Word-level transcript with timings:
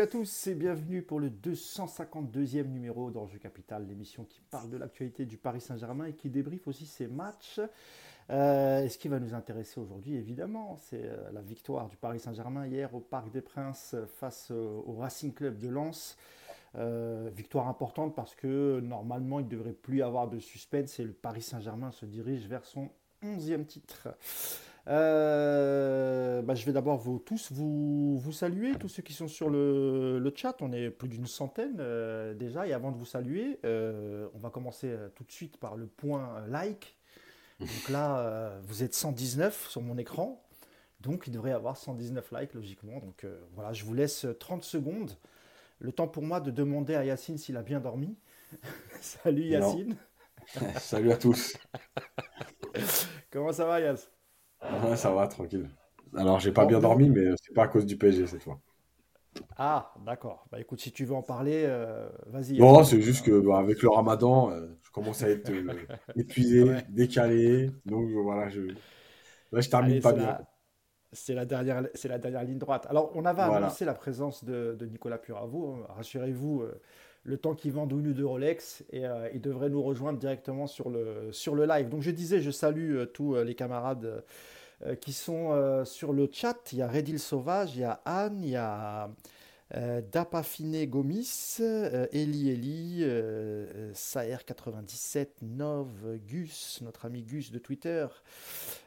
Salut 0.00 0.08
à 0.08 0.18
tous 0.18 0.46
et 0.46 0.54
bienvenue 0.54 1.02
pour 1.02 1.20
le 1.20 1.28
252e 1.28 2.68
numéro 2.68 3.10
d'Enjeu 3.10 3.36
Capital, 3.36 3.86
l'émission 3.86 4.24
qui 4.24 4.40
parle 4.40 4.70
de 4.70 4.78
l'actualité 4.78 5.26
du 5.26 5.36
Paris 5.36 5.60
Saint-Germain 5.60 6.06
et 6.06 6.14
qui 6.14 6.30
débriefe 6.30 6.66
aussi 6.68 6.86
ses 6.86 7.06
matchs. 7.06 7.60
Euh, 8.30 8.82
et 8.82 8.88
ce 8.88 8.96
qui 8.96 9.08
va 9.08 9.20
nous 9.20 9.34
intéresser 9.34 9.78
aujourd'hui, 9.78 10.14
évidemment, 10.14 10.78
c'est 10.78 11.04
euh, 11.04 11.30
la 11.34 11.42
victoire 11.42 11.86
du 11.86 11.98
Paris 11.98 12.18
Saint-Germain 12.18 12.66
hier 12.66 12.94
au 12.94 13.00
Parc 13.00 13.30
des 13.30 13.42
Princes 13.42 13.94
face 14.18 14.50
au 14.50 14.96
Racing 14.98 15.34
Club 15.34 15.58
de 15.58 15.68
Lens. 15.68 16.16
Euh, 16.76 17.28
victoire 17.34 17.68
importante 17.68 18.14
parce 18.14 18.34
que 18.34 18.80
normalement 18.80 19.38
il 19.38 19.44
ne 19.44 19.50
devrait 19.50 19.74
plus 19.74 20.02
avoir 20.02 20.30
de 20.30 20.38
suspense 20.38 20.98
et 20.98 21.04
le 21.04 21.12
Paris 21.12 21.42
Saint-Germain 21.42 21.90
se 21.90 22.06
dirige 22.06 22.46
vers 22.46 22.64
son 22.64 22.88
11e 23.22 23.66
titre. 23.66 24.08
Euh, 24.88 26.42
bah, 26.42 26.54
je 26.54 26.64
vais 26.64 26.72
d'abord 26.72 26.96
vous, 26.98 27.18
tous 27.18 27.52
vous, 27.52 28.18
vous, 28.18 28.32
saluer, 28.32 28.74
tous 28.76 28.88
ceux 28.88 29.02
qui 29.02 29.12
sont 29.12 29.28
sur 29.28 29.50
le, 29.50 30.18
le 30.18 30.32
chat. 30.34 30.56
On 30.60 30.72
est 30.72 30.90
plus 30.90 31.08
d'une 31.08 31.26
centaine 31.26 31.76
euh, 31.80 32.34
déjà. 32.34 32.66
Et 32.66 32.72
avant 32.72 32.90
de 32.90 32.96
vous 32.96 33.06
saluer, 33.06 33.58
euh, 33.64 34.28
on 34.34 34.38
va 34.38 34.50
commencer 34.50 34.94
tout 35.14 35.24
de 35.24 35.32
suite 35.32 35.56
par 35.58 35.76
le 35.76 35.86
point 35.86 36.44
like. 36.48 36.96
Donc 37.58 37.88
là, 37.90 38.58
vous 38.64 38.82
êtes 38.82 38.94
119 38.94 39.68
sur 39.68 39.82
mon 39.82 39.98
écran. 39.98 40.42
Donc 41.00 41.24
il 41.26 41.32
devrait 41.32 41.50
y 41.50 41.54
avoir 41.54 41.76
119 41.76 42.32
likes 42.32 42.54
logiquement. 42.54 42.98
Donc 43.00 43.26
voilà, 43.54 43.72
je 43.74 43.84
vous 43.84 43.92
laisse 43.92 44.26
30 44.38 44.64
secondes. 44.64 45.12
Le 45.78 45.92
temps 45.92 46.08
pour 46.08 46.22
moi 46.22 46.40
de 46.40 46.50
demander 46.50 46.94
à 46.94 47.04
Yacine 47.04 47.38
s'il 47.38 47.56
a 47.56 47.62
bien 47.62 47.80
dormi. 47.80 48.16
Salut 49.00 49.44
Yacine. 49.44 49.96
Salut 50.78 51.12
à 51.12 51.16
tous. 51.16 51.56
Comment 53.30 53.52
ça 53.52 53.66
va 53.66 53.80
Yacine 53.80 54.19
Ouais, 54.62 54.96
ça 54.96 55.10
va, 55.10 55.26
tranquille. 55.26 55.68
Alors, 56.16 56.40
j'ai 56.40 56.52
pas 56.52 56.66
bien 56.66 56.80
dormi, 56.80 57.08
mais 57.08 57.30
c'est 57.42 57.54
pas 57.54 57.64
à 57.64 57.68
cause 57.68 57.86
du 57.86 57.96
PSG 57.96 58.26
cette 58.26 58.42
fois. 58.42 58.60
Ah, 59.56 59.92
d'accord. 60.04 60.46
Bah 60.50 60.60
écoute, 60.60 60.80
si 60.80 60.90
tu 60.90 61.04
veux 61.04 61.14
en 61.14 61.22
parler, 61.22 61.64
euh, 61.66 62.08
vas-y. 62.26 62.58
Non, 62.58 62.82
c'est 62.82 63.00
juste 63.00 63.24
que 63.24 63.40
bah, 63.40 63.58
avec 63.58 63.82
le 63.82 63.88
ramadan, 63.88 64.50
euh, 64.50 64.66
je 64.82 64.90
commence 64.90 65.22
à 65.22 65.30
être 65.30 65.50
euh, 65.50 65.72
épuisé, 66.16 66.64
décalé. 66.88 67.70
Donc 67.86 68.08
voilà, 68.10 68.48
je, 68.48 68.62
Là, 69.52 69.60
je 69.60 69.68
termine 69.68 70.00
pas 70.00 70.12
bien. 70.12 70.38
C'est 71.12 71.34
la, 71.34 71.44
dernière, 71.44 71.88
c'est 71.94 72.08
la 72.08 72.18
dernière 72.18 72.44
ligne 72.44 72.58
droite. 72.58 72.86
Alors, 72.88 73.10
on 73.14 73.24
avait 73.24 73.42
annoncé 73.42 73.84
la 73.84 73.94
présence 73.94 74.44
de, 74.44 74.76
de 74.78 74.86
Nicolas 74.86 75.18
Puravo. 75.18 75.74
Hein. 75.74 75.86
Rassurez-vous, 75.96 76.64
le 77.24 77.36
temps 77.36 77.54
qu'il 77.54 77.72
vend 77.72 77.88
une 77.88 78.08
ou 78.08 78.12
deux 78.12 78.26
Rolex 78.26 78.82
et 78.92 79.04
il 79.34 79.40
devrait 79.40 79.68
nous 79.68 79.82
rejoindre 79.82 80.18
directement 80.18 80.66
sur 80.66 80.88
le, 80.88 81.30
live. 81.66 81.88
Donc, 81.88 82.02
je 82.02 82.10
disais, 82.10 82.40
je 82.40 82.50
salue 82.50 83.04
tous 83.12 83.34
les 83.36 83.54
camarades 83.54 84.22
euh, 84.86 84.94
qui 84.94 85.12
sont 85.12 85.50
euh, 85.50 85.84
sur 85.84 86.14
le 86.14 86.26
chat. 86.32 86.72
Il 86.72 86.78
y 86.78 86.82
a 86.82 86.88
Redil 86.88 87.18
Sauvage, 87.18 87.76
il 87.76 87.82
y 87.82 87.84
a 87.84 88.00
Anne, 88.06 88.42
il 88.42 88.50
y 88.50 88.56
a 88.56 89.10
euh, 89.74 90.00
Dapafine 90.10 90.86
Gomis, 90.86 91.58
Eli 92.12 92.48
Eli, 92.48 93.04
Saer97, 93.92 95.26
Nov, 95.42 96.18
Gus, 96.26 96.80
notre 96.80 97.04
ami 97.04 97.22
Gus 97.22 97.52
de 97.52 97.58
Twitter, 97.58 98.06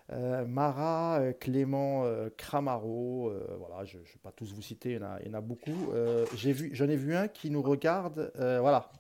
Mara, 0.10 1.22
Clément 1.40 2.06
Cramaro, 2.38 3.32
voilà, 3.58 3.86
je 3.86 3.98
ne 3.98 4.04
vais 4.04 4.10
pas 4.22 4.32
tous 4.32 4.54
vous 4.54 4.62
citer, 4.62 4.92
il 4.92 4.96
y 4.96 5.00
en 5.00 5.04
a, 5.04 5.20
il 5.26 5.32
y 5.32 5.36
a 5.36 5.42
beaucoup. 5.42 5.92
Vu, 6.34 6.70
J'en 6.74 6.90
ai 6.90 6.96
vu 6.96 7.16
un 7.16 7.28
qui 7.28 7.50
nous 7.50 7.62
regarde, 7.62 8.32
voilà. 8.36 8.92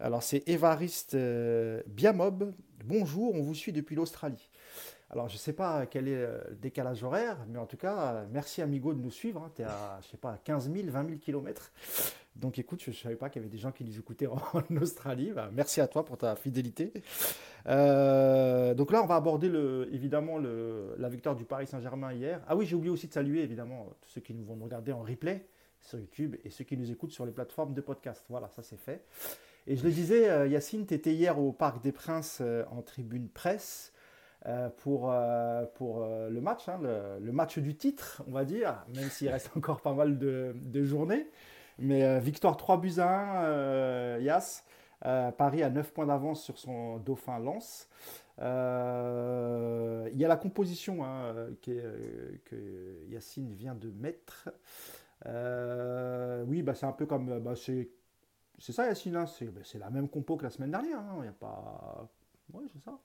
Alors 0.00 0.22
c'est 0.22 0.48
Évariste 0.48 1.16
Biamob, 1.86 2.54
bonjour, 2.84 3.34
on 3.34 3.42
vous 3.42 3.54
suit 3.54 3.72
depuis 3.72 3.94
l'Australie. 3.94 4.50
Alors, 5.10 5.28
je 5.28 5.34
ne 5.34 5.38
sais 5.38 5.52
pas 5.52 5.84
quel 5.84 6.08
est 6.08 6.16
le 6.16 6.56
décalage 6.58 7.04
horaire, 7.04 7.36
mais 7.46 7.58
en 7.58 7.66
tout 7.66 7.76
cas, 7.76 8.24
merci 8.30 8.62
Amigo 8.62 8.94
de 8.94 8.98
nous 8.98 9.10
suivre. 9.10 9.42
Hein. 9.42 9.52
Tu 9.54 9.60
es 9.60 9.66
à, 9.66 10.00
je 10.02 10.08
sais 10.08 10.16
pas, 10.16 10.38
15 10.42 10.72
000, 10.72 10.86
20 10.88 11.06
000 11.06 11.18
kilomètres. 11.18 11.70
Donc, 12.36 12.58
écoute, 12.58 12.82
je 12.82 12.90
ne 12.90 12.94
savais 12.96 13.16
pas 13.16 13.28
qu'il 13.28 13.42
y 13.42 13.44
avait 13.44 13.52
des 13.52 13.58
gens 13.58 13.72
qui 13.72 13.84
nous 13.84 13.98
écoutaient 13.98 14.26
en, 14.26 14.40
Australie. 14.80 15.32
Bah, 15.34 15.50
merci 15.52 15.80
à 15.80 15.86
toi 15.86 16.04
pour 16.04 16.16
ta 16.16 16.34
fidélité. 16.36 16.92
Euh, 17.66 18.74
donc 18.74 18.90
là, 18.90 19.02
on 19.02 19.06
va 19.06 19.16
aborder 19.16 19.48
le, 19.48 19.88
évidemment 19.92 20.38
le, 20.38 20.94
la 20.98 21.08
victoire 21.08 21.36
du 21.36 21.44
Paris 21.44 21.66
Saint-Germain 21.66 22.12
hier. 22.12 22.40
Ah 22.48 22.56
oui, 22.56 22.66
j'ai 22.66 22.74
oublié 22.74 22.92
aussi 22.92 23.08
de 23.08 23.12
saluer 23.12 23.42
évidemment 23.42 23.88
tous 24.00 24.10
ceux 24.10 24.20
qui 24.20 24.34
nous 24.34 24.44
vont 24.44 24.56
nous 24.56 24.64
regarder 24.64 24.92
en 24.92 25.02
replay 25.02 25.46
sur 25.80 25.98
YouTube 25.98 26.36
et 26.44 26.50
ceux 26.50 26.64
qui 26.64 26.76
nous 26.76 26.90
écoutent 26.90 27.12
sur 27.12 27.26
les 27.26 27.32
plateformes 27.32 27.74
de 27.74 27.80
podcast. 27.80 28.24
Voilà, 28.28 28.48
ça 28.48 28.62
c'est 28.62 28.78
fait. 28.78 29.04
Et 29.66 29.76
je 29.76 29.84
le 29.84 29.90
disais, 29.90 30.28
euh, 30.28 30.48
Yacine, 30.48 30.86
tu 30.86 30.94
étais 30.94 31.12
hier 31.12 31.38
au 31.38 31.52
Parc 31.52 31.82
des 31.82 31.92
Princes 31.92 32.38
euh, 32.40 32.64
en 32.70 32.82
tribune 32.82 33.28
presse. 33.28 33.92
Pour, 34.78 35.14
pour 35.76 36.00
le 36.04 36.40
match, 36.40 36.68
hein, 36.68 36.80
le, 36.82 37.30
match 37.30 37.60
du 37.60 37.76
titre, 37.76 38.24
on 38.26 38.32
va 38.32 38.44
dire, 38.44 38.84
même 38.92 39.08
s'il 39.08 39.28
reste 39.28 39.52
encore 39.56 39.80
pas 39.80 39.92
mal 39.92 40.18
de, 40.18 40.82
journées. 40.82 41.28
Mais 41.78 42.20
victoire 42.20 42.56
3 42.56 42.80
buts 42.80 42.98
à 42.98 44.16
1, 44.16 44.18
Yas. 44.18 44.64
Paris 45.36 45.62
a 45.62 45.70
9 45.70 45.92
points 45.92 46.06
d'avance 46.06 46.42
sur 46.42 46.58
son 46.58 46.98
dauphin 46.98 47.38
Lens. 47.38 47.88
il 48.38 48.44
y 50.18 50.24
a 50.24 50.28
la 50.28 50.36
composition 50.36 51.04
hein, 51.04 51.34
que 51.62 53.04
Yacine 53.08 53.52
vient 53.52 53.74
de 53.74 53.90
mettre. 53.90 54.48
oui, 56.46 56.62
bah, 56.62 56.74
c'est 56.74 56.86
un 56.86 56.92
peu 56.92 57.06
comme. 57.06 57.40
Bah, 57.40 57.54
c'est 57.56 58.72
ça, 58.72 58.86
Yacine. 58.86 59.16
Hein, 59.16 59.24
bah, 59.40 59.60
c'est 59.64 59.78
la 59.78 59.90
même 59.90 60.08
compo 60.08 60.36
que 60.36 60.44
la 60.44 60.50
semaine 60.50 60.70
dernière. 60.70 61.02
Il 61.16 61.22
n'y 61.22 61.28
a 61.28 61.32
pas. 61.32 62.08
Oui, 62.52 62.70
c'est 62.72 62.82
ça. 62.82 62.98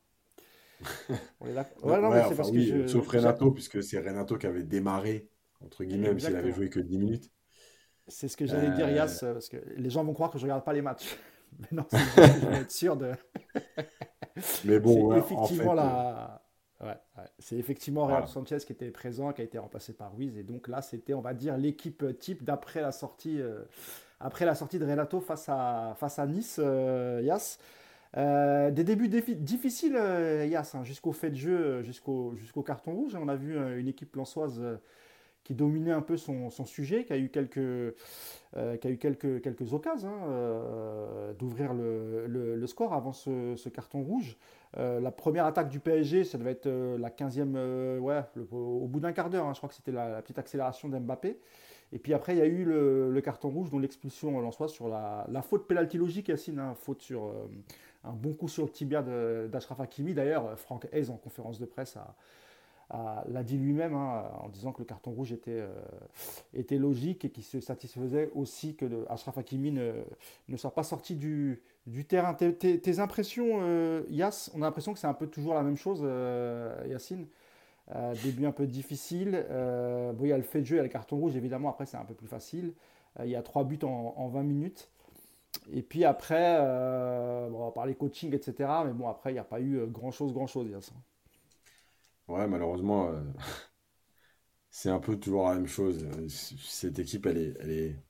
Sauf 2.87 3.07
Renato, 3.07 3.51
puisque 3.51 3.81
c'est 3.81 3.99
Renato 3.99 4.37
qui 4.37 4.45
avait 4.45 4.63
démarré, 4.63 5.27
entre 5.65 5.83
guillemets, 5.83 6.09
même 6.09 6.19
s'il 6.19 6.35
avait 6.35 6.51
joué 6.51 6.69
que 6.69 6.79
10 6.79 6.97
minutes. 6.99 7.31
C'est 8.07 8.27
ce 8.27 8.37
que 8.37 8.45
j'allais 8.45 8.71
dire, 8.71 8.89
Yas, 8.89 9.21
euh, 9.23 9.33
parce 9.33 9.49
que 9.49 9.57
les 9.75 9.89
gens 9.89 10.03
vont 10.03 10.13
croire 10.13 10.31
que 10.31 10.37
je 10.37 10.43
regarde 10.43 10.63
pas 10.63 10.73
les 10.73 10.81
matchs. 10.81 11.17
Mais 11.59 11.67
non, 11.71 11.85
c'est 11.89 11.97
je 11.97 12.47
vais 12.47 12.57
être 12.57 12.71
sûr 12.71 12.95
de. 12.95 13.11
Mais 14.65 14.79
bon, 14.79 15.15
effectivement, 15.15 15.73
la... 15.73 16.41
Euh, 16.83 16.93
c'est 17.39 17.57
effectivement 17.57 18.05
Real 18.05 18.27
Sanchez 18.27 18.59
qui 18.59 18.71
était 18.71 18.91
présent, 18.91 19.33
qui 19.33 19.41
a 19.41 19.43
été 19.43 19.57
remplacé 19.57 19.93
par 19.93 20.15
Ruiz. 20.15 20.37
Et 20.37 20.43
donc 20.43 20.67
là, 20.67 20.81
c'était, 20.81 21.13
on 21.13 21.21
va 21.21 21.33
dire, 21.33 21.57
l'équipe 21.57 22.05
type 22.19 22.43
d'après 22.43 22.81
la 22.81 22.91
sortie, 22.91 23.41
euh, 23.41 23.63
après 24.19 24.45
la 24.45 24.53
sortie 24.53 24.77
de 24.77 24.85
Renato 24.85 25.19
face 25.19 25.49
à, 25.49 25.95
face 25.99 26.19
à 26.19 26.27
Nice, 26.27 26.57
Yas. 26.57 27.57
Euh, 28.15 28.71
des 28.71 28.83
débuts 28.83 29.09
difficiles, 29.09 29.99
Yass, 30.49 30.75
hein, 30.75 30.83
jusqu'au 30.83 31.11
fait 31.11 31.29
de 31.29 31.35
jeu, 31.35 31.81
jusqu'au 31.83 32.35
jusqu'au 32.35 32.63
carton 32.63 32.93
rouge. 32.93 33.15
On 33.15 33.27
a 33.27 33.35
vu 33.35 33.57
une 33.79 33.87
équipe 33.87 34.15
lançoise 34.15 34.61
qui 35.47 35.55
dominait 35.55 35.93
un 35.93 36.01
peu 36.01 36.17
son, 36.17 36.49
sujet, 36.65 37.05
qui 37.05 37.13
a 37.13 37.17
eu 37.17 37.29
quelques, 37.29 37.95
qui 38.53 38.87
a 38.87 38.89
eu 38.89 38.97
quelques, 38.97 39.41
quelques 39.41 39.71
occasions 39.71 40.11
hein, 40.11 41.33
d'ouvrir 41.39 41.73
le, 41.73 42.67
score 42.67 42.91
avant 42.91 43.13
ce, 43.13 43.69
carton 43.69 44.03
rouge. 44.03 44.35
la 44.75 45.09
première 45.09 45.45
attaque 45.45 45.69
du 45.69 45.79
PSG, 45.79 46.25
ça 46.25 46.37
devait 46.37 46.51
être 46.51 46.67
la 46.67 47.09
15e, 47.09 47.97
ouais, 47.99 48.21
au 48.51 48.87
bout 48.87 48.99
d'un 48.99 49.13
quart 49.13 49.29
d'heure. 49.29 49.45
Hein, 49.45 49.53
je 49.53 49.59
crois 49.59 49.69
que 49.69 49.75
c'était 49.75 49.93
la, 49.93 50.21
petite 50.21 50.37
accélération 50.37 50.89
d'Mbappé. 50.89 51.39
Et 51.93 51.97
puis 51.97 52.13
après, 52.13 52.35
il 52.35 52.39
y 52.39 52.41
a 52.41 52.45
eu 52.45 52.65
le, 52.65 53.21
carton 53.23 53.47
rouge, 53.47 53.69
dont 53.69 53.79
l'expulsion 53.79 54.37
lançoise 54.41 54.71
sur 54.71 54.89
la, 54.89 55.25
la 55.31 55.41
faute 55.41 55.65
pénalty 55.65 55.97
logique, 55.97 56.27
Yacine, 56.27 56.59
hein, 56.59 56.75
faute 56.75 57.01
sur 57.01 57.31
un 58.03 58.11
bon 58.11 58.33
coup 58.33 58.49
sur 58.49 58.65
le 58.65 58.69
tibia 58.69 59.01
d'Ashraf 59.01 59.79
Hakimi. 59.79 60.13
D'ailleurs, 60.13 60.59
Franck 60.59 60.89
Hayes, 60.91 61.09
en 61.09 61.15
conférence 61.15 61.57
de 61.57 61.65
presse, 61.65 61.97
l'a 62.89 63.43
dit 63.43 63.57
lui-même 63.57 63.93
hein, 63.93 64.23
en 64.39 64.49
disant 64.49 64.71
que 64.71 64.79
le 64.79 64.85
carton 64.85 65.11
rouge 65.11 65.33
était, 65.33 65.51
euh, 65.51 65.73
était 66.53 66.77
logique 66.77 67.25
et 67.25 67.29
qu'il 67.29 67.43
se 67.43 67.59
satisfaisait 67.59 68.31
aussi 68.33 68.75
que 68.75 69.05
Ashraf 69.09 69.37
Hakimi 69.37 69.71
ne, 69.71 69.91
ne 70.47 70.57
soit 70.57 70.73
pas 70.73 70.83
sorti 70.83 71.15
du, 71.15 71.61
du 71.85 72.05
terrain. 72.05 72.33
Tes, 72.33 72.99
impressions, 72.99 73.59
euh, 73.61 74.03
Yass, 74.09 74.51
on 74.55 74.61
a 74.61 74.65
l'impression 74.65 74.93
que 74.93 74.99
c'est 74.99 75.07
un 75.07 75.13
peu 75.13 75.27
toujours 75.27 75.53
la 75.53 75.63
même 75.63 75.77
chose, 75.77 76.01
euh, 76.03 76.81
Yacine. 76.87 77.27
début 78.23 78.45
un 78.45 78.51
peu 78.53 78.65
difficile. 78.65 79.45
bon, 79.49 80.23
il 80.23 80.29
y 80.29 80.33
a 80.33 80.37
le 80.37 80.43
fait 80.43 80.61
de 80.61 80.65
jeu, 80.65 80.77
il 80.77 80.79
y 80.79 80.83
le 80.83 80.89
carton 80.89 81.17
rouge, 81.17 81.35
évidemment, 81.35 81.69
après 81.69 81.85
c'est 81.85 81.97
un 81.97 82.05
peu 82.05 82.13
plus 82.13 82.27
facile. 82.27 82.73
il 83.23 83.29
y 83.29 83.35
a 83.35 83.41
trois 83.41 83.65
buts 83.65 83.79
en, 83.83 84.13
en 84.15 84.27
20 84.27 84.43
minutes. 84.43 84.89
Et 85.73 85.81
puis 85.81 86.05
après, 86.05 86.57
euh, 86.59 87.49
on 87.51 87.65
va 87.65 87.71
parler 87.71 87.95
coaching, 87.95 88.33
etc. 88.33 88.69
Mais 88.85 88.93
bon, 88.93 89.07
après, 89.07 89.31
il 89.31 89.33
n'y 89.33 89.39
a 89.39 89.43
pas 89.43 89.59
eu 89.59 89.85
grand-chose, 89.87 90.33
grand-chose. 90.33 90.67
Ouais, 92.27 92.47
malheureusement, 92.47 93.09
euh, 93.09 93.21
c'est 94.69 94.89
un 94.89 94.99
peu 94.99 95.17
toujours 95.19 95.47
la 95.49 95.55
même 95.55 95.67
chose. 95.67 96.05
Cette 96.29 96.99
équipe, 96.99 97.25
elle 97.25 97.37
est... 97.37 97.53
Elle 97.59 97.71
est... 97.71 98.03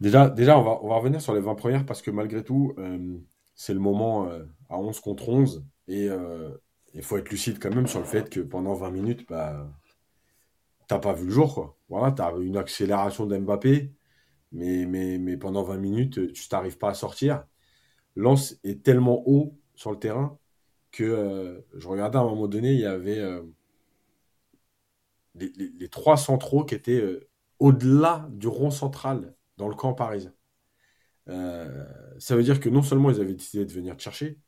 Déjà, 0.00 0.28
déjà 0.28 0.58
on, 0.58 0.62
va, 0.62 0.78
on 0.82 0.88
va 0.88 0.96
revenir 0.96 1.20
sur 1.20 1.34
les 1.34 1.40
20 1.40 1.54
premières 1.54 1.86
parce 1.86 2.02
que 2.02 2.10
malgré 2.10 2.42
tout, 2.42 2.74
euh, 2.78 3.18
c'est 3.54 3.74
le 3.74 3.80
moment 3.80 4.28
à 4.68 4.78
11 4.78 4.98
contre 5.00 5.28
11. 5.28 5.64
Et 5.88 6.08
il 6.94 7.02
faut 7.02 7.16
être 7.18 7.30
lucide 7.30 7.58
quand 7.60 7.74
même 7.74 7.86
sur 7.86 8.00
le 8.00 8.04
fait 8.04 8.28
que 8.30 8.40
pendant 8.40 8.74
20 8.74 8.90
minutes, 8.90 9.26
bah, 9.28 9.68
t'as 10.88 10.98
pas 10.98 11.12
vu 11.12 11.26
le 11.26 11.30
jour. 11.32 11.54
Quoi. 11.54 11.76
Voilà, 11.88 12.12
tu 12.12 12.22
as 12.22 12.32
une 12.40 12.56
accélération 12.56 13.26
d'Mbappé 13.26 13.92
mais, 14.52 14.86
mais, 14.86 15.18
mais 15.18 15.36
pendant 15.36 15.64
20 15.64 15.78
minutes, 15.78 16.32
tu 16.34 16.48
t'arrives 16.48 16.78
pas 16.78 16.90
à 16.90 16.94
sortir. 16.94 17.44
Lance 18.16 18.56
est 18.64 18.84
tellement 18.84 19.22
haut 19.26 19.58
sur 19.74 19.92
le 19.92 19.98
terrain 19.98 20.38
que 20.92 21.04
euh, 21.04 21.60
je 21.74 21.88
regardais 21.88 22.18
à 22.18 22.20
un 22.20 22.24
moment 22.24 22.48
donné, 22.48 22.72
il 22.74 22.80
y 22.80 22.86
avait 22.86 23.18
euh, 23.18 23.42
les, 25.34 25.88
trois 25.88 26.16
centraux 26.16 26.64
qui 26.64 26.74
étaient 26.74 27.00
euh, 27.00 27.28
au-delà 27.58 28.28
du 28.30 28.48
rond 28.48 28.70
central 28.70 29.34
dans 29.56 29.68
le 29.68 29.74
camp 29.74 29.94
parisien. 29.94 30.32
Ça 32.18 32.36
veut 32.36 32.42
dire 32.42 32.60
que 32.60 32.68
non 32.68 32.82
seulement 32.82 33.10
ils 33.10 33.20
avaient 33.20 33.34
décidé 33.34 33.64
de 33.64 33.72
venir 33.72 33.96
te 33.96 34.02
chercher, 34.02 34.38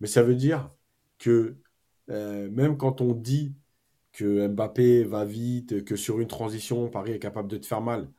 mais 0.00 0.06
ça 0.06 0.22
veut 0.22 0.34
dire 0.34 0.70
que 1.18 1.56
même 2.08 2.76
quand 2.78 3.00
on 3.00 3.14
dit 3.14 3.54
que 4.12 4.48
Mbappé 4.48 5.04
va 5.04 5.24
vite, 5.24 5.84
que 5.84 5.96
sur 5.96 6.20
une 6.20 6.28
transition, 6.28 6.88
Paris 6.90 7.12
est 7.12 7.18
capable 7.18 7.48
de 7.48 7.58
te 7.58 7.66
faire 7.66 7.82
mal, 7.82 8.10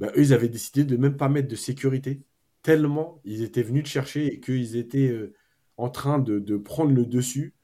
ben, 0.00 0.10
eux, 0.16 0.20
ils 0.22 0.34
avaient 0.34 0.48
décidé 0.48 0.84
de 0.84 0.96
même 0.96 1.16
pas 1.16 1.28
mettre 1.28 1.48
de 1.48 1.56
sécurité, 1.56 2.22
tellement 2.62 3.20
ils 3.24 3.42
étaient 3.42 3.62
venus 3.62 3.84
te 3.84 3.88
chercher 3.88 4.26
et 4.34 4.40
qu'ils 4.40 4.76
étaient 4.76 5.32
en 5.76 5.90
train 5.90 6.18
de, 6.18 6.56
prendre 6.56 6.92
le 6.92 7.06
dessus. 7.06 7.54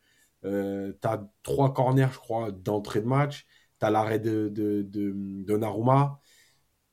Euh, 0.44 0.92
tu 1.00 1.08
as 1.08 1.28
trois 1.42 1.72
corners, 1.72 2.08
je 2.12 2.18
crois, 2.18 2.50
d'entrée 2.52 3.00
de 3.00 3.06
match. 3.06 3.46
Tu 3.80 3.86
as 3.86 3.90
l'arrêt 3.90 4.18
de, 4.18 4.48
de. 4.48 5.46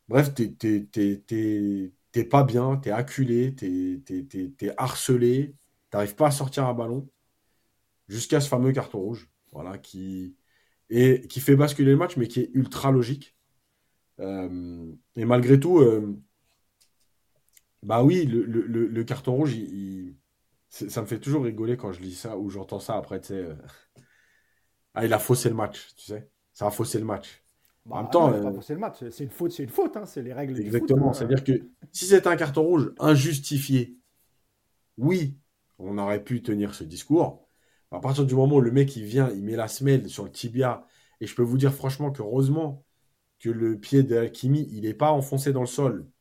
Bref, 0.08 0.34
tu 0.34 2.24
pas 2.30 2.44
bien, 2.44 2.78
tu 2.78 2.90
es 2.90 2.92
acculé, 2.92 3.56
tu 3.56 4.04
es, 4.10 4.74
harcelé, 4.78 5.56
tu 5.92 6.16
pas 6.16 6.28
à 6.28 6.32
sortir 6.32 6.66
un 6.66 6.74
ballon 6.74 7.08
jusqu'à 8.10 8.42
ce 8.42 8.50
fameux 8.50 8.72
carton 8.72 9.00
rouge, 9.00 9.30
voilà, 9.52 9.78
qui, 9.78 10.36
et 10.90 11.22
qui 11.28 11.40
fait 11.40 11.56
basculer 11.56 11.92
le 11.92 11.98
match, 11.98 12.18
mais 12.18 12.28
qui 12.28 12.42
est 12.42 12.50
ultra 12.54 12.92
logique. 12.92 13.36
Euh, 14.20 14.92
et 15.16 15.26
malgré 15.26 15.60
tout, 15.60 15.80
euh, 15.80 16.20
bah 17.84 18.04
oui, 18.04 18.26
le, 18.26 19.04
carton 19.04 19.36
rouge, 19.36 19.56
ça 20.70 21.02
me 21.02 21.08
fait 21.08 21.20
toujours 21.20 21.44
rigoler 21.44 21.78
quand 21.78 21.92
je 21.92 22.02
lis 22.02 22.14
ça 22.14 22.38
ou 22.38 22.50
j'entends 22.50 22.80
ça 22.80 22.96
après, 22.96 23.20
tu 23.20 23.28
sais. 23.28 23.36
Euh, 23.36 23.56
ah, 24.94 25.06
il 25.06 25.14
a 25.14 25.20
faussé 25.20 25.50
le 25.50 25.56
match, 25.56 25.88
tu 25.96 26.06
sais. 26.06 26.30
Ça 26.54 26.68
a 26.68 26.72
faussé 26.72 27.00
le 27.00 27.06
match. 27.06 27.44
en 27.86 27.90
bah, 27.90 28.02
même 28.02 28.12
temps, 28.12 28.32
pas 28.32 28.54
faussé 28.54 28.74
le 28.74 28.80
match. 28.80 28.98
C'est 29.10 29.24
une 29.24 29.30
faute, 29.30 29.52
c'est 29.52 29.64
une 29.64 29.70
faute. 29.70 29.98
Hein. 29.98 30.06
C'est 30.06 30.22
les 30.22 30.34
règles. 30.34 30.60
Exactement. 30.60 31.14
C'est-à-dire 31.14 31.44
que 31.44 31.54
si 31.92 32.06
c'était 32.06 32.28
un 32.28 32.36
carton 32.36 32.64
rouge 32.64 32.94
injustifié, 33.00 33.98
oui, 34.98 35.38
on 35.80 35.98
aurait 35.98 36.24
pu 36.24 36.42
tenir 36.42 36.76
ce 36.76 36.84
discours. 36.84 37.48
À 37.92 38.00
partir 38.00 38.26
du 38.26 38.36
moment 38.36 38.58
où 38.58 38.62
le 38.62 38.72
mec 38.72 38.96
il 38.96 39.06
vient, 39.06 39.32
il 39.32 39.44
met 39.44 39.56
la 39.56 39.68
semelle 39.68 40.10
sur 40.10 40.24
le 40.26 40.32
tibia, 40.32 40.86
et 41.22 41.26
je 41.26 41.34
peux 41.34 41.42
vous 41.42 41.58
dire 41.58 41.74
franchement 41.74 42.12
que 42.12 42.22
heureusement 42.22 42.86
que 43.40 43.50
le 43.50 43.80
pied 43.80 44.04
d'Alchimie, 44.04 44.68
il 44.72 44.82
n'est 44.82 44.94
pas 44.94 45.12
enfoncé 45.12 45.54
dans 45.54 45.62
le 45.62 45.66
sol, 45.66 46.06
euh, 46.06 46.12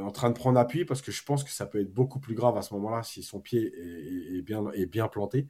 en 0.00 0.10
train 0.10 0.30
de 0.30 0.34
prendre 0.34 0.58
appui, 0.58 0.84
parce 0.84 1.02
que 1.02 1.12
je 1.12 1.22
pense 1.24 1.44
que 1.44 1.50
ça 1.50 1.66
peut 1.66 1.80
être 1.80 1.92
beaucoup 1.92 2.18
plus 2.20 2.34
grave 2.34 2.56
à 2.56 2.62
ce 2.62 2.72
moment-là 2.74 3.02
si 3.02 3.22
son 3.22 3.40
pied 3.40 3.72
est, 4.36 4.42
bien, 4.42 4.70
est 4.72 4.86
bien 4.86 5.08
planté. 5.08 5.48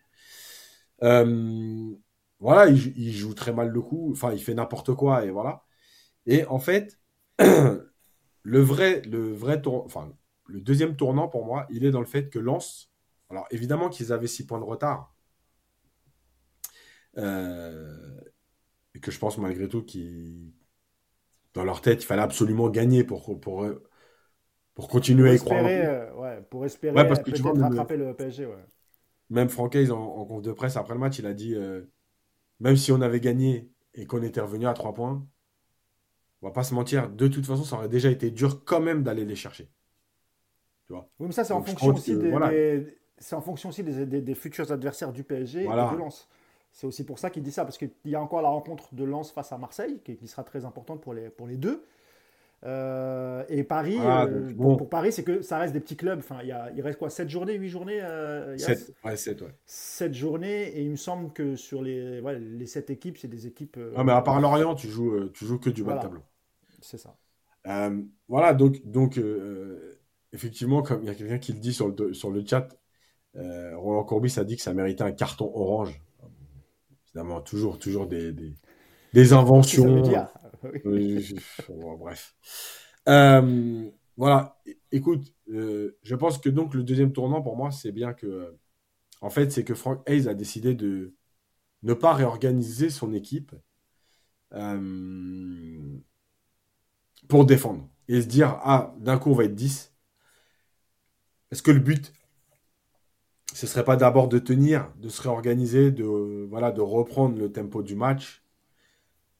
Euh, 1.03 1.95
voilà, 2.41 2.69
il, 2.71 3.13
joue 3.13 3.35
très 3.35 3.53
mal 3.53 3.69
le 3.69 3.81
coup, 3.81 4.11
enfin, 4.13 4.33
il 4.33 4.43
fait 4.43 4.55
n'importe 4.55 4.95
quoi, 4.95 5.25
et 5.25 5.31
voilà. 5.31 5.65
Et 6.27 6.45
en 6.47 6.59
fait, 6.59 6.99
le 7.39 8.61
vrai, 8.61 9.03
le 9.03 9.33
vrai 9.33 9.63
tour, 9.63 9.85
enfin, 9.85 10.13
le 10.47 10.61
deuxième 10.61 10.97
tournant 10.97 11.29
pour 11.29 11.45
moi, 11.47 11.67
il 11.71 11.85
est 11.85 11.91
dans 11.93 12.01
le 12.01 12.07
fait 12.07 12.31
que 12.31 12.39
Lens, 12.39 12.91
alors 13.31 13.47
évidemment 13.51 13.89
qu'ils 13.89 14.13
avaient 14.13 14.27
six 14.27 14.47
points 14.47 14.59
de 14.61 14.65
retard, 14.65 15.15
euh, 17.19 18.21
et 18.95 19.01
que 19.01 19.11
je 19.11 19.19
pense 19.19 19.39
malgré 19.39 19.69
tout 19.69 19.85
qu'ils, 19.85 20.53
dans 21.55 21.65
leur 21.65 21.81
tête, 21.81 22.03
il 22.03 22.07
fallait 22.07 22.23
absolument 22.23 22.69
gagner 22.71 23.05
pour, 23.05 23.41
pour, 23.41 23.67
pour 24.83 24.89
continuer 24.89 25.31
à 25.31 25.35
y 25.35 25.39
croire. 25.39 25.65
Euh, 25.65 26.13
ouais, 26.15 26.43
pour 26.51 26.65
espérer 26.65 26.93
ouais, 26.93 27.09
peut-être 27.09 27.61
rattraper 27.61 27.97
le 27.97 28.15
PSG. 28.15 28.47
Ouais. 28.47 28.65
Même 29.31 29.49
Francaise, 29.49 29.93
en, 29.93 30.03
en 30.03 30.25
conf 30.25 30.43
de 30.43 30.51
presse 30.51 30.77
après 30.77 30.95
le 30.95 30.99
match, 30.99 31.21
il 31.21 31.27
a 31.27 31.35
dit 31.35 31.55
euh, 31.55 31.83
même 32.59 32.77
si 32.77 32.91
on 32.91 33.01
avait 33.01 33.21
gagné 33.21 33.71
et 33.95 34.07
qu'on 34.07 34.25
était 34.25 34.41
revenu 34.41 34.67
à 34.67 34.75
3 34.75 34.93
points, 34.93 35.25
on 36.41 36.47
va 36.49 36.53
pas 36.53 36.65
se 36.65 36.75
mentir, 36.75 37.09
de 37.09 37.29
toute 37.29 37.47
façon, 37.47 37.63
ça 37.63 37.77
aurait 37.77 37.89
déjà 37.89 38.11
été 38.11 38.33
dur 38.33 38.65
quand 38.65 38.81
même 38.81 39.05
d'aller 39.05 39.25
les 39.25 39.37
chercher. 39.37 39.71
Tu 40.89 40.95
vois 40.95 41.09
oui, 41.21 41.29
mais 41.29 41.33
ça, 41.33 41.45
c'est 41.45 41.53
en, 41.53 41.63
fonction 41.63 41.95
aussi 41.95 42.17
des, 42.17 42.97
c'est 43.19 43.37
en 43.37 43.41
fonction 43.41 43.69
aussi 43.69 43.85
des, 43.85 44.21
des, 44.21 44.35
futurs 44.35 44.73
adversaires 44.73 45.13
du 45.13 45.23
PSG 45.23 45.63
et 45.63 45.69
de 45.69 45.97
Lens. 45.97 46.29
C'est 46.73 46.89
aussi 46.89 47.07
pour 47.07 47.21
ça 47.21 47.31
qu'il 47.31 47.45
dit 47.45 47.53
ça, 47.53 47.63
parce 47.65 47.79
qu'il 47.79 47.93
y 48.07 48.17
a 48.17 48.21
encore 48.21 48.43
la 48.43 48.49
rencontre 48.49 48.93
de 48.97 49.05
Lens 49.05 49.31
face 49.31 49.53
à 49.53 49.59
Marseille, 49.59 50.01
qui, 50.05 50.27
sera 50.27 50.43
très 50.43 50.65
importante 50.65 51.01
pour 51.01 51.15
les, 51.15 51.31
pour 51.31 51.47
les 51.47 51.57
deux. 51.57 51.87
Euh, 52.65 53.45
et 53.49 53.65
Paris, 53.65 53.99
ah, 54.01 54.25
euh, 54.27 54.55
pour, 54.55 54.89
Paris, 54.89 55.13
c'est 55.13 55.25
que 55.25 55.43
ça 55.43 55.59
reste 55.59 55.73
des 55.73 55.81
petits 55.81 55.97
clubs. 55.97 56.21
Enfin, 56.21 56.39
il, 56.43 56.49
y 56.49 56.53
a, 56.53 56.71
il 56.75 56.81
reste 56.81 56.99
quoi 56.99 57.11
7 57.11 57.29
journées, 57.29 57.55
8 57.55 57.69
journées 57.69 57.99
7, 57.99 58.05
euh, 58.05 58.57
ouais, 59.05 59.17
7, 59.17 59.43
ouais. 59.43 59.55
7 59.67 60.15
journées, 60.15 60.69
et 60.69 60.83
il 60.83 60.91
me 60.91 60.97
semble 60.97 61.33
que 61.33 61.57
sur 61.57 61.83
les, 61.83 62.21
ouais, 62.21 62.39
les 62.39 62.67
7 62.67 62.91
équipes, 62.91 63.19
c'est 63.19 63.29
des 63.29 63.47
équipes. 63.49 63.79
Ah, 63.97 64.05
mais 64.05 64.13
à 64.13 64.23
part 64.23 64.41
Lorient, 64.41 64.75
tu 64.77 64.89
joues, 64.89 65.29
tu 65.31 65.45
joues 65.45 65.59
que 65.59 65.71
du 65.71 65.83
bas 65.83 65.97
de 65.97 66.03
tableau. 66.03 66.23
C'est 66.81 66.99
ça. 66.99 67.17
voilà, 68.29 68.55
donc, 68.55 68.81
donc 68.85 69.21
effectivement, 70.33 70.83
comme 70.83 71.03
il 71.03 71.07
y 71.07 71.11
a 71.11 71.15
quelqu'un 71.15 71.39
qui 71.39 71.53
le 71.53 71.59
dit 71.59 71.73
sur 71.73 71.89
le, 71.89 72.15
sur 72.15 72.31
le 72.31 72.45
chat, 72.47 72.69
Roland 73.35 74.05
Courbis 74.05 74.35
a 74.39 74.45
dit 74.45 74.57
que 74.57 74.63
ça 74.63 74.73
méritait 74.73 75.05
un 75.05 75.13
carton 75.13 75.51
orange. 75.53 76.01
Évidemment, 77.09 77.41
toujours, 77.41 77.79
toujours 77.79 78.07
des, 78.07 78.33
des, 78.33 78.55
des 79.13 79.33
inventions. 79.33 80.03
bref. 81.69 82.35
Euh, 83.09 83.91
voilà. 84.17 84.59
Écoute, 84.93 85.33
euh, 85.51 85.97
je 86.03 86.15
pense 86.15 86.39
que 86.39 86.49
donc 86.49 86.75
le 86.75 86.83
deuxième 86.83 87.13
tournant 87.13 87.43
pour 87.43 87.57
moi, 87.57 87.71
c'est 87.71 87.93
bien 87.93 88.13
que, 88.13 88.55
en 89.23 89.31
fait, 89.31 89.53
c'est 89.53 89.65
que 89.65 89.75
Frank 89.75 90.03
Hayes 90.09 90.29
a 90.29 90.35
décidé 90.35 90.75
de 90.75 91.15
ne 91.85 91.95
pas 91.95 92.15
réorganiser 92.15 92.91
son 92.91 93.13
équipe 93.15 93.55
euh, 94.55 96.01
pour 97.29 97.45
défendre 97.47 97.89
et 98.09 98.21
se 98.23 98.27
dire 98.27 98.59
ah 98.63 98.95
d'un 99.01 99.19
coup 99.19 99.31
on 99.31 99.35
va 99.35 99.45
être 99.45 99.55
10. 99.55 99.93
Est-ce 101.53 101.63
que 101.63 101.71
le 101.71 101.79
but 101.79 102.13
ce 103.55 103.67
serait 103.67 103.85
pas 103.85 103.97
d'abord 103.97 104.29
de 104.29 104.39
tenir, 104.39 104.91
de 104.99 105.09
se 105.09 105.23
réorganiser, 105.23 105.91
de, 105.91 106.47
voilà, 106.49 106.71
de 106.71 106.81
reprendre 106.81 107.39
le 107.39 107.51
tempo 107.53 107.83
du 107.83 107.95
match. 107.95 108.42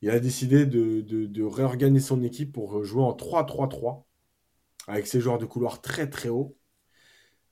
Il 0.03 0.11
a 0.11 0.19
décidé 0.21 0.67
de, 0.67 1.45
réorganiser 1.45 2.07
son 2.07 2.23
équipe 2.23 2.53
pour 2.53 2.85
jouer 2.85 3.03
en 3.03 3.13
3-3-3 3.13 4.05
avec 4.89 5.07
ses 5.07 5.21
joueurs 5.21 5.39
de 5.39 5.47
couloir 5.47 5.81
très 5.81 6.11
très 6.11 6.29
hauts. 6.29 6.57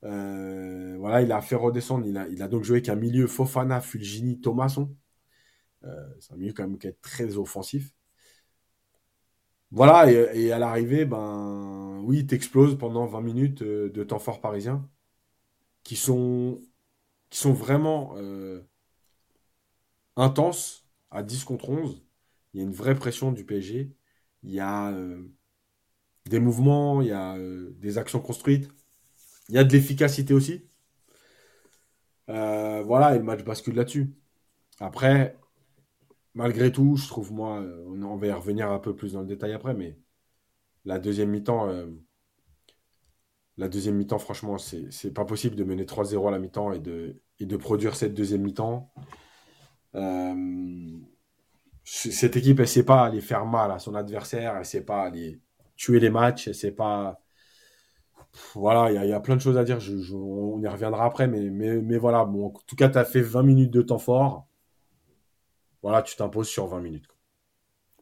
Euh, 0.05 0.97
voilà, 0.99 1.23
il 1.23 1.33
a 1.33 1.41
fait 1.43 1.55
redescendre. 1.57 2.07
Il 2.07 2.43
a, 2.43 2.49
donc 2.49 2.65
joué 2.65 2.79
avec 2.79 2.89
un 2.89 2.97
milieu 2.97 3.27
Fofana, 3.29 3.81
Fulgini, 3.81 4.41
Thomasson. 4.41 4.95
Euh, 5.85 6.09
c'est 6.21 6.35
un 6.35 6.37
milieu 6.37 6.53
quand 6.53 6.65
même 6.65 6.79
qui 6.79 6.89
est 6.89 7.01
très 7.03 7.37
offensif. 7.37 7.93
Voilà, 9.73 10.11
et, 10.11 10.51
à 10.53 10.59
l'arrivée, 10.59 11.05
ben 11.05 12.01
oui, 12.05 12.19
il 12.21 12.27
t'explose 12.27 12.77
pendant 12.77 13.07
20 13.07 13.21
minutes 13.21 13.63
euh, 13.63 13.89
de 13.91 14.03
temps 14.03 14.19
fort 14.19 14.41
parisien 14.41 14.89
qui 15.85 15.97
sont, 15.97 16.61
vraiment 17.45 18.17
intenses 20.17 20.87
à 21.11 21.23
10 21.23 21.45
contre 21.45 21.71
11. 21.71 22.03
Il 22.55 22.61
y 22.61 22.63
a 22.63 22.67
une 22.67 22.73
vraie 22.73 22.95
pression 22.95 23.33
du 23.33 23.45
PSG. 23.45 23.93
Il 24.43 24.51
y 24.51 24.61
a 24.61 24.91
euh, 24.93 25.23
des 26.27 26.41
mouvements, 26.41 27.03
il 27.03 27.09
y 27.09 27.13
a 27.13 27.37
euh, 27.37 27.71
des 27.79 27.99
actions 27.99 28.21
construites. 28.21 28.71
Il 29.49 29.55
y 29.57 29.59
a 29.59 29.65
de 29.65 29.73
l'efficacité 29.73 30.35
aussi. 30.35 30.65
voilà, 32.29 33.15
et 33.15 33.19
le 33.19 33.25
match 33.25 33.45
bascule 33.45 33.75
là-dessus. 33.75 34.15
Après, 34.81 35.37
malgré 36.35 36.73
tout, 36.73 36.97
je 36.97 37.09
trouve, 37.09 37.33
moi, 37.33 37.61
on 37.61 38.17
va 38.17 38.27
y 38.27 38.33
revenir 38.33 38.71
un 38.71 38.79
peu 38.79 38.95
plus 38.97 39.15
dans 39.15 39.21
le 39.21 39.27
détail 39.27 39.53
après, 39.53 39.75
mais 39.75 39.99
la 40.85 40.99
deuxième 40.99 41.31
mi-temps, 41.31 41.69
la 43.61 43.69
deuxième 43.69 43.97
mi-temps, 43.97 44.19
franchement, 44.19 44.57
c'est 44.57 45.13
pas 45.13 45.27
possible 45.27 45.55
de 45.55 45.65
mener 45.65 45.85
3-0 45.85 46.27
à 46.29 46.31
la 46.31 46.39
mi-temps 46.39 46.73
et 46.73 46.79
de, 46.79 47.21
et 47.39 47.45
de 47.45 47.57
produire 47.59 47.95
cette 47.95 48.15
deuxième 48.15 48.41
mi-temps. 48.41 48.91
Euh, 49.95 50.99
cette 51.85 52.37
équipe, 52.37 52.59
elle 52.59 52.65
ne 52.65 52.69
sait 52.69 52.85
pas 52.85 53.05
aller 53.05 53.21
faire 53.21 53.47
mal 53.47 53.71
à 53.71 53.79
son 53.79 53.95
adversaire, 53.95 54.53
elle 54.53 54.61
ne 54.61 54.65
sait 54.65 54.85
pas 54.85 55.03
aller 55.05 55.41
tuer 55.77 56.01
les 56.01 56.11
matchs, 56.11 56.47
elle 56.47 56.53
ne 56.53 56.59
sait 56.59 56.73
pas. 56.73 57.21
Voilà, 58.55 58.93
il 58.93 59.09
y, 59.09 59.13
a 59.13 59.21
plein 59.21 59.35
de 59.35 59.41
choses 59.41 59.57
à 59.57 59.65
dire, 59.65 59.79
on 60.15 60.61
y 60.63 60.69
reviendra 60.69 61.05
après, 61.05 61.27
mais, 61.27 61.51
mais, 61.51 61.81
mais 61.81 61.99
voilà, 61.99 62.25
bon, 62.25 62.47
en 62.47 62.51
tout 62.67 62.77
cas, 62.77 62.89
tu 62.89 62.99
as 62.99 63.05
fait 63.05 63.23
20 63.23 63.43
minutes 63.43 63.71
de 63.73 63.83
temps 63.83 63.99
fort. 63.99 64.47
Voilà, 65.83 66.03
tu 66.03 66.15
t'imposes 66.17 66.49
sur 66.49 66.67
20 66.67 66.81
minutes. 66.81 67.07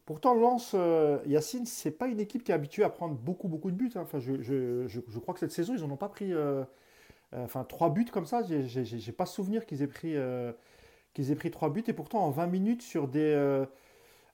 Pourtant, 0.09 0.33
Lens, 0.33 0.71
euh, 0.73 1.19
Yacine, 1.27 1.67
c'est 1.67 1.91
pas 1.91 2.07
une 2.07 2.19
équipe 2.19 2.43
qui 2.43 2.51
est 2.51 2.55
habituée 2.55 2.83
à 2.83 2.89
prendre 2.89 3.13
beaucoup, 3.13 3.47
beaucoup 3.47 3.69
de 3.69 3.75
buts. 3.75 3.91
Hein. 3.95 4.01
Enfin, 4.01 4.19
je, 4.19 5.19
crois 5.19 5.35
que 5.35 5.39
cette 5.39 5.51
saison, 5.51 5.75
ils 5.75 5.81
n'en 5.81 5.91
ont 5.91 5.97
pas 5.97 6.09
pris. 6.09 6.33
Euh, 6.33 6.63
euh, 7.33 7.45
enfin, 7.45 7.63
trois 7.63 7.91
buts 7.91 8.09
comme 8.11 8.25
ça. 8.25 8.41
J'ai 8.43 9.11
pas 9.11 9.27
souvenir 9.27 9.67
qu'ils 9.67 9.83
aient 9.83 9.87
pris 9.87 10.15
qu'ils 11.13 11.31
aient 11.31 11.35
pris 11.35 11.51
trois 11.51 11.69
buts. 11.69 11.83
Et 11.87 11.93
pourtant, 11.93 12.19
en 12.19 12.29
20 12.29 12.47
minutes 12.47 12.81
sur 12.81 13.07
des. 13.07 13.33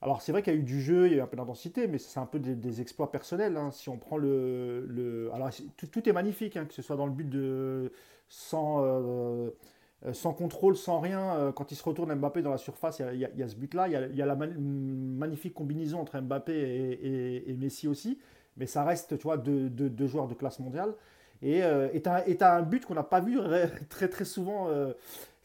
alors, 0.01 0.21
c'est 0.21 0.31
vrai 0.31 0.41
qu'il 0.41 0.53
y 0.53 0.55
a 0.55 0.59
eu 0.59 0.63
du 0.63 0.81
jeu, 0.81 1.07
il 1.07 1.11
y 1.11 1.15
a 1.15 1.17
eu 1.17 1.21
un 1.21 1.27
peu 1.27 1.37
d'intensité, 1.37 1.87
mais 1.87 1.97
c'est 1.97 2.19
un 2.19 2.25
peu 2.25 2.39
des, 2.39 2.81
exploits 2.81 3.11
personnels. 3.11 3.57
Hein. 3.57 3.71
Si 3.71 3.89
on 3.89 3.97
prend 3.97 4.17
le. 4.17 5.29
alors, 5.33 5.49
tout, 5.77 6.09
est 6.09 6.13
magnifique, 6.13 6.57
hein, 6.57 6.65
que 6.65 6.73
ce 6.73 6.81
soit 6.81 6.95
dans 6.95 7.05
le 7.05 7.13
but 7.13 7.29
de. 7.29 7.91
sans 8.27 8.83
sans 10.13 10.33
contrôle, 10.33 10.75
sans 10.75 10.99
rien. 10.99 11.51
quand 11.55 11.71
il 11.71 11.75
se 11.75 11.83
retourne 11.83 12.13
Mbappé 12.13 12.41
dans 12.41 12.51
la 12.51 12.57
surface, 12.57 12.99
il 12.99 13.19
y, 13.19 13.43
a, 13.43 13.47
ce 13.47 13.55
but-là. 13.55 13.87
Il 13.87 14.15
y 14.15 14.21
a, 14.21 14.25
la 14.25 14.35
magnifique 14.35 15.53
combinaison 15.53 15.99
entre 15.99 16.19
Mbappé 16.19 16.53
et, 17.47 17.53
Messi 17.53 17.87
aussi. 17.87 18.19
Mais 18.57 18.67
ça 18.67 18.83
reste, 18.83 19.17
tu 19.17 19.23
vois, 19.23 19.37
deux, 19.37 20.07
joueurs 20.07 20.27
de 20.27 20.33
classe 20.33 20.59
mondiale. 20.59 20.93
Et 21.41 21.61
tu 22.03 22.09
as, 22.09 22.55
un 22.55 22.61
but 22.61 22.85
qu'on 22.85 22.93
n'a 22.93 23.03
pas 23.03 23.19
vu 23.19 23.39
très 23.89 24.07
très 24.07 24.25
souvent 24.25 24.69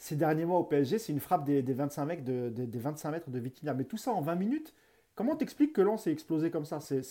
ces 0.00 0.16
derniers 0.16 0.46
mois 0.46 0.58
au 0.58 0.64
PSG. 0.64 0.98
C'est 0.98 1.12
une 1.12 1.20
frappe 1.20 1.44
des, 1.44 1.60
25 1.62 2.04
mecs 2.06 2.24
de, 2.24 2.48
des 2.48 2.78
25 2.78 3.10
mètres 3.10 3.30
de 3.30 3.38
Vitinha. 3.38 3.74
Mais 3.74 3.84
tout 3.84 3.98
ça 3.98 4.10
en 4.10 4.22
20 4.22 4.34
minutes. 4.34 4.74
Comment 5.14 5.36
t'expliques 5.36 5.74
que 5.74 5.82
Lens 5.82 6.06
ait 6.06 6.12
explosé 6.12 6.50
comme 6.50 6.64
ça? 6.64 6.80
C'est, 6.80 7.02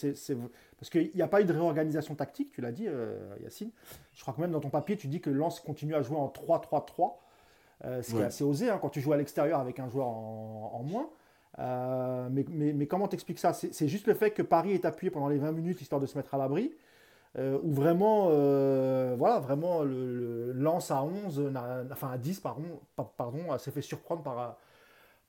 Parce 0.80 0.90
qu'il 0.90 1.12
n'y 1.14 1.22
a 1.22 1.28
pas 1.28 1.42
eu 1.42 1.46
de 1.46 1.54
réorganisation 1.54 2.16
tactique, 2.16 2.52
tu 2.52 2.62
l'as 2.62 2.72
dit, 2.72 2.88
euh, 2.88 3.20
Yacine. 3.44 3.70
Je 4.16 4.22
crois 4.22 4.34
que 4.34 4.42
même 4.42 4.52
dans 4.52 4.60
ton 4.60 4.70
papier, 4.70 4.98
tu 4.98 5.08
dis 5.08 5.22
que 5.22 5.30
Lens 5.30 5.60
continue 5.60 5.94
à 5.94 6.02
jouer 6.02 6.18
en 6.18 6.28
3-3-3. 6.28 7.18
Euh, 7.86 8.02
ce 8.02 8.12
qui 8.12 8.18
est 8.18 8.24
assez 8.24 8.44
osé 8.44 8.70
hein, 8.70 8.78
quand 8.82 8.90
tu 8.90 9.00
joues 9.00 9.14
à 9.14 9.18
l'extérieur 9.18 9.60
avec 9.60 9.80
un 9.80 9.88
joueur 9.88 10.08
en, 10.08 10.84
moins. 10.84 11.10
Euh, 11.60 12.28
mais, 12.32 12.44
mais, 12.50 12.88
comment 12.88 13.08
t'expliques 13.08 13.40
ça? 13.40 13.54
C'est, 13.54 13.88
juste 13.88 14.08
le 14.08 14.16
fait 14.16 14.32
que 14.32 14.42
Paris 14.42 14.72
est 14.74 14.86
appuyé 14.86 15.12
pendant 15.12 15.28
les 15.28 15.38
20 15.38 15.52
minutes 15.52 15.80
histoire 15.80 16.02
de 16.02 16.08
se 16.08 16.18
mettre 16.18 16.34
à 16.34 16.40
l'abri 16.40 16.74
ou 17.38 17.72
vraiment, 17.72 18.26
voilà, 19.16 19.40
vraiment 19.40 19.84
le, 19.84 20.52
Lens 20.54 20.92
à 20.92 21.04
11, 21.04 21.52
enfin 21.92 22.12
à 22.12 22.18
10, 22.18 22.40
pardon, 22.40 22.82
pardon 23.18 23.58
s'est 23.58 23.72
fait 23.72 23.82
surprendre 23.82 24.24
par, 24.24 24.58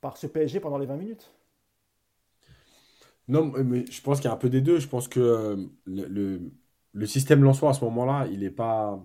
par 0.00 0.16
ce 0.16 0.26
PSG 0.26 0.60
pendant 0.60 0.78
les 0.78 0.86
20 0.86 0.96
minutes 0.96 1.30
non, 3.30 3.52
mais 3.64 3.86
je 3.86 4.02
pense 4.02 4.18
qu'il 4.18 4.26
y 4.26 4.28
a 4.28 4.34
un 4.34 4.36
peu 4.36 4.48
des 4.50 4.60
deux. 4.60 4.80
Je 4.80 4.88
pense 4.88 5.06
que 5.08 5.20
euh, 5.20 5.56
le, 5.86 6.40
le, 6.92 7.06
système 7.06 7.44
Lançois 7.44 7.70
à 7.70 7.74
ce 7.74 7.84
moment-là, 7.84 8.26
il 8.32 8.40
n'est 8.40 8.50
pas, 8.50 9.00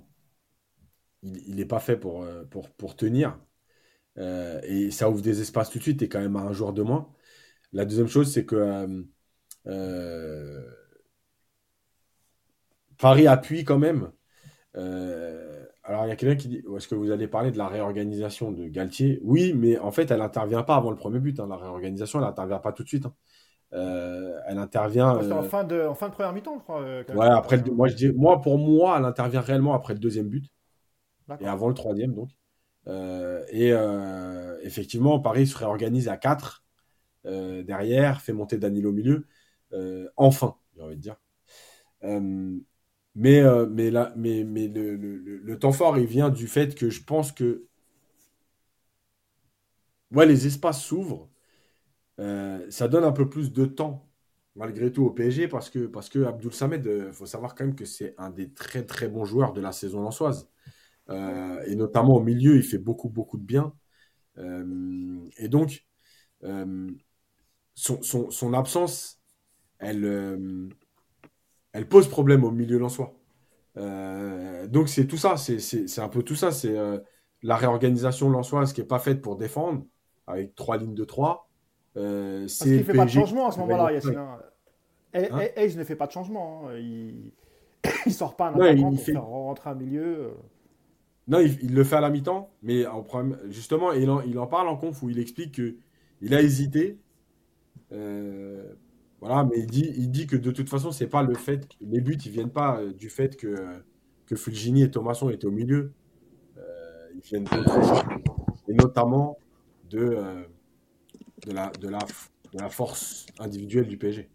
il, 1.23 1.59
est 1.59 1.65
pas 1.65 1.79
fait 1.79 1.97
pour, 1.97 2.23
euh, 2.23 2.43
pour, 2.45 2.95
tenir. 2.95 3.39
Euh, 4.17 4.61
et 4.63 4.91
ça 4.91 5.09
ouvre 5.09 5.21
des 5.21 5.41
espaces 5.41 5.69
tout 5.69 5.77
de 5.79 5.83
suite 5.83 6.01
et 6.01 6.09
quand 6.09 6.19
même 6.21 6.35
à 6.37 6.41
un 6.41 6.53
joueur 6.53 6.73
de 6.73 6.83
moins. 6.83 7.13
La 7.73 7.85
deuxième 7.85 8.07
chose, 8.07 8.31
c'est 8.33 8.45
que 8.45 9.05
Paris 12.97 13.27
appuie 13.27 13.63
quand 13.63 13.79
même. 13.79 14.11
alors, 14.73 16.05
il 16.05 16.09
y 16.09 16.11
a 16.11 16.15
quelqu'un 16.15 16.35
qui 16.35 16.47
dit 16.47 16.63
est-ce 16.75 16.87
que 16.87 16.95
vous 16.95 17.11
allez 17.11 17.27
parler 17.27 17.51
de 17.51 17.57
la 17.57 17.67
réorganisation 17.67 18.51
de 18.51 18.67
Galtier? 18.67 19.19
Oui, 19.23 19.53
mais 19.53 19.77
en 19.79 19.91
fait, 19.91 20.11
elle 20.11 20.19
n'intervient 20.19 20.63
pas 20.63 20.75
avant 20.75 20.91
le 20.91 20.97
premier 20.97 21.19
but. 21.19 21.39
Hein. 21.39 21.47
La 21.49 21.57
réorganisation, 21.57 22.19
elle 22.19 22.25
n'intervient 22.25 22.59
pas 22.59 22.71
tout 22.73 22.83
de 22.83 22.87
suite. 22.87 23.05
Hein. 23.05 23.13
Euh, 23.73 24.39
elle 24.47 24.57
intervient. 24.57 25.09
en, 25.09 25.23
euh, 25.23 25.41
fin 25.43 25.63
de, 25.63 25.81
en 25.85 25.95
fin 25.95 26.07
de 26.07 26.13
première 26.13 26.33
mi-temps, 26.33 26.57
je 26.57 26.63
crois. 26.63 26.81
Euh, 26.81 27.03
ouais, 27.13 27.27
après, 27.27 27.61
moi, 27.71 27.87
je 27.87 27.95
dis, 27.95 28.11
moi, 28.11 28.41
pour 28.41 28.57
moi, 28.57 28.95
elle 28.97 29.05
intervient 29.05 29.41
réellement 29.41 29.73
après 29.73 29.93
le 29.93 29.99
deuxième 29.99 30.29
but. 30.29 30.45
Et 31.39 31.47
avant 31.47 31.67
le 31.67 31.73
troisième, 31.73 32.13
donc. 32.13 32.29
et 33.51 33.73
effectivement, 34.61 35.19
Paris 35.19 35.47
se 35.47 35.57
réorganise 35.57 36.07
à 36.07 36.17
4 36.17 36.63
derrière, 37.23 38.21
fait 38.21 38.33
monter 38.33 38.57
Danilo 38.57 38.91
au 38.91 38.93
milieu. 38.93 39.27
enfin, 40.15 40.55
j'ai 40.75 40.81
envie 40.83 40.95
de 40.95 41.01
dire. 41.01 41.15
Mais, 43.15 43.41
mais, 43.69 43.91
là, 43.91 44.13
mais, 44.15 44.43
mais 44.43 44.67
le, 44.67 44.95
le, 44.95 45.59
temps 45.59 45.71
fort, 45.71 45.97
il 45.97 46.05
vient 46.05 46.29
du 46.29 46.47
fait 46.47 46.75
que 46.75 46.89
je 46.89 47.03
pense 47.03 47.31
que 47.31 47.65
ouais, 50.11 50.25
les 50.25 50.47
espaces 50.47 50.81
s'ouvrent 50.83 51.29
euh, 52.19 52.65
ça 52.69 52.87
donne 52.87 53.03
un 53.03 53.11
peu 53.11 53.29
plus 53.29 53.51
de 53.51 53.65
temps 53.65 54.09
malgré 54.55 54.91
tout 54.91 55.03
au 55.03 55.11
PSG 55.11 55.47
parce 55.49 55.69
que, 55.69 55.85
parce 55.87 56.07
que 56.09 56.25
Samed, 56.51 56.85
il 56.85 56.91
euh, 56.91 57.11
faut 57.11 57.25
savoir 57.25 57.55
quand 57.55 57.65
même 57.65 57.75
que 57.75 57.83
c'est 57.85 58.15
un 58.17 58.29
des 58.29 58.53
très 58.53 58.85
très 58.85 59.09
bons 59.09 59.25
joueurs 59.25 59.51
de 59.53 59.61
la 59.61 59.71
saison 59.73 60.01
lançoise. 60.01 60.49
Euh, 61.09 61.61
et 61.67 61.75
notamment 61.75 62.15
au 62.15 62.21
milieu, 62.23 62.55
il 62.57 62.63
fait 62.63 62.77
beaucoup 62.77 63.09
beaucoup 63.09 63.37
de 63.37 63.43
bien. 63.45 63.73
et 65.37 65.47
donc, 65.49 65.85
son, 66.41 68.01
son, 68.01 68.29
son, 68.31 68.53
absence, 68.53 69.21
elle, 69.79 70.69
elle 71.75 71.87
pose 71.87 72.07
problème 72.07 72.43
au 72.43 72.51
milieu 72.51 72.77
lançois. 72.77 73.13
donc 73.75 74.87
c'est 74.89 75.05
tout 75.07 75.17
ça, 75.17 75.35
c'est 75.37 75.99
un 75.99 76.09
peu 76.09 76.23
tout 76.23 76.35
ça. 76.35 76.51
C'est 76.51 76.75
la 77.43 77.55
réorganisation 77.55 78.29
lançoise 78.29 78.73
qui 78.73 78.81
n'est 78.81 78.87
pas 78.87 78.99
faite 78.99 79.21
pour 79.21 79.35
défendre, 79.35 79.85
avec 80.25 80.55
trois 80.55 80.77
lignes 80.77 80.95
de 80.95 81.03
trois. 81.03 81.49
Euh, 81.97 82.41
Parce 82.41 82.63
qu'il 82.63 82.77
ne 82.77 82.83
fait 82.83 82.93
pas 82.93 83.05
de 83.05 83.09
changement 83.09 83.47
à 83.47 83.51
ce 83.51 83.59
moment-là, 83.59 83.91
Yacine. 83.91 84.17
Hein. 84.17 84.39
Hayes 85.13 85.77
ne 85.77 85.83
fait 85.83 85.95
pas 85.95 86.07
de 86.07 86.11
changement. 86.11 86.63
Hein. 86.67 86.77
Il 86.77 87.31
ne 88.07 88.11
sort 88.11 88.35
pas 88.35 88.47
un 88.47 88.55
attaquant 88.55 88.91
il, 88.91 88.95
pour 88.95 89.05
faire 89.05 89.25
rentrer 89.25 89.69
un 89.69 89.75
milieu. 89.75 90.17
Euh. 90.19 90.31
Non, 91.27 91.39
il, 91.39 91.73
le 91.73 91.83
fait 91.83 91.95
à 91.95 92.01
la 92.01 92.09
mi-temps, 92.09 92.51
mais 92.61 92.85
en 92.85 93.03
problème, 93.03 93.37
justement, 93.49 93.91
il 93.91 94.09
en, 94.09 94.21
il 94.21 94.37
en 94.39 94.47
parle 94.47 94.67
en 94.67 94.77
conf 94.77 95.01
où 95.03 95.09
il 95.09 95.19
explique 95.19 95.51
qu'il 95.53 96.33
a 96.33 96.41
hésité. 96.41 96.99
Euh, 99.25 99.27
voilà, 99.27 99.43
mais 99.43 99.59
il 99.59 99.67
dit, 99.67 99.91
il 99.97 100.11
dit 100.11 100.27
que 100.27 100.35
de 100.35 100.51
toute 100.51 100.69
façon, 100.69 100.91
c'est 100.91 101.07
pas 101.07 101.23
le 101.23 101.35
fait 101.35 101.67
les 101.81 102.01
buts, 102.01 102.17
ils 102.25 102.31
viennent 102.31 102.51
pas 102.51 102.81
du 102.85 103.09
fait 103.09 103.35
que, 103.35 103.81
que 104.25 104.35
Fulgini 104.35 104.83
et 104.83 104.91
Thomasson 104.91 105.29
étaient 105.29 105.47
au 105.47 105.51
milieu. 105.51 105.93
ils 107.15 107.21
viennent 107.21 107.47
notamment 108.67 109.37
de, 109.89 110.45
de 111.45 111.51
la, 111.53 111.69
de 111.71 111.89
la, 111.89 111.99
de 111.99 112.59
la 112.59 112.69
force 112.69 113.25
individuelle 113.39 113.87
du 113.87 113.97
PSG. 113.97 114.29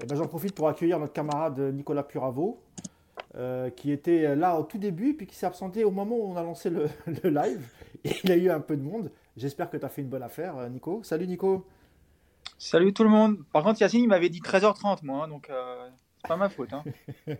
Eh 0.00 0.06
ben, 0.06 0.16
J'en 0.16 0.26
profite 0.26 0.54
pour 0.54 0.68
accueillir 0.68 0.98
notre 0.98 1.12
camarade 1.12 1.58
Nicolas 1.58 2.02
Puravo, 2.04 2.62
euh, 3.36 3.70
qui 3.70 3.92
était 3.92 4.36
là 4.36 4.58
au 4.58 4.62
tout 4.64 4.78
début, 4.78 5.14
puis 5.14 5.26
qui 5.26 5.34
s'est 5.36 5.46
absenté 5.46 5.84
au 5.84 5.90
moment 5.90 6.16
où 6.16 6.32
on 6.32 6.36
a 6.36 6.42
lancé 6.42 6.70
le, 6.70 6.86
le 7.24 7.30
live. 7.30 7.68
Et 8.04 8.12
il 8.24 8.32
a 8.32 8.36
eu 8.36 8.50
un 8.50 8.60
peu 8.60 8.76
de 8.76 8.82
monde. 8.82 9.10
J'espère 9.36 9.70
que 9.70 9.76
tu 9.76 9.84
as 9.84 9.88
fait 9.88 10.02
une 10.02 10.08
bonne 10.08 10.22
affaire, 10.22 10.56
euh, 10.56 10.68
Nico. 10.68 11.02
Salut 11.02 11.26
Nico. 11.26 11.66
Salut 12.58 12.92
tout 12.92 13.04
le 13.04 13.08
monde. 13.08 13.38
Par 13.52 13.62
contre, 13.62 13.80
Yacine, 13.80 14.02
il 14.02 14.08
m'avait 14.08 14.28
dit 14.28 14.40
13h30, 14.40 15.04
moi, 15.04 15.24
hein, 15.24 15.28
donc 15.28 15.48
euh, 15.48 15.88
c'est 16.16 16.28
pas 16.28 16.36
ma 16.36 16.48
faute. 16.48 16.72
Hein. 16.72 16.82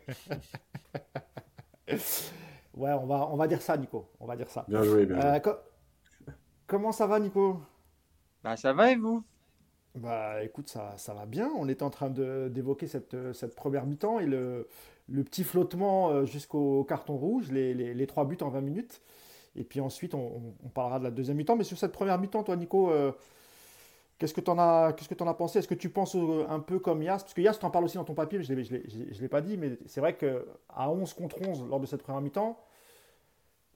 ouais, 2.76 2.92
on 2.92 3.06
va, 3.06 3.28
on 3.28 3.36
va 3.36 3.48
dire 3.48 3.60
ça, 3.60 3.76
Nico. 3.76 4.08
On 4.20 4.26
va 4.26 4.36
dire 4.36 4.48
ça. 4.48 4.64
Bien 4.68 4.84
joué, 4.84 5.06
bien 5.06 5.20
joué. 5.20 5.40
Comment 6.68 6.92
ça 6.92 7.08
va, 7.08 7.18
Nico? 7.18 7.60
Bah, 8.44 8.56
ça 8.56 8.72
va 8.72 8.92
et 8.92 8.96
vous? 8.96 9.24
Bah, 9.96 10.44
écoute, 10.44 10.68
ça, 10.68 10.94
ça 10.96 11.14
va 11.14 11.26
bien. 11.26 11.50
On 11.58 11.68
était 11.68 11.82
en 11.82 11.90
train 11.90 12.10
d'évoquer 12.10 12.86
cette, 12.86 13.32
cette 13.32 13.56
première 13.56 13.86
mi-temps 13.86 14.20
et 14.20 14.26
le, 14.26 14.68
le 15.08 15.24
petit 15.24 15.42
flottement 15.42 16.10
euh, 16.10 16.26
jusqu'au 16.26 16.84
carton 16.84 17.16
rouge, 17.16 17.50
les, 17.50 17.74
les, 17.74 18.06
trois 18.06 18.24
buts 18.24 18.38
en 18.40 18.50
20 18.50 18.60
minutes. 18.60 19.02
Et 19.56 19.64
puis 19.64 19.80
ensuite, 19.80 20.14
on, 20.14 20.54
parlera 20.72 21.00
de 21.00 21.04
la 21.04 21.10
deuxième 21.10 21.38
mi-temps. 21.38 21.56
Mais 21.56 21.64
sur 21.64 21.76
cette 21.76 21.90
première 21.90 22.20
mi-temps, 22.20 22.44
toi, 22.44 22.54
Nico, 22.54 22.92
euh, 22.92 23.10
qu'est-ce 24.18 24.34
que 24.34 24.40
tu 24.40 24.50
en, 24.50 24.58
as, 24.58 24.92
que 24.92 25.22
en 25.22 25.28
as 25.28 25.34
pensé? 25.34 25.60
Est-ce 25.60 25.68
que 25.68 25.74
tu 25.74 25.90
penses 25.90 26.16
un 26.48 26.60
peu 26.60 26.78
comme 26.78 27.02
Yas? 27.02 27.18
Parce 27.18 27.34
que 27.34 27.40
Yas, 27.40 27.54
tu 27.54 27.64
en 27.64 27.70
parles 27.70 27.84
aussi 27.84 27.96
dans 27.96 28.04
ton 28.04 28.14
papier, 28.14 28.38
mais 28.38 28.44
je 28.44 28.52
ne 28.52 29.20
l'ai 29.20 29.28
pas 29.28 29.40
dit. 29.40 29.56
Mais 29.56 29.78
c'est 29.86 30.00
vrai 30.00 30.16
qu'à 30.16 30.90
11 30.90 31.14
contre 31.14 31.40
11 31.46 31.66
lors 31.68 31.80
de 31.80 31.86
cette 31.86 32.02
première 32.02 32.20
mi-temps, 32.20 32.58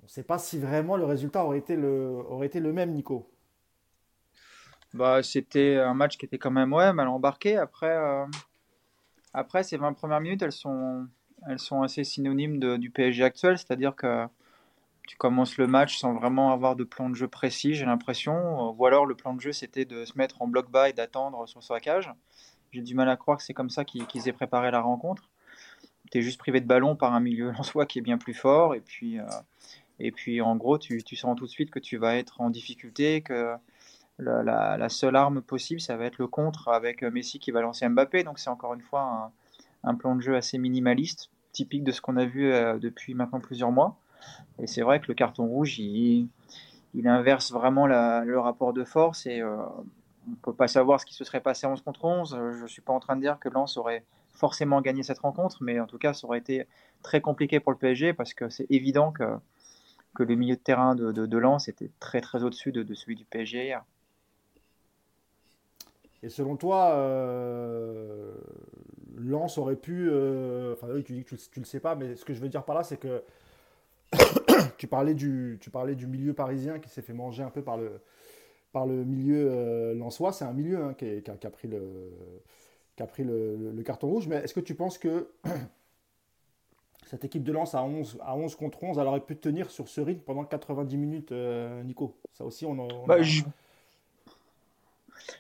on 0.03 0.07
ne 0.07 0.09
sait 0.09 0.25
pas 0.25 0.39
si 0.39 0.59
vraiment 0.59 0.97
le 0.97 1.05
résultat 1.05 1.45
aurait 1.45 1.59
été 1.59 1.77
le, 1.77 2.73
même, 2.73 2.93
Nico. 2.93 3.31
Bah, 4.95 5.23
c'était 5.23 5.77
un 5.77 5.95
match 5.95 6.19
qui 6.19 6.27
était 6.27 6.39
quand 6.39 6.51
même 6.51 6.73
ouais, 6.73 6.93
mal 6.93 7.09
embarqué. 7.09 7.57
Après, 7.57 7.97
euh, 7.97 8.27
après, 9.33 9.63
ces 9.63 9.77
20 9.77 9.93
premières 9.95 10.21
minutes, 10.21 10.43
elles 10.43 10.53
sont, 10.53 11.07
elles 11.49 11.61
sont 11.61 11.83
assez 11.83 12.05
synonymes 12.05 12.59
du 12.79 12.91
PSG 12.91 13.23
actuel, 13.23 13.59
c'est-à-dire 13.59 13.95
que 13.95 14.27
tu 15.13 15.19
commences 15.19 15.59
le 15.59 15.67
match 15.67 15.99
sans 15.99 16.15
vraiment 16.15 16.55
avoir 16.55 16.75
de 16.75 16.85
plan 16.85 17.11
de 17.11 17.15
jeu 17.15 17.29
précis, 17.29 17.75
j'ai 17.75 17.85
l'impression. 17.85 18.71
Ou 18.71 18.87
alors 18.87 19.05
le 19.05 19.15
plan 19.15 19.35
de 19.35 19.43
jeu, 19.43 19.53
c'était 19.53 19.85
de 19.85 20.07
se 20.07 20.17
mettre 20.17 20.41
en 20.41 20.49
bloc 20.49 20.71
bas 20.71 20.89
et 20.89 20.95
d'attendre 20.95 21.47
sur 21.47 21.63
sa 21.63 21.81
cage. 21.81 22.11
J'ai 22.73 22.81
du 22.81 22.95
mal 22.95 23.11
à 23.11 23.19
croire 23.19 23.37
que 23.37 23.45
c'est 23.45 23.53
comme 23.53 23.69
ça 23.69 23.85
qu'ils 23.85 24.27
aient 24.27 24.33
préparé 24.33 24.71
la 24.71 24.81
rencontre. 24.81 25.29
Tu 26.11 26.17
es 26.17 26.23
juste 26.23 26.39
privé 26.39 26.63
de 26.63 26.67
ballon 26.67 26.97
par 26.97 27.13
un 27.13 27.21
milieu 27.21 27.53
en 27.59 27.63
soi 27.63 27.85
qui 27.85 27.99
est 27.99 28.03
bien 28.03 28.17
plus 28.17 28.33
fort. 28.33 28.75
Et 28.75 28.81
puis, 28.81 29.19
euh, 29.19 29.27
et 29.99 30.13
puis, 30.13 30.41
en 30.41 30.57
gros, 30.57 30.79
tu, 30.79 31.03
sens 31.15 31.37
tout 31.37 31.45
de 31.45 31.51
suite 31.51 31.71
que 31.71 31.79
tu 31.79 31.99
vas 31.99 32.17
être 32.17 32.41
en 32.41 32.49
difficulté, 32.49 33.21
que 33.21 33.55
la, 34.19 34.89
seule 34.89 35.17
arme 35.17 35.43
possible, 35.43 35.83
ça 35.83 35.99
va 35.99 36.07
être 36.07 36.17
le 36.17 36.27
contre 36.27 36.69
avec 36.69 37.03
Messi 37.03 37.39
qui 37.39 37.51
va 37.51 37.61
lancer 37.61 37.87
Mbappé. 37.87 38.25
Donc, 38.25 38.39
c'est 38.39 38.49
encore 38.49 38.73
une 38.73 38.81
fois 38.81 39.31
un, 39.85 39.95
plan 39.95 40.17
de 40.17 40.23
jeu 40.23 40.37
assez 40.37 40.57
minimaliste, 40.57 41.29
typique 41.53 41.85
de 41.85 41.93
ce 41.93 42.01
qu'on 42.01 42.17
a 42.17 42.25
vu 42.25 42.51
euh, 42.51 42.79
depuis 42.79 43.13
maintenant 43.13 43.41
plusieurs 43.41 43.73
mois. 43.73 43.99
Et 44.59 44.67
c'est 44.67 44.83
vrai 44.83 45.01
que 45.01 45.07
le 45.09 45.15
carton 45.15 45.47
rouge, 45.47 45.79
il, 45.79 46.29
inverse 47.05 47.53
vraiment 47.53 47.87
le 47.87 48.39
rapport 48.39 48.73
de 48.73 48.85
force 48.85 49.27
et 49.27 49.41
euh, 49.41 49.57
on 50.27 50.31
ne 50.31 50.37
peut 50.37 50.53
pas 50.53 50.69
savoir 50.69 51.01
ce 51.01 51.07
qui 51.07 51.15
se 51.15 51.25
serait 51.25 51.41
passé 51.41 51.67
11 51.67 51.83
contre 51.83 52.05
11. 52.05 52.39
Je 52.59 52.63
ne 52.63 52.69
suis 52.69 52.83
pas 52.83 52.93
en 52.93 53.01
train 53.01 53.17
de 53.17 53.23
dire 53.23 53.39
que 53.39 53.49
Lens 53.49 53.77
aurait 53.77 54.05
forcément 54.33 54.81
gagné 54.81 55.03
cette 55.03 55.19
rencontre, 55.19 55.59
mais 55.63 55.81
en 55.81 55.87
tout 55.87 55.99
cas, 55.99 56.15
ça 56.15 56.27
aurait 56.27 56.39
été 56.39 56.67
très 57.03 57.21
compliqué 57.21 57.61
pour 57.61 57.73
le 57.73 57.79
PSG 57.79 58.13
parce 58.13 58.35
que 58.35 58.49
c'est 58.49 58.67
évident 58.71 59.13
que 59.13 59.25
que 60.15 60.23
le 60.23 60.35
milieu 60.35 60.57
de 60.57 60.61
terrain 60.61 60.95
de, 60.95 61.13
de, 61.13 61.39
Lens 61.39 61.69
était 61.69 61.91
très 62.01 62.21
très 62.21 62.43
au-dessus 62.43 62.73
de, 62.73 62.95
celui 62.95 63.17
du 63.17 63.25
PSG 63.25 63.65
hier. 63.65 63.85
Et 66.23 66.29
selon 66.29 66.57
toi, 66.57 66.93
euh, 66.95 68.35
Lens 69.17 69.59
aurait 69.59 69.77
pu. 69.77 70.09
Euh, 70.11 70.75
enfin, 70.75 70.89
oui, 70.93 71.03
tu 71.03 71.15
dis 71.15 71.25
que 71.25 71.35
tu, 71.35 71.59
ne 71.59 71.65
le 71.65 71.67
sais 71.67 71.81
pas, 71.81 71.95
mais 71.95 72.15
ce 72.15 72.25
que 72.25 72.33
je 72.33 72.41
veux 72.41 72.49
dire 72.49 72.65
par 72.65 72.77
là, 72.77 72.85
c'est 72.85 72.97
que 72.97 73.25
tu 74.83 74.89
parlais 74.89 75.15
du, 75.15 75.59
tu 75.61 75.71
parlais 75.71 75.95
du 75.95 76.09
milieu 76.09 76.35
parisien 76.35 76.81
qui 76.81 76.89
s'est 76.89 77.03
fait 77.03 77.13
manger 77.13 77.45
un 77.45 77.51
peu 77.51 77.63
par 77.63 77.77
le, 77.77 78.01
par 78.73 78.85
le 78.85 79.05
milieu 79.05 79.49
euh, 79.49 79.95
lensois. 79.95 80.33
C'est 80.33 80.45
un 80.45 80.53
milieu 80.53 80.83
hein, 80.83 80.95
qui, 80.95 81.07
a, 81.07 81.51
pris, 81.51 81.69
le, 81.69 82.11
qui 82.97 83.03
a 83.05 83.07
pris 83.07 83.23
le, 83.23 83.81
carton 83.85 84.09
rouge. 84.09 84.27
Mais 84.27 84.39
est-ce 84.39 84.53
que 84.53 84.59
tu 84.59 84.75
penses 84.75 84.99
que 84.99 85.29
cette 87.07 87.25
équipe 87.25 87.45
de 87.45 87.53
Lens 87.53 87.77
à 87.77 87.85
11, 87.85 88.19
à 88.23 88.35
11 88.35 88.57
contre 88.57 88.83
11, 88.83 88.99
elle 88.99 89.07
aurait 89.07 89.21
pu 89.21 89.37
tenir 89.37 89.71
sur 89.71 89.87
ce 89.87 90.01
rythme 90.01 90.23
pendant 90.23 90.45
90 90.45 90.97
minutes, 90.97 91.31
euh, 91.31 91.81
Nico? 91.85 92.17
Ça 92.33 92.45
aussi, 92.45 92.67
on, 92.67 92.73
on 92.73 93.07
bah, 93.07 93.19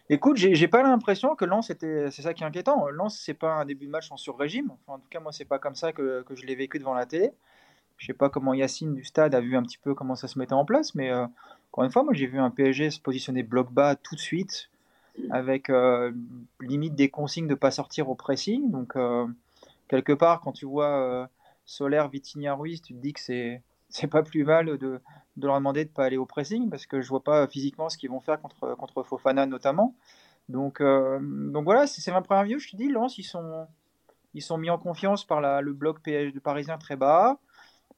Écoute, 0.08 0.36
j'ai 0.36 0.68
pas 0.68 0.84
l'impression 0.84 1.34
que 1.34 1.44
Lens 1.44 1.68
était. 1.70 2.12
C'est 2.12 2.22
ça 2.22 2.32
qui 2.32 2.44
est 2.44 2.46
inquiétant. 2.46 2.88
Lens, 2.90 3.18
c'est 3.18 3.34
pas 3.34 3.54
un 3.54 3.64
début 3.64 3.86
de 3.86 3.90
match 3.90 4.12
en 4.12 4.16
sur-régime. 4.16 4.70
en 4.86 5.00
tout 5.00 5.08
cas, 5.10 5.18
moi, 5.18 5.32
c'est 5.32 5.44
pas 5.46 5.58
comme 5.58 5.74
ça 5.74 5.92
que, 5.92 6.22
que 6.22 6.36
je 6.36 6.46
l'ai 6.46 6.54
vécu 6.54 6.78
devant 6.78 6.94
la 6.94 7.06
télé. 7.06 7.32
Je 7.96 8.06
sais 8.06 8.12
pas 8.12 8.28
comment 8.28 8.54
Yacine 8.54 8.94
du 8.94 9.04
stade 9.04 9.34
a 9.34 9.40
vu 9.40 9.56
un 9.56 9.62
petit 9.62 9.78
peu 9.78 9.94
comment 9.94 10.16
ça 10.16 10.28
se 10.28 10.38
mettait 10.38 10.54
en 10.54 10.64
place, 10.64 10.94
mais 10.94 11.10
euh, 11.10 11.26
encore 11.70 11.84
une 11.84 11.90
fois, 11.90 12.02
moi, 12.02 12.12
j'ai 12.14 12.26
vu 12.26 12.38
un 12.38 12.50
PSG 12.50 12.90
se 12.90 13.00
positionner 13.00 13.42
bloc 13.42 13.72
bas 13.72 13.96
tout 13.96 14.14
de 14.14 14.20
suite, 14.20 14.70
avec 15.30 15.70
euh, 15.70 16.12
limite 16.60 16.94
des 16.94 17.10
consignes 17.10 17.46
de 17.46 17.54
pas 17.54 17.70
sortir 17.70 18.08
au 18.08 18.14
pressing. 18.14 18.70
Donc, 18.70 18.96
euh, 18.96 19.26
quelque 19.88 20.12
part, 20.12 20.40
quand 20.40 20.52
tu 20.52 20.66
vois 20.66 21.28
Solaire, 21.64 22.08
Vitinha, 22.08 22.54
Ruiz, 22.54 22.82
tu 22.82 22.94
te 22.94 22.98
dis 22.98 23.12
que 23.12 23.20
c'est 23.20 23.62
c'est 23.88 24.06
pas 24.06 24.22
plus 24.22 24.44
mal 24.44 24.78
de, 24.78 25.00
de, 25.36 25.46
leur 25.46 25.56
demander 25.56 25.84
de 25.84 25.90
pas 25.90 26.06
aller 26.06 26.16
au 26.16 26.24
pressing 26.24 26.70
parce 26.70 26.86
que 26.86 27.02
je 27.02 27.08
vois 27.10 27.22
pas 27.22 27.46
physiquement 27.46 27.90
ce 27.90 27.98
qu'ils 27.98 28.08
vont 28.08 28.20
faire 28.20 28.40
contre, 28.40 28.74
contre 28.74 29.02
Fofana 29.02 29.44
notamment. 29.44 29.94
Donc, 30.48 30.82
donc 30.82 31.64
voilà, 31.64 31.86
c'est 31.86 32.10
ma 32.10 32.22
première 32.22 32.44
vue. 32.44 32.58
Je 32.58 32.70
te 32.70 32.76
dis, 32.76 32.88
Lens, 32.88 33.18
ils 33.18 33.22
sont, 33.22 33.66
ils 34.34 34.42
sont 34.42 34.56
mis 34.56 34.70
en 34.70 34.78
confiance 34.78 35.24
par 35.24 35.40
le 35.62 35.72
bloc 35.72 36.00
PSG 36.00 36.40
parisien 36.40 36.78
très 36.78 36.96
bas, 36.96 37.38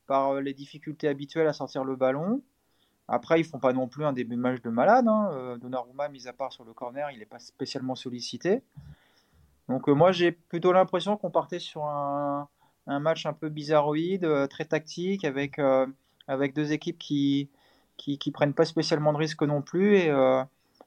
par 0.06 0.34
euh, 0.34 0.40
les 0.40 0.54
difficultés 0.54 1.08
habituelles 1.08 1.48
à 1.48 1.52
sortir 1.52 1.84
le 1.84 1.96
ballon. 1.96 2.42
Après, 3.08 3.40
ils 3.40 3.44
font 3.44 3.58
pas 3.58 3.72
non 3.72 3.86
plus 3.86 4.04
un 4.04 4.12
début 4.12 4.36
de 4.36 4.40
match 4.40 4.62
de 4.62 4.70
malade. 4.70 5.06
Hein. 5.08 5.30
Euh, 5.32 5.56
Donnarumma, 5.58 6.08
mis 6.08 6.26
à 6.26 6.32
part 6.32 6.52
sur 6.52 6.64
le 6.64 6.72
corner, 6.72 7.10
il 7.10 7.18
n'est 7.18 7.26
pas 7.26 7.38
spécialement 7.38 7.94
sollicité. 7.94 8.62
Donc 9.68 9.88
moi, 9.88 10.12
j'ai 10.12 10.32
plutôt 10.32 10.72
l'impression 10.72 11.16
qu'on 11.16 11.30
partait 11.30 11.58
sur 11.58 11.84
un, 11.84 12.48
match 12.86 13.26
un 13.26 13.32
peu 13.32 13.48
bizarroïde, 13.48 14.24
euh, 14.24 14.46
très 14.46 14.64
tactique, 14.64 15.24
avec, 15.24 15.58
euh, 15.58 15.86
deux 16.54 16.72
équipes 16.72 16.98
qui, 16.98 17.48
qui, 17.96 18.18
qui 18.18 18.30
prennent 18.30 18.54
pas 18.54 18.64
spécialement 18.64 19.12
de 19.12 19.18
risques 19.18 19.42
non 19.42 19.62
plus. 19.62 19.96
Et 19.96 20.10
euh, 20.10 20.42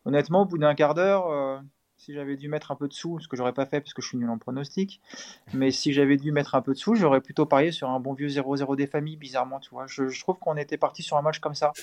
honnêtement, 0.05 0.43
au 0.43 0.45
bout 0.45 0.57
d'un 0.57 0.75
quart 0.75 0.93
d'heure, 0.93 1.61
si 1.97 2.13
j'avais 2.13 2.37
dû 2.37 2.47
mettre 2.47 2.71
un 2.71 2.75
peu 2.75 2.87
de 2.87 2.93
sous, 2.93 3.19
ce 3.19 3.27
que 3.27 3.35
j'aurais 3.35 3.53
pas 3.53 3.65
fait 3.65 3.81
parce 3.81 3.93
que 3.93 4.01
je 4.01 4.07
suis 4.07 4.17
nul 4.17 4.29
en 4.29 4.37
pronostic, 4.37 5.01
mais 5.53 5.71
si 5.71 5.93
j'avais 5.93 6.17
dû 6.17 6.31
mettre 6.31 6.55
un 6.55 6.61
peu 6.61 6.73
de 6.73 6.77
sous, 6.77 6.95
j'aurais 6.95 7.21
plutôt 7.21 7.45
parié 7.45 7.71
sur 7.71 7.89
un 7.89 7.99
bon 7.99 8.13
vieux 8.13 8.29
0-0 8.29 8.75
des 8.75 8.87
familles, 8.87 9.17
bizarrement, 9.17 9.59
tu 9.59 9.69
vois. 9.71 9.87
Je, 9.87 10.19
trouve 10.19 10.37
qu'on 10.37 10.57
était 10.57 10.77
parti 10.77 11.03
sur 11.03 11.17
un 11.17 11.21
match 11.21 11.39
comme 11.39 11.55
ça. 11.55 11.73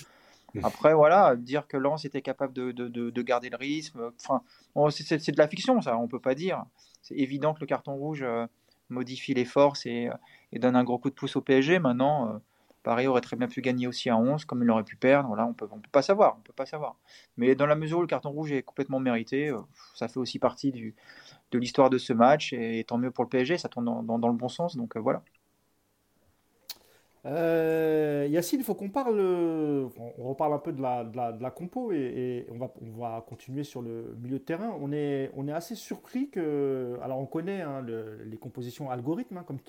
Après, 0.62 0.94
voilà, 0.94 1.34
dire 1.34 1.66
que 1.66 1.76
Lens 1.76 2.04
était 2.04 2.22
capable 2.22 2.52
de, 2.52 2.70
de, 2.70 2.88
de, 2.88 3.22
garder 3.22 3.50
le 3.50 3.56
rythme, 3.56 4.12
enfin, 4.20 4.42
c'est 4.90 5.32
de 5.32 5.38
la 5.38 5.48
fiction, 5.48 5.82
ça, 5.82 5.98
on 5.98 6.06
peut 6.06 6.20
pas 6.20 6.36
dire. 6.36 6.64
C'est 7.02 7.16
évident 7.16 7.54
que 7.54 7.60
le 7.60 7.66
carton 7.66 7.94
rouge, 7.94 8.24
modifie 8.88 9.34
les 9.34 9.44
forces 9.44 9.86
et, 9.86 10.10
donne 10.52 10.76
un 10.76 10.84
gros 10.84 10.98
coup 10.98 11.10
de 11.10 11.14
pouce 11.14 11.36
au 11.36 11.40
PSG. 11.40 11.78
Maintenant, 11.78 12.28
euh, 12.28 12.38
Paris 12.84 13.06
aurait 13.08 13.22
très 13.22 13.34
bien 13.36 13.48
pu 13.48 13.62
gagner 13.62 13.88
aussi 13.88 14.10
à 14.10 14.16
11, 14.16 14.44
comme 14.44 14.62
il 14.62 14.70
aurait 14.70 14.84
pu 14.84 14.94
perdre. 14.94 15.34
Là, 15.34 15.46
on 15.46 15.54
peut, 15.54 15.66
on 15.72 15.80
peut 15.80 15.88
pas 15.90 16.02
savoir. 16.02 16.36
On 16.38 16.42
peut 16.42 16.52
pas 16.52 16.66
savoir. 16.66 16.96
Mais 17.38 17.54
dans 17.56 17.66
la 17.66 17.74
mesure 17.74 17.98
où 17.98 18.02
le 18.02 18.06
carton 18.06 18.30
rouge 18.30 18.52
est 18.52 18.62
complètement 18.62 19.00
mérité, 19.00 19.48
euh, 19.48 19.58
ça 19.94 20.06
fait 20.06 20.20
aussi 20.20 20.38
partie 20.38 20.70
du, 20.70 20.94
de 21.50 21.58
l'histoire 21.58 21.88
de 21.90 21.96
ce 21.98 22.12
match. 22.12 22.52
Et, 22.52 22.84
tant 22.86 22.98
mieux 22.98 23.10
pour 23.10 23.24
le 23.24 23.30
PSG, 23.30 23.56
ça 23.58 23.70
tourne 23.70 23.86
dans, 23.86 24.18
dans, 24.18 24.28
le 24.28 24.34
bon 24.34 24.48
sens. 24.48 24.76
Donc 24.76 24.96
euh, 24.96 25.00
voilà. 25.00 25.22
Euh, 27.24 28.26
Yacine, 28.28 28.60
il 28.60 28.64
faut 28.64 28.74
qu'on 28.74 28.90
parle, 28.90 29.18
on 29.18 30.28
reparle 30.28 30.52
un 30.52 30.58
peu 30.58 30.72
de 30.74 30.82
la, 30.82 31.04
de 31.04 31.42
la, 31.42 31.50
compo 31.50 31.90
et, 31.90 32.46
on, 32.52 32.58
va, 32.58 32.70
on 32.82 33.00
va 33.00 33.24
continuer 33.26 33.64
sur 33.64 33.80
le 33.80 34.14
milieu 34.20 34.38
de 34.38 34.44
terrain. 34.44 34.76
On 34.78 34.92
est, 34.92 35.30
on 35.34 35.48
est 35.48 35.52
assez 35.52 35.74
surpris 35.74 36.28
que, 36.28 36.98
alors 37.02 37.18
on 37.18 37.24
connaît 37.24 37.62
hein, 37.62 37.82
les 38.26 38.36
compositions 38.36 38.90
algorithmes, 38.90 39.38
hein, 39.38 39.44
comme 39.46 39.60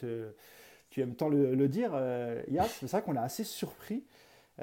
tu 0.90 1.02
aimes 1.02 1.16
tant 1.16 1.30
le, 1.30 1.68
dire, 1.68 1.92
euh, 1.94 2.42
Yass, 2.50 2.78
c'est 2.80 2.90
vrai 2.90 3.02
qu'on 3.02 3.16
est 3.16 3.20
assez 3.20 3.44
surpris 3.44 4.04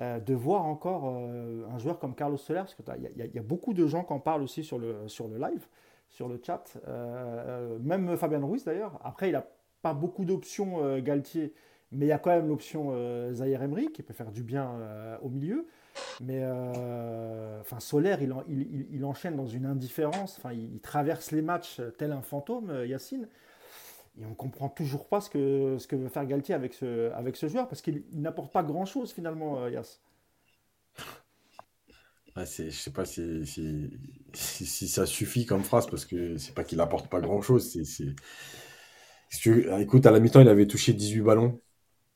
euh, 0.01 0.19
de 0.21 0.35
voir 0.35 0.65
encore 0.65 1.05
euh, 1.07 1.67
un 1.75 1.79
joueur 1.79 1.99
comme 1.99 2.15
Carlos 2.15 2.37
Soler, 2.37 2.61
parce 2.61 2.75
qu'il 2.75 2.85
y, 3.17 3.35
y, 3.35 3.39
a 3.39 3.43
beaucoup 3.43 3.75
de 3.75 3.87
gens 3.87 4.05
qui 4.05 4.13
en 4.13 4.21
parlent 4.21 4.43
aussi 4.43 4.65
sur 4.65 4.79
le, 4.79 5.09
sur 5.09 5.29
le 5.29 5.39
live, 5.39 5.67
sur 6.09 6.29
le 6.29 6.41
chat, 6.45 6.65
même 7.81 8.17
Fabien 8.17 8.41
Ruiz 8.45 8.65
d'ailleurs. 8.65 9.01
Après, 9.03 9.29
il 9.31 9.33
n'a 9.33 9.47
pas 9.83 9.95
beaucoup 9.95 10.25
d'options, 10.25 10.99
Galtier. 11.01 11.55
Mais 11.93 12.07
il 12.07 12.09
y 12.09 12.13
a 12.13 12.19
quand 12.19 12.31
même 12.31 12.49
l'option 12.49 12.89
euh, 12.93 13.35
Zahir 13.35 13.63
Emery 13.63 13.93
qui 13.93 14.03
peut 14.03 14.15
faire 14.15 14.33
du 14.33 14.43
bien 14.43 14.71
euh, 14.71 15.17
au 15.23 15.29
milieu. 15.29 15.67
Mais 16.23 16.41
euh, 16.41 17.61
enfin, 17.61 17.77
il, 18.49 18.87
il, 18.91 19.05
enchaîne 19.05 19.37
dans 19.37 19.47
une 19.47 19.67
indifférence. 19.67 20.39
Enfin, 20.39 20.55
il, 20.55 20.81
traverse 20.81 21.33
les 21.33 21.43
matchs 21.43 21.83
tel 21.99 22.13
un 22.13 22.23
fantôme, 22.23 22.73
Yacine. 22.87 23.29
Et 24.21 24.27
on 24.27 24.31
ne 24.31 24.35
comprend 24.35 24.69
toujours 24.69 25.09
pas 25.09 25.21
ce 25.21 25.31
que, 25.31 25.79
ce 25.79 25.87
que 25.87 25.97
veut 25.97 26.09
faire 26.09 26.27
Galtier 26.27 26.55
avec 26.55 26.75
ce, 26.75 27.11
avec 27.13 27.37
ce 27.37 27.49
joueur 27.49 27.69
parce 27.69 27.81
qu'il 27.81 28.05
n'apporte 28.13 28.53
pas 28.53 28.63
grand-chose 28.63 29.13
finalement, 29.13 29.67
Yass. 29.69 30.01
Ouais, 32.37 32.47
je 32.47 32.71
sais 32.71 32.91
pas 32.91 33.05
si, 33.05 33.45
si, 34.33 34.89
ça 34.89 35.05
suffit 35.05 35.45
comme 35.45 35.63
phrase 35.63 35.87
parce 35.87 36.07
que 36.07 36.39
c'est 36.39 36.55
pas 36.55 36.65
qu'il 36.65 36.79
n'apporte 36.79 37.09
pas 37.09 37.21
grand-chose. 37.21 37.77
Écoute, 39.79 40.07
à 40.07 40.11
la 40.11 40.21
mi-temps, 40.21 40.41
il 40.41 40.49
avait 40.49 40.67
touché 40.67 40.95
18 40.95 41.21
ballons. 41.21 41.61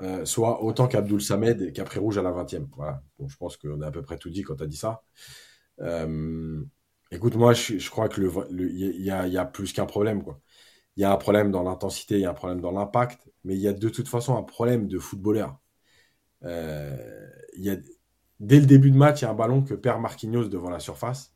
Euh, 0.02 0.26
soit 0.26 0.62
autant 0.62 0.88
qu'Abdoul 0.88 1.22
Samed 1.22 1.72
qu'après 1.72 2.00
Rouge 2.00 2.18
à 2.18 2.22
la 2.22 2.30
20e. 2.30 2.66
Voilà. 2.76 3.02
Bon, 3.18 3.28
je 3.28 3.36
pense 3.36 3.56
qu'on 3.56 3.80
a 3.80 3.86
à 3.86 3.90
peu 3.90 4.02
près 4.02 4.18
tout 4.18 4.28
dit 4.28 4.42
quand 4.42 4.56
tu 4.56 4.62
as 4.62 4.66
dit 4.66 4.76
ça. 4.76 5.02
Euh, 5.80 6.62
écoute, 7.10 7.34
moi, 7.36 7.54
je, 7.54 7.90
crois 7.90 8.08
que 8.08 8.20
le, 8.20 8.30
il 8.70 9.00
y, 9.00 9.06
y, 9.06 9.38
a, 9.38 9.44
plus 9.46 9.72
qu'un 9.72 9.86
problème. 9.86 10.22
Quoi. 10.22 10.40
Il 10.96 11.02
y 11.02 11.04
a 11.04 11.12
un 11.12 11.16
problème 11.16 11.50
dans 11.50 11.62
l'intensité, 11.62 12.16
il 12.16 12.22
y 12.22 12.24
a 12.24 12.30
un 12.30 12.34
problème 12.34 12.60
dans 12.60 12.72
l'impact, 12.72 13.28
mais 13.44 13.54
il 13.54 13.60
y 13.60 13.68
a 13.68 13.72
de 13.72 13.88
toute 13.88 14.08
façon 14.08 14.36
un 14.36 14.42
problème 14.42 14.88
de 14.88 14.98
footballeur. 14.98 15.58
Euh, 16.44 17.28
y 17.56 17.70
a, 17.70 17.76
dès 18.40 18.60
le 18.60 18.66
début 18.66 18.90
de 18.90 18.96
match, 18.96 19.20
il 19.20 19.24
y 19.24 19.28
a 19.28 19.30
un 19.30 19.34
ballon 19.34 19.62
que 19.62 19.74
perd 19.74 20.00
Marquinhos 20.00 20.48
devant 20.48 20.70
la 20.70 20.80
surface. 20.80 21.34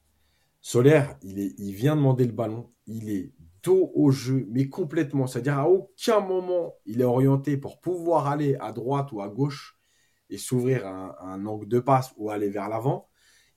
Solaire, 0.60 1.16
il, 1.22 1.38
est, 1.40 1.54
il 1.58 1.72
vient 1.72 1.96
demander 1.96 2.26
le 2.26 2.32
ballon, 2.32 2.70
il 2.86 3.10
est 3.10 3.32
dos 3.62 3.90
au 3.94 4.10
jeu, 4.10 4.46
mais 4.50 4.68
complètement. 4.68 5.26
C'est-à-dire 5.26 5.58
à 5.58 5.68
aucun 5.68 6.20
moment 6.20 6.74
il 6.86 7.00
est 7.00 7.04
orienté 7.04 7.56
pour 7.56 7.80
pouvoir 7.80 8.26
aller 8.28 8.56
à 8.60 8.72
droite 8.72 9.12
ou 9.12 9.20
à 9.22 9.28
gauche 9.28 9.78
et 10.30 10.38
s'ouvrir 10.38 10.86
un, 10.86 11.44
angle 11.46 11.68
de 11.68 11.80
passe 11.80 12.12
ou 12.16 12.30
aller 12.30 12.48
vers 12.48 12.68
l'avant. 12.68 13.08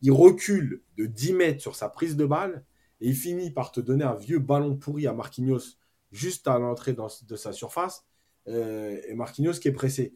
Il 0.02 0.12
recule 0.12 0.84
de 0.98 1.06
10 1.06 1.34
mètres 1.34 1.62
sur 1.62 1.76
sa 1.76 1.90
prise 1.90 2.16
de 2.16 2.26
balle 2.26 2.66
et 3.00 3.10
il 3.10 3.16
finit 3.16 3.52
par 3.52 3.72
te 3.72 3.80
donner 3.80 4.04
un 4.04 4.16
vieux 4.16 4.40
ballon 4.40 4.76
pourri 4.76 5.08
à 5.08 5.14
Marquinhos 5.14 5.78
juste 6.14 6.48
à 6.48 6.58
l'entrée 6.60 6.94
de 6.94 7.36
sa 7.36 7.52
surface. 7.52 8.06
Euh, 8.48 9.02
et 9.08 9.14
Marquinhos 9.14 9.54
qui 9.54 9.68
est 9.68 9.74
pressé. 9.74 10.16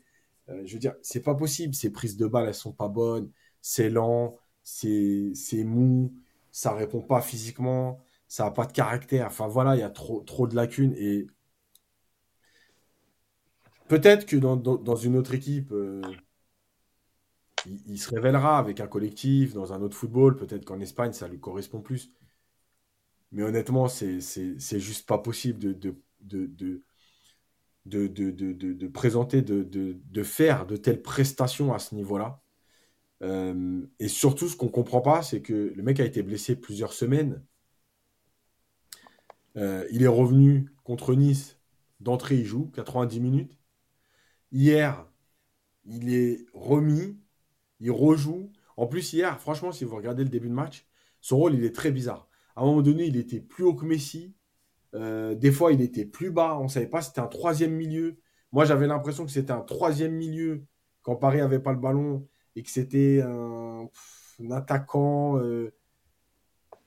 Euh, 0.50 0.62
je 0.66 0.74
veux 0.74 0.80
dire, 0.80 0.96
c'est 1.02 1.22
pas 1.22 1.36
possible. 1.36 1.76
Ces 1.76 1.92
prises 1.92 2.16
de 2.16 2.28
balle, 2.28 2.48
elles 2.48 2.56
sont 2.56 2.72
pas 2.72 2.88
bonnes. 2.88 3.30
C'est 3.62 3.90
lent, 3.90 4.38
c'est 4.64 5.34
mou, 5.66 6.14
ça 6.52 6.74
répond 6.74 7.02
pas 7.02 7.22
physiquement 7.22 8.00
ça 8.28 8.46
n'a 8.46 8.52
pas 8.52 8.66
de 8.66 8.74
caractère. 8.74 9.28
Enfin 9.28 9.48
voilà, 9.48 9.76
il 9.76 9.80
y 9.80 9.84
a 9.84 9.90
trop, 9.90 10.22
trop 10.22 10.48
de 10.48 10.56
lacunes. 10.56 10.94
Et 10.98 11.28
peut-être 13.88 14.26
que 14.26 14.36
dans, 14.38 14.96
une 14.96 15.16
autre 15.18 15.34
équipe, 15.34 15.72
euh, 15.72 16.02
il, 17.66 17.98
se 18.00 18.10
révélera 18.14 18.58
avec 18.58 18.80
un 18.80 18.88
collectif, 18.88 19.54
dans 19.54 19.74
un 19.74 19.82
autre 19.82 19.96
football. 19.96 20.36
Peut-être 20.36 20.66
qu'en 20.66 20.80
Espagne, 20.80 21.14
ça 21.14 21.28
lui 21.28 21.40
correspond 21.40 21.82
plus. 21.82 22.12
Mais 23.32 23.44
honnêtement, 23.44 23.88
c'est 23.88 24.20
juste 24.80 25.08
pas 25.08 25.18
possible 25.18 25.60
de, 25.60 25.96
présenter, 28.94 29.42
de, 29.42 30.24
faire 30.24 30.66
de 30.66 30.78
telles 30.78 31.02
prestations 31.02 31.74
à 31.74 31.80
ce 31.80 31.96
niveau-là. 31.96 32.42
Euh, 33.24 33.82
et 34.00 34.08
surtout, 34.08 34.48
ce 34.48 34.56
qu'on 34.56 34.70
comprend 34.70 35.02
pas, 35.02 35.24
c'est 35.24 35.42
que 35.42 35.74
le 35.76 35.84
mec 35.84 36.00
a 36.00 36.06
été 36.06 36.24
blessé 36.24 36.56
plusieurs 36.56 36.94
semaines. 36.94 37.44
Euh, 39.58 39.86
il 39.92 40.04
est 40.04 40.08
revenu 40.08 40.72
contre 40.84 41.14
Nice. 41.16 41.60
D'entrée, 42.00 42.36
il 42.38 42.46
joue 42.46 42.68
90 42.76 43.20
minutes. 43.20 43.58
Hier, 44.52 45.08
il 45.86 46.14
est 46.14 46.46
remis. 46.54 47.18
Il 47.80 47.92
rejoue. 47.92 48.52
En 48.78 48.88
plus, 48.88 49.14
hier, 49.14 49.40
franchement, 49.42 49.72
si 49.72 49.84
vous 49.84 49.96
regardez 49.96 50.24
le 50.24 50.30
début 50.30 50.50
de 50.50 50.54
match, 50.54 50.88
son 51.22 51.38
rôle, 51.38 51.56
il 51.56 51.64
est 51.66 51.76
très 51.76 51.92
bizarre. 51.92 52.27
À 52.58 52.62
un 52.62 52.66
moment 52.66 52.82
donné, 52.82 53.06
il 53.06 53.18
était 53.18 53.40
plus 53.40 53.64
haut 53.64 53.76
que 53.76 53.86
Messi. 53.86 54.34
Euh, 54.96 55.36
des 55.36 55.52
fois, 55.52 55.74
il 55.74 55.82
était 55.82 56.06
plus 56.06 56.32
bas. 56.32 56.58
On 56.60 56.64
ne 56.64 56.70
savait 56.70 56.88
pas 56.88 57.02
si 57.02 57.10
c'était 57.10 57.22
un 57.22 57.28
troisième 57.28 57.74
milieu. 57.74 58.20
Moi, 58.52 58.66
j'avais 58.66 58.88
l'impression 58.88 59.26
que 59.26 59.32
c'était 59.32 59.52
un 59.52 59.62
troisième 59.62 60.14
milieu 60.14 60.66
quand 61.04 61.16
Paris 61.16 61.38
n'avait 61.38 61.60
pas 61.60 61.72
le 61.72 61.80
ballon 61.80 62.28
et 62.56 62.64
que 62.64 62.72
c'était 62.72 63.22
un, 63.22 63.88
attaquant. 64.52 65.38
Euh, 65.38 65.72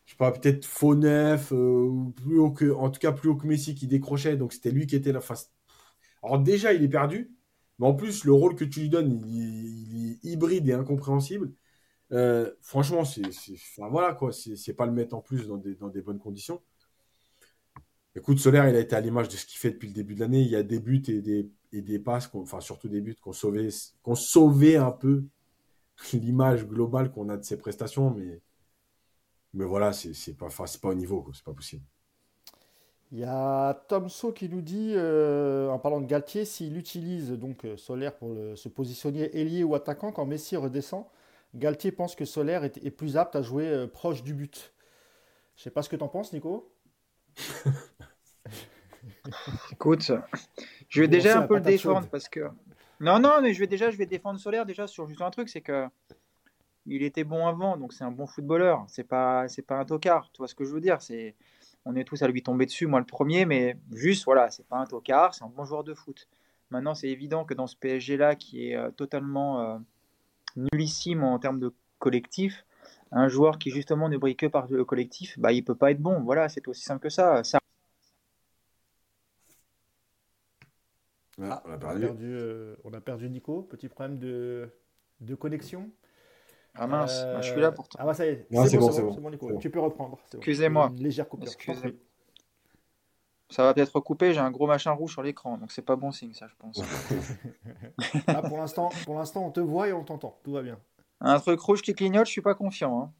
je 0.06 0.12
sais 0.12 0.16
pas, 0.16 0.33
peut-être 0.33 0.64
faux 0.66 0.96
neuf, 0.96 1.52
euh, 1.52 1.88
plus 2.16 2.38
haut 2.40 2.50
que, 2.50 2.72
en 2.72 2.90
tout 2.90 2.98
cas 2.98 3.12
plus 3.12 3.28
haut 3.28 3.37
que 3.37 3.46
Messi 3.46 3.76
qui 3.76 3.87
décrochait, 3.87 4.37
donc 4.37 4.52
c'était 4.52 4.72
lui 4.72 4.88
qui 4.88 4.96
était 4.96 5.12
la 5.12 5.20
face. 5.20 5.52
Alors 6.24 6.40
déjà, 6.40 6.72
il 6.72 6.83
est 6.83 6.88
perdu, 6.88 7.33
mais 7.78 7.87
en 7.87 7.94
plus, 7.94 8.24
le 8.24 8.33
rôle 8.33 8.56
que 8.56 8.64
tu 8.64 8.80
lui 8.80 8.88
donnes, 8.88 9.22
il, 9.28 10.18
hybride 10.24 10.68
et 10.68 10.72
incompréhensible. 10.72 11.52
Euh, 12.12 12.51
franchement, 12.61 13.05
c'est, 13.05 13.23
voilà 13.79 14.14
quoi, 14.14 14.33
c'est, 14.33 14.75
pas 14.75 14.87
le 14.87 14.92
mettre 14.92 15.14
en 15.14 15.20
plus 15.20 15.46
dans 15.46 15.57
des, 15.57 16.03
bonnes 16.03 16.18
conditions. 16.18 16.61
Écoute, 18.16 18.38
Solaire, 18.38 18.68
il 18.68 18.75
a 18.75 18.81
été 18.81 18.96
à 18.96 19.01
l'image 19.01 19.29
de 19.29 19.37
ce 19.37 19.46
qu'il 19.46 19.59
fait 19.59 19.70
depuis 19.70 19.87
le 19.87 19.94
début 19.94 20.16
de 20.16 20.20
l'année. 20.20 20.40
Il 20.40 20.49
y 20.49 20.57
a 20.57 20.64
des 20.64 20.81
buts 20.81 21.03
et 21.07 21.83
des, 21.83 21.99
passes, 22.01 22.29
enfin 22.35 22.61
surtout 22.61 22.88
des 22.88 23.01
buts 23.01 23.16
qu'on 23.20 23.33
sauvait, 23.33 23.68
qu'on 24.03 24.16
sauvait 24.16 24.77
un 24.77 24.90
peu 24.90 25.25
l'image 26.12 26.66
globale 26.66 27.12
qu'on 27.12 27.29
a 27.29 27.37
de 27.37 27.44
ses 27.44 27.57
prestations, 27.57 28.11
mais, 28.11 28.40
mais 29.55 29.64
voilà, 29.64 29.92
c'est, 29.92 30.37
pas, 30.37 30.49
pas 30.49 30.88
au 30.88 30.94
niveau, 30.94 31.25
c'est 31.33 31.44
pas 31.44 31.55
possible. 31.55 31.85
Il 33.12 33.18
y 33.18 33.25
a 33.25 33.75
Tomso 33.88 34.33
qui 34.33 34.49
nous 34.49 34.62
dit, 34.62 34.92
euh, 34.94 35.68
en 35.68 35.81
parlant 35.81 36.01
de 36.01 36.07
Galtier, 36.07 36.44
s'il 36.44 36.77
utilise 36.77 37.31
donc 37.33 37.66
Solaire 37.77 38.16
pour 38.16 38.37
se 38.57 38.68
positionner 38.68 39.37
ailier 39.37 39.64
ou 39.64 39.75
attaquant 39.75 40.12
quand 40.12 40.27
Messi 40.27 40.57
redescend, 40.57 41.07
Galtier 41.55 41.93
pense 41.93 42.15
que 42.15 42.25
Solaire 42.25 42.65
est, 42.65 42.91
plus 42.91 43.17
apte 43.17 43.37
à 43.37 43.43
jouer 43.43 43.67
euh, 43.67 43.87
proche 43.87 44.23
du 44.23 44.35
but. 44.35 44.73
Je 45.57 45.63
sais 45.65 45.71
pas 45.71 45.83
ce 45.83 45.89
que 45.89 45.97
tu 45.97 46.03
en 46.03 46.09
penses, 46.09 46.33
Nico. 46.33 46.73
Écoute, 49.73 50.13
je 50.89 51.01
vais 51.01 51.09
déjà 51.09 51.39
un 51.39 51.47
peu 51.47 51.57
le 51.57 51.61
défendre 51.61 52.09
parce 52.09 52.29
que. 52.29 52.49
Non, 53.01 53.19
non, 53.19 53.41
mais 53.43 53.55
je 53.55 53.61
vais 53.61 53.67
déjà, 53.67 53.91
je 53.91 53.97
vais 53.97 54.07
défendre 54.07 54.39
Solaire 54.39 54.67
déjà 54.67 54.87
sur 54.87 55.07
juste 55.09 55.23
un 55.23 55.31
truc, 55.31 55.49
c'est 55.49 55.61
que 55.61 55.89
il 56.87 57.03
était 57.03 57.25
bon 57.25 57.47
avant, 57.47 57.77
donc 57.77 57.93
c'est 57.93 58.05
un 58.05 58.11
bon 58.11 58.27
footballeur. 58.27 58.85
C'est 58.89 59.05
pas, 59.05 59.49
c'est 59.49 59.63
pas 59.63 59.77
un 59.77 59.85
tocard. 59.85 60.31
Tu 60.33 60.39
vois 60.39 60.49
ce 60.49 60.55
que 60.55 60.65
je 60.65 60.73
veux 60.73 60.81
dire 60.81 61.01
C'est 61.03 61.35
on 61.85 61.97
est 61.97 62.05
tous 62.05 62.23
à 62.23 62.29
lui 62.29 62.43
tomber 62.43 62.67
dessus, 62.67 62.87
moi 62.87 63.01
le 63.01 63.07
premier, 63.07 63.47
mais 63.47 63.77
juste, 63.93 64.25
voilà, 64.25 64.51
c'est 64.51 64.67
pas 64.67 64.77
un 64.77 64.87
tocard, 64.87 65.35
c'est 65.35 65.45
un 65.45 65.49
bon 65.49 65.65
joueur 65.65 65.85
de 65.85 65.95
foot. 65.95 66.29
Maintenant, 66.71 66.95
c'est 66.95 67.09
évident 67.09 67.45
que 67.45 67.55
dans 67.55 67.67
ce 67.67 67.77
PSG-là, 67.77 68.37
qui 68.37 68.69
est 68.69 68.77
euh, 68.77 68.91
totalement 68.91 69.61
euh, 69.61 69.79
nullissime 70.57 71.25
en 71.25 71.39
termes 71.39 71.61
de 71.61 71.73
collectif, 71.99 72.65
un 73.13 73.29
joueur 73.29 73.59
qui 73.59 73.71
justement 73.71 74.09
ne 74.09 74.17
brille 74.17 74.37
que 74.37 74.47
par 74.47 74.67
le 74.69 74.85
collectif, 74.85 75.39
bah, 75.39 75.53
il 75.53 75.65
peut 75.65 75.75
pas 75.75 75.91
être 75.91 76.01
bon. 76.01 76.21
Voilà, 76.23 76.49
c'est 76.49 76.67
aussi 76.69 76.83
simple 76.83 77.03
que 77.03 77.09
ça. 77.09 77.43
ça... 77.45 77.59
Ah, 81.43 81.63
on, 81.67 81.73
a 81.73 81.79
perdu. 81.79 82.05
Euh, 82.23 82.77
on, 82.85 82.93
a 82.93 83.01
perdu, 83.01 83.31
Nico. 83.31 83.63
Petit 83.63 83.89
problème 83.89 84.19
de, 84.19 84.69
de 85.21 85.35
connexion. 85.35 85.91
Ah 86.75 86.87
mince, 86.87 87.25
je 87.41 87.51
suis 87.51 87.61
là 87.61 87.73
pour 87.73 87.89
toi. 87.89 88.01
Ah 88.01 88.07
bah 88.07 88.15
ça 88.15 88.25
y 88.27 88.29
est, 88.29 88.47
c'est 88.69 88.79
bon, 88.79 88.93
c'est 88.93 89.03
bon, 89.03 89.31
Nico. 89.31 89.59
Tu 89.59 89.71
peux 89.71 89.81
reprendre. 89.81 90.19
Excusez-moi. 90.35 90.93
Une 90.97 91.03
légère 91.03 91.29
coupure. 91.29 91.49
Excusez 91.49 91.99
ça 93.51 93.65
va 93.65 93.75
peut-être 93.75 93.95
recouper, 93.95 94.33
j'ai 94.33 94.41
un 94.41 94.51
gros 94.51 94.67
machin 94.67 94.93
rouge 94.93 95.13
sur 95.13 95.23
l'écran, 95.23 95.59
donc 95.59 95.73
c'est 95.73 95.83
pas 95.83 95.97
bon 95.97 96.11
signe 96.13 96.33
ça, 96.33 96.47
je 96.49 96.55
pense. 96.59 96.83
Là, 98.27 98.43
pour 98.49 98.59
l'instant, 98.59 98.91
pour 99.05 99.17
l'instant, 99.17 99.47
on 99.47 99.51
te 99.51 99.61
voit 99.61 99.89
et 99.89 99.93
on 99.93 100.05
t'entend, 100.05 100.39
tout 100.43 100.53
va 100.53 100.63
bien. 100.63 100.79
Un 101.21 101.39
truc 101.39 101.61
rouge 101.61 101.83
qui 101.83 101.93
clignote, 101.95 102.27
je 102.27 102.33
suis 102.33 102.41
pas 102.41 102.55
confiant. 102.55 103.13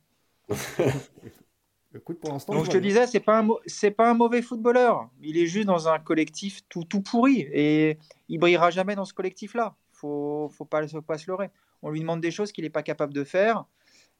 Hein. 0.51 0.57
Écoute, 1.95 2.21
pour 2.21 2.33
l'instant. 2.33 2.55
Donc 2.55 2.67
je 2.67 2.71
te 2.71 2.79
disais, 2.79 3.07
c'est 3.07 3.21
pas 3.21 3.41
un 3.41 3.49
c'est 3.67 3.91
pas 3.91 4.09
un 4.09 4.15
mauvais 4.15 4.43
footballeur. 4.43 5.11
Il 5.21 5.37
est 5.37 5.47
juste 5.47 5.67
dans 5.67 5.89
un 5.89 5.99
collectif 5.99 6.61
tout, 6.69 6.85
tout 6.85 7.01
pourri 7.01 7.41
et 7.53 7.99
il 8.29 8.39
brillera 8.39 8.71
jamais 8.71 8.95
dans 8.95 9.05
ce 9.05 9.13
collectif-là. 9.13 9.75
Faut 9.93 10.49
faut 10.57 10.65
pas, 10.65 10.87
faut 10.87 11.03
pas 11.03 11.19
se 11.19 11.29
leurrer 11.29 11.51
on 11.83 11.91
lui 11.91 12.01
demande 12.01 12.21
des 12.21 12.31
choses 12.31 12.53
qu'il 12.53 12.65
n'est 12.65 12.71
pas 12.71 12.83
capable 12.83 13.15
de 13.15 13.25
faire. 13.25 13.65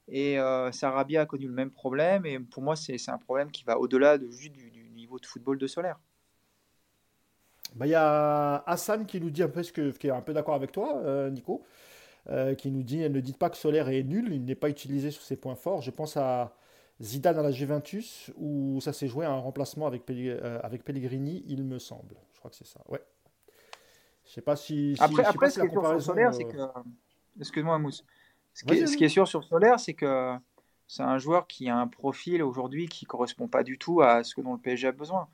Et 0.07 0.39
euh, 0.39 0.71
Sarabia 0.71 1.21
a 1.21 1.25
connu 1.25 1.47
le 1.47 1.53
même 1.53 1.71
problème. 1.71 2.25
Et 2.25 2.39
pour 2.39 2.63
moi, 2.63 2.75
c'est 2.75 2.97
un 3.09 3.17
problème 3.17 3.51
qui 3.51 3.63
va 3.63 3.77
au-delà 3.77 4.17
de, 4.17 4.29
juste 4.31 4.53
du, 4.53 4.80
niveau 5.11 5.19
de 5.19 5.25
football 5.25 5.57
de 5.57 5.67
Solaire. 5.67 5.99
Bah, 7.75 7.85
il 7.85 7.89
y 7.89 7.95
a 7.95 8.63
Hassan 8.65 9.05
qui 9.05 9.19
nous 9.19 9.29
dit 9.29 9.43
un 9.43 9.49
peu 9.49 9.63
ce 9.63 9.71
que, 9.71 9.91
qui 9.91 10.07
est 10.07 10.11
un 10.11 10.21
peu 10.21 10.33
d'accord 10.33 10.55
avec 10.55 10.71
toi, 10.71 10.97
euh, 11.03 11.29
Nico, 11.29 11.63
euh, 12.29 12.55
qui 12.55 12.71
nous 12.71 12.83
dit 12.83 12.97
ne 12.97 13.19
dites 13.19 13.37
pas 13.37 13.49
que 13.49 13.57
Solaire 13.57 13.89
est 13.89 14.03
nul, 14.03 14.33
il 14.33 14.43
n'est 14.43 14.55
pas 14.55 14.69
utilisé 14.69 15.11
sur 15.11 15.21
ses 15.21 15.35
points 15.35 15.55
forts. 15.55 15.81
Je 15.81 15.91
pense 15.91 16.17
à 16.17 16.55
Zidane 17.01 17.37
à 17.37 17.43
la 17.43 17.51
Juventus 17.51 18.31
où 18.37 18.79
ça 18.81 18.93
s'est 18.93 19.07
joué 19.07 19.25
à 19.25 19.31
un 19.31 19.39
remplacement 19.39 19.87
avec, 19.87 20.03
avec 20.63 20.83
Pellegrini, 20.83 21.43
il 21.47 21.63
me 21.63 21.79
semble. 21.79 22.15
Je 22.33 22.39
crois 22.39 22.51
que 22.51 22.57
c'est 22.57 22.67
ça. 22.67 22.81
Ouais. 22.87 23.01
Je 24.25 24.31
sais 24.31 24.41
pas 24.41 24.55
si. 24.55 24.95
après, 24.99 25.25
après 25.25 25.49
ce 25.49 25.59
qui 25.59 25.65
est 25.65 25.71
sur 25.71 26.01
Solaire, 26.01 26.33
c'est 26.33 26.45
que 26.45 26.57
Excuse-moi, 27.39 27.79
Mousse. 27.79 28.05
Ce 28.53 28.65
qui, 28.65 29.05
est, 29.05 29.09
sûr 29.09 29.27
sur 29.27 29.43
Solaire, 29.45 29.79
c'est 29.79 29.93
que 29.93 30.35
c'est 30.91 31.03
un 31.03 31.17
joueur 31.19 31.47
qui 31.47 31.69
a 31.69 31.77
un 31.77 31.87
profil 31.87 32.43
aujourd'hui 32.43 32.89
qui 32.89 33.05
correspond 33.05 33.47
pas 33.47 33.63
du 33.63 33.77
tout 33.77 34.01
à 34.01 34.25
ce 34.25 34.41
dont 34.41 34.51
le 34.51 34.59
PSG 34.59 34.89
a 34.89 34.91
besoin. 34.91 35.29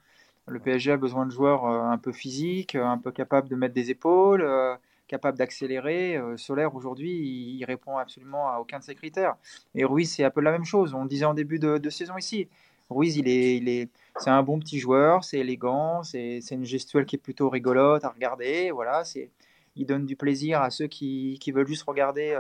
Le 0.46 0.60
PSG 0.60 0.92
a 0.92 0.98
besoin 0.98 1.26
de 1.26 1.32
joueurs 1.32 1.66
euh, 1.66 1.82
un 1.82 1.98
peu 1.98 2.12
physiques, 2.12 2.76
euh, 2.76 2.86
un 2.86 3.00
peu 3.00 3.12
capables 3.12 3.50
de 3.50 3.56
mettre 3.56 3.74
des 3.74 3.90
épaules, 3.90 4.44
euh, 4.44 4.76
capables 5.08 5.36
d'accélérer. 5.36 6.22
Solaire, 6.36 6.76
aujourd'hui, 6.76 7.10
il, 7.10 7.66
répond 7.66 7.98
absolument 7.98 8.48
à 8.50 8.60
aucun 8.60 8.78
de 8.78 8.84
ces 8.84 8.94
critères. 8.94 9.36
Et 9.74 9.84
Ruiz, 9.84 10.12
c'est 10.12 10.24
un 10.24 10.30
peu 10.30 10.42
la 10.42 10.52
même 10.52 10.64
chose. 10.64 10.94
On 10.94 11.02
le 11.02 11.10
disait 11.10 11.26
en 11.26 11.34
début 11.34 11.58
de, 11.58 11.90
saison 11.90 12.18
ici. 12.18 12.48
Ruiz, 12.92 13.18
il 13.18 13.28
est, 13.28 13.58
il 13.58 13.68
est, 13.68 13.90
c'est 14.18 14.30
un 14.30 14.44
bon 14.44 14.60
petit 14.60 14.78
joueur, 14.78 15.24
c'est 15.24 15.40
élégant, 15.40 16.04
c'est, 16.04 16.40
une 16.52 16.66
gestuelle 16.66 17.06
qui 17.06 17.16
est 17.16 17.20
plutôt 17.20 17.50
rigolote 17.50 18.06
à 18.06 18.10
regarder. 18.10 18.70
Voilà, 18.70 19.04
c'est, 19.04 19.32
il 19.76 19.88
donne 19.88 20.06
du 20.06 20.16
plaisir 20.16 20.62
à 20.62 20.70
ceux 20.70 20.86
qui, 20.86 21.40
veulent 21.52 21.68
juste 21.68 21.84
regarder 21.84 22.38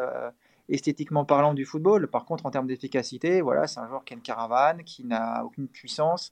esthétiquement 0.69 1.25
parlant 1.25 1.53
du 1.53 1.65
football. 1.65 2.07
Par 2.07 2.25
contre, 2.25 2.45
en 2.45 2.51
termes 2.51 2.67
d'efficacité, 2.67 3.41
voilà, 3.41 3.67
c'est 3.67 3.79
un 3.79 3.87
joueur 3.87 4.03
qui 4.03 4.13
a 4.13 4.17
une 4.17 4.21
caravane, 4.21 4.83
qui 4.83 5.05
n'a 5.05 5.43
aucune 5.45 5.67
puissance, 5.67 6.31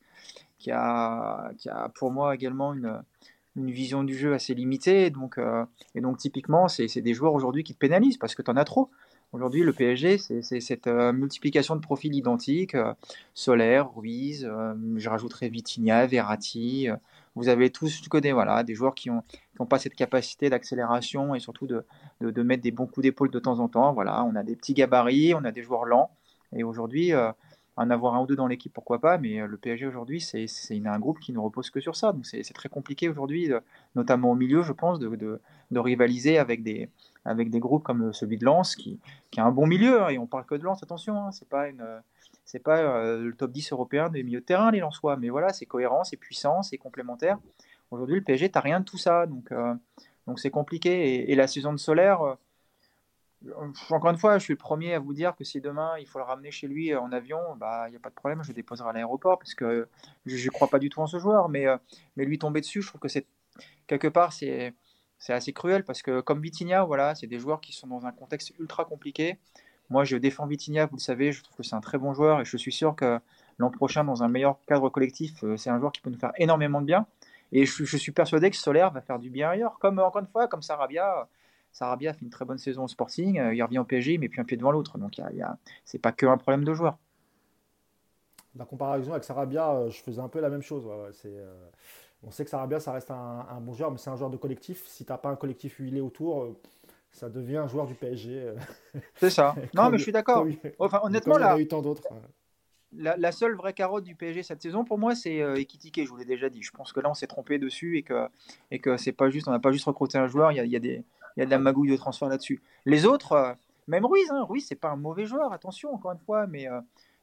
qui 0.57 0.71
a, 0.71 1.51
qui 1.57 1.69
a 1.69 1.89
pour 1.95 2.11
moi 2.11 2.35
également 2.35 2.73
une, 2.73 3.01
une 3.55 3.71
vision 3.71 4.03
du 4.03 4.17
jeu 4.17 4.33
assez 4.33 4.53
limitée. 4.53 5.09
Donc, 5.09 5.37
euh, 5.37 5.65
et 5.93 6.01
donc, 6.01 6.17
typiquement, 6.17 6.67
c'est 6.67 7.01
des 7.01 7.13
joueurs 7.13 7.33
aujourd'hui 7.33 7.63
qui 7.63 7.73
te 7.73 7.79
pénalisent 7.79 8.17
parce 8.17 8.35
que 8.35 8.41
tu 8.41 8.51
en 8.51 8.57
as 8.57 8.65
trop. 8.65 8.89
Aujourd'hui, 9.31 9.63
le 9.63 9.73
PSG, 9.73 10.17
c'est 10.17 10.59
cette 10.61 10.87
euh, 10.87 11.11
multiplication 11.11 11.75
de 11.75 11.81
profils 11.81 12.13
identiques. 12.13 12.77
Solaire, 13.33 13.93
Ruiz, 13.93 14.49
je 14.95 15.09
rajouterai 15.09 15.49
Vitinha, 15.49 16.05
Verratti, 16.05 16.89
vous 17.35 17.49
avez 17.49 17.69
tous, 17.69 18.01
tu 18.01 18.09
connais, 18.09 18.31
voilà, 18.31 18.63
des 18.63 18.75
joueurs 18.75 18.95
qui 18.95 19.09
n'ont 19.09 19.23
ont 19.59 19.65
pas 19.65 19.79
cette 19.79 19.95
capacité 19.95 20.49
d'accélération 20.49 21.35
et 21.35 21.39
surtout 21.39 21.67
de, 21.67 21.85
de, 22.21 22.43
mettre 22.43 22.63
des 22.63 22.71
bons 22.71 22.87
coups 22.87 23.03
d'épaule 23.03 23.29
de 23.29 23.39
temps 23.39 23.59
en 23.59 23.67
temps. 23.67 23.93
Voilà, 23.93 24.23
on 24.23 24.35
a 24.35 24.43
des 24.43 24.55
petits 24.55 24.73
gabarits, 24.73 25.33
on 25.33 25.43
a 25.43 25.51
des 25.51 25.61
joueurs 25.61 25.85
lents. 25.85 26.11
Et 26.53 26.63
aujourd'hui, 26.63 27.13
euh, 27.13 27.31
en 27.77 27.89
avoir 27.89 28.15
un 28.15 28.21
ou 28.21 28.25
deux 28.25 28.35
dans 28.35 28.47
l'équipe, 28.47 28.73
pourquoi 28.73 28.99
pas, 28.99 29.17
mais 29.17 29.41
euh, 29.41 29.47
le 29.47 29.57
PSG 29.57 29.85
aujourd'hui, 29.85 30.21
c'est 30.21 30.47
un 30.85 30.99
groupe 30.99 31.19
qui 31.19 31.33
ne 31.33 31.39
repose 31.39 31.69
que 31.69 31.81
sur 31.81 31.95
ça. 31.95 32.13
Donc 32.13 32.25
c'est 32.25 32.41
très 32.53 32.69
compliqué 32.69 33.09
aujourd'hui, 33.09 33.51
notamment 33.95 34.31
au 34.31 34.35
milieu, 34.35 34.63
je 34.63 34.71
pense, 34.71 34.99
de, 34.99 35.13
de, 35.15 35.41
de, 35.71 35.79
rivaliser 35.79 36.37
avec 36.37 36.63
des, 36.63 36.89
avec 37.25 37.49
des 37.49 37.59
groupes 37.59 37.83
comme 37.83 38.13
celui 38.13 38.37
de 38.37 38.45
Lens, 38.45 38.75
qui, 38.75 38.99
qui 39.31 39.41
a 39.41 39.45
un 39.45 39.51
bon 39.51 39.67
milieu. 39.67 40.03
Hein, 40.03 40.09
et 40.09 40.17
on 40.17 40.27
parle 40.27 40.45
que 40.45 40.55
de 40.55 40.63
Lens, 40.63 40.81
attention, 40.83 41.17
hein, 41.17 41.31
c'est 41.31 41.49
pas 41.49 41.67
une 41.67 41.85
c'est 42.45 42.59
pas 42.59 42.77
euh, 42.77 43.21
le 43.21 43.35
top 43.35 43.51
10 43.51 43.71
européen 43.71 44.09
des 44.09 44.23
milieux 44.23 44.39
de 44.39 44.45
terrain, 44.45 44.71
les 44.71 44.79
Lensois, 44.79 45.17
mais 45.17 45.29
voilà, 45.29 45.49
c'est 45.49 45.65
cohérent, 45.65 46.03
c'est 46.03 46.15
puissant, 46.15 46.61
c'est 46.61 46.77
complémentaire. 46.77 47.39
Aujourd'hui, 47.91 48.15
le 48.15 48.23
PSG, 48.23 48.51
tu 48.51 48.59
rien 48.59 48.79
de 48.79 48.85
tout 48.85 48.97
ça, 48.97 49.25
donc 49.25 49.51
euh, 49.51 49.73
donc 50.27 50.39
c'est 50.39 50.51
compliqué. 50.51 51.29
Et, 51.31 51.35
la 51.35 51.47
saison 51.47 51.73
de 51.73 51.77
Solaire, 51.77 52.21
euh, 52.21 52.35
encore 53.89 54.11
une 54.11 54.17
fois, 54.17 54.37
je 54.37 54.43
suis 54.43 54.53
le 54.53 54.57
premier 54.57 54.93
à 54.93 54.99
vous 54.99 55.13
dire 55.13 55.35
que 55.35 55.43
si 55.43 55.59
demain 55.59 55.97
il 55.99 56.07
faut 56.07 56.19
le 56.19 56.25
ramener 56.25 56.51
chez 56.51 56.67
lui 56.67 56.95
en 56.95 57.11
avion, 57.11 57.39
bah 57.57 57.85
il 57.87 57.91
n'y 57.91 57.97
a 57.97 57.99
pas 57.99 58.09
de 58.09 58.15
problème, 58.15 58.43
je 58.43 58.49
le 58.49 58.53
déposerai 58.53 58.89
à 58.89 58.93
l'aéroport 58.93 59.37
parce 59.39 59.53
que 59.55 59.87
je 60.25 60.45
ne 60.45 60.51
crois 60.51 60.67
pas 60.67 60.79
du 60.79 60.89
tout 60.89 61.01
en 61.01 61.07
ce 61.07 61.17
joueur, 61.19 61.49
mais 61.49 61.65
mais 62.15 62.25
lui 62.25 62.39
tomber 62.39 62.61
dessus, 62.61 62.81
je 62.81 62.87
trouve 62.87 63.01
que 63.01 63.07
c'est 63.07 63.27
quelque 63.87 64.07
part 64.07 64.33
c'est 64.33 64.73
c'est 65.19 65.33
assez 65.33 65.53
cruel 65.53 65.83
parce 65.83 66.01
que 66.01 66.21
comme 66.21 66.41
Vitinha, 66.41 66.83
voilà, 66.83 67.15
c'est 67.15 67.27
des 67.27 67.39
joueurs 67.39 67.61
qui 67.61 67.73
sont 67.73 67.87
dans 67.87 68.05
un 68.05 68.11
contexte 68.11 68.53
ultra 68.59 68.85
compliqué. 68.85 69.37
Moi, 69.89 70.03
je 70.03 70.17
défends 70.17 70.47
Vitinha, 70.47 70.87
vous 70.87 70.95
le 70.95 71.01
savez, 71.01 71.31
je 71.31 71.43
trouve 71.43 71.57
que 71.57 71.63
c'est 71.63 71.75
un 71.75 71.81
très 71.81 71.97
bon 71.97 72.13
joueur 72.13 72.41
et 72.41 72.45
je 72.45 72.57
suis 72.57 72.71
sûr 72.71 72.95
que 72.95 73.19
l'an 73.59 73.69
prochain, 73.69 74.03
dans 74.03 74.23
un 74.23 74.27
meilleur 74.27 74.57
cadre 74.65 74.89
collectif, 74.89 75.43
euh, 75.43 75.57
c'est 75.57 75.69
un 75.69 75.79
joueur 75.79 75.91
qui 75.91 76.01
peut 76.01 76.09
nous 76.09 76.17
faire 76.17 76.33
énormément 76.37 76.81
de 76.81 76.87
bien. 76.87 77.05
Et 77.51 77.65
je, 77.65 77.97
suis 77.97 78.11
persuadé 78.11 78.49
que 78.49 78.57
Solaire 78.57 78.91
va 78.91 79.01
faire 79.01 79.19
du 79.19 79.29
bien 79.29 79.49
ailleurs, 79.49 79.77
comme 79.79 79.99
encore 79.99 80.21
une 80.21 80.27
fois, 80.27 80.47
comme 80.47 80.63
Sarabia. 80.63 81.27
Sarabia 81.71 82.13
fait 82.13 82.23
une 82.23 82.31
très 82.31 82.45
bonne 82.45 82.57
saison 82.57 82.85
au 82.85 82.87
Sporting, 82.87 83.39
euh, 83.39 83.53
il 83.53 83.61
revient 83.61 83.79
au 83.79 83.83
PSG, 83.83 84.17
mais 84.17 84.27
puis 84.27 84.41
un 84.41 84.43
pied 84.43 84.57
devant 84.57 84.71
l'autre. 84.71 84.97
Donc, 84.97 85.17
il 85.17 85.45
y 85.93 85.97
pas 85.99 86.11
que 86.11 86.25
un 86.25 86.37
problème 86.37 86.63
de 86.63 86.73
joueur. 86.73 86.97
La 88.55 88.65
comparaison 88.65 89.11
avec 89.11 89.23
Sarabia, 89.23 89.71
euh, 89.71 89.89
je 89.89 90.01
faisais 90.01 90.21
un 90.21 90.29
peu 90.29 90.39
la 90.39 90.49
même 90.49 90.63
chose. 90.63 90.85
on 92.23 92.31
sait 92.31 92.43
que 92.43 92.49
Sarabia, 92.49 92.79
ça 92.79 92.93
reste 92.93 93.11
un, 93.11 93.61
bon 93.61 93.73
joueur, 93.73 93.91
mais 93.91 93.99
c'est 93.99 94.09
un 94.09 94.15
joueur 94.15 94.31
de 94.31 94.37
collectif. 94.37 94.87
Si 94.87 95.05
tu 95.05 95.11
n'as 95.11 95.17
pas 95.17 95.29
un 95.29 95.35
collectif 95.35 95.77
huilé 95.77 96.01
autour, 96.01 96.55
ça 97.15 97.29
devient 97.29 97.57
un 97.57 97.67
joueur 97.67 97.87
du 97.87 97.95
PSG. 97.95 98.41
Euh. 98.41 98.55
C'est 99.15 99.29
ça. 99.29 99.55
non, 99.73 99.89
mais 99.89 99.97
je 99.97 100.03
suis 100.03 100.11
d'accord. 100.11 100.45
Enfin, 100.79 100.99
honnêtement, 101.03 101.37
là, 101.37 101.57
eu 101.57 101.67
tant 101.67 101.81
d'autres. 101.81 102.03
La, 102.97 103.31
seule 103.31 103.55
vraie 103.55 103.73
carotte 103.73 104.03
du 104.03 104.15
PSG 104.15 104.43
cette 104.43 104.61
saison, 104.61 104.85
pour 104.85 104.97
moi, 104.97 105.15
c'est 105.15 105.41
euh, 105.41 105.55
Ekitike. 105.55 106.03
Je 106.03 106.09
vous 106.09 106.17
l'ai 106.17 106.25
déjà 106.25 106.49
dit. 106.49 106.61
Je 106.61 106.71
pense 106.71 106.93
que 106.93 106.99
là, 106.99 107.09
on 107.09 107.13
s'est 107.13 107.27
trompé 107.27 107.57
dessus 107.57 107.97
et 107.97 108.03
que 108.03 108.27
et 108.71 108.79
que 108.79 108.97
c'est 108.97 109.11
pas 109.11 109.29
juste. 109.29 109.47
On 109.47 109.51
n'a 109.51 109.59
pas 109.59 109.71
juste 109.71 109.85
recruté 109.85 110.17
un 110.17 110.27
joueur. 110.27 110.51
Il 110.51 110.55
y 110.55 110.59
a, 110.59 110.65
il 110.65 110.71
y 110.71 110.77
a 110.77 110.79
il 111.35 111.39
y 111.39 111.43
a 111.43 111.45
de 111.45 111.51
la 111.51 111.59
magouille 111.59 111.89
de 111.89 111.97
transfert 111.97 112.29
là-dessus. 112.29 112.61
Les 112.85 113.05
autres, 113.05 113.33
euh, 113.33 113.53
même 113.87 114.05
Ruiz, 114.05 114.29
hein, 114.31 114.43
Ruiz, 114.43 114.65
c'est 114.65 114.75
pas 114.75 114.89
un 114.89 114.95
mauvais 114.95 115.25
joueur. 115.25 115.51
Attention, 115.51 115.93
encore 115.93 116.11
une 116.11 116.19
fois, 116.19 116.47
mais 116.47 116.69
euh, 116.69 116.79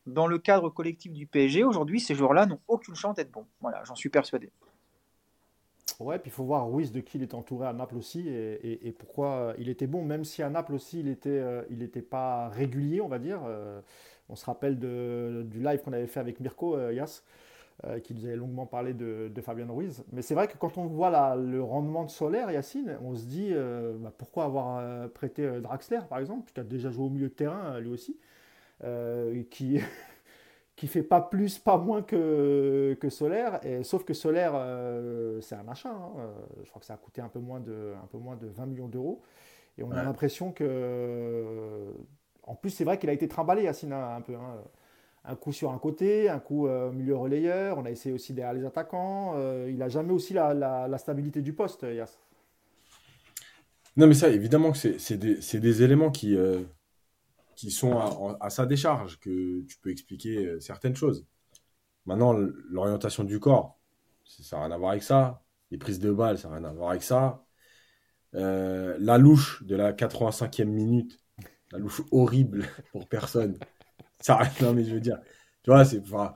dans 0.07 0.27
le 0.27 0.39
cadre 0.39 0.69
collectif 0.71 1.13
du 1.13 1.27
PSG, 1.27 1.65
aujourd'hui, 1.65 2.01
ces 2.01 2.15
joueurs-là 2.15 2.47
n'ont 2.47 2.61
aucune 2.69 2.95
chance 2.95 3.17
d'être 3.17 3.31
bons. 3.31 3.47
Voilà, 3.61 3.83
j'en 3.85 3.95
suis 3.95 4.11
persuadé. 4.11 4.51
Ouais, 6.01 6.19
puis 6.19 6.31
il 6.31 6.33
faut 6.33 6.45
voir 6.45 6.69
Ruiz 6.71 6.91
de 6.93 7.01
qui 7.01 7.19
il 7.19 7.23
est 7.23 7.35
entouré 7.35 7.67
à 7.67 7.73
Naples 7.73 7.97
aussi 7.97 8.29
et, 8.29 8.95
pourquoi 8.99 9.55
il 9.59 9.69
était 9.69 9.87
bon, 9.87 10.05
même 10.05 10.25
si 10.25 10.43
à 10.43 10.51
Naples 10.51 10.75
aussi 10.75 11.01
il 11.01 11.09
était, 11.09 11.43
il 11.71 11.79
n'était 11.79 12.03
pas 12.03 12.49
régulier, 12.49 13.01
on 13.01 13.09
va 13.09 13.19
dire. 13.19 13.41
On 14.29 14.37
se 14.37 14.45
rappelle 14.45 14.79
du 14.79 15.61
live 15.61 15.81
qu'on 15.83 15.93
avait 15.93 16.07
fait 16.07 16.21
avec 16.21 16.41
Mirko 16.41 16.79
Yas, 16.91 17.23
qui 18.03 18.15
nous 18.15 18.25
avait 18.25 18.37
longuement 18.37 18.67
parlé 18.67 18.95
de, 18.95 19.31
Fabien 19.43 19.67
Ruiz. 19.69 20.03
Mais 20.13 20.23
c'est 20.23 20.35
vrai 20.35 20.49
que 20.49 20.57
quand 20.57 20.79
on 20.79 20.87
voit 20.87 21.37
le 21.37 21.63
rendement 21.63 22.05
de 22.05 22.11
Solaire, 22.11 22.51
Yacine, 22.51 22.97
on 23.03 23.15
se 23.15 23.25
dit 23.25 23.53
bah, 24.01 24.13
pourquoi 24.17 24.45
avoir 24.45 25.09
prêté 25.11 25.61
Draxler 25.61 26.01
par 26.09 26.19
exemple, 26.19 26.51
qui 26.53 26.59
a 26.59 26.65
déjà 26.65 26.91
joué 26.91 27.05
au 27.05 27.11
milieu 27.11 27.29
de 27.29 27.35
terrain 27.35 27.79
lui 27.79 27.91
aussi, 27.91 28.19
qui 29.51 29.81
qui 30.83 30.89
fait 30.89 31.05
pas 31.05 31.21
plus, 31.21 31.61
pas 31.61 31.79
moins 31.79 32.03
que, 32.03 32.99
que 33.01 33.09
Solaire. 33.09 33.65
Et, 33.65 33.85
sauf 33.85 34.03
que 34.03 34.15
Solaire, 34.15 34.51
euh, 34.57 35.41
c'est 35.41 35.55
un 35.55 35.69
achat. 35.69 35.91
Hein. 35.91 36.11
Euh, 36.19 36.33
je 36.65 36.71
crois 36.71 36.81
que 36.81 36.87
ça 36.87 36.95
a 36.95 36.97
coûté 36.97 37.21
un 37.21 37.29
peu 37.29 37.39
moins 37.39 37.61
de, 37.61 37.93
un 38.03 38.07
peu 38.09 38.19
moins 38.19 38.35
de 38.35 38.49
20 38.49 38.67
millions 38.67 38.89
d'euros. 38.89 39.23
Et 39.79 39.85
on 39.85 39.93
a 39.93 40.03
l'impression 40.03 40.51
que. 40.51 41.87
En 42.43 42.57
plus, 42.57 42.71
c'est 42.71 42.83
vrai 42.83 42.99
qu'il 42.99 43.09
a 43.11 43.13
été 43.13 43.29
trimballé, 43.29 43.63
Yacine, 43.63 43.93
un 43.93 44.21
peu. 44.23 44.35
Hein. 44.35 44.57
Un 45.25 45.37
coup 45.37 45.53
sur 45.53 45.71
un 45.71 45.79
côté, 45.79 46.29
un 46.29 46.41
coup 46.41 46.67
euh, 46.67 46.91
milieu 46.91 47.15
relayeur. 47.15 47.79
On 47.79 47.85
a 47.85 47.91
essayé 47.93 48.13
aussi 48.13 48.33
derrière 48.33 48.53
les 48.53 48.65
attaquants. 48.65 49.37
il 49.69 49.79
n'a 49.79 49.89
jamais 49.89 50.13
aussi 50.13 50.35
la, 50.35 50.53
la, 50.53 50.99
stabilité 50.99 51.43
du 51.43 51.53
poste, 51.53 51.87
Yass. 51.89 52.19
Non, 53.97 54.09
mais 54.09 54.15
ça, 54.15 54.31
évidemment 54.31 54.73
que 54.73 54.79
c'est 54.79 55.17
des, 55.17 55.37
des, 55.61 55.83
éléments 55.85 56.11
qui 56.11 56.37
qui 57.63 57.71
sont 57.71 57.97
à, 58.41 58.51
sa 58.51 58.67
décharge, 58.67 59.21
que 59.21 59.61
tu 59.69 59.79
peux 59.79 59.91
expliquer 59.91 60.47
euh, 60.47 60.59
certaines 60.59 60.97
choses. 60.97 61.25
Maintenant, 62.07 62.33
l'orientation 62.33 63.23
du 63.23 63.39
corps, 63.39 63.79
ça 64.25 64.57
n'a 64.57 64.65
rien 64.65 64.75
à 64.75 64.79
voir 64.79 64.91
avec 64.91 65.05
ça. 65.05 65.45
Les 65.71 65.79
prises 65.79 66.01
de 66.01 66.11
balles, 66.11 66.39
ça 66.39 66.49
n'a 66.49 66.57
rien 66.57 66.65
à 66.65 66.73
voir 66.73 66.91
avec 66.91 67.05
ça. 67.05 67.45
Euh, 68.35 68.97
la 68.99 69.17
louche 69.17 69.63
de 69.63 69.77
la 69.77 69.93
85e 69.93 70.65
minute, 70.65 71.21
la 71.71 71.79
louche 71.79 72.03
horrible 72.11 72.67
pour 72.91 73.09
personne. 73.09 73.57
Ça, 74.21 74.41
non, 74.61 74.75
mais 74.75 74.83
je 74.83 74.95
veux 74.95 75.01
dire, 75.01 75.21
tu 75.63 75.71
vois, 75.71 75.85
c'est. 75.85 76.01
Enfin, 76.01 76.35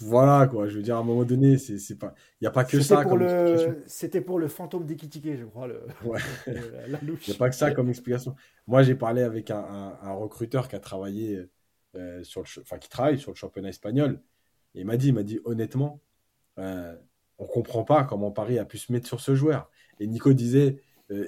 voilà 0.00 0.46
quoi. 0.48 0.68
Je 0.68 0.76
veux 0.76 0.82
dire 0.82 0.96
à 0.96 1.00
un 1.00 1.04
moment 1.04 1.24
donné 1.24 1.56
c'est 1.58 1.96
pas 1.96 2.14
il 2.40 2.44
n'y 2.44 2.48
a 2.48 2.50
pas 2.50 2.64
que 2.64 2.80
ça 2.80 3.02
pour 3.02 3.16
le 3.16 3.82
c'était 3.86 4.20
pour 4.20 4.38
le 4.38 4.48
fantôme 4.48 4.84
d'Ikitike 4.84 5.36
je 5.36 5.44
crois 5.44 5.68
le... 5.68 5.82
ouais. 6.04 6.18
il 6.46 7.18
n'y 7.28 7.34
a 7.34 7.38
pas 7.38 7.48
que 7.48 7.54
ça 7.54 7.70
comme 7.70 7.88
explication. 7.88 8.34
Moi 8.66 8.82
j'ai 8.82 8.94
parlé 8.94 9.22
avec 9.22 9.50
un, 9.50 9.96
un, 10.02 10.12
recruteur 10.12 10.68
qui 10.68 10.76
a 10.76 10.80
travaillé 10.80 11.46
euh, 11.94 12.22
sur 12.24 12.42
le 12.42 12.62
enfin 12.62 12.78
qui 12.78 12.88
travaille 12.88 13.18
sur 13.18 13.30
le 13.30 13.36
championnat 13.36 13.68
espagnol. 13.68 14.20
Et 14.74 14.80
il 14.80 14.86
m'a 14.86 14.96
dit 14.96 15.08
il 15.08 15.14
m'a 15.14 15.22
dit 15.22 15.40
honnêtement 15.44 16.00
euh, 16.58 16.96
on 17.38 17.46
comprend 17.46 17.84
pas 17.84 18.02
comment 18.02 18.32
Paris 18.32 18.58
a 18.58 18.64
pu 18.64 18.78
se 18.78 18.92
mettre 18.92 19.06
sur 19.06 19.20
ce 19.20 19.34
joueur. 19.34 19.70
Et 20.00 20.06
Nico 20.08 20.32
disait 20.32 20.82
euh, 21.10 21.24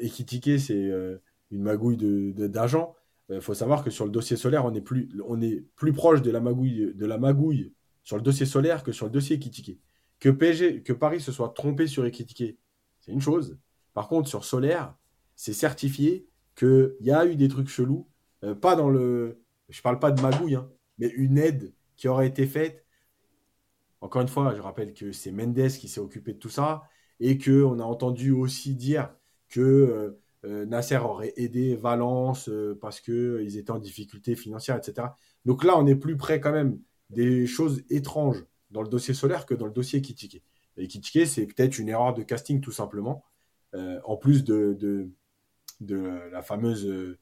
c'est 0.58 0.70
euh, 0.72 1.22
une 1.50 1.62
magouille 1.62 1.96
de 1.96 2.46
d'argent. 2.48 2.94
Il 3.28 3.40
faut 3.40 3.54
savoir 3.54 3.84
que 3.84 3.90
sur 3.90 4.04
le 4.06 4.10
dossier 4.10 4.36
solaire 4.36 4.64
on 4.64 4.74
est 4.74 4.80
plus 4.80 5.08
on 5.28 5.40
est 5.40 5.64
plus 5.76 5.92
proche 5.92 6.20
de 6.20 6.32
la 6.32 6.40
magouille 6.40 6.92
de 6.94 7.06
la 7.06 7.16
magouille 7.16 7.72
sur 8.02 8.16
le 8.16 8.22
dossier 8.22 8.46
solaire 8.46 8.82
que 8.82 8.92
sur 8.92 9.06
le 9.06 9.12
dossier 9.12 9.36
Ekitike. 9.36 9.80
Que, 10.18 10.28
PSG, 10.28 10.82
que 10.82 10.92
Paris 10.92 11.20
se 11.20 11.32
soit 11.32 11.50
trompé 11.50 11.86
sur 11.86 12.04
Ekitike, 12.04 12.58
c'est 13.00 13.12
une 13.12 13.20
chose. 13.20 13.58
Par 13.94 14.08
contre, 14.08 14.28
sur 14.28 14.44
solaire, 14.44 14.94
c'est 15.34 15.52
certifié 15.52 16.28
qu'il 16.56 16.96
y 17.00 17.10
a 17.10 17.26
eu 17.26 17.36
des 17.36 17.48
trucs 17.48 17.68
chelous. 17.68 18.08
Euh, 18.44 18.54
pas 18.54 18.76
dans 18.76 18.90
le. 18.90 19.42
Je 19.68 19.80
parle 19.82 19.98
pas 19.98 20.10
de 20.10 20.20
magouille, 20.20 20.56
hein, 20.56 20.70
mais 20.98 21.08
une 21.08 21.38
aide 21.38 21.72
qui 21.96 22.08
aurait 22.08 22.26
été 22.26 22.46
faite. 22.46 22.84
Encore 24.00 24.22
une 24.22 24.28
fois, 24.28 24.54
je 24.54 24.60
rappelle 24.60 24.94
que 24.94 25.12
c'est 25.12 25.30
Mendes 25.30 25.68
qui 25.68 25.88
s'est 25.88 26.00
occupé 26.00 26.32
de 26.32 26.38
tout 26.38 26.48
ça 26.48 26.82
et 27.20 27.38
qu'on 27.38 27.78
a 27.78 27.84
entendu 27.84 28.30
aussi 28.30 28.74
dire 28.74 29.10
que 29.48 29.60
euh, 29.60 30.20
euh, 30.44 30.64
Nasser 30.64 30.96
aurait 30.96 31.34
aidé 31.36 31.76
Valence 31.76 32.50
parce 32.80 33.00
qu'ils 33.00 33.58
étaient 33.58 33.70
en 33.70 33.78
difficulté 33.78 34.34
financière, 34.36 34.76
etc. 34.76 35.08
Donc 35.44 35.64
là, 35.64 35.78
on 35.78 35.86
est 35.86 35.96
plus 35.96 36.16
près 36.16 36.40
quand 36.40 36.52
même 36.52 36.78
des 37.10 37.46
choses 37.46 37.82
étranges 37.90 38.44
dans 38.70 38.82
le 38.82 38.88
dossier 38.88 39.14
solaire 39.14 39.46
que 39.46 39.54
dans 39.54 39.66
le 39.66 39.72
dossier 39.72 40.00
Kitike. 40.00 40.42
Et 40.76 40.88
Kitike, 40.88 41.26
c'est 41.26 41.46
peut-être 41.46 41.78
une 41.78 41.88
erreur 41.88 42.14
de 42.14 42.22
casting 42.22 42.60
tout 42.60 42.72
simplement, 42.72 43.24
euh, 43.74 44.00
en 44.04 44.16
plus 44.16 44.44
de, 44.44 44.76
de, 45.80 46.20
la 46.30 46.42
fameuse, 46.42 46.86
euh, 46.86 47.18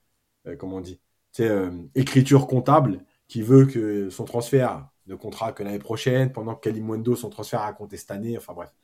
comment 0.59 0.77
on 0.77 0.81
dit, 0.81 1.01
euh, 1.41 1.71
écriture 1.95 2.47
comptable 2.47 3.05
qui 3.29 3.43
veut 3.43 3.67
que 3.67 4.11
son 4.11 4.25
transfert 4.25 4.89
ne 5.07 5.15
comptera 5.15 5.53
que 5.53 5.63
l'année 5.63 5.79
prochaine, 5.79 6.33
pendant 6.33 6.55
que 6.55 6.61
Kalimundo, 6.61 7.17
son 7.17 7.31
transfert 7.31 7.63
a 7.63 7.73
compté 7.73 7.97
cette 7.97 8.11
année, 8.11 8.37
enfin 8.37 8.53
bref. 8.53 8.75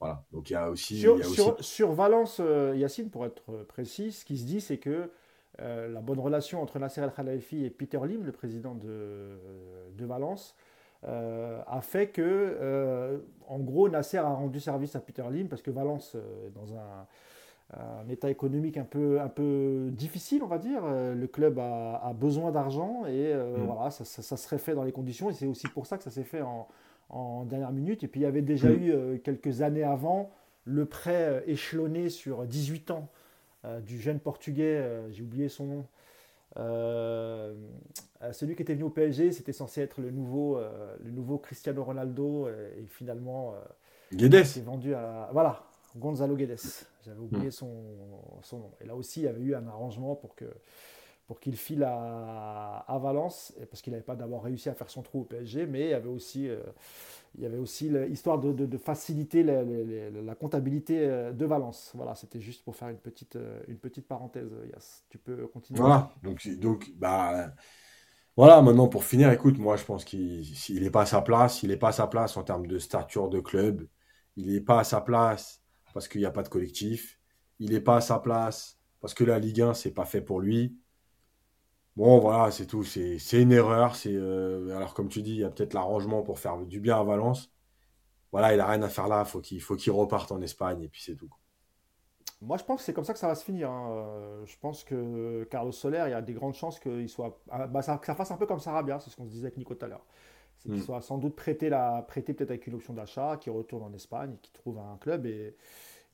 Voilà, 0.00 0.24
donc 0.32 0.50
il 0.50 0.52
y 0.52 0.56
a 0.56 0.70
aussi... 0.70 1.04
Sur, 1.60 1.92
Valence, 1.92 2.40
Yacine, 2.74 3.10
pour 3.10 3.24
être 3.24 3.64
précis, 3.68 4.12
ce 4.12 4.24
qui 4.24 4.36
se 4.36 4.44
dit, 4.44 4.60
c'est 4.60 4.78
que 4.78 5.10
euh, 5.60 5.88
la 5.88 6.00
bonne 6.00 6.18
relation 6.18 6.60
entre 6.62 6.78
Nasser 6.78 7.00
El 7.00 7.12
Khalifi 7.12 7.64
et 7.64 7.70
Peter 7.70 8.00
Lim, 8.04 8.24
le 8.24 8.32
président 8.32 8.74
de, 8.74 9.38
de 9.96 10.04
Valence, 10.04 10.56
euh, 11.06 11.60
a 11.66 11.80
fait 11.80 12.08
que, 12.08 12.22
euh, 12.22 13.18
en 13.46 13.58
gros, 13.60 13.88
Nasser 13.88 14.18
a 14.18 14.28
rendu 14.28 14.58
service 14.58 14.96
à 14.96 15.00
Peter 15.00 15.24
Lim 15.30 15.48
parce 15.48 15.62
que 15.62 15.70
Valence 15.70 16.16
est 16.46 16.50
dans 16.50 16.74
un, 16.74 17.06
état 18.08 18.30
économique 18.30 18.76
un 18.76 18.84
peu, 18.84 19.20
un 19.20 19.28
peu 19.28 19.88
difficile, 19.90 20.42
on 20.44 20.46
va 20.46 20.58
dire. 20.58 20.82
Le 20.86 21.26
club 21.26 21.58
a, 21.58 22.12
besoin 22.14 22.52
d'argent 22.52 23.04
et 23.06 23.34
mm. 23.34 23.64
voilà, 23.64 23.90
ça, 23.90 24.04
ça, 24.04 24.36
serait 24.36 24.58
fait 24.58 24.74
dans 24.74 24.84
les 24.84 24.92
conditions 24.92 25.28
et 25.30 25.32
c'est 25.32 25.46
aussi 25.46 25.66
pour 25.68 25.86
ça 25.86 25.96
que 25.96 26.04
ça 26.04 26.10
s'est 26.10 26.24
fait 26.24 26.42
en, 26.42 26.68
en, 27.08 27.44
dernière 27.44 27.72
minute. 27.72 28.04
Et 28.04 28.08
puis 28.08 28.20
il 28.20 28.24
y 28.24 28.26
avait 28.26 28.42
déjà 28.42 28.68
mm. 28.68 28.82
eu 29.14 29.20
quelques 29.24 29.62
années 29.62 29.82
avant 29.82 30.30
le 30.64 30.84
prêt 30.84 31.42
échelonné 31.46 32.10
sur 32.10 32.44
18 32.44 32.92
ans 32.92 33.08
du 33.80 34.00
jeune 34.00 34.20
portugais, 34.20 34.76
euh, 34.76 35.10
j'ai 35.12 35.22
oublié 35.22 35.48
son 35.48 35.66
nom. 35.66 35.86
Euh, 36.56 37.54
celui 38.32 38.54
qui 38.54 38.62
était 38.62 38.74
venu 38.74 38.84
au 38.84 38.90
PSG, 38.90 39.32
c'était 39.32 39.52
censé 39.52 39.80
être 39.80 40.00
le 40.00 40.10
nouveau, 40.10 40.58
le 41.02 41.10
nouveau 41.10 41.36
Cristiano 41.36 41.82
Ronaldo 41.82 42.48
et 42.48 42.86
finalement 42.86 43.54
Guedes. 44.12 44.44
s'est 44.44 44.60
vendu 44.62 44.94
à 44.94 45.28
voilà 45.32 45.64
Gonzalo 45.96 46.36
Guedes. 46.36 46.56
J'avais 47.04 47.20
oublié 47.20 47.48
hmm. 47.48 47.52
son, 47.52 47.72
son, 48.42 48.58
nom. 48.60 48.70
Et 48.80 48.86
là 48.86 48.94
aussi, 48.94 49.20
il 49.20 49.24
y 49.24 49.28
avait 49.28 49.42
eu 49.42 49.54
un 49.54 49.66
arrangement 49.66 50.14
pour 50.14 50.34
que 50.34 50.46
pour 51.26 51.40
qu'il 51.40 51.56
file 51.56 51.84
à, 51.84 52.84
à 52.86 52.98
Valence, 52.98 53.54
parce 53.70 53.82
qu'il 53.82 53.92
n'avait 53.92 54.04
pas 54.04 54.16
d'abord 54.16 54.44
réussi 54.44 54.68
à 54.68 54.74
faire 54.74 54.90
son 54.90 55.02
trou 55.02 55.20
au 55.20 55.24
PSG, 55.24 55.66
mais 55.66 55.86
il 55.86 55.90
y 55.90 55.94
avait 55.94 56.08
aussi 56.08 56.50
il 57.36 57.42
y 57.42 57.46
avait 57.46 57.58
aussi 57.58 57.88
l'histoire 57.88 58.38
de, 58.38 58.52
de, 58.52 58.78
faciliter 58.78 59.42
la, 59.42 60.34
comptabilité 60.36 61.00
euh, 61.00 61.32
de 61.32 61.44
Valence. 61.44 61.90
Voilà, 61.94 62.14
c'était 62.14 62.40
juste 62.40 62.64
pour 62.64 62.76
faire 62.76 62.88
une 62.88 62.98
petite, 62.98 63.36
euh, 63.36 63.60
une 63.66 63.78
petite 63.78 64.06
parenthèse. 64.06 64.50
Yas. 64.72 65.02
Tu 65.08 65.18
peux 65.18 65.46
continuer. 65.48 65.80
Voilà, 65.80 66.12
donc, 66.22 66.46
donc 66.58 66.92
bah, 66.96 67.52
voilà, 68.36 68.62
maintenant 68.62 68.86
pour 68.86 69.04
finir, 69.04 69.32
écoute, 69.32 69.58
moi 69.58 69.76
je 69.76 69.84
pense 69.84 70.04
qu'il 70.04 70.44
n'est 70.70 70.90
pas 70.90 71.02
à 71.02 71.06
sa 71.06 71.22
place. 71.22 71.62
Il 71.64 71.70
n'est 71.70 71.76
pas 71.76 71.88
à 71.88 71.92
sa 71.92 72.06
place 72.06 72.36
en 72.36 72.44
termes 72.44 72.68
de 72.68 72.78
stature 72.78 73.28
de 73.28 73.40
club. 73.40 73.86
Il 74.36 74.52
n'est 74.52 74.60
pas 74.60 74.80
à 74.80 74.84
sa 74.84 75.00
place 75.00 75.60
parce 75.92 76.06
qu'il 76.06 76.20
n'y 76.20 76.26
a 76.26 76.32
pas 76.32 76.42
de 76.44 76.48
collectif. 76.48 77.18
Il 77.58 77.72
n'est 77.72 77.80
pas 77.80 77.96
à 77.96 78.00
sa 78.00 78.20
place 78.20 78.78
parce 79.00 79.14
que 79.14 79.24
la 79.24 79.40
Ligue 79.40 79.60
1, 79.60 79.74
c'est 79.74 79.92
pas 79.92 80.04
fait 80.04 80.22
pour 80.22 80.40
lui. 80.40 80.78
Bon, 81.96 82.18
voilà, 82.18 82.50
c'est 82.50 82.66
tout. 82.66 82.82
C'est 82.82 83.18
une 83.32 83.52
erreur. 83.52 83.94
C'est 83.94 84.14
euh, 84.14 84.76
alors 84.76 84.94
comme 84.94 85.08
tu 85.08 85.22
dis, 85.22 85.32
il 85.32 85.40
y 85.40 85.44
a 85.44 85.50
peut-être 85.50 85.74
l'arrangement 85.74 86.22
pour 86.22 86.38
faire 86.38 86.58
du 86.58 86.80
bien 86.80 86.98
à 86.98 87.04
Valence. 87.04 87.52
Voilà, 88.32 88.52
il 88.52 88.60
a 88.60 88.66
rien 88.66 88.82
à 88.82 88.88
faire 88.88 89.06
là. 89.06 89.24
Faut 89.24 89.40
qu'il 89.40 89.60
faut 89.60 89.76
qu'il 89.76 89.92
reparte 89.92 90.32
en 90.32 90.40
Espagne 90.40 90.82
et 90.82 90.88
puis 90.88 91.02
c'est 91.02 91.14
tout. 91.14 91.30
Moi, 92.40 92.58
je 92.58 92.64
pense 92.64 92.80
que 92.80 92.84
c'est 92.84 92.92
comme 92.92 93.04
ça 93.04 93.12
que 93.12 93.18
ça 93.18 93.28
va 93.28 93.36
se 93.36 93.44
finir. 93.44 93.70
Hein. 93.70 93.90
Euh, 93.92 94.44
je 94.44 94.56
pense 94.58 94.82
que 94.84 95.44
Carlos 95.44 95.72
Soler, 95.72 96.02
il 96.08 96.10
y 96.10 96.14
a 96.14 96.20
des 96.20 96.34
grandes 96.34 96.54
chances 96.54 96.78
qu'il 96.80 97.08
soit, 97.08 97.40
ah, 97.48 97.66
bah, 97.66 97.80
ça, 97.80 97.96
que 97.96 98.06
ça 98.06 98.14
fasse 98.14 98.32
un 98.32 98.36
peu 98.36 98.46
comme 98.46 98.58
Sarabia. 98.58 98.98
C'est 98.98 99.10
ce 99.10 99.16
qu'on 99.16 99.24
se 99.24 99.30
disait 99.30 99.46
avec 99.46 99.56
Nico 99.56 99.74
tout 99.74 99.84
à 99.84 99.88
l'heure. 99.88 100.04
C'est 100.58 100.68
qu'il 100.68 100.78
hmm. 100.78 100.82
soit 100.82 101.00
sans 101.00 101.18
doute 101.18 101.36
prêté, 101.36 101.68
la, 101.68 102.02
prêté 102.02 102.34
peut-être 102.34 102.50
avec 102.50 102.66
une 102.66 102.74
option 102.74 102.92
d'achat, 102.92 103.38
qu'il 103.40 103.52
retourne 103.52 103.84
en 103.84 103.92
Espagne, 103.94 104.36
qu'il 104.42 104.52
trouve 104.52 104.78
un 104.78 104.98
club 104.98 105.26
et 105.26 105.56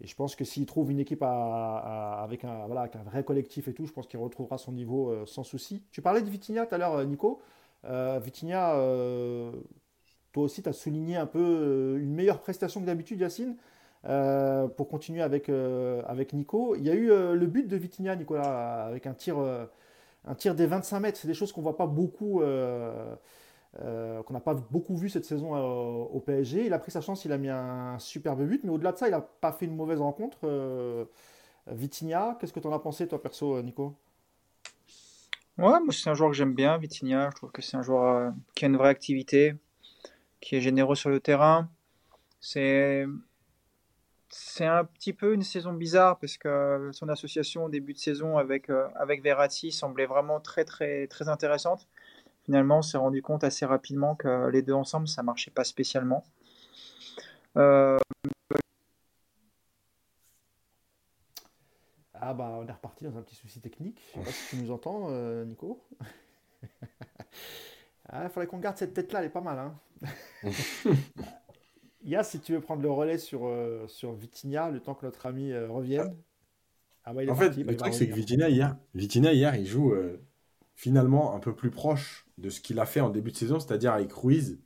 et 0.03 0.07
je 0.07 0.15
pense 0.15 0.35
que 0.35 0.45
s'il 0.45 0.65
trouve 0.67 0.91
une 0.91 0.99
équipe 0.99 1.23
avec, 1.23 2.45
un, 2.45 2.67
vrai 3.05 3.23
collectif 3.25 3.69
et 3.69 3.75
tout, 3.75 3.87
je 3.87 3.93
pense 3.93 4.07
qu'il 4.07 4.19
retrouvera 4.19 4.57
son 4.57 4.73
niveau 4.73 5.11
euh, 5.11 5.27
sans 5.27 5.45
souci. 5.45 5.83
Tu 5.91 6.01
parlais 6.01 6.23
de 6.23 6.31
Vitinha 6.31 6.65
tout 6.65 6.75
à 6.75 6.79
l'heure, 6.79 6.95
euh, 6.95 7.05
Nico. 7.05 7.43
Euh, 7.85 8.19
Vitinha, 8.23 8.73
toi 10.33 10.45
aussi, 10.45 10.63
tu 10.63 10.69
as 10.69 10.73
souligné 10.73 11.17
un 11.17 11.27
peu 11.27 11.99
une 12.01 12.15
meilleure 12.15 12.41
prestation 12.41 12.81
que 12.81 12.87
d'habitude, 12.87 13.21
Yacine. 13.21 13.57
pour 14.77 14.89
continuer 14.89 15.23
avec, 15.23 15.51
avec 15.51 16.33
Nico, 16.33 16.77
il 16.77 16.85
y 16.85 16.91
a 16.91 16.95
eu 16.95 17.09
le 17.09 17.47
but 17.47 17.69
de 17.69 17.77
Vitinha, 17.77 18.17
Nicolas, 18.17 18.87
avec 18.87 19.07
un 19.07 19.15
tir, 19.15 19.37
un 19.39 20.35
tir 20.35 20.55
des 20.55 20.67
25 20.67 21.01
mètres. 21.01 21.19
C'est 21.19 21.29
des 21.29 21.35
choses 21.35 21.53
qu'on 21.53 21.61
ne 21.61 21.65
voit 21.65 21.77
pas 21.77 21.87
beaucoup 21.87 22.43
euh, 23.79 24.23
qu'on 24.25 24.35
n'a 24.35 24.41
pas 24.41 24.55
beaucoup 24.55 24.97
vu 24.97 25.09
cette 25.09 25.25
saison 25.25 25.55
euh, 25.55 25.61
au 25.61 26.21
PSG. 26.21 26.67
Il 26.67 26.73
a 26.73 26.79
pris 26.79 26.91
sa 26.91 27.01
chance, 27.01 27.25
il 27.25 27.33
a 27.33 27.39
mis 27.39 27.49
un 27.49 27.99
superbe 27.99 28.43
but, 28.43 28.65
mais 28.65 28.71
au-delà 28.71 28.93
de 28.93 28.99
ça, 28.99 29.09
il 29.09 29.13
n'a 29.13 29.21
pas 29.21 29.53
fait 29.53 29.67
une 29.67 29.77
mauvaise 29.77 30.01
rencontre. 30.01 30.39
Euh, 30.45 31.05
Vitinha, 31.67 32.37
qu'est-ce 32.41 32.53
que 32.53 32.61
tu 32.61 32.67
en 32.67 32.73
as 32.73 32.81
pensé, 32.81 33.07
toi, 33.07 33.23
perso, 33.23 33.63
Nico? 33.63 33.95
Ouais, 35.57 35.79
moi, 35.81 35.93
c'est 35.93 36.11
un 36.11 36.15
joueur 36.15 36.31
que 36.31 36.37
j'aime 36.37 36.55
bien, 36.55 36.79
Vitinha. 36.79 37.31
Je 37.31 37.37
trouve 37.37 37.53
que 37.53 37.63
c'est 37.63 37.77
un 37.77 37.83
joueur 37.83 38.33
qui 38.55 38.65
a 38.65 38.69
une 38.69 38.77
vraie 38.77 38.89
activité, 38.89 39.55
qui 40.41 40.57
est 40.57 40.61
généreux 40.61 40.97
sur 40.97 41.11
le 41.11 41.21
terrain. 41.21 41.69
C'est 42.41 43.07
c'est 44.31 44.65
un 44.67 44.85
petit 44.85 45.13
peu 45.13 45.35
une 45.35 45.43
saison 45.43 45.73
bizarre 45.73 46.19
parce 46.19 46.39
que 46.39 46.91
son 46.93 47.09
association 47.09 47.65
au 47.65 47.69
début 47.69 47.93
de 47.93 47.99
saison 47.99 48.39
avec, 48.39 48.71
euh, 48.71 48.87
avec 48.95 49.23
Verratti 49.23 49.73
semblait 49.73 50.07
vraiment 50.07 50.41
très, 50.41 50.65
très, 50.65 51.09
très 51.09 51.29
intéressante. 51.29 51.89
Finalement, 52.45 52.79
on 52.79 52.83
s'est 52.83 52.99
rendu 52.99 53.23
compte 53.23 53.45
assez 53.45 53.67
rapidement 53.67 54.15
que 54.15 54.49
les 54.49 54.63
deux 54.63 54.73
ensemble, 54.73 55.09
ça 55.09 55.23
marchait 55.23 55.51
pas 55.51 55.65
spécialement. 55.65 56.25
Euh, 57.57 57.99
ah 62.15 62.35
bah 62.35 62.59
on 62.61 62.67
est 62.67 62.73
reparti 62.73 63.05
dans 63.05 63.17
un 63.17 63.23
petit 63.23 63.35
souci 63.35 63.61
technique. 63.61 64.01
Je 64.09 64.19
sais 64.19 64.25
pas 64.25 64.31
si 64.31 64.57
tu 64.57 64.63
nous 64.63 64.71
entends, 64.71 65.09
euh, 65.11 65.45
Nico. 65.45 65.83
Il 68.13 68.29
faudrait 68.29 68.47
qu'on 68.47 68.59
garde 68.59 68.77
cette 68.77 68.95
tête-là, 68.95 69.21
elle 69.21 69.27
est 69.27 69.31
pas 69.31 69.41
mal. 69.41 69.59
Hein 69.59 69.75
Yas, 72.05 72.25
si 72.25 72.41
tu 72.41 72.53
veux 72.53 72.61
prendre 72.61 72.83
le 72.83 72.91
relais 72.91 73.19
sur, 73.19 73.47
euh, 73.47 73.87
sur 73.87 74.15
Vitinha, 74.15 74.71
le 74.71 74.81
temps 74.81 74.95
que 74.95 75.05
notre 75.05 75.27
ami 75.27 75.53
euh, 75.53 75.69
revienne. 75.69 76.17
Ah 77.05 77.13
bah, 77.13 77.23
en 77.29 77.35
fait, 77.35 77.57
le 77.57 77.77
truc, 77.77 77.95
c'est 77.95 78.09
que 78.09 78.15
Vitinha 78.15 78.49
hier, 78.49 78.77
Vitinha, 78.95 79.33
hier, 79.33 79.55
il 79.57 79.67
joue 79.67 79.93
euh, 79.93 80.21
finalement 80.75 81.35
un 81.35 81.41
peu 81.41 81.55
plus 81.55 81.71
proche 81.71 82.27
de 82.41 82.51
ce 82.51 82.61
qu'il 82.61 82.79
a 82.81 82.87
fait 82.87 83.01
en 83.01 83.11
début 83.11 83.31
de 83.31 83.37
saison, 83.37 83.61
c'est-à-dire 83.61 83.93
avec 83.93 84.13
Ruiz 84.13 84.61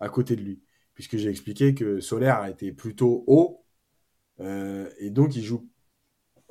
à 0.00 0.08
côté 0.08 0.36
de 0.36 0.42
lui. 0.42 0.62
Puisque 0.94 1.16
j'ai 1.16 1.30
expliqué 1.30 1.74
que 1.74 2.00
Solaire 2.00 2.38
a 2.38 2.50
été 2.50 2.72
plutôt 2.72 3.24
haut, 3.26 3.64
et 4.40 5.10
donc 5.10 5.36
il 5.36 5.42
joue 5.42 5.68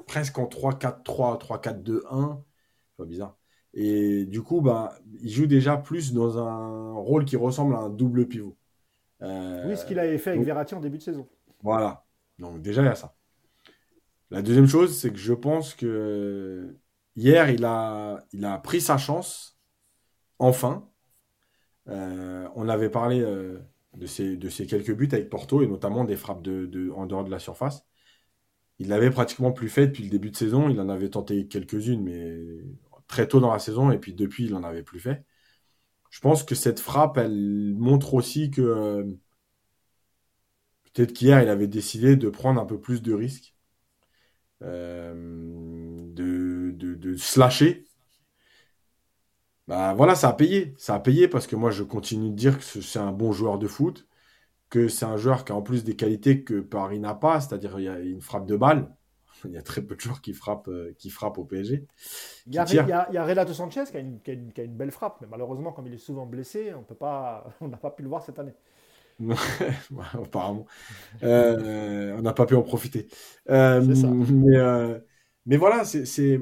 presque 0.08 0.38
en 0.40 0.46
3-4-3, 0.46 1.40
3-4-2-1. 1.40 2.42
Pas 2.98 3.06
bizarre. 3.06 3.38
Et 3.74 4.26
du 4.26 4.42
coup, 4.42 4.62
bah, 4.62 4.96
il 5.22 5.30
joue 5.30 5.48
déjà 5.48 5.78
plus 5.78 6.14
dans 6.14 6.38
un 6.38 6.94
rôle 6.94 7.26
qui 7.26 7.38
ressemble 7.38 7.76
à 7.76 7.80
un 7.80 7.90
double 7.90 8.28
pivot. 8.28 8.58
Euh, 9.22 9.68
oui, 9.68 9.78
ce 9.78 9.86
qu'il 9.86 10.00
avait 10.00 10.18
fait 10.18 10.32
avec 10.32 10.44
Verratti 10.44 10.76
en 10.76 10.80
début 10.80 10.98
de 10.98 11.04
saison. 11.04 11.28
Voilà. 11.62 12.06
Donc 12.40 12.62
déjà, 12.62 12.82
il 12.82 12.86
y 12.86 12.90
a 12.90 12.96
ça. 12.96 13.16
La 14.30 14.42
deuxième 14.42 14.68
chose, 14.68 14.98
c'est 14.98 15.12
que 15.12 15.20
je 15.20 15.34
pense 15.34 15.74
que 15.74 16.76
hier, 17.16 17.50
il 17.50 17.64
a, 17.66 18.26
il 18.34 18.44
a 18.46 18.58
pris 18.58 18.82
sa 18.82 18.98
chance, 18.98 19.58
enfin. 20.42 20.90
Euh, 21.90 22.48
on 22.56 22.70
avait 22.70 22.90
parlé 22.90 23.22
euh, 23.22 23.60
de, 23.96 24.08
ces 24.08 24.68
quelques 24.68 24.96
buts 24.96 25.10
avec 25.12 25.30
Porto, 25.30 25.62
et 25.62 25.68
notamment 25.68 26.04
des 26.06 26.18
frappes 26.18 26.48
en 26.96 27.06
dehors 27.06 27.24
de 27.24 27.32
la 27.32 27.40
surface. 27.40 27.86
Il 28.80 28.90
l'avait 28.90 29.12
pratiquement 29.12 29.52
plus 29.52 29.70
fait 29.70 29.88
depuis 29.88 30.04
le 30.04 30.10
début 30.10 30.32
de 30.32 30.38
saison. 30.38 30.70
Il 30.70 30.80
en 30.82 30.90
avait 30.90 31.10
tenté 31.10 31.48
quelques-unes, 31.48 32.04
mais 32.04 32.38
très 33.08 33.28
tôt 33.28 33.40
dans 33.40 33.54
la 33.54 33.60
saison, 33.60 33.92
et 33.92 34.00
puis 34.00 34.14
depuis, 34.14 34.46
il 34.46 34.54
n'en 34.54 34.64
avait 34.64 34.84
plus 34.84 35.00
fait 35.00 35.26
je 36.12 36.20
pense 36.20 36.44
que 36.44 36.56
cette 36.56 36.80
frappe, 36.80 37.18
elle 37.18 37.74
montre 37.78 38.14
aussi 38.14 38.52
que 38.52 38.62
euh, 38.62 39.04
peut-être 40.94 41.14
qu'hier, 41.14 41.42
il 41.42 41.50
avait 41.50 41.68
décidé 41.68 42.16
de 42.16 42.30
prendre 42.30 42.62
un 42.62 42.66
peu 42.66 42.80
plus 42.80 43.02
de 43.02 43.14
risques, 43.14 43.56
de, 44.62 46.72
de, 46.72 46.96
de 46.96 47.16
se 47.16 47.40
lâcher. 47.40 47.86
Bah 49.72 49.94
voilà, 49.94 50.16
ça 50.16 50.28
a 50.28 50.34
payé. 50.34 50.74
Ça 50.78 50.96
a 50.96 51.00
payé 51.00 51.30
parce 51.30 51.48
que 51.48 51.56
moi, 51.56 51.72
je 51.72 51.84
continue 51.84 52.30
de 52.30 52.36
dire 52.36 52.58
que 52.58 52.64
c'est 52.82 53.00
un 53.00 53.14
bon 53.14 53.32
joueur 53.32 53.58
de 53.58 53.68
foot, 53.68 54.06
que 54.70 54.90
c'est 54.90 55.06
un 55.06 55.16
joueur 55.16 55.46
qui 55.46 55.54
a 55.54 55.56
en 55.56 55.62
plus 55.62 55.86
des 55.86 55.96
qualités 55.96 56.44
que 56.44 56.60
Paris 56.60 57.00
n'a 57.00 57.14
pas, 57.14 57.40
c'est-à-dire 57.40 57.80
il 57.80 57.86
y 57.86 57.88
a 57.88 57.98
une 58.00 58.20
frappe 58.20 58.46
de 58.46 58.58
balle. 58.58 58.94
il 59.46 59.52
y 59.52 59.58
a 59.58 59.62
très 59.62 59.82
peu 59.82 59.96
de 59.96 60.02
joueurs 60.02 60.20
qui 60.20 60.34
frappent, 60.34 60.68
euh, 60.68 60.94
qui 60.98 61.10
frappent 61.10 61.38
au 61.38 61.46
PSG. 61.46 61.88
Il 62.48 62.54
y, 62.54 62.60
a, 62.60 62.66
il, 62.70 63.14
y 63.14 63.18
a, 63.18 63.26
Renato 63.26 63.54
Sanchez 63.54 63.86
qui 63.90 63.96
a, 63.96 64.02
une, 64.02 64.20
qui, 64.20 64.32
a 64.32 64.64
une, 64.66 64.76
belle 64.76 64.92
frappe, 64.92 65.20
mais 65.22 65.28
malheureusement, 65.32 65.72
comme 65.72 65.88
il 65.88 65.94
est 65.94 65.98
souvent 65.98 66.26
blessé, 66.26 66.74
on 66.74 66.84
peut 66.84 66.94
pas, 66.94 67.46
on 67.62 67.70
n'a 67.70 67.78
pas 67.78 67.92
pu 67.92 68.04
le 68.04 68.10
voir 68.10 68.24
cette 68.26 68.40
année. 68.40 68.56
apparemment. 70.14 70.66
Euh, 71.24 72.14
on 72.18 72.22
n'a 72.24 72.34
pas 72.34 72.46
pu 72.46 72.56
en 72.56 72.62
profiter. 72.62 73.08
Euh, 73.50 73.82
mais, 73.82 75.02
mais, 75.46 75.56
voilà, 75.56 75.86
c'est, 75.86 76.42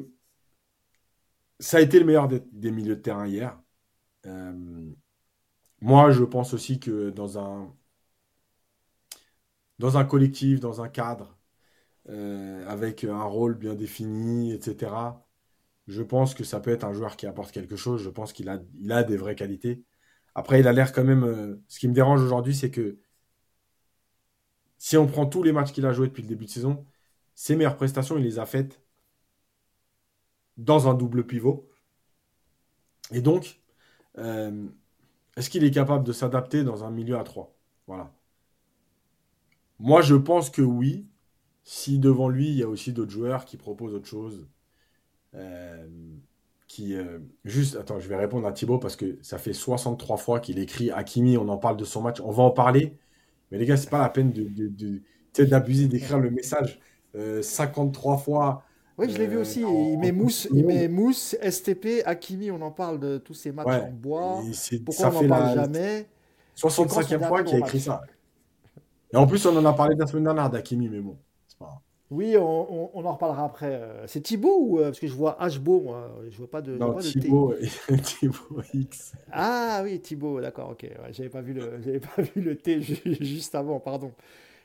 ça 1.59 1.77
a 1.77 1.81
été 1.81 1.99
le 1.99 2.05
meilleur 2.05 2.27
des, 2.27 2.71
milieux 2.71 2.95
de 2.95 3.01
terrain 3.01 3.27
hier. 3.27 3.59
moi, 5.81 6.11
je 6.11 6.23
pense 6.23 6.53
aussi 6.53 6.79
que 6.79 7.09
dans 7.09 7.37
un, 7.37 7.73
collectif, 10.05 10.59
dans 10.59 10.81
un 10.81 10.89
cadre, 10.89 11.37
euh, 12.09 12.65
avec 12.67 13.03
un 13.03 13.23
rôle 13.23 13.55
bien 13.55 13.75
défini, 13.75 14.51
etc. 14.53 14.91
Je 15.87 16.03
pense 16.03 16.33
que 16.35 16.43
ça 16.43 16.59
peut 16.59 16.71
être 16.71 16.83
un 16.85 16.93
joueur 16.93 17.17
qui 17.17 17.27
apporte 17.27 17.51
quelque 17.51 17.75
chose. 17.75 18.01
Je 18.03 18.09
pense 18.09 18.33
qu'il 18.33 18.49
a, 18.49 18.59
il 18.79 18.91
a 18.91 19.03
des 19.03 19.17
vraies 19.17 19.35
qualités. 19.35 19.83
Après, 20.35 20.59
il 20.59 20.67
a 20.67 20.73
l'air 20.73 20.93
quand 20.93 21.03
même. 21.03 21.23
Euh, 21.23 21.55
ce 21.67 21.79
qui 21.79 21.87
me 21.87 21.93
dérange 21.93 22.21
aujourd'hui, 22.23 22.55
c'est 22.55 22.71
que 22.71 22.99
si 24.77 24.97
on 24.97 25.07
prend 25.07 25.25
tous 25.25 25.43
les 25.43 25.51
matchs 25.51 25.71
qu'il 25.71 25.85
a 25.85 25.93
joués 25.93 26.07
depuis 26.07 26.23
le 26.23 26.29
début 26.29 26.45
de 26.45 26.49
saison, 26.49 26.85
ses 27.35 27.55
meilleures 27.55 27.77
prestations, 27.77 28.17
il 28.17 28.23
les 28.23 28.39
a 28.39 28.45
faites 28.45 28.81
dans 30.59 30.87
un 30.89 30.93
double 30.93 31.25
pivot. 31.25 31.67
Et 33.11 33.21
donc, 33.21 33.59
euh, 34.17 34.67
est-ce 35.37 35.49
qu'il 35.49 35.63
est 35.63 35.71
capable 35.71 36.03
de 36.05 36.13
s'adapter 36.13 36.63
dans 36.63 36.83
un 36.83 36.91
milieu 36.91 37.17
à 37.17 37.23
3 37.23 37.55
Voilà. 37.87 38.13
Moi, 39.79 40.01
je 40.01 40.15
pense 40.15 40.49
que 40.49 40.61
oui, 40.61 41.07
si 41.63 41.99
devant 41.99 42.29
lui, 42.29 42.49
il 42.49 42.55
y 42.55 42.63
a 42.63 42.67
aussi 42.67 42.93
d'autres 42.93 43.11
joueurs 43.11 43.45
qui 43.45 43.57
proposent 43.57 43.93
autre 43.95 44.07
chose, 44.07 44.47
euh, 45.35 45.87
qui 46.67 46.95
euh, 46.95 47.19
juste, 47.45 47.75
attends, 47.77 47.99
je 47.99 48.09
vais 48.09 48.15
répondre 48.17 48.47
à 48.47 48.51
Thibaut 48.53 48.79
parce 48.79 48.95
que 48.95 49.17
ça 49.21 49.37
fait 49.37 49.53
63 49.53 50.17
fois 50.17 50.39
qu'il 50.39 50.59
écrit 50.59 50.91
Hakimi, 50.91 51.37
on 51.37 51.49
en 51.49 51.57
parle 51.57 51.77
de 51.77 51.85
son 51.85 52.01
match, 52.01 52.19
on 52.21 52.31
va 52.31 52.43
en 52.43 52.51
parler, 52.51 52.97
mais 53.51 53.57
les 53.57 53.65
gars, 53.65 53.77
c'est 53.77 53.89
pas 53.89 54.01
la 54.01 54.09
peine 54.09 54.31
de, 54.33 55.01
d'abuser, 55.45 55.87
d'écrire 55.87 56.19
le 56.19 56.31
message 56.31 56.79
53 57.41 58.15
euh, 58.15 58.17
fois. 58.17 58.63
Oui, 58.99 59.09
je 59.09 59.17
l'ai 59.17 59.27
vu 59.27 59.37
aussi. 59.37 59.61
Il 59.61 59.97
met, 59.97 60.11
mousse, 60.11 60.47
il 60.53 60.65
met 60.65 60.87
mousse, 60.87 61.35
STP, 61.41 62.03
Hakimi, 62.05 62.51
on 62.51 62.61
en 62.61 62.71
parle 62.71 62.99
de 62.99 63.17
tous 63.17 63.33
ces 63.33 63.51
matchs 63.51 63.67
en 63.67 63.91
bois. 63.91 64.41
Pourquoi 64.85 65.07
on 65.15 65.23
n'en 65.23 65.27
parle 65.27 65.55
jamais? 65.55 66.07
65e 66.57 67.27
fois 67.27 67.43
qu'il 67.43 67.55
a 67.55 67.59
écrit 67.59 67.79
ça. 67.79 68.01
Et 69.11 69.17
en 69.17 69.25
plus, 69.25 69.45
on 69.45 69.55
en 69.57 69.65
a 69.65 69.73
parlé 69.73 69.95
la 69.95 70.05
semaine 70.05 70.25
dernière 70.25 70.49
d'Hakimi, 70.49 70.89
mais 70.89 70.99
bon. 70.99 71.17
Oui, 72.11 72.35
on, 72.37 72.97
on, 72.97 73.05
en 73.05 73.13
reparlera 73.13 73.45
après. 73.45 73.71
Euh, 73.71 74.07
c'est 74.07 74.21
Thibaut 74.21 74.57
ou 74.59 74.79
euh, 74.79 74.85
parce 74.85 74.99
que 74.99 75.05
je 75.05 75.13
vois 75.13 75.37
Hbo, 75.39 75.81
moi, 75.81 76.11
je 76.27 76.37
vois 76.37 76.49
pas 76.49 76.61
de. 76.61 76.75
Non, 76.75 76.95
Thibaut, 76.95 77.53
Thibaut 78.03 78.61
X. 78.73 79.13
Ah 79.31 79.81
oui, 79.83 79.99
Thibaut, 79.99 80.41
d'accord, 80.41 80.71
ok. 80.71 80.89
j'avais 81.11 81.29
pas 81.29 81.41
vu 81.41 81.53
le, 81.53 81.79
j'avais 81.83 81.99
pas 81.99 82.23
vu 82.23 82.41
le 82.41 82.55
T 82.55 82.81
juste 83.21 83.53
avant, 83.53 83.79
pardon. 83.79 84.11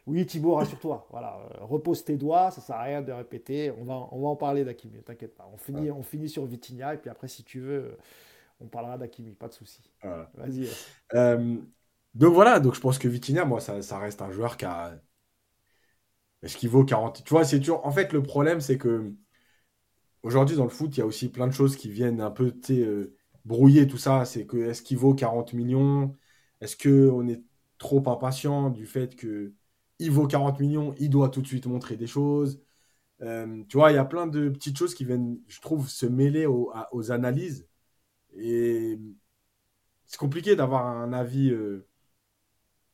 Oui, 0.06 0.24
Thibaut, 0.26 0.54
rassure-toi. 0.54 1.06
Voilà, 1.10 1.38
euh, 1.38 1.64
repose 1.64 2.04
tes 2.04 2.16
doigts, 2.16 2.50
ça 2.50 2.60
sert 2.60 2.76
à 2.76 2.82
rien 2.82 3.02
de 3.02 3.12
répéter. 3.12 3.70
On 3.70 3.84
va, 3.84 4.08
on 4.12 4.20
va 4.20 4.28
en 4.28 4.36
parler 4.36 4.64
d'Akimi, 4.64 5.02
t'inquiète 5.02 5.34
pas. 5.34 5.48
On 5.52 5.56
finit, 5.56 5.90
on 5.90 6.02
finit 6.02 6.28
sur 6.28 6.44
Vitinha 6.44 6.94
et 6.94 6.98
puis 6.98 7.10
après, 7.10 7.28
si 7.28 7.42
tu 7.44 7.60
veux, 7.60 7.96
on 8.60 8.66
parlera 8.66 8.98
d'Akimi, 8.98 9.32
pas 9.34 9.48
de 9.48 9.54
souci. 9.54 9.82
Vas-y. 10.34 10.68
donc 12.14 12.34
voilà, 12.34 12.60
donc 12.60 12.74
je 12.74 12.80
pense 12.80 12.98
que 12.98 13.08
Vitinha, 13.08 13.44
moi, 13.44 13.60
ça, 13.60 13.80
ça 13.82 13.98
reste 13.98 14.20
un 14.22 14.30
joueur 14.30 14.56
qui 14.56 14.66
a 14.66 14.94
est-ce 16.44 16.56
qu'il 16.58 16.68
vaut 16.68 16.84
40 16.84 17.24
Tu 17.24 17.30
vois, 17.30 17.44
c'est 17.44 17.58
toujours. 17.58 17.84
En 17.86 17.90
fait, 17.90 18.12
le 18.12 18.22
problème, 18.22 18.60
c'est 18.60 18.76
que 18.78 19.14
aujourd'hui, 20.22 20.56
dans 20.56 20.64
le 20.64 20.70
foot, 20.70 20.96
il 20.96 21.00
y 21.00 21.02
a 21.02 21.06
aussi 21.06 21.30
plein 21.30 21.46
de 21.46 21.52
choses 21.52 21.76
qui 21.76 21.90
viennent 21.90 22.20
un 22.20 22.30
peu 22.30 22.54
euh, 22.70 23.16
brouiller 23.44 23.86
tout 23.86 23.98
ça. 23.98 24.24
C'est 24.26 24.46
que 24.46 24.58
est-ce 24.58 24.82
qu'il 24.82 24.98
vaut 24.98 25.14
40 25.14 25.54
millions? 25.54 26.14
Est-ce 26.60 26.76
qu'on 26.76 27.28
est 27.28 27.42
trop 27.78 28.06
impatient 28.08 28.70
du 28.70 28.86
fait 28.86 29.16
que 29.16 29.54
il 29.98 30.10
vaut 30.10 30.26
40 30.26 30.60
millions, 30.60 30.94
il 30.98 31.10
doit 31.10 31.28
tout 31.28 31.42
de 31.42 31.46
suite 31.46 31.66
montrer 31.66 31.96
des 31.96 32.06
choses 32.06 32.60
euh, 33.22 33.64
Tu 33.68 33.76
vois, 33.76 33.92
il 33.92 33.94
y 33.96 33.98
a 33.98 34.04
plein 34.04 34.26
de 34.26 34.48
petites 34.48 34.78
choses 34.78 34.94
qui 34.94 35.04
viennent, 35.04 35.40
je 35.48 35.60
trouve, 35.60 35.88
se 35.88 36.06
mêler 36.06 36.46
aux, 36.46 37.12
analyses. 37.12 37.68
Et 38.36 38.98
c'est 40.06 40.18
compliqué 40.18 40.56
d'avoir 40.56 40.86
un 40.86 41.12
avis. 41.12 41.50
Euh, 41.50 41.86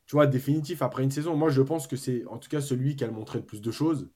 tu 0.05 0.15
vois, 0.15 0.27
définitif 0.27 0.81
après 0.81 1.03
une 1.03 1.11
saison. 1.11 1.35
Moi, 1.37 1.49
je 1.49 1.61
pense 1.61 1.87
que 1.87 1.95
c'est 1.95 2.25
en 2.27 2.37
tout 2.37 2.49
cas 2.49 2.61
celui 2.61 2.95
qui 2.95 3.03
a 3.03 3.11
montré 3.11 3.39
le 3.39 3.45
plus 3.45 3.61
de 3.61 3.71
choses 3.71 4.09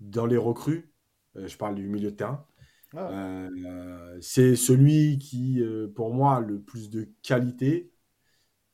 dans 0.00 0.26
les 0.26 0.36
recrues. 0.36 0.92
Euh, 1.36 1.48
je 1.48 1.56
parle 1.56 1.74
du 1.74 1.88
milieu 1.88 2.10
de 2.10 2.16
terrain. 2.16 2.46
Ah 2.96 3.46
c'est 4.20 4.56
celui 4.56 5.18
qui, 5.18 5.62
pour 5.94 6.12
moi, 6.12 6.36
a 6.36 6.40
le 6.40 6.60
plus 6.60 6.90
de 6.90 7.08
qualité. 7.22 7.92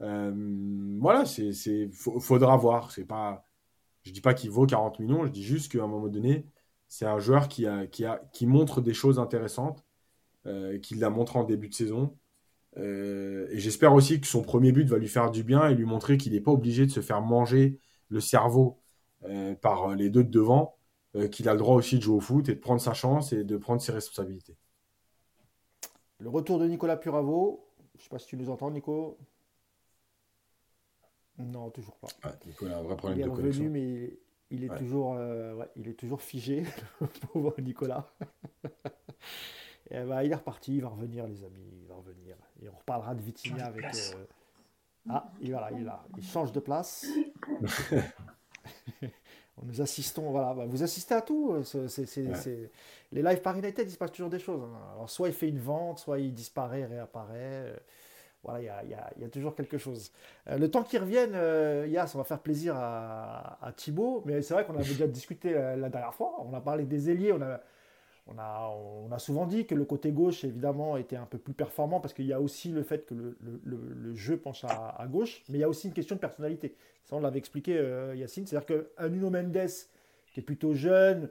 Voilà, 0.00 1.24
c'est, 1.26 1.90
faudra 1.92 2.56
voir. 2.56 2.90
C'est 2.90 3.04
pas, 3.04 3.46
je 4.04 4.12
dis 4.12 4.20
pas 4.20 4.34
qu'il 4.34 4.50
vaut 4.50 4.66
40 4.66 4.98
millions. 5.00 5.24
Je 5.26 5.30
dis 5.30 5.44
juste 5.44 5.72
qu'à 5.72 5.82
un 5.82 5.86
moment 5.86 6.08
donné, 6.08 6.46
c'est 6.88 7.06
un 7.06 7.18
joueur 7.18 7.48
qui, 7.48 7.66
a, 7.66 7.86
qui, 7.86 8.04
a, 8.04 8.22
qui 8.32 8.46
montre 8.46 8.80
des 8.80 8.94
choses 8.94 9.18
intéressantes, 9.18 9.84
qu'il 10.82 11.00
l'a 11.00 11.10
montré 11.10 11.38
en 11.38 11.44
début 11.44 11.68
de 11.68 11.74
saison. 11.74 12.16
Euh, 12.78 13.48
et 13.50 13.58
j'espère 13.58 13.94
aussi 13.94 14.20
que 14.20 14.26
son 14.26 14.42
premier 14.42 14.72
but 14.72 14.86
va 14.86 14.98
lui 14.98 15.08
faire 15.08 15.30
du 15.30 15.42
bien 15.42 15.68
et 15.68 15.74
lui 15.74 15.84
montrer 15.84 16.18
qu'il 16.18 16.32
n'est 16.32 16.40
pas 16.40 16.50
obligé 16.50 16.86
de 16.86 16.90
se 16.90 17.00
faire 17.00 17.22
manger 17.22 17.80
le 18.08 18.20
cerveau 18.20 18.78
euh, 19.24 19.54
par 19.54 19.94
les 19.94 20.10
deux 20.10 20.24
de 20.24 20.30
devant, 20.30 20.76
euh, 21.14 21.28
qu'il 21.28 21.48
a 21.48 21.52
le 21.52 21.58
droit 21.58 21.74
aussi 21.74 21.96
de 21.96 22.02
jouer 22.02 22.16
au 22.16 22.20
foot 22.20 22.48
et 22.48 22.54
de 22.54 22.60
prendre 22.60 22.80
sa 22.80 22.92
chance 22.92 23.32
et 23.32 23.44
de 23.44 23.56
prendre 23.56 23.80
ses 23.80 23.92
responsabilités. 23.92 24.56
Le 26.18 26.28
retour 26.28 26.58
de 26.58 26.66
Nicolas 26.66 26.96
Puravo. 26.96 27.62
Je 27.94 28.00
ne 28.00 28.02
sais 28.02 28.08
pas 28.10 28.18
si 28.18 28.26
tu 28.26 28.36
nous 28.36 28.50
entends, 28.50 28.70
Nico. 28.70 29.18
Non, 31.38 31.70
toujours 31.70 31.96
pas. 31.96 32.08
Ah, 32.22 32.32
Nicolas 32.46 32.76
a 32.76 32.78
un 32.78 32.82
vrai 32.82 32.96
problème 32.96 33.18
il 33.18 33.22
est 33.22 33.26
de 33.26 33.30
revenu, 33.30 33.68
mais 33.68 34.18
Il 34.50 34.64
est, 34.64 34.76
toujours, 34.76 35.18
il 35.76 35.88
est 35.88 35.94
toujours 35.94 36.22
figé, 36.22 36.64
pauvre 37.32 37.54
Nicolas. 37.60 38.10
Et 39.90 40.02
bah, 40.02 40.24
il 40.24 40.32
est 40.32 40.36
reparti, 40.36 40.76
il 40.76 40.82
va 40.82 40.88
revenir, 40.88 41.26
les 41.26 41.44
amis, 41.44 41.68
il 41.80 41.86
va 41.86 41.94
revenir. 41.94 42.36
Et 42.60 42.68
on 42.68 42.76
reparlera 42.76 43.14
de 43.14 43.22
Vitinha 43.22 43.66
avec. 43.66 43.84
Ah, 45.08 45.30
il, 45.40 45.52
voilà, 45.52 45.70
il, 45.70 45.86
a, 45.86 46.04
il 46.16 46.24
change 46.24 46.50
de 46.50 46.58
place. 46.58 47.06
nous 49.62 49.80
assistons, 49.80 50.30
voilà, 50.30 50.52
bah, 50.54 50.66
vous 50.66 50.82
assistez 50.82 51.14
à 51.14 51.22
tout. 51.22 51.52
Euh, 51.52 52.68
les 53.12 53.22
lives 53.22 53.40
par 53.40 53.56
United, 53.56 53.86
il 53.86 53.92
se 53.92 53.98
passe 53.98 54.10
toujours 54.10 54.30
des 54.30 54.40
choses. 54.40 54.62
Hein. 54.62 54.76
Alors, 54.94 55.08
soit 55.08 55.28
il 55.28 55.34
fait 55.34 55.48
une 55.48 55.60
vente, 55.60 56.00
soit 56.00 56.18
il 56.18 56.34
disparaît, 56.34 56.86
réapparaît. 56.86 57.80
Euh, 58.48 58.52
voilà, 58.52 58.82
il 58.84 59.20
y 59.20 59.24
a, 59.24 59.28
toujours 59.28 59.54
quelque 59.54 59.78
chose. 59.78 60.12
Euh, 60.48 60.58
le 60.58 60.70
temps 60.70 60.82
qu'il 60.82 61.00
revienne, 61.00 61.32
euh, 61.34 61.86
Yas, 61.88 62.12
on 62.14 62.18
va 62.18 62.24
faire 62.24 62.40
plaisir 62.40 62.74
à, 62.76 63.58
à 63.64 63.72
Thibaut, 63.72 64.22
mais 64.24 64.42
c'est 64.42 64.54
vrai 64.54 64.64
qu'on 64.64 64.74
avait 64.74 64.84
déjà 64.84 65.06
discuté 65.06 65.52
la, 65.52 65.88
dernière 65.88 66.14
fois. 66.14 66.34
On 66.44 66.54
a 66.54 66.60
parlé 66.60 66.84
des 66.84 67.10
ailiers, 67.10 67.32
on 67.32 67.42
a, 67.42 67.60
on 68.26 68.38
a, 68.38 68.68
on 69.08 69.12
a 69.12 69.18
souvent 69.18 69.46
dit 69.46 69.66
que 69.66 69.74
le 69.74 69.84
côté 69.84 70.12
gauche, 70.12 70.44
évidemment, 70.44 70.96
était 70.96 71.16
un 71.16 71.26
peu 71.26 71.38
plus 71.38 71.54
performant 71.54 72.00
parce 72.00 72.14
qu'il 72.14 72.26
y 72.26 72.32
a 72.32 72.40
aussi 72.40 72.70
le 72.70 72.82
fait 72.82 73.06
que 73.06 73.14
le, 73.14 73.36
le, 73.64 74.14
jeu 74.14 74.36
penche 74.36 74.64
à, 74.64 74.96
à, 75.00 75.06
gauche, 75.06 75.42
mais 75.48 75.58
il 75.58 75.60
y 75.60 75.64
a 75.64 75.68
aussi 75.68 75.88
une 75.88 75.94
question 75.94 76.16
de 76.16 76.20
personnalité. 76.20 76.74
Ça, 77.04 77.16
on 77.16 77.20
l'avait 77.20 77.38
expliqué, 77.38 77.78
euh, 77.78 78.16
Yacine. 78.16 78.46
C'est-à-dire 78.46 78.84
qu'un 78.96 79.08
Nuno 79.08 79.30
Mendes, 79.30 79.68
qui 80.32 80.40
est 80.40 80.42
plutôt 80.42 80.74
jeune, 80.74 81.30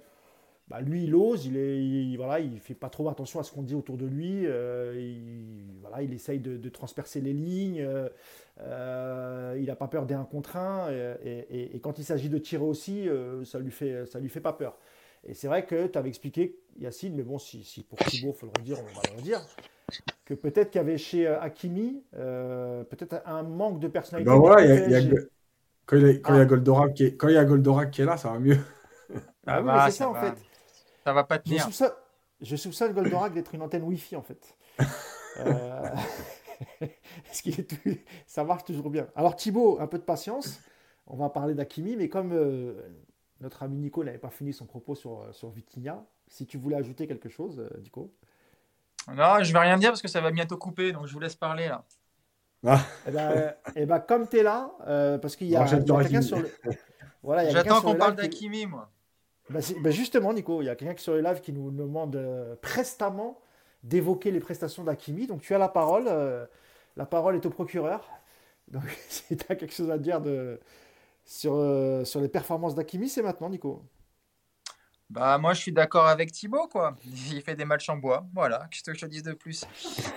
bah, 0.67 0.81
lui, 0.81 1.03
il 1.03 1.13
ose, 1.13 1.45
il 1.45 1.57
est, 1.57 2.17
voilà, 2.17 2.39
il 2.39 2.59
fait 2.59 2.73
pas 2.73 2.89
trop 2.89 3.07
attention 3.09 3.39
à 3.39 3.43
ce 3.43 3.51
qu'on 3.51 3.61
dit 3.61 3.75
autour 3.75 3.97
de 3.97 4.05
lui. 4.07 4.45
Euh, 4.45 4.95
il, 4.97 5.79
voilà, 5.81 6.01
il 6.01 6.11
essaye 6.11 6.39
de, 6.39 6.69
transpercer 6.69 7.21
les 7.21 7.33
lignes. 7.33 7.87
Euh, 8.61 9.55
il 9.59 9.65
n'a 9.65 9.75
pas 9.75 9.87
peur 9.87 10.07
des 10.07 10.15
1 10.15 10.23
contre 10.23 10.57
1. 10.57 10.89
Et, 11.23 11.79
quand 11.83 11.99
il 11.99 12.03
s'agit 12.03 12.29
de 12.29 12.39
tirer 12.39 12.63
aussi, 12.63 13.07
ça 13.43 13.59
lui 13.59 13.71
fait, 13.71 14.07
ça 14.07 14.19
lui 14.19 14.29
fait 14.29 14.41
pas 14.41 14.53
peur. 14.53 14.77
Et 15.23 15.33
c'est 15.33 15.47
vrai 15.47 15.65
que 15.65 15.87
tu 15.87 15.97
avais 15.97 16.09
expliqué, 16.09 16.59
Yacine, 16.79 17.15
mais 17.15 17.23
bon, 17.23 17.37
si, 17.37 17.63
si 17.63 17.83
pour 17.83 17.97
Thibaut, 17.99 18.33
il 18.35 18.39
faut 18.39 18.45
le 18.47 18.51
redire, 18.59 18.77
on 18.79 18.95
va 18.95 19.01
le 19.11 19.17
redire, 19.17 19.41
que 20.23 20.33
peut-être 20.33 20.71
qu'il 20.71 20.79
y 20.79 20.83
avait 20.83 20.97
chez 20.97 21.27
Hakimi 21.27 22.03
peut-être 22.11 23.21
un 23.25 23.43
manque 23.43 23.79
de 23.79 23.87
personnalité. 23.87 24.31
Ben 24.31 24.37
voilà, 24.37 24.65
il 24.65 24.91
y 24.91 24.95
a, 24.95 25.01
quand 25.85 25.97
il 25.97 26.07
y 26.07 26.09
a, 26.09 26.13
quand 26.17 26.33
il 26.33 26.37
y 26.37 26.39
a 26.39 26.41
ah. 26.41 26.45
Goldorak 26.45 26.93
qui 26.95 27.03
est, 27.05 27.15
quand 27.15 27.27
il 27.27 27.35
y 27.35 27.37
a 27.37 27.45
Goldorak 27.45 27.91
qui 27.91 28.01
est 28.01 28.05
là, 28.05 28.17
ça 28.17 28.29
va 28.29 28.39
mieux. 28.39 28.57
Ah, 29.47 29.61
oui, 29.61 29.71
c'est 29.85 29.97
ça, 29.99 30.09
en 30.09 30.15
fait. 30.15 30.33
Ça 31.05 31.13
va 31.13 31.23
pas 31.23 31.39
tenir. 31.39 31.59
Je 31.59 31.63
soupçonne, 31.63 31.93
je 32.41 32.55
soupçonne 32.55 32.91
Goldorak 32.91 33.33
d'être 33.33 33.53
une 33.55 33.61
antenne 33.61 33.83
Wi-Fi 33.83 34.15
en 34.15 34.23
fait. 34.23 34.57
euh... 35.37 35.89
est 37.45 38.05
Ça 38.25 38.43
marche 38.43 38.63
toujours 38.63 38.89
bien. 38.89 39.07
Alors 39.15 39.35
Thibaut, 39.35 39.79
un 39.79 39.87
peu 39.87 39.97
de 39.97 40.03
patience. 40.03 40.59
On 41.07 41.17
va 41.17 41.29
parler 41.29 41.53
d'Akimi, 41.53 41.95
mais 41.95 42.09
comme 42.09 42.31
euh, 42.33 42.73
notre 43.39 43.61
ami 43.61 43.77
Nico 43.77 44.03
n'avait 44.03 44.17
pas 44.17 44.31
fini 44.31 44.53
son 44.53 44.65
propos 44.65 44.95
sur, 44.95 45.21
euh, 45.21 45.31
sur 45.31 45.51
Vitinha, 45.51 46.03
si 46.27 46.47
tu 46.47 46.57
voulais 46.57 46.75
ajouter 46.75 47.05
quelque 47.07 47.29
chose, 47.29 47.59
euh, 47.59 47.79
Nico 47.81 48.11
Non, 49.09 49.43
je 49.43 49.53
vais 49.53 49.59
rien 49.59 49.77
dire 49.77 49.91
parce 49.91 50.01
que 50.01 50.07
ça 50.07 50.21
va 50.21 50.31
bientôt 50.31 50.57
couper, 50.57 50.91
donc 50.91 51.05
je 51.05 51.13
vous 51.13 51.19
laisse 51.19 51.35
parler 51.35 51.67
là. 51.67 51.83
Ah. 52.65 52.79
Et, 53.05 53.09
eh 53.09 53.11
ben, 53.11 53.53
eh 53.75 53.85
ben, 53.85 53.99
comme 53.99 54.27
tu 54.27 54.39
es 54.39 54.43
là, 54.43 54.71
parce 55.21 55.35
qu'il 55.35 55.47
y 55.47 55.55
a, 55.55 55.65
quelqu'un 55.65 56.23
sur 56.23 56.39
le. 56.39 56.51
Voilà, 57.21 57.47
J'attends 57.51 57.81
qu'on 57.81 57.93
parle 57.93 58.15
d'Akimi, 58.15 58.65
moi. 58.65 58.89
Bah, 59.49 59.59
bah, 59.81 59.91
justement, 59.91 60.33
Nico, 60.33 60.61
il 60.61 60.65
y 60.65 60.69
a 60.69 60.75
quelqu'un 60.75 60.97
sur 60.97 61.15
les 61.15 61.21
live 61.21 61.39
qui 61.41 61.53
nous 61.53 61.71
demande 61.71 62.15
euh, 62.15 62.55
prestamment 62.61 63.39
d'évoquer 63.83 64.31
les 64.31 64.39
prestations 64.39 64.83
d'Akimi. 64.83 65.27
Donc 65.27 65.41
tu 65.41 65.53
as 65.53 65.57
la 65.57 65.69
parole. 65.69 66.05
Euh, 66.07 66.45
la 66.97 67.05
parole 67.05 67.35
est 67.35 67.45
au 67.45 67.49
procureur. 67.49 68.09
Donc 68.67 68.83
si 69.09 69.37
tu 69.37 69.45
as 69.49 69.55
quelque 69.55 69.73
chose 69.73 69.91
à 69.91 69.97
dire 69.97 70.21
sur, 71.25 71.55
euh, 71.55 72.03
sur 72.05 72.21
les 72.21 72.29
performances 72.29 72.75
d'Akimi, 72.75 73.09
c'est 73.09 73.21
maintenant, 73.21 73.49
Nico. 73.49 73.83
Bah 75.11 75.37
moi 75.37 75.53
je 75.53 75.61
suis 75.61 75.71
d'accord 75.71 76.07
avec 76.07 76.31
Thibaut 76.31 76.67
quoi. 76.67 76.95
Il 77.05 77.39
fait 77.43 77.55
des 77.55 77.65
matchs 77.65 77.89
en 77.89 77.97
bois. 77.97 78.25
Voilà, 78.33 78.67
qu'est-ce 78.71 78.83
que 78.83 78.93
je 78.95 79.01
te 79.01 79.05
dise 79.05 79.21
de 79.21 79.33
plus? 79.33 79.63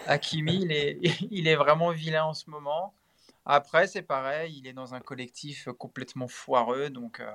Hakimi, 0.06 0.62
il 0.62 0.72
est, 0.72 0.98
il 1.30 1.46
est 1.46 1.56
vraiment 1.56 1.90
vilain 1.90 2.24
en 2.24 2.32
ce 2.32 2.48
moment. 2.48 2.94
Après, 3.50 3.86
c'est 3.86 4.02
pareil, 4.02 4.58
il 4.58 4.66
est 4.66 4.74
dans 4.74 4.94
un 4.94 5.00
collectif 5.00 5.70
complètement 5.78 6.28
foireux, 6.28 6.90
donc 6.90 7.18
euh, 7.20 7.32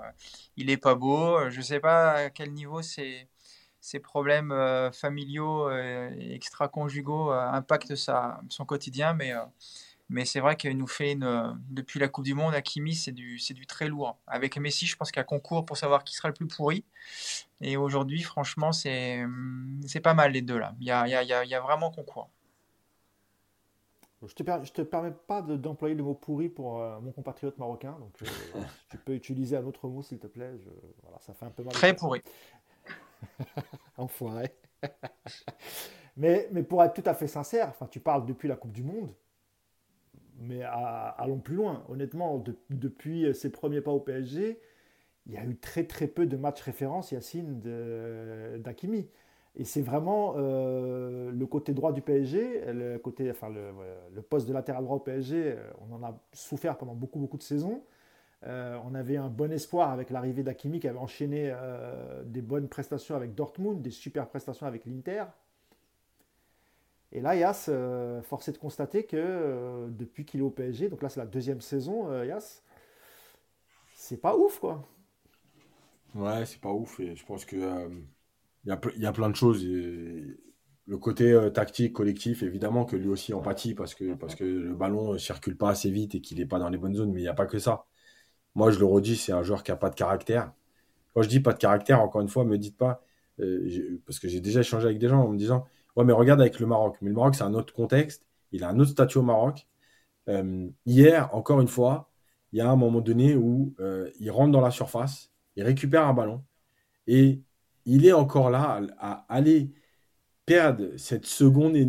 il 0.57 0.69
est 0.69 0.77
pas 0.77 0.93
beau. 0.93 1.49
Je 1.49 1.59
sais 1.59 1.79
pas 1.79 2.11
à 2.11 2.29
quel 2.29 2.53
niveau 2.53 2.83
ces, 2.83 3.27
ces 3.81 3.99
problèmes 3.99 4.51
euh, 4.51 4.91
familiaux 4.91 5.69
euh, 5.69 6.11
et 6.19 6.35
extra-conjugaux 6.35 7.31
impactent 7.31 7.95
sa, 7.95 8.39
son 8.49 8.63
quotidien, 8.63 9.15
mais, 9.15 9.33
mais 10.09 10.23
c'est 10.25 10.39
vrai 10.39 10.55
qu'il 10.55 10.77
nous 10.77 10.85
fait 10.85 11.13
une, 11.13 11.59
depuis 11.71 11.99
la 11.99 12.07
Coupe 12.09 12.25
du 12.25 12.35
Monde, 12.35 12.53
Hakimi, 12.53 12.93
c'est 12.93 13.11
du, 13.11 13.39
du 13.49 13.65
très 13.65 13.87
lourd. 13.87 14.19
Avec 14.27 14.55
Messi, 14.57 14.85
je 14.85 14.95
pense 14.95 15.11
qu'il 15.11 15.19
y 15.19 15.21
a 15.21 15.23
concours 15.23 15.65
pour 15.65 15.77
savoir 15.77 16.03
qui 16.03 16.13
sera 16.15 16.27
le 16.27 16.35
plus 16.35 16.47
pourri. 16.47 16.85
Et 17.61 17.75
aujourd'hui, 17.75 18.21
franchement, 18.21 18.71
c'est, 18.71 19.23
c'est 19.87 20.01
pas 20.01 20.13
mal 20.13 20.33
les 20.33 20.43
deux 20.43 20.59
là. 20.59 20.75
Il 20.79 20.85
y 20.87 20.91
a, 20.91 21.07
y 21.07 21.15
a, 21.15 21.43
il 21.43 21.49
y 21.49 21.55
a 21.55 21.59
vraiment 21.61 21.89
concours. 21.91 22.29
Je 24.27 24.33
ne 24.41 24.65
te, 24.65 24.81
permets 24.81 25.11
pas 25.11 25.41
d'employer 25.41 25.95
le 25.95 26.03
mot 26.03 26.13
pourri 26.13 26.47
pour 26.47 26.81
euh, 26.81 26.99
mon 27.01 27.11
compatriote 27.11 27.57
marocain, 27.57 27.97
donc 27.99 28.21
euh, 28.21 28.25
tu 28.89 28.97
peux 28.97 29.13
utiliser 29.13 29.57
un 29.57 29.65
autre 29.65 29.87
mot 29.87 30.01
s'il 30.01 30.19
te 30.19 30.27
plaît. 30.27 30.51
voilà, 31.01 31.19
ça 31.19 31.33
fait 31.33 31.45
un 31.45 31.51
peu 31.51 31.63
mal. 31.63 31.73
Très 31.73 31.93
pourri. 31.93 32.21
Enfoiré. 33.97 34.49
mais, 36.17 36.47
mais 36.51 36.63
pour 36.63 36.83
être 36.83 36.93
tout 36.93 37.09
à 37.09 37.13
fait 37.13 37.27
sincère, 37.27 37.69
enfin, 37.69 37.87
tu 37.87 37.99
parles 37.99 38.25
depuis 38.25 38.47
la 38.47 38.55
Coupe 38.55 38.71
du 38.71 38.83
Monde, 38.83 39.13
mais 40.37 40.63
allons 40.63 41.39
plus 41.39 41.55
loin. 41.55 41.83
Honnêtement, 41.89 42.43
depuis 42.69 43.33
ses 43.35 43.51
premiers 43.51 43.81
pas 43.81 43.91
au 43.91 43.99
PSG, 43.99 44.59
il 45.25 45.33
y 45.33 45.37
a 45.37 45.45
eu 45.45 45.57
très 45.57 45.85
très 45.85 46.07
peu 46.07 46.25
de 46.25 46.37
matchs 46.37 46.61
référence, 46.61 47.11
Yacine, 47.11 47.59
d'Akimi. 48.59 49.09
Et 49.55 49.65
c'est 49.65 49.81
vraiment 49.81 50.33
euh, 50.37 51.31
le 51.31 51.45
côté 51.45 51.73
droit 51.73 51.91
du 51.91 52.01
PSG, 52.01 52.73
le, 52.73 52.97
côté, 52.97 53.29
enfin 53.29 53.49
le, 53.49 54.21
poste 54.21 54.47
de 54.47 54.53
latéral 54.53 54.83
droit 54.83 54.95
au 54.95 54.99
PSG, 54.99 55.51
euh, 55.51 55.71
on 55.79 55.93
en 55.93 56.03
a 56.03 56.19
souffert 56.33 56.75
pendant 56.77 56.95
beaucoup, 56.95 57.19
beaucoup 57.19 57.37
de 57.37 57.43
saisons. 57.43 57.83
Euh, 58.45 58.77
on 58.83 58.95
avait 58.95 59.15
un 59.15 59.29
bon 59.29 59.51
espoir 59.51 59.91
avec 59.91 60.09
l'arrivée 60.09 60.41
d'Akimi 60.41 60.79
qui 60.79 60.87
avait 60.87 60.97
enchaîné 60.97 61.53
des 62.25 62.41
bonnes 62.41 62.67
prestations 62.67 63.15
avec 63.15 63.35
Dortmund, 63.35 63.81
des 63.81 63.91
super 63.91 64.27
prestations 64.27 64.65
avec 64.65 64.85
l'Inter. 64.85 65.25
Et 67.11 67.21
là, 67.21 67.35
Yas, 67.35 67.69
force 68.23 68.47
est 68.47 68.53
de 68.53 68.57
constater 68.57 69.03
que 69.03 69.87
depuis 69.91 70.25
qu'il 70.25 70.39
est 70.39 70.43
au 70.43 70.49
PSG, 70.49 70.89
donc 70.89 71.03
là 71.03 71.09
c'est 71.09 71.19
la 71.19 71.27
deuxième 71.27 71.61
saison, 71.61 72.23
Yas, 72.23 72.63
c'est 73.93 74.19
pas 74.19 74.35
ouf 74.35 74.59
quoi. 74.59 74.83
Ouais, 76.15 76.45
c'est 76.45 76.59
pas 76.59 76.71
ouf 76.71 76.99
et 76.99 77.15
je 77.15 77.25
pense 77.25 77.45
que 77.45 77.87
il 78.65 78.69
y 78.69 78.71
a, 78.71 78.79
y 78.97 79.05
a 79.05 79.11
plein 79.11 79.29
de 79.29 79.35
choses. 79.35 79.65
le 79.65 80.97
côté 80.97 81.31
euh, 81.31 81.49
tactique, 81.49 81.93
collectif, 81.93 82.43
évidemment 82.43 82.85
que 82.85 82.95
lui 82.95 83.07
aussi 83.07 83.33
empathie 83.33 83.73
parce 83.73 83.95
que, 83.95 84.15
parce 84.15 84.35
que 84.35 84.43
le 84.43 84.75
ballon 84.75 85.13
ne 85.13 85.17
circule 85.17 85.57
pas 85.57 85.69
assez 85.69 85.89
vite 85.91 86.15
et 86.15 86.21
qu'il 86.21 86.39
n'est 86.39 86.45
pas 86.45 86.59
dans 86.59 86.69
les 86.69 86.77
bonnes 86.77 86.95
zones, 86.95 87.11
mais 87.11 87.19
il 87.21 87.23
n'y 87.23 87.29
a 87.29 87.33
pas 87.33 87.45
que 87.45 87.59
ça. 87.59 87.85
Moi, 88.55 88.71
je 88.71 88.79
le 88.79 88.85
redis, 88.85 89.17
c'est 89.17 89.31
un 89.33 89.43
joueur 89.43 89.63
qui 89.63 89.71
n'a 89.71 89.77
pas 89.77 89.89
de 89.89 89.95
caractère. 89.95 90.53
Quand 91.13 91.21
je 91.23 91.29
dis 91.29 91.39
pas 91.39 91.53
de 91.53 91.59
caractère, 91.59 92.01
encore 92.01 92.21
une 92.21 92.29
fois, 92.29 92.45
me 92.45 92.57
dites 92.57 92.77
pas, 92.77 93.03
euh, 93.39 93.99
parce 94.05 94.19
que 94.19 94.27
j'ai 94.27 94.41
déjà 94.41 94.61
échangé 94.61 94.85
avec 94.87 94.99
des 94.99 95.09
gens 95.09 95.21
en 95.21 95.29
me 95.29 95.37
disant, 95.37 95.65
ouais, 95.95 96.05
mais 96.05 96.13
regarde 96.13 96.41
avec 96.41 96.59
le 96.59 96.67
Maroc. 96.67 96.97
Mais 97.01 97.09
le 97.09 97.15
Maroc, 97.15 97.35
c'est 97.35 97.43
un 97.43 97.53
autre 97.53 97.73
contexte. 97.73 98.25
Il 98.51 98.63
a 98.63 98.69
un 98.69 98.79
autre 98.79 98.91
statut 98.91 99.19
au 99.19 99.23
Maroc. 99.23 99.67
Euh, 100.29 100.69
hier, 100.85 101.33
encore 101.35 101.61
une 101.61 101.67
fois, 101.67 102.11
il 102.51 102.59
y 102.59 102.61
a 102.61 102.69
un 102.69 102.75
moment 102.75 103.01
donné 103.01 103.35
où 103.35 103.75
il 104.19 104.31
rentre 104.31 104.51
dans 104.51 104.61
la 104.61 104.71
surface, 104.71 105.31
il 105.55 105.63
récupère 105.63 106.05
un 106.07 106.13
ballon 106.13 106.43
et 107.07 107.41
il 107.85 108.05
est 108.05 108.13
encore 108.13 108.49
là 108.49 108.81
à, 108.99 109.25
aller 109.29 109.73
perdre 110.45 110.97
cette 110.97 111.25
seconde 111.25 111.75
et 111.75 111.87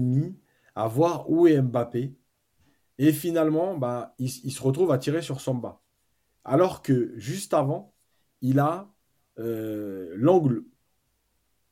à 0.74 0.88
voir 0.88 1.30
où 1.30 1.46
est 1.46 1.60
Mbappé. 1.60 2.14
Et 2.98 3.12
finalement, 3.12 3.76
bah, 3.76 4.14
il, 4.18 4.28
se 4.30 4.62
retrouve 4.62 4.92
à 4.92 4.98
tirer 4.98 5.22
sur 5.22 5.40
Samba. 5.40 5.82
Alors 6.44 6.82
que 6.82 7.12
juste 7.18 7.54
avant, 7.54 7.94
il 8.40 8.58
a 8.60 8.92
euh, 9.38 10.12
l'angle. 10.16 10.64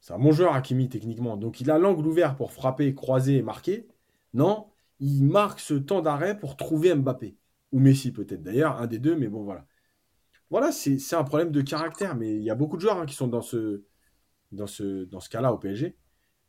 C'est 0.00 0.14
un 0.14 0.18
bon 0.18 0.32
joueur, 0.32 0.54
Hakimi, 0.54 0.88
techniquement. 0.88 1.36
Donc 1.36 1.60
il 1.60 1.70
a 1.70 1.78
l'angle 1.78 2.06
ouvert 2.06 2.36
pour 2.36 2.52
frapper, 2.52 2.94
croiser 2.94 3.36
et 3.38 3.42
marquer. 3.42 3.88
Non, 4.34 4.68
il 4.98 5.24
marque 5.24 5.60
ce 5.60 5.74
temps 5.74 6.02
d'arrêt 6.02 6.38
pour 6.38 6.56
trouver 6.56 6.94
Mbappé. 6.94 7.36
Ou 7.72 7.80
Messi, 7.80 8.12
peut-être 8.12 8.42
d'ailleurs, 8.42 8.80
un 8.80 8.86
des 8.86 8.98
deux, 8.98 9.16
mais 9.16 9.28
bon, 9.28 9.44
voilà. 9.44 9.66
Voilà, 10.50 10.72
c'est 10.72 11.14
un 11.14 11.24
problème 11.24 11.50
de 11.50 11.62
caractère. 11.62 12.16
Mais 12.16 12.36
il 12.36 12.42
y 12.42 12.50
a 12.50 12.54
beaucoup 12.54 12.76
de 12.76 12.82
joueurs 12.82 12.98
hein, 12.98 13.06
qui 13.06 13.14
sont 13.14 13.28
dans 13.28 13.42
ce, 13.42 13.84
dans 14.52 14.66
ce, 14.66 15.04
dans 15.04 15.20
ce 15.20 15.28
cas-là 15.28 15.52
au 15.52 15.58
PSG. 15.58 15.96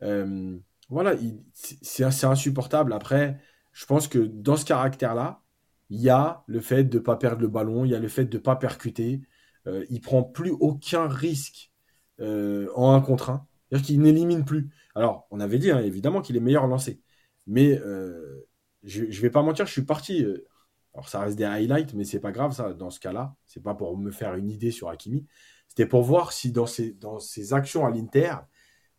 Euh, 0.02 0.58
voilà, 0.90 1.14
c'est 1.54 2.26
insupportable. 2.26 2.94
Après, 2.94 3.40
je 3.72 3.86
pense 3.86 4.08
que 4.08 4.20
dans 4.20 4.58
ce 4.58 4.66
caractère-là, 4.66 5.42
il 5.90 6.02
y 6.02 6.10
a 6.10 6.44
le 6.48 6.60
fait 6.60 6.84
de 6.84 6.98
ne 6.98 7.04
pas 7.04 7.16
perdre 7.16 7.42
le 7.42 7.48
ballon, 7.48 7.86
il 7.86 7.92
y 7.92 7.96
a 7.96 8.00
le 8.00 8.08
fait 8.08 8.26
de 8.26 8.38
ne 8.38 8.42
pas 8.42 8.56
percuter. 8.56 9.22
Euh, 9.68 9.86
il 9.90 10.02
prend 10.02 10.24
plus 10.24 10.52
aucun 10.52 11.08
risque 11.08 11.72
euh, 12.20 12.70
en 12.76 12.94
un 12.94 13.02
contre 13.02 13.30
un. 13.30 13.48
C'est-à-dire 13.70 13.88
qu'il 13.88 14.02
n'élimine 14.02 14.46
plus. 14.46 14.70
Alors, 14.96 15.28
on 15.32 15.40
avait 15.40 15.58
dit 15.58 15.72
hein, 15.72 15.80
évidemment 15.80 16.22
qu'il 16.22 16.36
est 16.38 16.42
meilleur 16.42 16.68
lancé. 16.68 17.02
Mais 17.48 17.80
je 18.84 19.04
ne 19.04 19.22
vais 19.22 19.30
pas 19.30 19.42
mentir, 19.42 19.66
je 19.66 19.72
suis 19.72 19.84
parti 19.84 20.26
Alors 20.94 21.10
ça 21.10 21.22
reste 21.22 21.38
des 21.38 21.44
highlights, 21.44 21.94
mais 21.94 22.04
c'est 22.06 22.20
pas 22.20 22.32
grave 22.32 22.54
ça 22.54 22.74
dans 22.74 22.90
ce 22.90 23.00
cas-là. 23.00 23.36
C'est 23.48 23.64
pas 23.64 23.74
pour 23.74 23.98
me 23.98 24.12
faire 24.12 24.36
une 24.36 24.50
idée 24.50 24.72
sur 24.72 24.90
Hakimi. 24.90 25.26
C'était 25.76 25.90
pour 25.90 26.04
voir 26.04 26.34
si 26.34 26.52
dans 26.52 26.68
ses, 26.68 26.92
dans 26.92 27.18
ses 27.18 27.52
actions 27.52 27.84
à 27.84 27.90
l'Inter, 27.90 28.36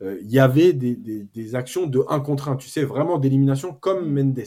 euh, 0.03 0.18
il 0.22 0.33
y 0.33 0.41
avait 0.41 0.72
des, 0.72 0.97
des, 0.97 1.55
actions 1.55 1.87
de 1.87 2.05
1 2.09 2.18
contre 2.18 2.49
1, 2.49 2.57
tu 2.57 2.68
sais, 2.68 2.83
vraiment 2.83 3.16
d'élimination 3.16 3.72
comme 3.72 4.12
Mendes. 4.12 4.41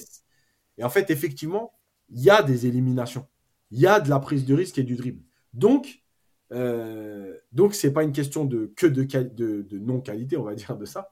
Et 0.78 0.84
en 0.84 0.89
fait, 0.89 1.09
effectivement, 1.09 1.71
il 2.09 2.19
y 2.21 2.30
a 2.30 2.43
des 2.43 2.67
éliminations. 2.67 3.25
Il 3.71 3.80
y 3.80 3.88
a 3.88 4.01
de 4.01 4.09
la 4.09 4.19
prise 4.19 4.45
de 4.45 4.53
risque 4.53 4.78
et 4.78 4.84
du 4.84 4.97
dribble. 4.97 5.23
Donc, 5.53 6.03
euh, 6.51 7.34
donc 7.53 7.73
c'est 7.73 7.93
pas 7.93 8.03
une 8.03 8.11
question 8.11 8.43
de 8.43 8.73
que 8.75 8.88
de, 8.88 9.05
de, 9.05 9.80
non-qualité, 9.80 10.36
on 10.36 10.43
va 10.43 10.53
dire, 10.53 10.75
de 10.75 10.84
ça. 10.84 11.09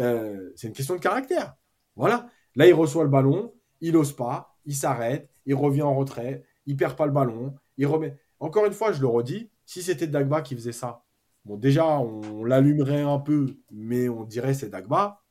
Euh, 0.00 0.52
c'est 0.56 0.68
une 0.68 0.72
question 0.72 0.94
de 0.94 1.00
caractère. 1.00 1.54
Voilà. 1.96 2.30
Là, 2.54 2.66
il 2.66 2.72
reçoit 2.72 3.04
le 3.04 3.10
ballon, 3.10 3.52
il 3.82 3.92
n'ose 3.92 4.16
pas, 4.16 4.56
il 4.64 4.74
s'arrête, 4.74 5.28
il 5.44 5.54
revient 5.54 5.82
en 5.82 5.94
retrait, 5.94 6.44
il 6.64 6.78
perd 6.78 6.96
pas 6.96 7.04
le 7.04 7.12
ballon, 7.12 7.54
il 7.76 7.86
remet. 7.86 8.16
Encore 8.40 8.64
une 8.64 8.72
fois, 8.72 8.92
je 8.92 9.02
le 9.02 9.06
redis, 9.06 9.50
si 9.66 9.82
c'était 9.82 10.06
Dagba 10.06 10.42
qui 10.42 10.54
faisait 10.54 10.72
ça, 10.72 11.04
bon, 11.44 11.56
déjà, 11.56 11.98
on, 11.98 12.44
l'allumerait 12.44 13.02
un 13.02 13.18
peu, 13.18 13.58
mais 13.70 14.08
on 14.08 14.24
dirait 14.24 14.54
c'est 14.54 14.70
Dagba. 14.70 15.22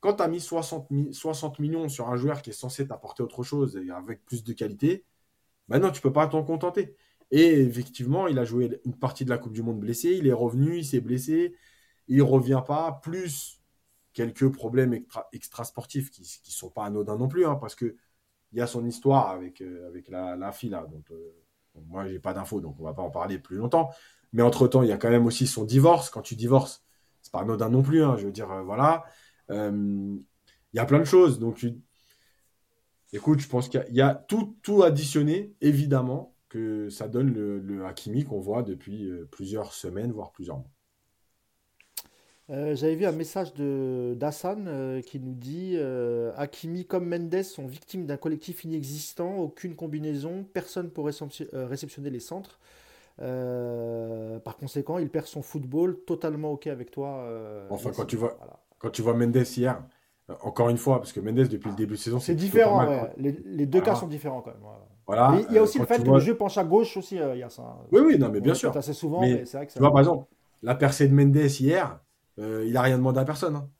Quand 0.00 0.14
tu 0.14 0.22
as 0.22 0.28
mis 0.28 0.40
60, 0.40 0.88
60, 1.12 1.58
millions 1.60 1.88
sur 1.88 2.08
un 2.10 2.16
joueur 2.16 2.42
qui 2.42 2.50
est 2.50 2.52
censé 2.52 2.86
t'apporter 2.86 3.22
autre 3.22 3.42
chose 3.42 3.76
et 3.76 3.90
avec 3.90 4.24
plus 4.24 4.44
de 4.44 4.52
qualité, 4.52 5.04
ben 5.68 5.80
non, 5.80 5.90
tu 5.90 6.00
peux 6.02 6.12
pas 6.12 6.26
t'en 6.28 6.44
contenter. 6.44 6.96
Et 7.30 7.60
effectivement, 7.62 8.26
il 8.28 8.38
a 8.38 8.44
joué 8.44 8.80
une 8.84 8.96
partie 8.96 9.24
de 9.24 9.30
la 9.30 9.38
Coupe 9.38 9.52
du 9.52 9.62
Monde 9.62 9.80
blessé, 9.80 10.10
il 10.16 10.26
est 10.26 10.32
revenu, 10.32 10.78
il 10.78 10.84
s'est 10.84 11.00
blessé, 11.00 11.54
il 12.08 12.22
revient 12.22 12.62
pas, 12.66 13.00
plus 13.02 13.62
quelques 14.12 14.50
problèmes 14.52 14.94
extra, 14.94 15.28
extra 15.32 15.64
sportifs 15.64 16.10
qui 16.10 16.22
ne 16.22 16.50
sont 16.52 16.70
pas 16.70 16.84
anodins 16.84 17.16
non 17.16 17.28
plus, 17.28 17.46
hein, 17.46 17.56
parce 17.56 17.74
que 17.74 17.96
il 18.52 18.58
y 18.58 18.60
a 18.62 18.66
son 18.66 18.86
histoire 18.86 19.28
avec, 19.30 19.60
euh, 19.60 19.86
avec 19.88 20.08
la, 20.08 20.36
la 20.36 20.52
fille 20.52 20.70
là. 20.70 20.86
Euh, 21.10 21.47
moi, 21.86 22.06
j'ai 22.06 22.18
pas 22.18 22.34
d'infos, 22.34 22.60
donc 22.60 22.76
on 22.80 22.84
va 22.84 22.94
pas 22.94 23.02
en 23.02 23.10
parler 23.10 23.38
plus 23.38 23.56
longtemps. 23.56 23.90
Mais 24.32 24.42
entre-temps, 24.42 24.82
il 24.82 24.88
y 24.88 24.92
a 24.92 24.98
quand 24.98 25.10
même 25.10 25.26
aussi 25.26 25.46
son 25.46 25.64
divorce. 25.64 26.10
Quand 26.10 26.22
tu 26.22 26.36
divorces, 26.36 26.84
c'est 27.22 27.32
pas 27.32 27.40
anodin 27.40 27.70
non 27.70 27.82
plus. 27.82 28.02
Hein, 28.02 28.16
je 28.18 28.26
veux 28.26 28.32
dire, 28.32 28.50
euh, 28.50 28.62
voilà. 28.62 29.04
Il 29.50 30.20
y 30.74 30.78
a 30.78 30.84
plein 30.84 30.98
de 30.98 31.04
choses. 31.04 31.38
Donc, 31.38 31.66
écoute, 33.12 33.40
je 33.40 33.48
pense 33.48 33.68
qu'il 33.68 33.84
y, 33.90 34.02
a 34.02 34.14
tout, 34.14 34.56
tout 34.62 34.82
additionné, 34.82 35.54
évidemment, 35.62 36.34
que 36.50 36.90
ça 36.90 37.08
donne 37.08 37.32
le, 37.32 37.58
le 37.58 37.86
Hakimi 37.86 38.24
qu'on 38.24 38.40
voit 38.40 38.62
depuis 38.62 39.10
plusieurs 39.30 39.72
semaines, 39.72 40.12
voire 40.12 40.32
plusieurs 40.32 40.58
mois. 40.58 40.77
Euh, 42.50 42.74
j'avais 42.74 42.94
vu 42.94 43.04
un 43.04 43.12
message 43.12 43.52
de 43.54 44.14
d'Hassan 44.18 44.64
euh, 44.68 45.02
qui 45.02 45.20
nous 45.20 45.34
dit 45.34 45.74
euh, 45.76 46.32
Hakimi 46.38 46.86
comme 46.86 47.06
Mendes 47.06 47.42
sont 47.42 47.66
victimes 47.66 48.06
d'un 48.06 48.16
collectif 48.16 48.64
inexistant, 48.64 49.36
aucune 49.36 49.76
combinaison, 49.76 50.46
personne 50.54 50.88
pour 50.88 51.06
réceptionner 51.06 52.10
les 52.10 52.20
centres. 52.20 52.58
par 53.18 54.56
conséquent, 54.56 54.98
il 54.98 55.10
perd 55.10 55.26
son 55.26 55.42
football 55.42 55.98
totalement 56.06 56.52
ok 56.52 56.68
avec 56.68 56.90
toi. 56.90 57.28
enfin, 57.68 57.90
quand 57.94 58.06
tu, 58.06 58.16
vois, 58.16 58.38
quand 58.78 58.90
tu 58.90 59.02
vois 59.02 59.12
Mendes 59.12 59.36
hier, 59.36 59.82
encore 60.42 60.70
une 60.70 60.78
fois, 60.78 60.98
parce 60.98 61.12
que 61.12 61.20
Mendes 61.20 61.48
depuis 61.48 61.68
le 61.68 61.76
début 61.76 61.94
de 61.94 61.98
saison, 61.98 62.18
c'est 62.18 62.34
différent. 62.34 63.10
les, 63.18 63.66
deux 63.66 63.82
cas 63.82 63.94
sont 63.94 64.08
différents 64.08 64.40
quand 64.40 64.52
même. 64.52 64.62
Voilà. 65.06 65.40
il 65.48 65.54
y 65.54 65.58
a 65.58 65.62
aussi 65.62 65.78
le 65.78 65.86
fait 65.86 66.02
que 66.02 66.10
le 66.10 66.18
jeu 66.18 66.34
penche 66.34 66.56
à 66.56 66.64
gauche 66.64 66.96
aussi, 66.96 67.16
il 67.16 67.38
y 67.38 67.42
a 67.42 67.50
ça. 67.50 67.76
Oui, 67.92 68.00
oui, 68.06 68.18
non, 68.18 68.30
mais 68.30 68.40
bien 68.40 68.54
sûr. 68.54 68.74
Assez 68.74 68.94
souvent, 68.94 69.20
mais, 69.20 69.44
c'est 69.44 69.58
vrai 69.58 69.66
que 69.66 69.72
tu 69.72 69.78
vois, 69.78 69.90
par 69.90 70.00
exemple, 70.00 70.24
la 70.62 70.74
percée 70.74 71.08
de 71.08 71.14
Mendes 71.14 71.36
hier 71.36 72.00
euh, 72.38 72.64
il 72.66 72.72
n'a 72.72 72.82
rien 72.82 72.98
demandé 72.98 73.20
à 73.20 73.24
personne. 73.24 73.56
Hein. 73.56 73.70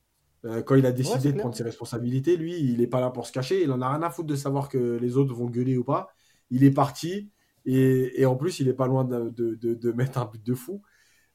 Euh, 0.45 0.63
quand 0.63 0.77
il 0.77 0.87
a 0.87 0.93
décidé 0.93 1.33
de 1.33 1.39
prendre 1.39 1.55
ses 1.55 1.65
responsabilités, 1.65 2.37
lui, 2.37 2.59
il 2.59 2.79
n'est 2.79 2.87
pas 2.87 3.01
là 3.01 3.11
pour 3.11 3.27
se 3.27 3.33
cacher. 3.33 3.63
Il 3.63 3.73
en 3.73 3.81
a 3.81 3.91
rien 3.91 4.03
à 4.03 4.11
foutre 4.11 4.29
de 4.29 4.37
savoir 4.37 4.69
que 4.69 4.97
les 4.97 5.17
autres 5.17 5.35
vont 5.35 5.47
gueuler 5.47 5.77
ou 5.77 5.85
pas. 5.85 6.09
Il 6.51 6.65
est 6.65 6.71
parti. 6.71 7.31
Et, 7.65 8.25
en 8.25 8.37
plus, 8.37 8.61
il 8.61 8.67
n'est 8.67 8.73
pas 8.73 8.87
loin 8.87 9.05
de, 9.05 9.93
mettre 9.93 10.19
un 10.19 10.25
but 10.25 10.43
de 10.43 10.55
fou. 10.55 10.83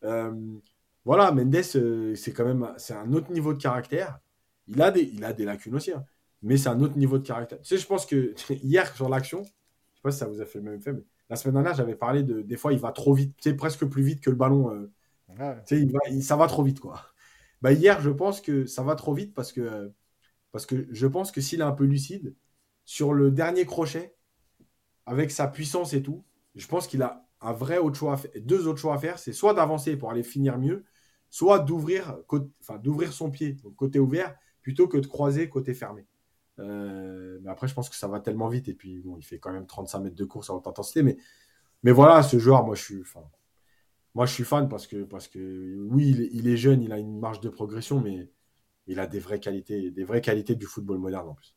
Euh, 0.03 0.31
voilà, 1.05 1.31
Mendes, 1.31 1.61
c'est 1.61 2.33
quand 2.33 2.45
même 2.45 2.73
c'est 2.77 2.93
un 2.93 3.13
autre 3.13 3.31
niveau 3.31 3.53
de 3.53 3.61
caractère. 3.61 4.19
Il 4.67 4.81
a 4.81 4.89
des, 4.89 5.03
il 5.13 5.23
a 5.25 5.33
des 5.33 5.45
lacunes 5.45 5.75
aussi, 5.75 5.91
hein. 5.91 6.05
mais 6.41 6.55
c'est 6.57 6.69
un 6.69 6.79
autre 6.79 6.97
niveau 6.97 7.17
de 7.19 7.27
caractère. 7.27 7.59
Tu 7.59 7.67
sais, 7.67 7.77
je 7.77 7.85
pense 7.85 8.05
que 8.05 8.33
hier 8.63 8.95
sur 8.95 9.09
l'action, 9.09 9.43
je 9.43 9.49
sais 9.49 10.01
pas 10.01 10.11
si 10.11 10.19
ça 10.19 10.27
vous 10.27 10.41
a 10.41 10.45
fait 10.45 10.59
le 10.59 10.63
même 10.63 10.79
effet, 10.79 10.93
mais 10.93 11.03
la 11.29 11.35
semaine 11.35 11.55
dernière, 11.55 11.75
j'avais 11.75 11.95
parlé 11.95 12.23
de 12.23 12.41
des 12.41 12.55
fois, 12.55 12.73
il 12.73 12.79
va 12.79 12.91
trop 12.93 13.13
vite, 13.13 13.35
tu 13.41 13.55
presque 13.55 13.85
plus 13.85 14.03
vite 14.03 14.21
que 14.21 14.29
le 14.29 14.37
ballon. 14.37 14.89
Tu 15.27 15.35
sais, 15.65 15.81
il 15.81 15.91
va, 15.91 15.99
ça 16.21 16.37
va 16.37 16.47
trop 16.47 16.63
vite, 16.63 16.79
quoi. 16.79 17.12
Bah, 17.63 17.71
hier, 17.71 18.01
je 18.01 18.09
pense 18.09 18.41
que 18.41 18.65
ça 18.65 18.83
va 18.83 18.95
trop 18.95 19.13
vite 19.13 19.33
parce 19.33 19.53
que, 19.53 19.93
je 20.91 21.07
pense 21.07 21.31
que 21.31 21.39
s'il 21.39 21.61
est 21.61 21.63
un 21.63 21.71
peu 21.71 21.85
lucide, 21.85 22.35
sur 22.83 23.13
le 23.13 23.31
dernier 23.31 23.65
crochet, 23.65 24.13
avec 25.05 25.31
sa 25.31 25.47
puissance 25.47 25.93
et 25.93 26.03
tout, 26.03 26.25
je 26.55 26.67
pense 26.67 26.87
qu'il 26.87 27.01
a 27.01 27.25
un 27.39 27.53
vrai 27.53 27.77
autre 27.77 27.95
choix 27.95 28.19
deux 28.35 28.67
autres 28.67 28.79
choix 28.79 28.95
à 28.95 28.97
faire. 28.97 29.17
C'est 29.17 29.31
soit 29.31 29.53
d'avancer 29.53 29.95
pour 29.95 30.11
aller 30.11 30.23
finir 30.23 30.57
mieux, 30.59 30.83
soit 31.29 31.59
d'ouvrir, 31.59 32.17
son 33.11 33.31
pied, 33.31 33.55
côté 33.77 33.97
ouvert, 33.97 34.35
plutôt 34.61 34.89
que 34.89 34.97
de 34.97 35.07
croiser 35.07 35.47
côté 35.47 35.73
fermé. 35.73 36.05
Euh, 36.59 37.39
mais 37.43 37.49
après, 37.49 37.69
je 37.69 37.73
pense 37.73 37.89
que 37.89 37.95
ça 37.95 38.09
va 38.09 38.19
tellement 38.19 38.49
vite. 38.49 38.67
Et 38.67 38.73
puis, 38.73 38.99
bon, 38.99 39.15
il 39.17 39.23
fait 39.23 39.39
quand 39.39 39.53
même 39.53 39.67
35 39.67 39.99
mètres 39.99 40.15
de 40.15 40.25
course 40.25 40.49
à 40.49 40.53
haute 40.53 40.67
intensité. 40.67 41.01
Mais, 41.01 41.15
mais 41.83 41.93
voilà, 41.93 42.23
ce 42.23 42.37
joueur, 42.39 42.65
moi, 42.65 42.75
je 42.75 42.81
suis. 42.83 43.03
Moi, 44.15 44.25
je 44.25 44.33
suis 44.33 44.43
fan 44.43 44.69
parce 44.69 44.85
que, 44.85 45.03
parce 45.03 45.27
que 45.27 45.87
oui, 45.89 46.29
il 46.33 46.47
est, 46.47 46.57
jeune, 46.57 46.81
il 46.81 46.91
a 46.91 46.99
une 46.99 47.19
marge 47.19 47.39
de 47.39 47.49
progression, 47.49 47.99
mais 47.99 48.29
il 48.87 48.99
a 48.99 49.07
des 49.07 49.19
vraies 49.19 49.39
qualités, 49.39 49.89
des 49.89 50.03
vraies 50.03 50.21
qualités 50.21 50.55
du 50.55 50.65
football 50.65 50.99
moderne 50.99 51.29
en 51.29 51.33
plus. 51.33 51.55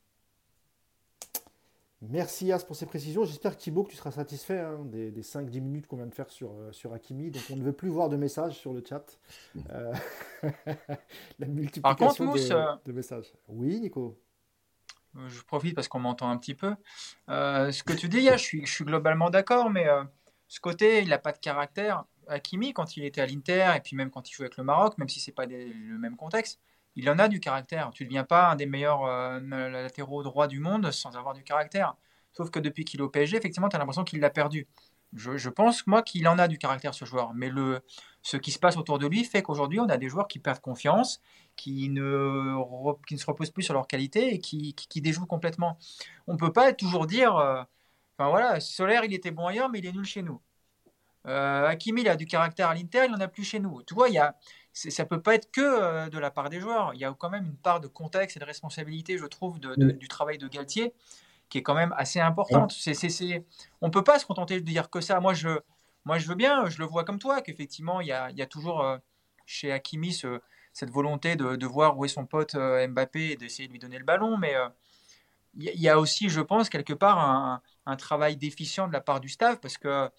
Merci 2.02 2.52
As 2.52 2.62
pour 2.64 2.76
ces 2.76 2.86
précisions. 2.86 3.24
J'espère 3.24 3.56
Thibaut 3.56 3.82
que 3.82 3.90
tu 3.90 3.96
seras 3.96 4.10
satisfait 4.10 4.60
hein, 4.60 4.84
des, 4.84 5.10
5-10 5.22 5.60
minutes 5.60 5.86
qu'on 5.86 5.96
vient 5.96 6.06
de 6.06 6.14
faire 6.14 6.30
sur, 6.30 6.52
euh, 6.52 6.70
sur 6.72 6.92
Hakimi. 6.92 7.30
Donc 7.30 7.42
on 7.50 7.56
ne 7.56 7.62
veut 7.62 7.72
plus 7.72 7.88
voir 7.88 8.08
de 8.08 8.16
messages 8.16 8.56
sur 8.56 8.72
le 8.72 8.82
chat. 8.86 9.18
Euh, 9.70 9.92
la 11.38 11.46
multiplication 11.46 12.34
euh, 12.34 12.76
de, 12.84 12.92
messages. 12.92 13.32
Oui, 13.48 13.80
Nico 13.80 14.20
Je 15.26 15.42
profite 15.42 15.74
parce 15.74 15.88
qu'on 15.88 15.98
m'entend 15.98 16.30
un 16.30 16.36
petit 16.36 16.54
peu. 16.54 16.74
ce 17.28 17.82
que 17.82 17.94
tu 17.94 18.08
dis, 18.08 18.28
je 18.30 18.36
suis, 18.36 18.66
je 18.66 18.72
suis 18.72 18.84
globalement 18.84 19.30
d'accord, 19.30 19.70
mais 19.70 19.86
ce 20.48 20.60
côté, 20.60 21.00
il 21.02 21.08
n'a 21.08 21.18
pas 21.18 21.32
de 21.32 21.38
caractère. 21.38 22.04
Hakimi, 22.28 22.72
quand 22.72 22.96
il 22.96 23.04
était 23.04 23.20
à 23.20 23.26
l'Inter, 23.26 23.72
et 23.76 23.80
puis 23.80 23.96
même 23.96 24.10
quand 24.10 24.28
il 24.28 24.34
joue 24.34 24.42
avec 24.42 24.56
le 24.56 24.64
Maroc, 24.64 24.98
même 24.98 25.08
si 25.08 25.20
c'est 25.20 25.32
pas 25.32 25.46
le 25.46 25.98
même 25.98 26.16
contexte, 26.16 26.60
il 26.96 27.08
en 27.10 27.18
a 27.18 27.28
du 27.28 27.40
caractère. 27.40 27.90
Tu 27.92 28.04
ne 28.04 28.08
deviens 28.08 28.24
pas 28.24 28.50
un 28.50 28.56
des 28.56 28.66
meilleurs 28.66 29.04
euh, 29.04 29.40
latéraux 29.40 30.22
droits 30.22 30.48
du 30.48 30.60
monde 30.60 30.90
sans 30.90 31.16
avoir 31.16 31.34
du 31.34 31.44
caractère. 31.44 31.94
Sauf 32.32 32.50
que 32.50 32.58
depuis 32.58 32.84
qu'il 32.84 33.00
est 33.00 33.02
au 33.02 33.08
PSG, 33.08 33.36
effectivement, 33.36 33.68
tu 33.68 33.76
as 33.76 33.78
l'impression 33.78 34.04
qu'il 34.04 34.20
l'a 34.20 34.30
perdu. 34.30 34.66
Je, 35.14 35.48
pense, 35.48 35.86
moi, 35.86 36.02
qu'il 36.02 36.26
en 36.28 36.38
a 36.38 36.48
du 36.48 36.58
caractère, 36.58 36.94
ce 36.94 37.04
joueur. 37.04 37.32
Mais 37.34 37.48
le, 37.48 37.80
ce 38.22 38.36
qui 38.36 38.50
se 38.50 38.58
passe 38.58 38.76
autour 38.76 38.98
de 38.98 39.06
lui 39.06 39.24
fait 39.24 39.42
qu'aujourd'hui, 39.42 39.80
on 39.80 39.88
a 39.88 39.96
des 39.96 40.08
joueurs 40.08 40.28
qui 40.28 40.38
perdent 40.38 40.60
confiance, 40.60 41.20
qui 41.54 41.88
ne, 41.88 42.56
qui 43.06 43.14
ne 43.14 43.18
se 43.18 43.26
reposent 43.26 43.50
plus 43.50 43.62
sur 43.62 43.74
leur 43.74 43.86
qualité 43.86 44.34
et 44.34 44.38
qui, 44.38 44.74
qui, 44.74 45.00
déjouent 45.00 45.26
complètement. 45.26 45.78
On 46.26 46.32
ne 46.34 46.38
peut 46.38 46.52
pas 46.52 46.72
toujours 46.72 47.06
dire... 47.06 47.36
Euh, 47.36 47.62
enfin 48.18 48.30
voilà, 48.30 48.60
Solaire, 48.60 49.04
il 49.04 49.14
était 49.14 49.30
bon 49.30 49.46
ailleurs, 49.46 49.70
mais 49.70 49.78
il 49.78 49.86
est 49.86 49.92
nul 49.92 50.04
chez 50.04 50.22
nous. 50.22 50.40
Euh, 51.26 51.66
Hakimi, 51.66 52.02
il 52.02 52.08
a 52.08 52.16
du 52.16 52.26
caractère 52.26 52.68
à 52.68 52.74
l'Inter, 52.74 53.04
il 53.06 53.10
n'en 53.10 53.20
a 53.20 53.28
plus 53.28 53.44
chez 53.44 53.58
nous. 53.58 53.82
Tu 53.82 53.94
vois, 53.94 54.08
il 54.08 54.14
y 54.14 54.18
a, 54.18 54.36
ça 54.72 55.04
peut 55.04 55.20
pas 55.20 55.34
être 55.34 55.50
que 55.50 55.60
euh, 55.60 56.08
de 56.08 56.18
la 56.18 56.30
part 56.30 56.50
des 56.50 56.60
joueurs. 56.60 56.92
Il 56.94 57.00
y 57.00 57.04
a 57.04 57.14
quand 57.18 57.30
même 57.30 57.46
une 57.46 57.56
part 57.56 57.80
de 57.80 57.88
contexte 57.88 58.36
et 58.36 58.40
de 58.40 58.44
responsabilité, 58.44 59.18
je 59.18 59.26
trouve, 59.26 59.58
du 59.58 60.08
travail 60.08 60.38
de 60.38 60.46
Galtier, 60.48 60.94
qui 61.48 61.58
est 61.58 61.62
quand 61.62 61.74
même 61.74 61.94
assez 61.96 62.20
importante. 62.20 62.74
On 63.80 63.90
peut 63.90 64.04
pas 64.04 64.18
se 64.18 64.26
contenter 64.26 64.60
de 64.60 64.64
dire 64.64 64.88
que 64.90 65.00
ça. 65.00 65.18
Moi, 65.20 65.34
je, 65.34 65.48
moi, 66.04 66.18
je 66.18 66.28
veux 66.28 66.36
bien, 66.36 66.68
je 66.68 66.78
le 66.78 66.84
vois 66.84 67.04
comme 67.04 67.18
toi, 67.18 67.42
qu'effectivement, 67.42 68.00
il 68.00 68.06
y 68.08 68.12
a, 68.12 68.30
il 68.30 68.36
y 68.36 68.42
a 68.42 68.46
toujours 68.46 68.82
euh, 68.82 68.98
chez 69.46 69.72
Hakimi 69.72 70.16
cette 70.72 70.90
volonté 70.90 71.36
de, 71.36 71.66
voir 71.66 71.98
où 71.98 72.04
est 72.04 72.08
son 72.08 72.26
pote 72.26 72.54
Mbappé 72.54 73.30
et 73.30 73.36
d'essayer 73.36 73.66
de 73.66 73.72
lui 73.72 73.80
donner 73.80 73.98
le 73.98 74.04
ballon. 74.04 74.36
Mais 74.36 74.54
il 75.54 75.80
y 75.80 75.88
a 75.88 75.98
aussi, 75.98 76.28
je 76.28 76.42
pense, 76.42 76.68
quelque 76.68 76.92
part, 76.92 77.18
un, 77.18 77.62
un 77.86 77.96
travail 77.96 78.36
déficient 78.36 78.86
de 78.86 78.92
la 78.92 79.00
part 79.00 79.20
du 79.20 79.30
staff, 79.30 79.58
parce 79.60 79.78
que 79.78 80.10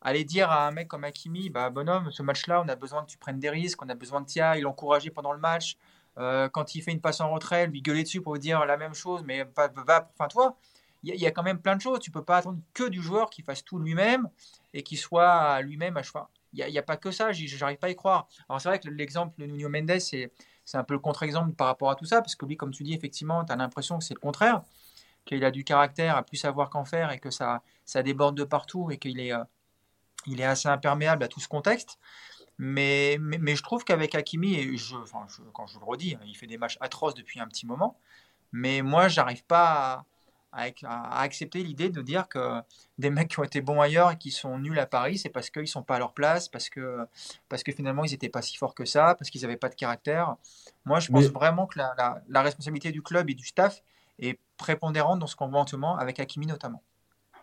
aller 0.00 0.24
dire 0.24 0.50
à 0.50 0.66
un 0.66 0.70
mec 0.70 0.88
comme 0.88 1.04
Hakimi, 1.04 1.50
bah, 1.50 1.70
bonhomme, 1.70 2.10
ce 2.10 2.22
match-là, 2.22 2.62
on 2.64 2.68
a 2.68 2.76
besoin 2.76 3.02
que 3.04 3.10
tu 3.10 3.18
prennes 3.18 3.38
des 3.38 3.50
risques, 3.50 3.82
on 3.82 3.88
a 3.88 3.94
besoin 3.94 4.20
de 4.20 4.26
Tia, 4.26 4.56
il 4.56 4.62
l'encourager 4.62 5.10
pendant 5.10 5.32
le 5.32 5.38
match. 5.38 5.76
Euh, 6.18 6.48
quand 6.48 6.74
il 6.74 6.82
fait 6.82 6.92
une 6.92 7.00
passe 7.00 7.20
en 7.20 7.30
retrait, 7.30 7.66
lui 7.66 7.82
gueuler 7.82 8.02
dessus 8.02 8.20
pour 8.20 8.34
lui 8.34 8.40
dire 8.40 8.64
la 8.66 8.76
même 8.76 8.94
chose, 8.94 9.22
mais 9.24 9.44
va, 9.56 9.68
va 9.68 10.10
enfin 10.14 10.28
toi, 10.28 10.56
il 11.02 11.14
y, 11.14 11.26
a 11.26 11.30
quand 11.30 11.42
même 11.42 11.60
plein 11.60 11.76
de 11.76 11.80
choses. 11.80 11.98
Tu 12.00 12.10
peux 12.10 12.24
pas 12.24 12.38
attendre 12.38 12.58
que 12.74 12.88
du 12.88 13.00
joueur 13.00 13.30
qui 13.30 13.42
fasse 13.42 13.64
tout 13.64 13.78
lui-même 13.78 14.28
et 14.74 14.82
qui 14.82 14.96
soit 14.96 15.62
lui-même 15.62 15.96
à 15.96 16.02
cheval. 16.02 16.24
Il 16.52 16.66
n'y 16.66 16.78
a, 16.78 16.82
pas 16.82 16.96
que 16.96 17.10
ça, 17.10 17.32
j'arrive 17.32 17.78
pas 17.78 17.86
à 17.86 17.90
y 17.90 17.96
croire. 17.96 18.28
Alors 18.48 18.60
c'est 18.60 18.68
vrai 18.68 18.80
que 18.80 18.88
l'exemple 18.88 19.40
de 19.40 19.46
Nuno 19.46 19.68
Mendes, 19.68 19.98
c'est 19.98 20.30
un 20.74 20.84
peu 20.84 20.94
le 20.94 21.00
contre-exemple 21.00 21.52
par 21.54 21.68
rapport 21.68 21.90
à 21.90 21.94
tout 21.94 22.04
ça, 22.04 22.20
parce 22.20 22.34
que 22.34 22.44
lui, 22.44 22.56
comme 22.56 22.72
tu 22.72 22.82
dis, 22.82 22.92
effectivement, 22.92 23.44
tu 23.44 23.52
as 23.52 23.56
l'impression 23.56 23.98
que 23.98 24.04
c'est 24.04 24.14
le 24.14 24.20
contraire, 24.20 24.62
qu'il 25.24 25.44
a 25.44 25.50
du 25.50 25.64
caractère, 25.64 26.16
à 26.16 26.22
plus 26.22 26.36
savoir 26.36 26.68
qu'en 26.68 26.84
faire 26.84 27.12
et 27.12 27.18
que 27.18 27.30
ça, 27.30 27.62
ça 27.84 28.02
déborde 28.02 28.36
de 28.36 28.44
partout 28.44 28.90
et 28.90 28.98
qu'il 28.98 29.20
est, 29.20 29.32
euh, 29.32 29.44
il 30.26 30.40
est 30.40 30.44
assez 30.44 30.68
imperméable 30.68 31.24
à 31.24 31.28
tout 31.28 31.40
ce 31.40 31.48
contexte. 31.48 31.98
Mais, 32.58 33.16
mais, 33.20 33.56
je 33.56 33.62
trouve 33.62 33.84
qu'avec 33.84 34.14
Hakimi, 34.14 34.54
et 34.54 34.76
je, 34.76 34.94
enfin, 34.96 35.26
quand 35.54 35.66
je 35.66 35.78
le 35.78 35.84
redis, 35.84 36.14
hein, 36.14 36.20
il 36.26 36.36
fait 36.36 36.46
des 36.46 36.58
matchs 36.58 36.76
atroces 36.80 37.14
depuis 37.14 37.40
un 37.40 37.48
petit 37.48 37.66
moment. 37.66 37.96
Mais 38.52 38.82
moi, 38.82 39.08
j'arrive 39.08 39.44
pas 39.44 40.04
à, 40.52 41.20
accepter 41.22 41.62
l'idée 41.62 41.90
de 41.90 42.02
dire 42.02 42.28
que 42.28 42.60
des 42.98 43.10
mecs 43.10 43.28
qui 43.28 43.40
ont 43.40 43.44
été 43.44 43.60
bons 43.60 43.80
ailleurs 43.80 44.10
et 44.10 44.18
qui 44.18 44.30
sont 44.30 44.58
nuls 44.58 44.78
à 44.78 44.86
Paris, 44.86 45.18
c'est 45.18 45.28
parce 45.28 45.50
qu'ils 45.50 45.68
sont 45.68 45.82
pas 45.82 45.96
à 45.96 45.98
leur 45.98 46.12
place, 46.12 46.48
parce 46.48 46.68
que, 46.68 47.06
parce 47.48 47.62
que 47.62 47.72
finalement 47.72 48.04
ils 48.04 48.10
n'étaient 48.10 48.28
pas 48.28 48.42
si 48.42 48.56
forts 48.56 48.74
que 48.74 48.84
ça, 48.84 49.14
parce 49.14 49.30
qu'ils 49.30 49.42
n'avaient 49.42 49.56
pas 49.56 49.68
de 49.68 49.74
caractère. 49.74 50.36
Moi, 50.84 51.00
je 51.00 51.10
pense 51.10 51.26
vraiment 51.26 51.66
que 51.66 51.78
la, 51.78 52.22
la, 52.28 52.42
responsabilité 52.42 52.90
du 52.90 53.02
club 53.02 53.30
et 53.30 53.34
du 53.34 53.46
staff 53.46 53.82
est 54.18 54.38
prépondérante 54.56 55.18
dans 55.18 55.26
ce 55.26 55.36
qu'on 55.36 55.48
voit 55.48 55.60
en 55.60 55.66
ce 55.66 55.76
moment, 55.76 55.96
avec 55.96 56.18
Hakimi 56.18 56.46
notamment. 56.46 56.82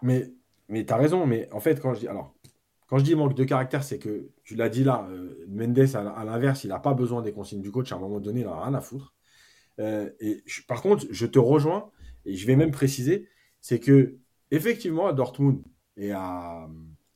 Mais, 0.02 0.32
mais 0.70 0.86
tu 0.86 0.94
as 0.94 0.98
raison, 0.98 1.26
mais 1.26 1.52
en 1.54 1.60
fait, 1.60 1.82
quand 1.82 1.94
je 1.94 2.02
dis. 2.02 2.08
Alors, 2.08 2.36
quand 2.88 2.98
je 2.98 3.04
dis 3.04 3.16
manque 3.16 3.36
de 3.36 3.44
caractère, 3.44 3.84
c'est 3.84 4.00
que, 4.00 4.30
tu 4.44 4.56
l'as 4.56 4.70
dit 4.70 4.84
là, 4.84 5.08
euh, 5.12 5.46
Mendes, 5.50 5.78
à, 5.94 6.24
l'inverse, 6.24 6.64
il 6.64 6.70
n'a 6.70 6.80
pas 6.80 6.94
besoin 6.94 7.22
des 7.22 7.34
consignes 7.34 7.62
du 7.62 7.72
coach. 7.72 7.92
À 7.92 7.96
un 7.96 8.00
moment 8.00 8.20
donné, 8.20 8.42
il 8.42 8.46
n'a 8.46 8.64
rien 8.64 8.74
à 8.74 8.82
foutre. 8.82 9.14
Euh, 9.80 10.10
et 10.20 10.44
par 10.68 10.82
contre, 10.82 11.06
je 11.12 11.26
te 11.26 11.38
rejoins 11.38 11.92
et 12.26 12.36
je 12.36 12.48
vais 12.48 12.56
même 12.56 12.72
préciser, 12.72 13.28
c'est 13.62 13.80
que 13.80 14.18
effectivement 14.52 15.08
à 15.08 15.14
Dortmund 15.14 15.62
et 15.98 16.12
à 16.12 16.64
euh, 16.64 16.68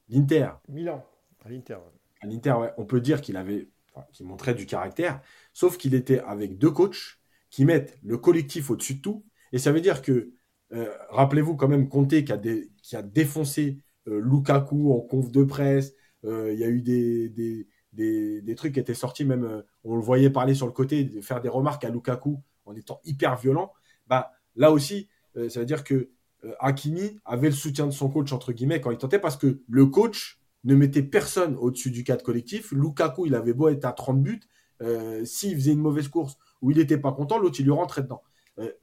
l'Inter, 0.10 0.50
Milan, 0.68 1.04
à 1.44 1.50
l'Inter, 1.50 1.78
à 2.22 2.28
l'Inter, 2.28 2.54
on 2.78 2.86
peut 2.86 3.02
dire 3.02 3.22
qu'il 3.22 3.38
avait, 3.38 3.70
qu'il 4.12 4.26
montrait 4.26 4.54
du 4.54 4.66
caractère, 4.66 5.22
sauf 5.54 5.78
qu'il 5.78 5.96
était 5.96 6.20
avec 6.20 6.58
deux 6.58 6.72
coachs 6.72 7.20
qui 7.50 7.66
mettent 7.66 7.98
le 8.04 8.18
collectif 8.18 8.70
au-dessus 8.70 8.96
de 8.96 9.02
tout. 9.02 9.26
Et 9.52 9.58
ça 9.58 9.72
veut 9.72 9.82
dire 9.82 10.02
que, 10.02 10.34
euh, 10.74 10.94
rappelez-vous 11.10 11.56
quand 11.56 11.68
même 11.68 11.90
Conte 11.90 12.10
qui 12.10 12.32
a, 12.32 12.38
qui 12.38 12.96
a 12.96 13.02
défoncé 13.02 13.80
Lukaku 14.06 14.94
en 14.94 15.02
conf 15.02 15.32
de 15.32 15.44
presse. 15.44 15.94
Il 16.24 16.58
y 16.58 16.64
a 16.64 16.70
eu 16.70 16.82
des, 16.82 17.30
des, 17.30 18.42
des, 18.42 18.56
trucs 18.56 18.74
qui 18.74 18.80
étaient 18.80 18.94
sortis, 18.94 19.26
même 19.26 19.64
on 19.84 19.96
le 19.96 20.02
voyait 20.02 20.30
parler 20.30 20.54
sur 20.54 20.66
le 20.66 20.72
côté, 20.72 21.22
faire 21.22 21.42
des 21.42 21.50
remarques 21.50 21.84
à 21.84 21.90
Lukaku 21.90 22.40
en 22.66 22.76
étant 22.76 23.02
hyper 23.04 23.38
violent. 23.38 23.72
Bah, 24.08 24.32
Là 24.56 24.72
aussi, 24.72 25.08
euh, 25.38 25.50
ça 25.50 25.60
veut 25.60 25.66
dire 25.66 25.84
que 25.84 26.10
euh, 26.44 26.54
Hakimi 26.60 27.20
avait 27.26 27.50
le 27.50 27.56
soutien 27.56 27.86
de 27.86 27.92
son 27.92 28.10
coach, 28.10 28.32
entre 28.34 28.52
guillemets, 28.52 28.82
quand 28.82 28.92
il 28.92 28.98
tentait, 28.98 29.20
parce 29.20 29.38
que 29.38 29.62
le 29.68 29.86
coach 29.86 30.40
ne 30.64 30.76
mettait 30.76 31.04
personne 31.04 31.56
au-dessus 31.56 31.92
du 31.92 32.04
cadre 32.04 32.24
collectif. 32.24 32.72
Lukaku, 32.72 33.26
il 33.28 33.36
avait 33.36 33.54
beau 33.54 33.70
être 33.70 33.86
à 33.86 33.94
30 33.94 34.22
buts, 34.22 34.42
euh, 34.82 35.24
s'il 35.26 35.56
faisait 35.56 35.74
une 35.74 35.80
mauvaise 35.80 36.08
course 36.08 36.38
ou 36.62 36.72
il 36.72 36.78
n'était 36.78 36.98
pas 36.98 37.12
content, 37.12 37.40
l'autre, 37.40 37.60
il 37.60 37.64
lui 37.64 37.72
rentrait 37.72 38.04
dedans. 38.04 38.22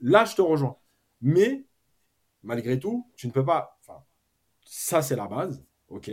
là, 0.00 0.24
je 0.24 0.34
te 0.34 0.42
rejoins. 0.42 0.76
Mais, 1.20 1.64
malgré 2.42 2.80
tout, 2.80 3.06
tu 3.14 3.28
ne 3.28 3.32
peux 3.32 3.44
pas. 3.44 3.77
Ça, 4.70 5.00
c'est 5.00 5.16
la 5.16 5.26
base, 5.26 5.64
ok. 5.88 6.10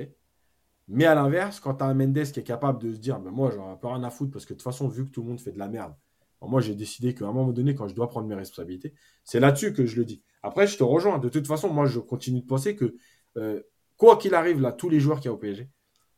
Mais 0.87 1.03
à 1.03 1.13
l'inverse, 1.13 1.59
quand 1.59 1.75
tu 1.75 1.83
as 1.83 1.87
un 1.87 1.93
Mendes 1.93 2.23
qui 2.23 2.39
est 2.39 2.43
capable 2.43 2.81
de 2.81 2.93
se 2.93 2.99
dire, 2.99 3.19
ben 3.19 3.29
moi, 3.29 3.51
j'en 3.51 3.75
ai 3.75 3.77
pas 3.77 3.93
rien 3.93 4.03
à 4.05 4.09
foutre 4.09 4.31
parce 4.31 4.45
que 4.45 4.53
de 4.53 4.59
toute 4.59 4.63
façon, 4.63 4.87
vu 4.87 5.03
que 5.03 5.09
tout 5.09 5.21
le 5.23 5.27
monde 5.27 5.41
fait 5.41 5.51
de 5.51 5.59
la 5.59 5.67
merde, 5.67 5.93
moi, 6.41 6.61
j'ai 6.61 6.73
décidé 6.73 7.13
qu'à 7.13 7.25
un 7.25 7.33
moment 7.33 7.51
donné, 7.51 7.75
quand 7.75 7.89
je 7.89 7.95
dois 7.95 8.07
prendre 8.07 8.27
mes 8.27 8.35
responsabilités, 8.35 8.93
c'est 9.25 9.41
là-dessus 9.41 9.73
que 9.73 9.85
je 9.85 9.97
le 9.97 10.05
dis. 10.05 10.23
Après, 10.41 10.67
je 10.67 10.77
te 10.77 10.83
rejoins. 10.83 11.19
De 11.19 11.27
toute 11.27 11.47
façon, 11.47 11.67
moi, 11.69 11.85
je 11.85 11.99
continue 11.99 12.39
de 12.39 12.45
penser 12.45 12.77
que 12.77 12.95
euh, 13.35 13.61
quoi 13.97 14.15
qu'il 14.15 14.33
arrive, 14.33 14.61
là, 14.61 14.71
tous 14.71 14.87
les 14.87 15.01
joueurs 15.01 15.19
qui 15.19 15.27
y 15.27 15.29
a 15.29 15.33
au 15.33 15.37
PSG, 15.37 15.69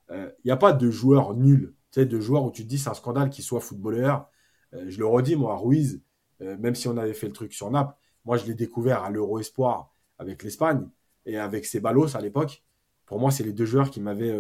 il 0.10 0.16
euh, 0.16 0.30
n'y 0.46 0.52
a 0.52 0.58
pas 0.58 0.74
de 0.74 0.92
joueurs 0.92 1.34
nuls. 1.34 1.74
Tu 1.92 2.02
sais, 2.02 2.06
de 2.06 2.20
joueurs 2.20 2.44
où 2.44 2.52
tu 2.52 2.64
te 2.64 2.68
dis 2.68 2.78
c'est 2.78 2.90
un 2.90 2.94
scandale 2.94 3.32
qu'il 3.32 3.44
soit 3.44 3.62
footballeur. 3.62 4.30
Euh, 4.76 4.86
je 4.90 5.00
le 5.00 5.08
redis, 5.08 5.36
moi, 5.36 5.58
Ruiz, 5.58 6.04
même 6.40 6.76
si 6.76 6.88
on 6.88 6.98
avait 6.98 7.16
fait 7.16 7.26
le 7.26 7.34
truc 7.34 7.52
sur 7.52 7.72
Naples, 7.72 7.96
moi, 8.24 8.38
je 8.38 8.46
l'ai 8.46 8.54
découvert 8.54 9.02
à 9.02 9.10
l'Euro 9.10 9.40
Espoir 9.40 9.92
avec 10.20 10.44
l'Espagne 10.44 10.88
et 11.28 11.38
avec 11.38 11.66
Ceballos 11.66 12.18
à 12.18 12.22
l'époque. 12.22 12.64
Pour 13.06 13.20
moi, 13.20 13.30
c'est 13.30 13.44
les 13.44 13.54
deux 13.54 13.66
joueurs 13.66 13.92
qui 13.92 14.02
m'avaient 14.02 14.36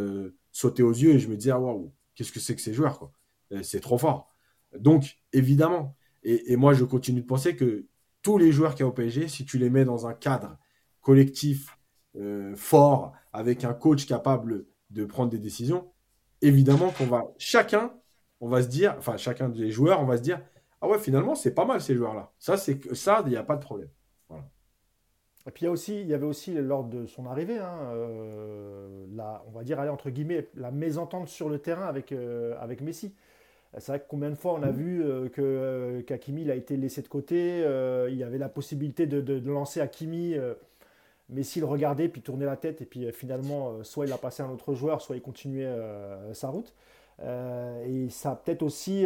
sauté 0.51 0.81
aux 0.81 0.91
yeux 0.91 1.11
et 1.11 1.19
je 1.19 1.27
me 1.27 1.37
disais, 1.37 1.51
ah, 1.51 1.59
waouh, 1.59 1.93
qu'est-ce 2.15 2.31
que 2.31 2.39
c'est 2.39 2.55
que 2.55 2.61
ces 2.61 2.73
joueurs, 2.73 2.97
quoi. 2.97 3.11
C'est 3.61 3.79
trop 3.79 3.97
fort. 3.97 4.35
Donc, 4.77 5.19
évidemment, 5.31 5.95
et, 6.23 6.55
moi 6.57 6.73
je 6.73 6.83
continue 6.83 7.21
de 7.21 7.25
penser 7.25 7.55
que 7.55 7.85
tous 8.21 8.37
les 8.37 8.51
joueurs 8.51 8.75
qui 8.75 8.83
ont 8.83 8.89
au 8.89 8.91
PSG, 8.91 9.27
si 9.27 9.45
tu 9.45 9.57
les 9.57 9.69
mets 9.69 9.85
dans 9.85 10.07
un 10.07 10.13
cadre 10.13 10.57
collectif 11.01 11.77
euh, 12.17 12.55
fort, 12.55 13.13
avec 13.31 13.63
un 13.63 13.73
coach 13.73 14.05
capable 14.05 14.65
de 14.89 15.05
prendre 15.05 15.31
des 15.31 15.37
décisions, 15.39 15.89
évidemment 16.41 16.91
qu'on 16.91 17.05
va, 17.05 17.25
chacun, 17.37 17.93
on 18.41 18.49
va 18.49 18.61
se 18.61 18.67
dire, 18.67 18.95
enfin 18.97 19.17
chacun 19.17 19.49
des 19.49 19.71
joueurs, 19.71 20.01
on 20.01 20.05
va 20.05 20.17
se 20.17 20.23
dire, 20.23 20.41
ah 20.81 20.87
ouais, 20.87 20.99
finalement, 20.99 21.35
c'est 21.35 21.53
pas 21.53 21.65
mal 21.65 21.81
ces 21.81 21.95
joueurs-là. 21.95 22.33
Ça, 22.39 22.57
c'est 22.57 22.93
ça, 22.93 23.23
il 23.25 23.29
n'y 23.29 23.37
a 23.37 23.43
pas 23.43 23.55
de 23.55 23.61
problème. 23.63 23.89
Et 25.47 25.51
puis 25.51 25.63
il 25.63 25.65
y, 25.65 25.69
a 25.69 25.71
aussi, 25.71 26.01
il 26.01 26.07
y 26.07 26.13
avait 26.13 26.25
aussi, 26.25 26.53
lors 26.53 26.83
de 26.83 27.05
son 27.05 27.25
arrivée, 27.25 27.57
hein, 27.57 27.77
euh, 27.93 29.05
la, 29.15 29.43
on 29.47 29.51
va 29.51 29.63
dire, 29.63 29.79
aller 29.79 29.89
entre 29.89 30.09
guillemets, 30.09 30.49
la 30.55 30.71
mésentente 30.71 31.29
sur 31.29 31.47
le 31.47 31.57
terrain 31.57 31.87
avec, 31.87 32.11
euh, 32.11 32.55
avec 32.59 32.81
Messi. 32.81 33.13
C'est 33.77 33.91
vrai 33.91 33.99
que 33.99 34.05
combien 34.09 34.29
de 34.29 34.35
fois 34.35 34.53
on 34.53 34.63
a 34.63 34.71
mmh. 34.71 34.75
vu 34.75 35.03
euh, 35.03 35.29
que 35.29 36.01
qu'Akimi 36.01 36.49
a 36.51 36.55
été 36.55 36.75
laissé 36.75 37.01
de 37.01 37.07
côté, 37.07 37.59
il 38.09 38.15
y 38.15 38.23
avait 38.23 38.37
la 38.37 38.49
possibilité 38.49 39.07
de, 39.07 39.49
lancer 39.49 39.79
Hakimi, 39.79 40.35
mais 41.29 41.43
s'il 41.43 41.63
regardait 41.63 42.09
puis 42.09 42.21
tournait 42.21 42.45
la 42.45 42.57
tête 42.57 42.81
et 42.81 42.85
puis 42.85 43.11
finalement 43.11 43.83
soit 43.83 44.05
il 44.05 44.11
a 44.11 44.17
passé 44.17 44.43
un 44.43 44.49
autre 44.49 44.73
joueur, 44.73 45.01
soit 45.01 45.15
il 45.15 45.21
continuait 45.21 45.71
sa 46.33 46.49
route. 46.49 46.73
et 47.21 48.09
ça 48.09 48.31
a 48.31 48.35
peut-être 48.35 48.63
aussi 48.63 49.05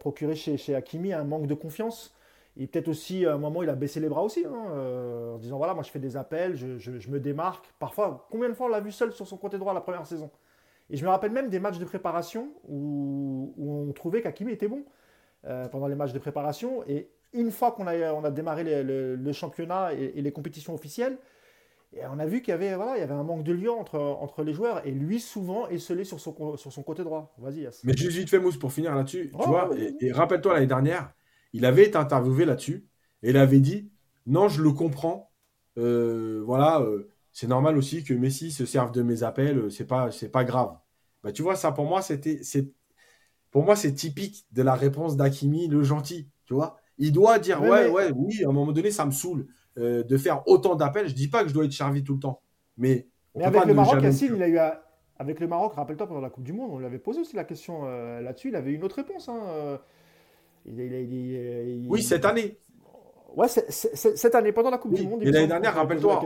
procuré 0.00 0.34
chez, 0.34 0.56
chez 0.56 0.74
Hakimi 0.74 1.12
un 1.12 1.24
manque 1.24 1.46
de 1.46 1.54
confiance. 1.54 2.14
Et 2.56 2.66
peut-être 2.66 2.88
aussi, 2.88 3.24
à 3.24 3.34
un 3.34 3.38
moment, 3.38 3.62
il 3.62 3.70
a 3.70 3.74
baissé 3.74 3.98
les 3.98 4.08
bras 4.08 4.22
aussi, 4.22 4.44
hein, 4.44 5.34
en 5.34 5.38
disant 5.38 5.56
voilà, 5.56 5.72
moi 5.72 5.82
je 5.82 5.90
fais 5.90 5.98
des 5.98 6.16
appels, 6.16 6.54
je, 6.54 6.78
je 6.78 7.10
me 7.10 7.18
démarque. 7.18 7.72
Parfois, 7.78 8.26
combien 8.30 8.48
de 8.48 8.54
fois 8.54 8.66
on 8.66 8.68
l'a 8.68 8.80
vu 8.80 8.92
seul 8.92 9.12
sur 9.12 9.26
son 9.26 9.38
côté 9.38 9.56
droit 9.56 9.72
la 9.72 9.80
première 9.80 10.06
saison? 10.06 10.30
Et 10.92 10.96
je 10.96 11.04
me 11.04 11.10
rappelle 11.10 11.32
même 11.32 11.48
des 11.48 11.58
matchs 11.58 11.78
de 11.78 11.84
préparation 11.86 12.48
où, 12.68 13.54
on 13.58 13.92
trouvait 13.92 14.20
qu'Akimi 14.20 14.52
était 14.52 14.68
bon 14.68 14.84
euh, 15.46 15.66
pendant 15.68 15.86
les 15.86 15.94
matchs 15.94 16.12
de 16.12 16.18
préparation. 16.18 16.84
Et 16.86 17.08
une 17.32 17.50
fois 17.50 17.72
qu'on 17.72 17.86
a, 17.86 18.12
on 18.12 18.24
a 18.24 18.30
démarré 18.30 18.62
le, 18.84 19.32
championnat 19.32 19.94
et, 19.94 20.20
les 20.20 20.32
compétitions 20.32 20.74
officielles, 20.74 21.16
et 21.94 22.00
on 22.06 22.18
a 22.18 22.26
vu 22.26 22.40
qu'il 22.40 22.52
y 22.52 22.54
avait, 22.54 22.74
voilà, 22.74 22.96
il 22.96 23.00
y 23.00 23.02
avait 23.02 23.12
un 23.12 23.22
manque 23.22 23.42
de 23.42 23.52
lien 23.52 23.72
entre, 23.72 23.98
entre 23.98 24.42
les 24.42 24.54
joueurs. 24.54 24.86
Et 24.86 24.90
lui, 24.92 25.20
souvent, 25.20 25.68
esselé 25.68 26.04
sur 26.04 26.20
son, 26.20 26.56
sur 26.56 26.72
son 26.72 26.82
côté 26.82 27.04
droit. 27.04 27.34
Vas-y, 27.38 27.68
Mais 27.84 27.94
juste 27.94 28.16
vite 28.16 28.30
fait, 28.30 28.38
Mousse, 28.38 28.56
pour 28.56 28.72
finir 28.72 28.94
là-dessus. 28.94 29.30
tu 29.30 29.48
vois, 29.48 29.70
et, 30.00 30.12
rappelle-toi, 30.12 30.54
l'année 30.54 30.66
dernière, 30.66 31.12
il 31.52 31.64
avait 31.64 31.84
été 31.84 31.96
interviewé 31.96 32.44
là-dessus. 32.44 32.86
Et 33.22 33.30
il 33.30 33.36
avait 33.36 33.60
dit 33.60 33.90
Non, 34.26 34.48
je 34.48 34.62
le 34.62 34.72
comprends. 34.72 35.30
Euh, 35.78 36.42
voilà, 36.44 36.80
euh, 36.80 37.08
c'est 37.32 37.46
normal 37.46 37.76
aussi 37.78 38.04
que 38.04 38.14
Messi 38.14 38.50
se 38.50 38.66
serve 38.66 38.92
de 38.92 39.02
mes 39.02 39.22
appels. 39.22 39.70
C'est 39.70 39.86
pas, 39.86 40.10
c'est 40.10 40.28
pas 40.28 40.44
grave. 40.44 40.76
Bah, 41.22 41.32
tu 41.32 41.42
vois, 41.42 41.56
ça 41.56 41.72
pour 41.72 41.86
moi, 41.86 42.02
c'était, 42.02 42.40
c'est, 42.42 42.72
pour 43.50 43.64
moi, 43.64 43.76
c'est 43.76 43.94
typique 43.94 44.46
de 44.52 44.62
la 44.62 44.74
réponse 44.74 45.16
d'Akimi, 45.16 45.68
le 45.68 45.82
gentil. 45.82 46.28
Tu 46.46 46.54
vois, 46.54 46.76
il 46.98 47.12
doit 47.12 47.38
dire 47.38 47.62
ouais, 47.62 47.88
ouais, 47.88 48.10
oui, 48.14 48.44
à 48.44 48.48
un 48.48 48.52
moment 48.52 48.72
donné, 48.72 48.90
ça 48.90 49.06
me 49.06 49.12
saoule 49.12 49.46
euh, 49.78 50.02
de 50.02 50.16
faire 50.16 50.46
autant 50.46 50.74
d'appels. 50.74 51.08
Je 51.08 51.14
dis 51.14 51.28
pas 51.28 51.42
que 51.42 51.48
je 51.48 51.54
dois 51.54 51.64
être 51.64 51.72
servi 51.72 52.02
tout 52.02 52.14
le 52.14 52.20
temps, 52.20 52.42
mais, 52.76 53.08
avec 53.40 53.64
le 53.64 53.74
Maroc, 53.74 54.02
Yacine, 54.02 54.34
il 54.36 54.42
a 54.42 54.48
eu 54.48 54.58
avec 55.18 55.38
le 55.40 55.46
Maroc, 55.46 55.74
rappelle-toi 55.74 56.06
pendant 56.06 56.20
la 56.20 56.30
Coupe 56.30 56.44
du 56.44 56.52
Monde, 56.52 56.70
on 56.72 56.78
lui 56.78 56.86
avait 56.86 56.98
posé 56.98 57.20
aussi 57.20 57.36
la 57.36 57.44
question 57.44 57.82
euh, 57.84 58.20
là-dessus. 58.20 58.48
Il 58.48 58.56
avait 58.56 58.72
une 58.72 58.82
autre 58.82 58.96
réponse. 58.96 59.28
Hein, 59.28 59.78
euh. 60.68 61.84
oui, 61.88 62.02
cette 62.02 62.24
année. 62.24 62.58
Ouais, 63.34 63.48
cette 63.48 64.34
année, 64.34 64.52
pendant 64.52 64.70
la 64.70 64.78
Coupe 64.78 64.94
du 64.94 65.06
Monde. 65.06 65.22
Et 65.22 65.30
l'année 65.30 65.46
dernière, 65.46 65.74
rappelle-toi, 65.74 66.22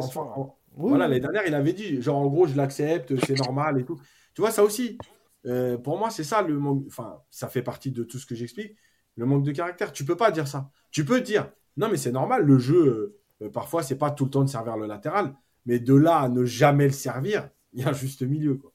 voilà, 0.76 1.08
l'année 1.08 1.20
dernière, 1.20 1.46
il 1.46 1.54
avait 1.54 1.72
dit, 1.72 2.02
genre, 2.02 2.18
en 2.18 2.26
gros, 2.26 2.46
je 2.46 2.56
l'accepte, 2.56 3.14
c'est 3.24 3.38
normal 3.38 3.80
et 3.80 3.84
tout. 3.84 3.98
Tu 4.34 4.42
vois, 4.42 4.50
ça 4.50 4.62
aussi, 4.62 4.98
euh, 5.46 5.78
pour 5.78 5.98
moi, 5.98 6.10
c'est 6.10 6.24
ça 6.24 6.42
le 6.42 6.58
manque. 6.58 6.84
Enfin, 6.88 7.22
ça 7.30 7.48
fait 7.48 7.62
partie 7.62 7.90
de 7.90 8.04
tout 8.04 8.18
ce 8.18 8.26
que 8.26 8.34
j'explique. 8.34 8.76
Le 9.16 9.24
manque 9.24 9.44
de 9.44 9.52
caractère. 9.52 9.92
Tu 9.92 10.04
peux 10.04 10.16
pas 10.16 10.30
dire 10.30 10.46
ça. 10.46 10.70
Tu 10.90 11.04
peux 11.04 11.22
dire, 11.22 11.50
non, 11.78 11.88
mais 11.90 11.96
c'est 11.96 12.12
normal, 12.12 12.44
le 12.44 12.58
jeu, 12.58 13.18
euh, 13.40 13.50
parfois, 13.50 13.82
c'est 13.82 13.96
pas 13.96 14.10
tout 14.10 14.24
le 14.24 14.30
temps 14.30 14.44
de 14.44 14.50
servir 14.50 14.76
le 14.76 14.86
latéral. 14.86 15.34
Mais 15.64 15.78
de 15.78 15.94
là 15.94 16.18
à 16.18 16.28
ne 16.28 16.44
jamais 16.44 16.84
le 16.84 16.92
servir, 16.92 17.48
il 17.72 17.80
y 17.80 17.84
a 17.84 17.88
un 17.88 17.92
juste 17.92 18.22
milieu. 18.22 18.56
Quoi. 18.56 18.72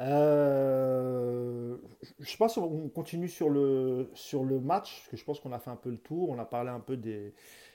Euh, 0.00 1.76
je 2.20 2.28
sais 2.30 2.36
pas 2.36 2.48
si 2.48 2.58
on 2.58 2.88
continue 2.88 3.28
sur 3.28 3.48
le, 3.48 4.10
sur 4.14 4.44
le 4.44 4.60
match, 4.60 5.00
parce 5.00 5.08
que 5.10 5.16
je 5.16 5.24
pense 5.24 5.40
qu'on 5.40 5.52
a 5.52 5.58
fait 5.58 5.70
un 5.70 5.76
peu 5.76 5.90
le 5.90 5.98
tour. 5.98 6.30
On 6.30 6.38
a 6.38 6.44
parlé 6.44 6.70
un 6.70 6.80
peu 6.80 6.96
des, 6.96 7.32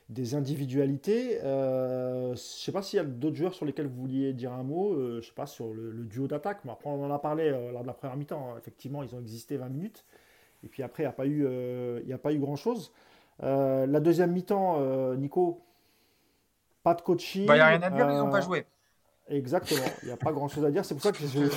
des 0.10 0.36
individualités. 0.36 1.40
Euh, 1.44 2.28
je 2.28 2.32
ne 2.32 2.36
sais 2.36 2.72
pas 2.72 2.82
s'il 2.82 2.98
y 2.98 3.00
a 3.00 3.06
d'autres 3.06 3.36
joueurs 3.36 3.54
sur 3.54 3.66
lesquels 3.66 3.88
vous 3.88 4.02
vouliez 4.02 4.34
dire 4.34 4.52
un 4.52 4.64
mot, 4.64 4.94
euh, 4.94 5.12
je 5.14 5.16
ne 5.18 5.22
sais 5.22 5.34
pas, 5.34 5.46
sur 5.46 5.74
le, 5.74 5.92
duo 6.06 6.28
d'attaque. 6.28 6.60
Mais 6.66 6.72
après, 6.72 6.90
on 6.90 7.04
en 7.04 7.12
a 7.12 7.20
parlé 7.20 7.50
euh, 7.50 7.72
lors 7.72 7.84
de 7.84 7.88
la 7.88 7.94
première 7.94 8.18
mi-temps. 8.18 8.50
Hein. 8.52 8.58
Effectivement, 8.58 9.04
ils 9.04 9.16
ont 9.16 9.20
existé 9.20 9.58
20 9.58 9.70
minutes. 9.70 10.06
Et 10.64 10.68
puis 10.68 10.84
après, 10.84 11.04
il 11.04 11.06
n'y 11.06 11.10
a 11.10 11.14
pas 11.14 11.26
eu, 11.26 11.48
il 12.06 12.14
a 12.14 12.18
pas 12.18 12.32
eu 12.32 12.40
grand-chose. 12.40 12.94
la 13.42 14.00
deuxième 14.00 14.32
mi-temps, 14.32 15.14
Nico, 15.16 15.62
pas 16.84 16.94
de 16.94 17.02
coaching. 17.02 17.46
Bah, 17.48 17.56
il 17.56 17.58
n'y 17.58 17.62
a 17.62 17.68
rien 17.68 17.82
à 17.82 17.90
dire, 17.90 18.10
ils 18.10 18.18
n'ont 18.18 18.30
pas 18.30 18.40
joué. 18.40 18.66
Exactement, 19.28 19.86
il 20.02 20.08
n'y 20.08 20.12
a 20.12 20.18
pas 20.18 20.32
grand-chose 20.32 20.66
à 20.66 20.72
dire. 20.72 20.84
C'est 20.84 20.96
pour 20.96 21.04
ça 21.04 21.12
que 21.12 21.20
je 21.20 21.40
ne 21.40 21.50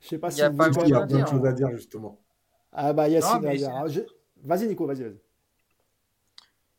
sais 0.00 0.18
pas 0.18 0.30
si... 0.30 0.38
Il 0.38 0.40
y 0.40 0.44
a 0.44 0.50
pas 0.50 0.70
grand-chose 0.70 1.44
à 1.46 1.52
dire, 1.52 1.70
justement. 1.72 2.18
Ah 2.72 2.92
bah, 2.92 3.08
Yacine, 3.08 3.40
vas-y 4.42 4.68
Nico, 4.68 4.86
vas-y, 4.86 5.02
vas-y. 5.02 5.20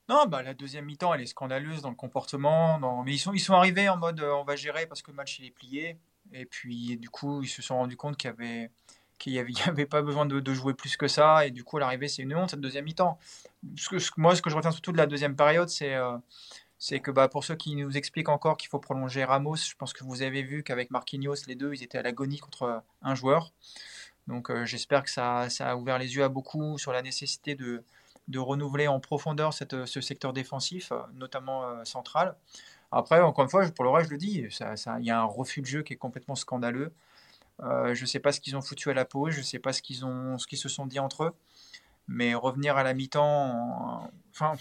Non, 0.09 0.25
bah, 0.25 0.41
la 0.41 0.53
deuxième 0.53 0.85
mi-temps, 0.85 1.13
elle 1.13 1.21
est 1.21 1.25
scandaleuse 1.25 1.81
dans 1.81 1.89
le 1.89 1.95
comportement. 1.95 2.79
Dans... 2.79 3.03
Mais 3.03 3.13
ils 3.13 3.17
sont, 3.17 3.33
ils 3.33 3.39
sont 3.39 3.53
arrivés 3.53 3.89
en 3.89 3.97
mode 3.97 4.21
euh, 4.21 4.33
on 4.35 4.45
va 4.45 4.55
gérer 4.55 4.87
parce 4.87 5.01
que 5.01 5.11
le 5.11 5.17
match 5.17 5.39
il 5.39 5.45
est 5.45 5.51
plié. 5.51 5.97
Et 6.31 6.45
puis, 6.45 6.97
du 6.97 7.09
coup, 7.09 7.41
ils 7.41 7.49
se 7.49 7.61
sont 7.61 7.75
rendus 7.75 7.97
compte 7.97 8.15
qu'il 8.15 8.29
y 8.29 8.33
avait, 8.33 8.71
qu'il 9.17 9.33
y 9.33 9.39
avait, 9.39 9.51
avait 9.67 9.85
pas 9.85 10.01
besoin 10.01 10.25
de, 10.25 10.53
jouer 10.53 10.73
plus 10.73 10.95
que 10.95 11.07
ça. 11.07 11.45
Et 11.45 11.51
du 11.51 11.63
coup, 11.63 11.77
à 11.77 11.81
l'arrivée, 11.81 12.07
c'est 12.07 12.21
une 12.21 12.33
honte 12.35 12.51
cette 12.51 12.61
deuxième 12.61 12.85
mi-temps. 12.85 13.19
Ce 13.75 13.89
que, 13.89 13.97
moi, 14.17 14.35
ce 14.35 14.41
que 14.41 14.49
je 14.49 14.55
retiens 14.55 14.71
surtout 14.71 14.93
de 14.93 14.97
la 14.97 15.07
deuxième 15.07 15.35
période, 15.35 15.67
c'est, 15.67 15.95
euh, 15.95 16.17
c'est 16.79 16.99
que 16.99 17.11
bah, 17.11 17.27
pour 17.27 17.43
ceux 17.43 17.55
qui 17.55 17.75
nous 17.75 17.97
expliquent 17.97 18.29
encore 18.29 18.57
qu'il 18.57 18.69
faut 18.69 18.79
prolonger 18.79 19.23
Ramos, 19.23 19.55
je 19.55 19.75
pense 19.75 19.93
que 19.93 20.03
vous 20.03 20.21
avez 20.21 20.43
vu 20.43 20.63
qu'avec 20.63 20.91
Marquinhos, 20.91 21.35
les 21.47 21.55
deux, 21.55 21.73
ils 21.73 21.83
étaient 21.83 21.97
à 21.97 22.03
l'agonie 22.03 22.37
contre 22.39 22.83
un 23.01 23.15
joueur. 23.15 23.51
Donc 24.27 24.49
euh, 24.51 24.65
j'espère 24.65 25.03
que 25.03 25.09
ça, 25.09 25.49
ça, 25.49 25.71
a 25.71 25.75
ouvert 25.75 25.97
les 25.97 26.15
yeux 26.15 26.23
à 26.23 26.29
beaucoup 26.29 26.77
sur 26.77 26.91
la 26.91 27.01
nécessité 27.01 27.55
de, 27.55 27.83
de 28.27 28.39
renouveler 28.39 28.87
en 28.87 28.99
profondeur 28.99 29.53
cette, 29.53 29.85
ce 29.85 30.01
secteur 30.01 30.33
défensif, 30.33 30.91
notamment 31.13 31.63
euh, 31.63 31.83
central. 31.85 32.35
Après, 32.91 33.21
encore 33.21 33.43
une 33.43 33.49
fois, 33.49 33.65
pour 33.69 33.83
le 33.83 33.91
reste, 33.91 34.07
je 34.09 34.13
le 34.13 34.17
dis, 34.17 34.39
il 34.43 34.51
ça, 34.51 34.75
ça, 34.77 34.99
y 35.01 35.11
a 35.11 35.19
un 35.19 35.25
refus 35.25 35.61
de 35.61 35.65
jeu 35.65 35.83
qui 35.83 35.93
est 35.93 35.97
complètement 35.97 36.35
scandaleux. 36.35 36.91
Euh, 37.63 37.95
je 37.95 38.01
ne 38.01 38.05
sais 38.05 38.19
pas 38.19 38.31
ce 38.31 38.39
qu'ils 38.39 38.55
ont 38.55 38.61
foutu 38.61 38.89
à 38.89 38.93
la 38.93 39.05
pause, 39.05 39.33
je 39.33 39.39
ne 39.39 39.43
sais 39.43 39.59
pas 39.59 39.73
ce 39.73 39.81
qu'ils 39.81 40.05
ont, 40.05 40.37
ce 40.37 40.45
qu'ils 40.47 40.59
se 40.59 40.69
sont 40.69 40.85
dit 40.85 40.99
entre 40.99 41.23
eux, 41.25 41.33
mais 42.07 42.35
revenir 42.35 42.77
à 42.77 42.83
la 42.83 42.93
mi-temps, 42.93 44.09
enfin, 44.31 44.53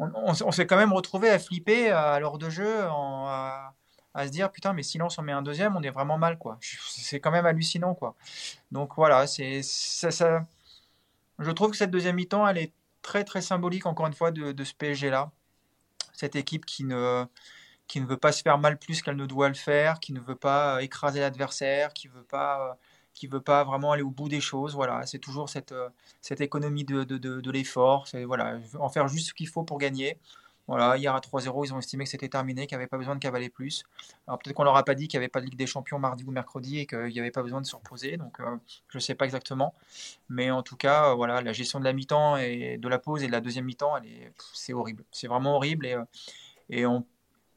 on, 0.00 0.52
s'est 0.52 0.66
quand 0.66 0.76
même 0.76 0.92
retrouvé 0.92 1.28
à 1.30 1.38
flipper 1.38 1.90
à 1.90 2.18
l'heure 2.20 2.38
de 2.38 2.48
jeu, 2.48 2.84
à, 2.84 3.74
se 4.16 4.28
dire 4.28 4.50
putain, 4.50 4.72
mais 4.72 4.82
sinon 4.82 5.08
on 5.16 5.22
met 5.22 5.32
un 5.32 5.42
deuxième, 5.42 5.76
on 5.76 5.82
est 5.82 5.90
vraiment 5.90 6.18
mal 6.18 6.38
quoi. 6.38 6.58
C'est 6.60 7.20
quand 7.20 7.30
même 7.30 7.46
hallucinant 7.46 7.94
quoi. 7.94 8.14
Donc 8.72 8.92
voilà, 8.96 9.26
c'est 9.26 9.62
ça, 9.62 10.10
ça, 10.10 10.46
Je 11.38 11.50
trouve 11.50 11.70
que 11.70 11.76
cette 11.76 11.90
deuxième 11.90 12.16
mi-temps, 12.16 12.46
elle 12.48 12.58
est 12.58 12.72
très 13.02 13.24
très 13.24 13.42
symbolique 13.42 13.86
encore 13.86 14.06
une 14.06 14.14
fois 14.14 14.30
de, 14.30 14.52
de 14.52 14.64
ce 14.64 14.74
PSG 14.74 15.10
là, 15.10 15.30
cette 16.12 16.36
équipe 16.36 16.66
qui 16.66 16.84
ne 16.84 17.26
qui 17.90 18.00
ne 18.00 18.06
veut 18.06 18.16
pas 18.16 18.30
se 18.30 18.42
faire 18.42 18.56
mal 18.56 18.78
plus 18.78 19.02
qu'elle 19.02 19.16
ne 19.16 19.26
doit 19.26 19.48
le 19.48 19.54
faire, 19.54 19.98
qui 19.98 20.12
ne 20.12 20.20
veut 20.20 20.36
pas 20.36 20.76
euh, 20.76 20.78
écraser 20.78 21.18
l'adversaire, 21.18 21.92
qui 21.92 22.06
veut 22.06 22.22
pas 22.22 22.70
euh, 22.70 22.74
qui 23.20 23.26
veut 23.26 23.42
pas 23.42 23.64
vraiment 23.64 23.92
aller 23.92 24.02
au 24.02 24.10
bout 24.10 24.30
des 24.30 24.40
choses. 24.40 24.74
Voilà, 24.74 25.04
c'est 25.04 25.18
toujours 25.18 25.50
cette, 25.50 25.72
euh, 25.72 25.90
cette 26.22 26.40
économie 26.40 26.84
de, 26.84 27.04
de, 27.04 27.18
de, 27.18 27.50
l'effort. 27.50 28.08
C'est 28.08 28.24
voilà, 28.24 28.58
en 28.78 28.88
faire 28.88 29.08
juste 29.08 29.28
ce 29.28 29.34
qu'il 29.34 29.46
faut 29.46 29.62
pour 29.62 29.78
gagner. 29.78 30.18
Voilà, 30.66 30.96
hier 30.96 31.14
à 31.14 31.20
3-0, 31.20 31.66
ils 31.66 31.74
ont 31.74 31.78
estimé 31.80 32.04
que 32.04 32.10
c'était 32.10 32.28
terminé, 32.30 32.66
qu'il 32.66 32.78
n'y 32.78 32.82
avait 32.82 32.88
pas 32.88 32.96
besoin 32.96 33.14
de 33.16 33.20
cavaler 33.20 33.50
plus. 33.50 33.84
Alors 34.26 34.38
peut-être 34.38 34.56
qu'on 34.56 34.62
leur 34.64 34.76
a 34.76 34.84
pas 34.84 34.94
dit 34.94 35.06
qu'il 35.08 35.18
n'y 35.18 35.24
avait 35.24 35.28
pas 35.28 35.40
de 35.40 35.46
Ligue 35.46 35.58
des 35.58 35.66
Champions 35.66 35.98
mardi 35.98 36.24
ou 36.24 36.30
mercredi 36.30 36.78
et 36.78 36.86
qu'il 36.86 37.08
n'y 37.08 37.20
avait 37.20 37.32
pas 37.32 37.42
besoin 37.42 37.60
de 37.60 37.66
se 37.66 37.76
reposer. 37.76 38.16
Donc 38.16 38.38
je 38.88 38.96
ne 38.96 39.00
sais 39.00 39.14
pas 39.14 39.26
exactement. 39.26 39.74
Mais 40.30 40.50
en 40.50 40.62
tout 40.62 40.76
cas, 40.76 41.12
voilà, 41.14 41.42
la 41.42 41.52
gestion 41.52 41.78
de 41.78 41.84
la 41.84 41.92
mi-temps 41.92 42.38
et 42.38 42.78
de 42.78 42.88
la 42.88 42.98
pause 42.98 43.22
et 43.22 43.26
de 43.26 43.32
la 43.32 43.40
deuxième 43.42 43.66
mi-temps, 43.66 43.96
c'est 44.54 44.72
horrible. 44.72 45.04
C'est 45.10 45.26
vraiment 45.26 45.56
horrible 45.56 45.86
et, 45.86 45.96
et 46.70 46.86
on 46.86 47.04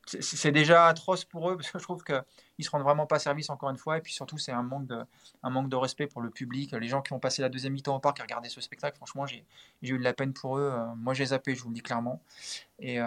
c'est 0.06 0.52
déjà 0.52 0.88
atroce 0.88 1.24
pour 1.24 1.50
eux 1.50 1.56
parce 1.56 1.72
que 1.72 1.80
je 1.80 1.84
trouve 1.84 2.04
qu'ils 2.04 2.22
ne 2.60 2.64
se 2.64 2.70
rendent 2.70 2.84
vraiment 2.84 3.06
pas 3.06 3.20
service 3.20 3.50
encore 3.50 3.70
une 3.70 3.78
fois. 3.78 3.98
Et 3.98 4.02
puis 4.02 4.14
surtout, 4.14 4.38
c'est 4.38 4.52
un, 4.52 4.62
manque 4.62 4.86
de, 4.86 5.04
un 5.44 5.50
manque 5.50 5.70
de 5.70 5.76
respect 5.76 6.08
pour 6.08 6.22
le 6.22 6.30
public. 6.30 6.74
Les 6.74 6.88
gens 6.88 7.02
qui 7.02 7.14
ont 7.14 7.20
passé 7.20 7.42
la 7.42 7.50
deuxième 7.50 7.74
mi-temps 7.74 7.96
au 7.96 8.00
parc 8.00 8.20
et 8.20 8.22
regardé 8.22 8.50
ce 8.50 8.60
spectacle, 8.60 8.98
franchement, 8.98 9.26
j'ai 9.26 9.46
eu 9.82 9.98
de 9.98 10.04
la 10.04 10.14
peine 10.14 10.34
pour 10.34 10.58
eux. 10.58 10.72
Euh, 10.74 10.86
moi, 10.98 11.14
j'ai 11.14 11.28
zappé, 11.28 11.56
je 11.56 11.64
vous 11.64 11.70
le 11.70 11.76
dis 11.76 11.82
clairement. 11.82 12.22
Et, 12.80 13.00
euh, 13.00 13.06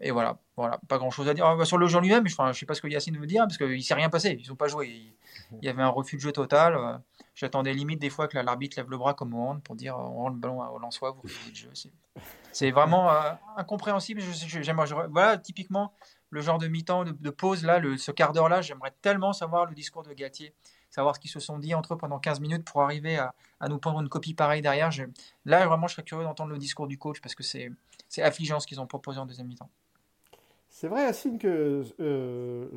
et 0.00 0.10
voilà, 0.10 0.38
voilà, 0.56 0.78
pas 0.88 0.98
grand 0.98 1.10
chose 1.10 1.28
à 1.28 1.34
dire. 1.34 1.56
Bah, 1.56 1.64
sur 1.64 1.78
le 1.78 1.86
jeu 1.86 2.00
lui-même, 2.00 2.26
je 2.28 2.42
ne 2.42 2.52
sais 2.52 2.66
pas 2.66 2.74
ce 2.74 2.82
que 2.82 2.88
Yacine 2.88 3.18
veut 3.18 3.26
dire 3.26 3.44
parce 3.44 3.56
qu'il 3.56 3.68
ne 3.68 3.80
s'est 3.80 3.94
rien 3.94 4.10
passé. 4.10 4.38
Ils 4.38 4.48
n'ont 4.48 4.56
pas 4.56 4.68
joué. 4.68 5.12
Il, 5.52 5.64
y 5.64 5.68
avait 5.68 5.82
un 5.82 5.88
refus 5.88 6.16
de 6.16 6.20
jeu 6.20 6.32
total. 6.32 6.76
Euh, 6.76 6.98
j'attendais 7.34 7.72
limite 7.72 8.00
des 8.00 8.10
fois 8.10 8.28
que 8.28 8.36
l'arbitre 8.38 8.76
lève 8.76 8.90
le 8.90 8.98
bras 8.98 9.14
comme 9.14 9.34
au 9.34 9.42
hand 9.42 9.62
pour 9.62 9.74
dire 9.74 9.96
on 9.96 10.14
rend 10.14 10.28
le 10.28 10.36
ballon 10.36 10.62
au 10.68 10.78
Lensois, 10.78 11.12
vous 11.12 11.22
le 11.22 11.54
jeu. 11.54 11.70
C'est 12.52 12.70
vraiment 12.70 13.10
incompréhensible. 13.56 14.22
voilà, 15.10 15.38
typiquement 15.38 15.92
le 16.36 16.42
genre 16.42 16.58
de 16.58 16.68
mi-temps, 16.68 17.04
de, 17.04 17.30
pause, 17.30 17.64
là, 17.64 17.78
le, 17.78 17.96
ce 17.96 18.10
quart 18.10 18.34
d'heure-là, 18.34 18.60
j'aimerais 18.60 18.92
tellement 19.00 19.32
savoir 19.32 19.64
le 19.64 19.74
discours 19.74 20.02
de 20.02 20.12
Gatier, 20.12 20.52
savoir 20.90 21.16
ce 21.16 21.20
qu'ils 21.20 21.30
se 21.30 21.40
sont 21.40 21.58
dit 21.58 21.74
entre 21.74 21.94
eux 21.94 21.96
pendant 21.96 22.18
15 22.18 22.40
minutes 22.40 22.62
pour 22.62 22.82
arriver 22.82 23.16
à, 23.16 23.32
nous 23.70 23.78
prendre 23.78 24.00
une 24.02 24.10
copie 24.10 24.34
pareille 24.34 24.60
derrière. 24.60 24.90
là, 25.46 25.66
vraiment, 25.66 25.86
je 25.86 25.94
serais 25.94 26.02
curieux 26.02 26.24
d'entendre 26.24 26.52
le 26.52 26.58
discours 26.58 26.88
du 26.88 26.98
coach 26.98 27.22
parce 27.22 27.34
que 27.34 27.42
c'est 27.42 27.72
affligeant 28.18 28.60
ce 28.60 28.66
qu'ils 28.66 28.82
ont 28.82 28.86
proposé 28.86 29.18
en 29.18 29.24
deuxième 29.24 29.46
mi-temps. 29.46 29.70
C'est 30.68 30.88
vrai, 30.88 31.04
Yacine, 31.04 31.38
que 31.38 31.84
euh, 32.00 32.68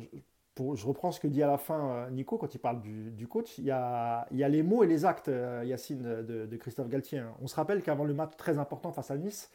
pour, 0.54 0.74
je 0.74 0.86
reprends 0.86 1.12
ce 1.12 1.20
que 1.20 1.26
dit 1.26 1.42
à 1.42 1.46
la 1.46 1.58
fin 1.58 1.90
euh, 1.90 2.10
Nico 2.10 2.38
quand 2.38 2.54
il 2.54 2.58
parle 2.58 2.80
du, 2.80 3.28
coach. 3.28 3.58
Il 3.58 3.64
y, 3.64 3.70
a, 3.70 4.26
les 4.30 4.62
mots 4.62 4.82
et 4.82 4.86
les 4.86 5.04
actes, 5.04 5.28
euh, 5.28 5.62
Yacine, 5.66 6.00
de, 6.02 6.56
Christophe 6.56 6.88
Galtier. 6.88 7.18
Hein. 7.18 7.34
On 7.42 7.46
se 7.46 7.54
rappelle 7.56 7.82
qu'avant 7.82 8.04
le 8.04 8.14
match 8.14 8.30
très 8.38 8.56
important 8.56 8.90
face 8.90 9.10
à 9.10 9.18
Nice, 9.18 9.50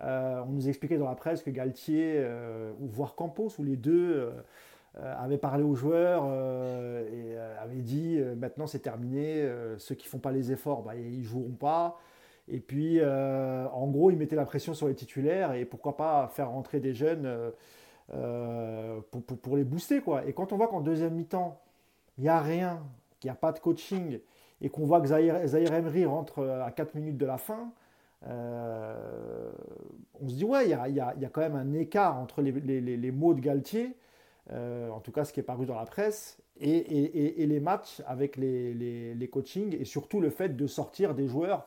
on 0.00 0.46
nous 0.50 0.68
expliquait 0.68 0.98
dans 0.98 1.08
la 1.08 1.14
presse 1.14 1.42
que 1.42 1.50
Galtier, 1.50 2.14
euh, 2.16 2.72
ou 2.80 2.86
voire 2.86 3.14
Campos, 3.14 3.50
ou 3.58 3.64
les 3.64 3.76
deux, 3.76 4.32
euh, 4.98 5.14
avaient 5.18 5.38
parlé 5.38 5.64
aux 5.64 5.74
joueurs 5.74 6.24
et 7.12 7.36
avaient 7.60 7.82
dit 7.82 8.20
maintenant 8.36 8.66
c'est 8.66 8.80
terminé, 8.80 9.48
ceux 9.78 9.94
qui 9.94 10.06
font 10.06 10.18
pas 10.18 10.32
les 10.32 10.52
efforts, 10.52 10.82
bah, 10.82 10.94
ils 10.96 11.24
joueront 11.24 11.54
pas. 11.54 11.98
Et 12.46 12.60
puis, 12.60 13.04
en 13.04 13.88
gros, 13.88 14.10
ils 14.10 14.16
mettaient 14.16 14.36
la 14.36 14.44
pression 14.44 14.74
sur 14.74 14.86
les 14.88 14.94
titulaires 14.94 15.54
et 15.54 15.64
pourquoi 15.64 15.96
pas 15.96 16.28
faire 16.28 16.50
rentrer 16.50 16.78
des 16.78 16.94
jeunes 16.94 17.28
pour, 18.12 19.56
les 19.56 19.64
booster. 19.64 20.00
Et 20.26 20.32
quand 20.32 20.52
on 20.52 20.56
voit 20.56 20.68
qu'en 20.68 20.80
deuxième 20.80 21.14
mi-temps, 21.14 21.60
il 22.18 22.22
n'y 22.22 22.28
a 22.28 22.40
rien, 22.40 22.80
qu'il 23.18 23.28
n'y 23.28 23.32
a 23.32 23.36
pas 23.36 23.50
de 23.50 23.58
coaching 23.58 24.20
et 24.60 24.68
qu'on 24.68 24.84
voit 24.84 25.00
que 25.00 25.08
Zahir, 25.08 25.44
Zahir 25.48 25.74
Emery 25.74 26.04
rentre 26.04 26.46
à 26.64 26.70
4 26.70 26.94
minutes 26.94 27.16
de 27.16 27.26
la 27.26 27.38
fin, 27.38 27.72
euh, 28.26 29.52
on 30.20 30.28
se 30.28 30.34
dit, 30.34 30.44
ouais, 30.44 30.64
il 30.64 30.70
y 30.70 31.00
a, 31.00 31.28
quand 31.32 31.40
même 31.40 31.56
un 31.56 31.72
écart 31.72 32.18
entre 32.18 32.42
les, 32.42 33.10
mots 33.10 33.34
de 33.34 33.40
Galtier, 33.40 33.96
euh, 34.52 34.88
en 34.90 35.00
tout 35.00 35.12
cas 35.12 35.24
ce 35.24 35.32
qui 35.32 35.40
est 35.40 35.44
paru 35.44 35.66
dans 35.66 35.74
la 35.74 35.86
presse, 35.86 36.38
et, 36.60 37.46
les 37.46 37.60
matchs 37.60 38.00
avec 38.06 38.36
les, 38.36 39.28
coachings, 39.30 39.76
et 39.78 39.84
surtout 39.84 40.20
le 40.20 40.30
fait 40.30 40.56
de 40.56 40.66
sortir 40.66 41.14
des 41.14 41.26
joueurs 41.26 41.66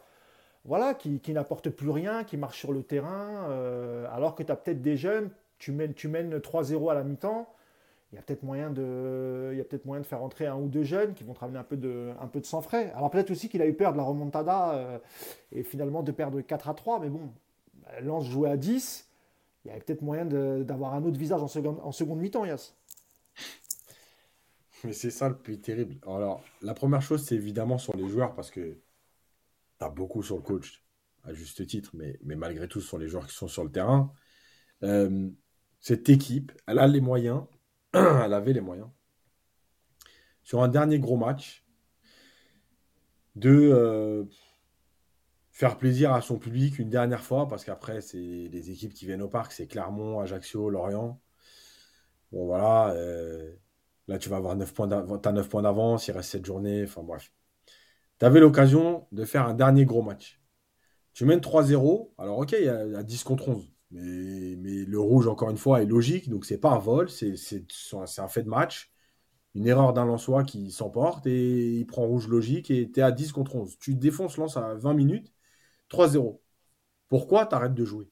voilà, 0.66 0.94
qui, 0.94 1.22
n'apportent 1.34 1.70
plus 1.70 1.90
rien, 1.90 2.24
qui 2.24 2.38
marchent 2.38 2.60
sur 2.60 2.74
le 2.74 2.84
terrain, 2.84 3.50
euh, 3.50 4.06
alors 4.12 4.36
que 4.36 4.44
tu 4.44 4.52
as 4.52 4.56
peut-être 4.56 4.82
des 4.82 4.98
jeunes, 4.98 5.30
tu 5.60 5.72
mènes, 5.72 5.94
tu 5.94 6.08
mènes 6.08 6.38
3-0 6.40 6.92
à 6.92 6.94
la 6.94 7.04
mi-temps, 7.04 7.48
il 8.12 8.16
y 8.16 8.18
a 8.18 8.22
peut-être 8.22 8.44
moyen 8.44 8.70
de, 8.70 9.66
peut-être 9.70 9.86
moyen 9.86 10.02
de 10.02 10.08
faire 10.08 10.24
entrer 10.24 10.48
un 10.48 10.56
ou 10.56 10.68
deux 10.70 10.84
jeunes 10.84 11.14
qui 11.14 11.24
vont 11.24 11.34
te 11.34 11.40
ramener 11.40 11.60
un 11.60 11.64
peu 11.64 11.76
de, 11.76 12.14
un 12.22 12.28
peu 12.28 12.40
de 12.40 12.46
sang 12.46 12.62
frais. 12.62 12.92
Alors 12.96 13.10
peut-être 13.10 13.32
aussi 13.32 13.50
qu'il 13.50 13.62
a 13.62 13.68
eu 13.68 13.74
peur 13.74 13.92
de 13.92 13.98
la 13.98 14.04
remontada 14.04 14.76
euh, 14.76 15.00
et 15.52 15.64
finalement 15.64 16.04
de 16.04 16.12
perdre 16.12 16.40
4 16.40 16.70
à 16.70 16.74
3, 16.74 17.00
mais 17.02 17.10
bon, 17.10 17.34
Lance 18.02 18.26
jouait 18.26 18.50
à 18.50 18.58
10, 18.58 19.10
il 19.66 19.68
y 19.70 19.72
avait 19.72 19.82
peut-être 19.82 20.02
moyen 20.02 20.26
d'avoir 20.26 20.94
un 20.94 21.04
autre 21.04 21.18
visage 21.18 21.42
en 21.42 21.48
seconde, 21.48 21.80
en 21.84 21.92
seconde 21.92 22.20
mi-temps, 22.20 22.46
Yass. 22.46 22.76
Mais 24.84 24.94
c'est 24.94 25.12
ça 25.12 25.28
le 25.28 25.38
plus 25.38 25.60
terrible. 25.60 25.98
Alors, 26.06 26.44
la 26.62 26.74
première 26.74 27.02
chose, 27.02 27.26
c'est 27.26 27.36
évidemment 27.36 27.78
sur 27.78 27.98
les 27.98 28.08
joueurs, 28.08 28.36
parce 28.36 28.52
que 28.52 28.78
tu 29.80 29.86
as 29.86 29.90
beaucoup 29.90 30.24
sur 30.24 30.38
le 30.38 30.44
coach, 30.44 30.86
à 31.24 31.34
juste 31.34 31.66
titre, 31.68 31.92
mais, 31.94 32.18
mais 32.24 32.36
malgré 32.36 32.68
tout, 32.68 32.80
sur 32.80 32.98
les 32.98 33.08
joueurs 33.08 33.28
qui 33.28 33.36
sont 33.36 33.48
sur 33.48 33.64
le 33.64 33.72
terrain. 33.72 34.14
Euh, 34.84 35.30
cette 35.80 36.08
équipe, 36.10 36.52
elle 36.68 36.80
a 36.80 36.88
les 36.88 37.02
moyens 37.02 37.44
elle 37.94 38.34
avait 38.34 38.54
les 38.54 38.62
moyens. 38.62 38.90
Sur 40.44 40.64
un 40.64 40.68
dernier 40.68 41.00
gros 41.00 41.18
match, 41.18 41.66
de 43.38 43.52
euh, 43.52 44.24
faire 45.52 45.78
plaisir 45.78 46.14
à 46.14 46.22
son 46.22 46.40
public 46.40 46.80
une 46.80 46.90
dernière 46.90 47.24
fois, 47.24 47.48
parce 47.48 47.64
qu'après, 47.64 48.02
c'est 48.02 48.18
les 48.18 48.72
équipes 48.72 48.94
qui 48.94 49.06
viennent 49.06 49.22
au 49.22 49.30
parc, 49.30 49.52
c'est 49.52 49.68
Clermont, 49.68 50.20
Ajaccio, 50.20 50.70
Lorient. 50.70 51.22
Bon, 52.32 52.46
voilà. 52.46 52.94
Euh, 52.94 53.54
là, 54.08 54.18
tu 54.18 54.30
vas 54.30 54.38
avoir 54.38 54.56
9 54.56 54.74
points 54.74 54.92
as 54.92 55.32
9 55.32 55.50
points 55.50 55.62
d'avance, 55.62 56.08
il 56.08 56.12
reste 56.12 56.32
7 56.32 56.46
journées, 56.46 56.84
enfin 56.84 57.04
bref. 57.04 57.32
Tu 58.20 58.26
avais 58.26 58.40
l'occasion 58.40 59.08
de 59.12 59.26
faire 59.26 59.48
un 59.48 59.54
dernier 59.54 59.86
gros 59.86 60.02
match. 60.02 60.42
Tu 61.14 61.26
mènes 61.26 61.40
3-0, 61.40 62.14
alors 62.18 62.40
ok, 62.40 62.54
il 62.54 62.66
y, 62.66 62.70
a, 62.70 63.04
10 63.04 63.24
contre 63.24 63.50
11. 63.50 63.72
Mais, 63.92 64.56
le 64.86 65.00
rouge, 65.00 65.28
encore 65.28 65.50
une 65.50 65.58
fois, 65.58 65.82
est 65.82 65.86
logique. 65.86 66.30
Donc, 66.30 66.46
c'est 66.46 66.58
pas 66.58 66.72
un 66.72 66.80
vol, 66.80 67.10
c'est 67.10 67.36
un 67.92 68.28
fait 68.28 68.44
de 68.44 68.50
match. 68.50 68.92
Une 69.56 69.68
erreur 69.68 69.94
d'un 69.94 70.06
Lançois 70.06 70.44
qui 70.44 70.72
s'emporte 70.72 71.26
et 71.28 71.80
il 71.80 71.88
prend 71.88 72.06
rouge 72.06 72.28
logique 72.28 72.70
et 72.72 72.92
tu 72.92 73.00
es 73.00 73.04
à 73.04 73.12
10 73.12 73.32
contre 73.32 73.56
11. 73.56 73.78
Tu 73.80 73.96
défonces 73.96 74.38
Lance 74.38 74.58
à 74.58 74.76
20 74.76 74.94
minutes, 74.94 75.34
3-0. 75.90 76.42
Pourquoi 77.10 77.46
tu 77.48 77.56
arrêtes 77.56 77.74
de 77.74 77.86
jouer? 77.86 78.10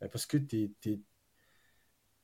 Ben, 0.00 0.08
Parce 0.10 0.26
que 0.26 0.36
tu 0.36 0.74
es, 0.86 1.00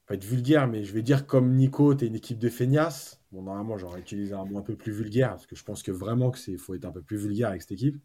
Pas 0.06 0.14
être 0.14 0.24
vulgaire, 0.24 0.68
mais 0.68 0.84
je 0.84 0.92
vais 0.92 1.02
dire 1.02 1.26
comme 1.26 1.54
Nico, 1.56 1.94
tu 1.94 2.04
es 2.04 2.08
une 2.08 2.16
équipe 2.16 2.38
de 2.38 2.48
feignasses. 2.50 3.22
Bon, 3.32 3.42
normalement, 3.42 3.78
j'aurais 3.78 4.00
utilisé 4.00 4.34
un 4.34 4.44
mot 4.44 4.58
un 4.58 4.62
peu 4.62 4.76
plus 4.76 4.92
vulgaire 4.92 5.30
parce 5.30 5.46
que 5.46 5.56
je 5.56 5.64
pense 5.64 5.82
que 5.82 5.92
vraiment 5.92 6.30
qu'il 6.30 6.58
faut 6.58 6.74
être 6.74 6.84
un 6.84 6.92
peu 6.92 7.02
plus 7.02 7.16
vulgaire 7.16 7.48
avec 7.48 7.62
cette 7.62 7.72
équipe. 7.72 7.96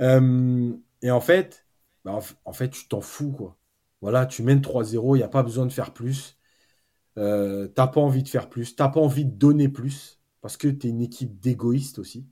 Euh, 0.00 0.72
et 1.02 1.10
en 1.10 1.20
fait, 1.20 1.66
ben, 2.04 2.18
en 2.44 2.52
fait, 2.52 2.70
tu 2.70 2.88
t'en 2.88 3.00
fous, 3.02 3.32
quoi. 3.32 3.59
Voilà, 4.00 4.26
tu 4.26 4.42
mènes 4.42 4.60
3-0, 4.60 5.16
il 5.16 5.18
n'y 5.18 5.24
a 5.24 5.28
pas 5.28 5.42
besoin 5.42 5.66
de 5.66 5.72
faire 5.72 5.92
plus. 5.92 6.38
Euh, 7.18 7.68
t'as 7.68 7.86
pas 7.86 8.00
envie 8.00 8.22
de 8.22 8.28
faire 8.28 8.48
plus, 8.48 8.76
t'as 8.76 8.88
pas 8.88 9.00
envie 9.00 9.24
de 9.24 9.30
donner 9.30 9.68
plus, 9.68 10.20
parce 10.40 10.56
que 10.56 10.68
tu 10.68 10.86
es 10.86 10.90
une 10.90 11.02
équipe 11.02 11.38
d'égoïstes 11.40 11.98
aussi, 11.98 12.26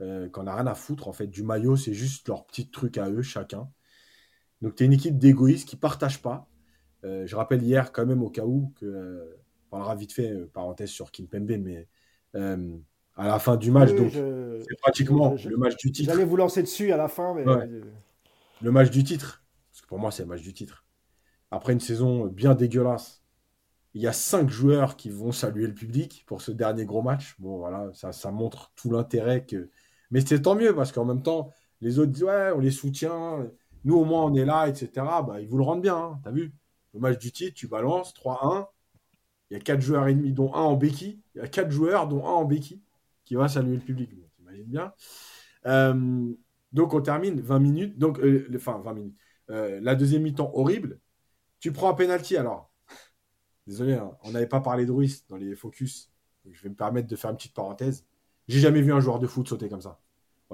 euh, 0.00 0.28
qu'on 0.28 0.44
n'a 0.44 0.54
rien 0.54 0.66
à 0.66 0.74
foutre 0.74 1.08
en 1.08 1.12
fait. 1.12 1.26
Du 1.26 1.42
maillot, 1.42 1.76
c'est 1.76 1.94
juste 1.94 2.28
leur 2.28 2.46
petit 2.46 2.70
truc 2.70 2.98
à 2.98 3.10
eux, 3.10 3.22
chacun. 3.22 3.68
Donc 4.60 4.76
tu 4.76 4.82
es 4.82 4.86
une 4.86 4.92
équipe 4.92 5.18
d'égoïstes 5.18 5.68
qui 5.68 5.76
ne 5.76 5.80
partagent 5.80 6.22
pas. 6.22 6.48
Euh, 7.04 7.26
je 7.26 7.34
rappelle 7.34 7.62
hier, 7.62 7.92
quand 7.92 8.06
même, 8.06 8.22
au 8.22 8.30
cas 8.30 8.44
où, 8.44 8.72
que, 8.76 8.84
euh, 8.84 9.40
on 9.66 9.70
parlera 9.70 9.94
vite 9.96 10.12
fait, 10.12 10.32
parenthèse 10.52 10.90
sur 10.90 11.10
Kimpembe, 11.10 11.56
mais 11.58 11.88
à 12.34 13.26
la 13.26 13.38
fin 13.38 13.56
du 13.56 13.70
match, 13.70 13.92
donc 13.94 14.12
c'est 14.12 14.78
pratiquement 14.80 15.34
le 15.44 15.56
match 15.56 15.76
du 15.76 15.92
titre. 15.92 16.12
J'allais 16.12 16.24
vous 16.24 16.36
lancer 16.36 16.62
dessus 16.62 16.92
à 16.92 16.96
la 16.96 17.08
fin, 17.08 17.34
mais. 17.34 17.44
Le 18.62 18.70
match 18.70 18.90
du 18.90 19.02
titre, 19.02 19.42
parce 19.70 19.80
que 19.80 19.86
pour 19.86 19.98
moi, 19.98 20.10
c'est 20.10 20.22
le 20.22 20.28
match 20.28 20.42
du 20.42 20.52
titre. 20.52 20.84
Après 21.50 21.72
une 21.72 21.80
saison 21.80 22.26
bien 22.26 22.54
dégueulasse, 22.54 23.22
il 23.94 24.02
y 24.02 24.06
a 24.06 24.12
cinq 24.12 24.48
joueurs 24.50 24.96
qui 24.96 25.10
vont 25.10 25.32
saluer 25.32 25.66
le 25.66 25.74
public 25.74 26.24
pour 26.26 26.42
ce 26.42 26.52
dernier 26.52 26.84
gros 26.84 27.02
match. 27.02 27.34
Bon, 27.40 27.58
voilà, 27.58 27.90
ça, 27.92 28.30
montre 28.30 28.72
tout 28.76 28.90
l'intérêt 28.90 29.44
que. 29.44 29.70
Mais 30.10 30.20
c'est 30.20 30.42
tant 30.42 30.54
mieux 30.54 30.74
parce 30.74 30.92
qu'en 30.92 31.04
même 31.04 31.22
temps, 31.22 31.52
les 31.80 31.98
autres 31.98 32.12
disent 32.12 32.24
ouais, 32.24 32.52
on 32.54 32.60
les 32.60 32.70
soutient. 32.70 33.46
Nous, 33.84 33.96
au 33.96 34.04
moins, 34.04 34.24
on 34.24 34.34
est 34.34 34.44
là, 34.44 34.68
etc. 34.68 34.90
Bah, 35.26 35.40
ils 35.40 35.48
vous 35.48 35.58
le 35.58 35.64
rendent 35.64 35.82
bien. 35.82 35.96
Hein, 35.96 36.20
T'as 36.22 36.30
vu? 36.30 36.52
Le 36.94 37.00
match 37.00 37.18
du 37.18 37.32
titre, 37.32 37.54
tu 37.54 37.68
balances 37.68 38.12
3-1. 38.14 38.66
Il 39.50 39.54
y 39.54 39.56
a 39.56 39.60
quatre 39.60 39.80
joueurs 39.80 40.06
et 40.08 40.14
demi, 40.14 40.32
dont 40.32 40.54
un 40.54 40.60
en 40.60 40.76
béquille. 40.76 41.20
Il 41.34 41.38
y 41.38 41.44
a 41.44 41.48
quatre 41.48 41.70
joueurs, 41.70 42.08
dont 42.08 42.24
un 42.24 42.30
en 42.30 42.44
béquille, 42.44 42.82
qui 43.24 43.34
va 43.34 43.48
saluer 43.48 43.74
le 43.74 43.80
public. 43.80 44.10
T'imagines 44.36 44.66
bien. 44.66 44.92
Euh, 45.66 46.32
donc, 46.72 46.94
on 46.94 47.00
termine 47.00 47.40
20 47.40 47.58
minutes. 47.58 47.98
Donc, 47.98 48.20
euh, 48.20 48.48
enfin, 48.54 48.80
20 48.84 48.94
minutes. 48.94 49.16
Euh, 49.50 49.80
la 49.82 49.94
deuxième 49.94 50.22
mi-temps 50.22 50.50
horrible. 50.54 51.00
Tu 51.60 51.72
prends 51.72 51.90
un 51.90 51.94
penalty 51.94 52.36
alors. 52.36 52.70
Désolé, 53.66 53.94
hein, 53.94 54.12
on 54.24 54.32
n'avait 54.32 54.48
pas 54.48 54.60
parlé 54.60 54.86
de 54.86 54.92
Ruiz 54.92 55.24
dans 55.28 55.36
les 55.36 55.54
focus. 55.54 56.10
je 56.50 56.62
vais 56.62 56.70
me 56.70 56.74
permettre 56.74 57.06
de 57.06 57.16
faire 57.16 57.30
une 57.30 57.36
petite 57.36 57.54
parenthèse. 57.54 58.04
J'ai 58.48 58.58
jamais 58.58 58.82
vu 58.82 58.92
un 58.92 59.00
joueur 59.00 59.18
de 59.18 59.26
foot 59.26 59.46
sauter 59.46 59.68
comme 59.68 59.82
ça. 59.82 60.00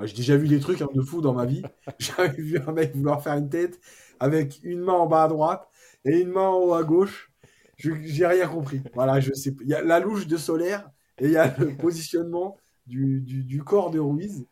J'ai 0.02 0.14
déjà 0.14 0.36
vu 0.36 0.48
des 0.48 0.60
trucs 0.60 0.82
hein, 0.82 0.88
de 0.92 1.00
fou 1.00 1.22
dans 1.22 1.32
ma 1.32 1.46
vie. 1.46 1.62
J'ai 1.98 2.12
jamais 2.12 2.36
vu 2.36 2.58
un 2.66 2.72
mec 2.72 2.94
vouloir 2.94 3.22
faire 3.22 3.34
une 3.34 3.48
tête 3.48 3.80
avec 4.20 4.60
une 4.62 4.80
main 4.80 4.92
en 4.92 5.06
bas 5.06 5.24
à 5.24 5.28
droite 5.28 5.68
et 6.04 6.20
une 6.20 6.28
main 6.28 6.48
en 6.48 6.58
haut 6.58 6.74
à 6.74 6.84
gauche. 6.84 7.32
J'ai 7.78 8.26
rien 8.26 8.46
compris. 8.48 8.82
Voilà, 8.94 9.20
je 9.20 9.32
sais. 9.32 9.54
Il 9.62 9.68
y 9.68 9.74
a 9.74 9.82
la 9.82 10.00
louche 10.00 10.26
de 10.26 10.36
Solaire 10.36 10.90
et 11.18 11.26
il 11.26 11.30
y 11.30 11.36
a 11.36 11.56
le 11.58 11.74
positionnement 11.78 12.58
du, 12.86 13.62
corps 13.64 13.90
de 13.90 13.98
Ruiz. 13.98 14.46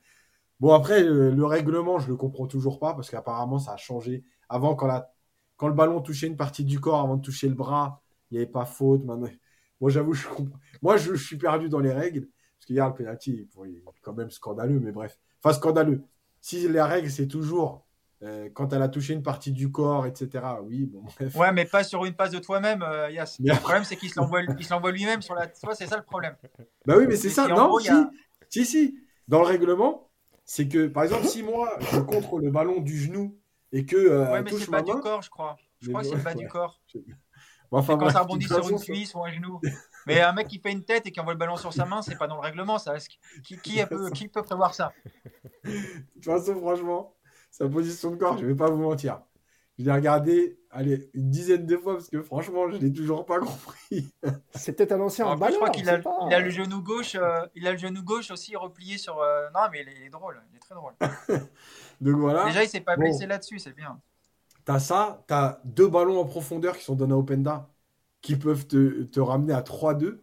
Bon, 0.60 0.72
après, 0.72 1.02
le, 1.02 1.44
règlement, 1.44 1.98
je 1.98 2.08
le 2.08 2.16
comprends 2.16 2.46
toujours 2.46 2.78
pas 2.78 2.94
parce 2.94 3.10
qu'apparemment, 3.10 3.58
ça 3.58 3.72
a 3.72 3.76
changé. 3.76 4.24
Avant, 4.48 4.74
quand, 4.74 4.86
la, 4.86 5.13
quand 5.56 5.68
le 5.68 5.74
ballon 5.74 6.00
touchait 6.00 6.26
une 6.26 6.36
partie 6.36 6.64
du 6.64 6.80
corps 6.80 7.00
avant 7.00 7.16
de 7.16 7.22
toucher 7.22 7.48
le 7.48 7.54
bras, 7.54 8.02
il 8.30 8.34
n'y 8.34 8.42
avait 8.42 8.50
pas 8.50 8.64
faute. 8.64 9.04
Maintenant, 9.04 9.28
moi, 9.80 9.90
j'avoue, 9.90 10.14
je 10.14 10.26
Moi, 10.82 10.96
je, 10.96 11.14
suis 11.14 11.36
perdu 11.36 11.68
dans 11.68 11.80
les 11.80 11.92
règles 11.92 12.28
parce 12.58 12.66
qu'il 12.66 12.76
y 12.76 12.80
a 12.80 12.88
le 12.88 12.94
penalty, 12.94 13.48
il 13.64 13.76
est 13.76 13.84
quand 14.02 14.14
même 14.14 14.30
scandaleux, 14.30 14.80
mais 14.80 14.92
bref. 14.92 15.18
Enfin, 15.42 15.54
scandaleux. 15.54 16.02
Si 16.40 16.66
les 16.68 16.82
règles, 16.82 17.10
c'est 17.10 17.26
toujours 17.26 17.84
euh, 18.22 18.48
quand 18.54 18.72
elle 18.72 18.80
a 18.80 18.88
touché 18.88 19.12
une 19.12 19.22
partie 19.22 19.52
du 19.52 19.70
corps, 19.70 20.06
etc. 20.06 20.44
Oui, 20.62 20.86
bon, 20.86 21.02
bref. 21.16 21.34
Ouais, 21.36 21.52
mais 21.52 21.64
pas 21.64 21.84
sur 21.84 22.04
une 22.04 22.14
passe 22.14 22.30
de 22.30 22.38
toi-même, 22.38 22.82
euh, 22.82 23.08
Le 23.08 23.60
problème, 23.60 23.84
c'est 23.84 23.96
qu'il 23.96 24.10
se 24.10 24.18
l'envoie 24.18 24.92
lui-même 24.92 25.20
sur 25.20 25.34
la. 25.34 25.46
Toi, 25.46 25.74
c'est 25.74 25.86
ça 25.86 25.96
le 25.96 26.02
problème. 26.02 26.34
Bah 26.86 26.94
oui, 26.96 27.04
mais 27.06 27.16
c'est 27.16 27.30
ça. 27.30 27.46
Non, 27.48 27.78
si, 27.78 27.92
si, 28.48 28.64
si. 28.64 28.98
Dans 29.26 29.40
le 29.40 29.46
règlement, 29.46 30.10
c'est 30.44 30.68
que, 30.68 30.86
par 30.86 31.02
exemple, 31.02 31.26
si 31.26 31.42
moi, 31.42 31.78
je 31.92 32.00
contre 32.00 32.38
le 32.38 32.50
ballon 32.50 32.80
du 32.80 32.98
genou 32.98 33.38
et 33.74 33.84
que. 33.84 33.96
Euh, 33.96 34.30
ouais, 34.30 34.42
mais 34.42 34.52
c'est 34.52 34.70
pas 34.70 34.82
du 34.82 34.92
corps, 34.92 35.20
je 35.20 35.28
crois. 35.28 35.56
Je 35.80 35.88
crois 35.90 36.02
que 36.02 36.08
c'est 36.08 36.22
pas 36.22 36.34
du 36.34 36.46
corps. 36.46 36.80
enfin, 37.70 37.98
quand 37.98 38.08
ça 38.08 38.20
rebondit 38.20 38.46
sur 38.46 38.68
une 38.68 38.78
cuisse 38.78 39.14
ou 39.14 39.24
un 39.24 39.32
genou. 39.32 39.60
Mais 40.06 40.20
un 40.20 40.34
mec 40.34 40.48
qui 40.48 40.58
fait 40.58 40.70
une 40.70 40.84
tête 40.84 41.06
et 41.06 41.12
qui 41.12 41.18
envoie 41.18 41.32
le 41.32 41.38
ballon 41.38 41.56
sur 41.56 41.72
sa 41.72 41.86
main, 41.86 42.02
c'est 42.02 42.18
pas 42.18 42.26
dans 42.26 42.34
le 42.34 42.42
règlement. 42.42 42.78
Ça. 42.78 42.94
Qui, 43.42 43.56
qui, 43.56 43.82
peut, 43.86 44.10
qui 44.14 44.28
peut 44.28 44.42
prévoir 44.42 44.74
ça? 44.74 44.92
De 45.64 45.70
toute 46.14 46.24
façon, 46.26 46.56
franchement, 46.56 47.16
sa 47.50 47.66
position 47.70 48.10
de 48.10 48.16
corps, 48.16 48.36
je 48.36 48.44
vais 48.44 48.54
pas 48.54 48.68
vous 48.68 48.82
mentir. 48.82 49.22
Je 49.78 49.84
l'ai 49.84 49.92
regardé 49.92 50.58
allez, 50.74 51.10
une 51.14 51.30
dizaine 51.30 51.66
de 51.66 51.76
fois 51.76 51.94
parce 51.94 52.08
que 52.08 52.22
franchement, 52.22 52.68
je 52.70 52.76
l'ai 52.76 52.92
toujours 52.92 53.24
pas 53.24 53.38
compris. 53.38 54.08
C'est 54.54 54.76
peut-être 54.76 54.92
un 54.92 55.00
ancien 55.00 55.34
ballon. 55.36 55.52
Je 55.52 55.56
crois 55.56 55.70
qu'il 55.70 55.88
a, 55.88 55.98
il 56.28 56.34
a, 56.34 56.40
le 56.40 56.50
genou 56.50 56.82
gauche, 56.82 57.14
euh, 57.14 57.46
il 57.54 57.66
a 57.66 57.72
le 57.72 57.78
genou 57.78 58.02
gauche 58.02 58.30
aussi 58.30 58.56
replié 58.56 58.98
sur. 58.98 59.18
Euh, 59.20 59.48
non, 59.54 59.60
mais 59.72 59.82
il 59.82 60.06
est, 60.06 60.10
drôle, 60.10 60.40
il 60.50 60.56
est 60.56 60.60
très 60.60 60.74
drôle. 60.74 60.92
Donc 62.00 62.16
voilà. 62.16 62.46
Déjà, 62.46 62.64
il 62.64 62.68
s'est 62.68 62.80
pas 62.80 62.96
blessé 62.96 63.26
là-dessus, 63.26 63.58
c'est 63.58 63.74
bien. 63.74 64.00
T'as 64.64 64.78
ça, 64.78 65.24
t'as 65.26 65.60
deux 65.64 65.88
ballons 65.88 66.18
en 66.18 66.24
profondeur 66.24 66.76
qui 66.76 66.84
sont 66.84 66.94
donnés 66.94 67.12
à 67.12 67.18
Openda 67.18 67.70
qui 68.24 68.36
peuvent 68.36 68.66
te, 68.66 69.20
ramener 69.20 69.52
à 69.52 69.60
3-2. 69.60 70.22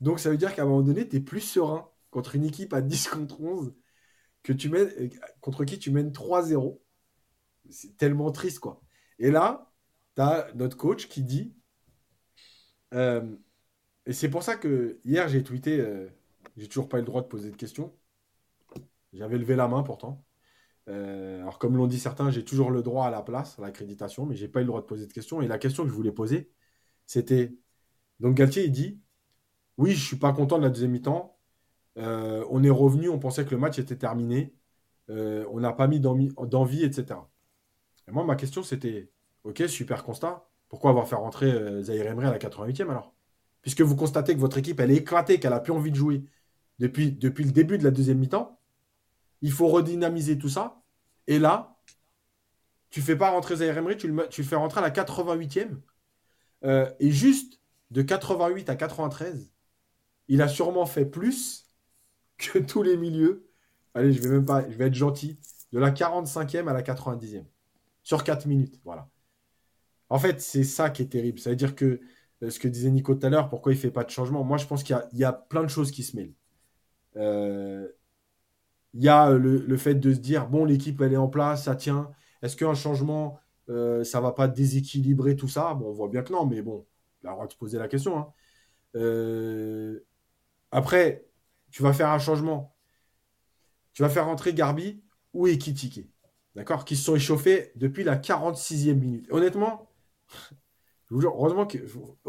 Donc 0.00 0.18
ça 0.18 0.30
veut 0.30 0.36
dire 0.36 0.52
qu'à 0.52 0.62
un 0.62 0.64
moment 0.64 0.82
donné, 0.82 1.08
tu 1.08 1.16
es 1.16 1.20
plus 1.20 1.40
serein 1.40 1.88
contre 2.10 2.34
une 2.34 2.44
équipe 2.44 2.74
à 2.74 2.80
10 2.80 3.08
contre 3.08 3.40
11 3.40 3.72
que 4.42 4.52
tu 4.52 4.68
mènes, 4.68 4.90
contre 5.40 5.64
qui 5.64 5.78
tu 5.78 5.92
mènes 5.92 6.10
3-0. 6.10 6.80
C'est 7.70 7.96
tellement 7.96 8.32
triste, 8.32 8.58
quoi. 8.58 8.80
Et 9.20 9.30
là, 9.30 9.70
tu 10.16 10.22
as 10.22 10.48
notre 10.54 10.76
coach 10.76 11.06
qui 11.06 11.22
dit. 11.22 11.54
Euh, 12.94 13.36
et 14.06 14.12
c'est 14.12 14.28
pour 14.28 14.42
ça 14.42 14.56
que 14.56 14.98
hier, 15.04 15.28
j'ai 15.28 15.44
tweeté. 15.44 15.78
Euh, 15.78 16.08
j'ai 16.56 16.66
toujours 16.66 16.88
pas 16.88 16.96
eu 16.96 17.02
le 17.02 17.06
droit 17.06 17.22
de 17.22 17.28
poser 17.28 17.50
de 17.50 17.56
questions. 17.56 17.94
J'avais 19.12 19.38
levé 19.38 19.54
la 19.54 19.68
main 19.68 19.84
pourtant. 19.84 20.24
Alors, 20.86 21.58
comme 21.58 21.76
l'ont 21.76 21.86
dit 21.86 21.98
certains, 22.00 22.30
j'ai 22.30 22.44
toujours 22.44 22.70
le 22.70 22.82
droit 22.82 23.06
à 23.06 23.10
la 23.10 23.22
place, 23.22 23.58
à 23.58 23.62
l'accréditation, 23.62 24.26
mais 24.26 24.34
j'ai 24.36 24.48
pas 24.48 24.60
eu 24.60 24.64
le 24.64 24.68
droit 24.68 24.80
de 24.80 24.86
poser 24.86 25.06
de 25.06 25.12
questions. 25.12 25.40
Et 25.42 25.48
la 25.48 25.58
question 25.58 25.84
que 25.84 25.88
je 25.90 25.94
voulais 25.94 26.12
poser, 26.12 26.50
c'était. 27.06 27.54
Donc 28.20 28.34
Galtier, 28.36 28.64
il 28.64 28.72
dit 28.72 29.00
Oui, 29.78 29.92
je 29.92 30.04
suis 30.04 30.16
pas 30.16 30.32
content 30.32 30.58
de 30.58 30.64
la 30.64 30.70
deuxième 30.70 30.92
mi-temps. 30.92 31.38
Euh, 31.98 32.44
on 32.50 32.62
est 32.64 32.70
revenu, 32.70 33.08
on 33.08 33.18
pensait 33.18 33.44
que 33.44 33.50
le 33.52 33.58
match 33.58 33.78
était 33.78 33.96
terminé. 33.96 34.54
Euh, 35.10 35.46
on 35.50 35.60
n'a 35.60 35.72
pas 35.72 35.88
mis 35.88 36.00
d'envie, 36.00 36.84
etc. 36.84 37.20
Et 38.08 38.12
moi, 38.12 38.24
ma 38.24 38.36
question, 38.36 38.62
c'était 38.62 39.10
Ok, 39.44 39.62
super 39.68 40.04
constat. 40.04 40.46
Pourquoi 40.68 40.90
avoir 40.90 41.08
fait 41.08 41.16
rentrer 41.16 41.50
euh, 41.50 41.82
Zahir 41.82 42.06
Emery 42.06 42.26
à 42.26 42.30
la 42.30 42.38
88e 42.38 42.90
alors? 42.90 43.14
Puisque 43.62 43.80
vous 43.80 43.96
constatez 43.96 44.34
que 44.34 44.40
votre 44.40 44.58
équipe, 44.58 44.80
elle 44.80 44.90
est 44.90 44.96
éclatée, 44.96 45.40
qu'elle 45.40 45.52
n'a 45.52 45.60
plus 45.60 45.72
envie 45.72 45.90
de 45.90 45.96
jouer 45.96 46.24
depuis 46.78 47.16
le 47.20 47.52
début 47.52 47.78
de 47.78 47.84
la 47.84 47.90
deuxième 47.90 48.18
mi-temps. 48.18 48.59
Il 49.42 49.52
faut 49.52 49.68
redynamiser 49.68 50.38
tout 50.38 50.48
ça. 50.48 50.82
Et 51.26 51.38
là, 51.38 51.78
tu 52.90 53.00
fais 53.00 53.16
pas 53.16 53.30
rentrer 53.30 53.56
Zahir 53.56 53.78
Emery, 53.78 53.96
tu 53.96 54.08
le, 54.08 54.28
fais 54.30 54.56
rentrer 54.56 54.80
à 54.80 54.82
la 54.82 54.90
88e. 54.90 55.80
Euh, 56.64 56.90
et 56.98 57.10
juste 57.10 57.60
de 57.90 58.02
88 58.02 58.68
à 58.68 58.76
93, 58.76 59.50
il 60.28 60.42
a 60.42 60.48
sûrement 60.48 60.86
fait 60.86 61.06
plus 61.06 61.70
que 62.38 62.58
tous 62.66 62.82
les 62.82 62.96
milieux. 62.96 63.48
Allez, 63.94 64.12
je 64.12 64.20
vais 64.22 64.28
même 64.28 64.44
pas, 64.44 64.68
je 64.68 64.76
vais 64.76 64.86
être 64.86 64.94
gentil. 64.94 65.38
De 65.72 65.78
la 65.78 65.92
45e 65.92 66.68
à 66.68 66.72
la 66.72 66.82
90e. 66.82 67.44
Sur 68.02 68.24
4 68.24 68.46
minutes. 68.46 68.80
Voilà. 68.84 69.08
En 70.08 70.18
fait, 70.18 70.40
c'est 70.40 70.64
ça 70.64 70.90
qui 70.90 71.02
est 71.02 71.06
terrible. 71.06 71.38
Ça 71.38 71.50
veut 71.50 71.56
dire 71.56 71.76
que 71.76 72.00
euh, 72.42 72.50
ce 72.50 72.58
que 72.58 72.68
disait 72.68 72.90
Nico 72.90 73.14
tout 73.14 73.26
à 73.26 73.30
l'heure, 73.30 73.48
pourquoi 73.48 73.72
il 73.72 73.76
ne 73.76 73.80
fait 73.80 73.90
pas 73.90 74.04
de 74.04 74.10
changement? 74.10 74.42
Moi, 74.44 74.58
je 74.58 74.66
pense 74.66 74.82
qu'il 74.82 75.00
y, 75.12 75.24
a 75.24 75.32
plein 75.32 75.62
de 75.62 75.68
choses 75.68 75.90
qui 75.90 76.02
se 76.02 76.16
mêlent. 76.16 76.34
Euh, 77.16 77.88
il 78.94 79.02
y 79.02 79.08
a 79.08 79.30
le, 79.30 79.76
fait 79.76 79.94
de 79.94 80.12
se 80.12 80.18
dire 80.18 80.48
bon, 80.48 80.64
l'équipe, 80.64 81.00
elle 81.00 81.12
est 81.12 81.16
en 81.16 81.28
place, 81.28 81.64
ça 81.64 81.76
tient. 81.76 82.10
Est-ce 82.42 82.56
qu'un 82.56 82.74
changement 82.74 83.38
euh, 83.68 84.02
ça 84.02 84.20
va 84.20 84.32
pas 84.32 84.48
déséquilibrer 84.48 85.36
tout 85.36 85.48
ça? 85.48 85.74
Bon, 85.74 85.88
on 85.90 85.92
voit 85.92 86.08
bien 86.08 86.22
que 86.22 86.32
non, 86.32 86.46
mais 86.46 86.62
bon, 86.62 86.86
il 87.22 87.28
a 87.28 87.30
le 87.30 87.36
droit 87.36 87.46
de 87.46 87.52
se 87.52 87.58
poser 87.58 87.78
la 87.78 87.88
question. 87.88 88.18
Hein. 88.18 88.32
Euh, 88.96 90.00
après, 90.72 91.26
tu 91.70 91.82
vas 91.82 91.92
faire 91.92 92.08
un 92.08 92.18
changement. 92.18 92.74
Tu 93.92 94.02
vas 94.02 94.08
faire 94.08 94.26
rentrer 94.26 94.54
Garbi 94.54 95.02
ou 95.32 95.46
Ekitike. 95.46 96.08
D'accord? 96.56 96.84
Qui 96.84 96.96
se 96.96 97.04
sont 97.04 97.16
échauffés 97.16 97.72
depuis 97.76 98.02
la 98.02 98.16
46e 98.16 98.94
minute. 98.94 99.26
Honnêtement, 99.30 99.88
heureusement 101.10 101.66
que 101.66 101.78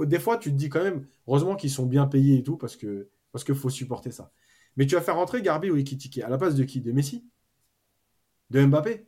des 0.06 0.20
fois 0.20 0.38
tu 0.38 0.52
te 0.52 0.56
dis 0.56 0.70
quand 0.70 0.84
même 0.84 1.08
heureusement 1.28 1.56
qu'ils 1.56 1.70
sont 1.70 1.86
bien 1.86 2.08
payés 2.08 2.40
et 2.40 2.44
tout 2.44 2.58
parce 2.58 2.76
que 2.76 3.10
parce 3.32 3.44
qu'il 3.44 3.56
faut 3.56 3.70
supporter 3.70 4.12
ça. 4.12 4.32
Mais 4.78 4.86
tu 4.86 4.96
vas 4.96 5.02
faire 5.02 5.16
rentrer 5.16 5.42
Garbi 5.42 5.70
ou 5.70 5.78
Ekitike 5.78 6.20
à 6.20 6.30
la 6.30 6.38
place 6.38 6.56
de 6.56 6.64
qui? 6.64 6.82
De 6.82 6.92
Messi? 6.92 7.26
De 8.50 8.66
Mbappé? 8.66 9.06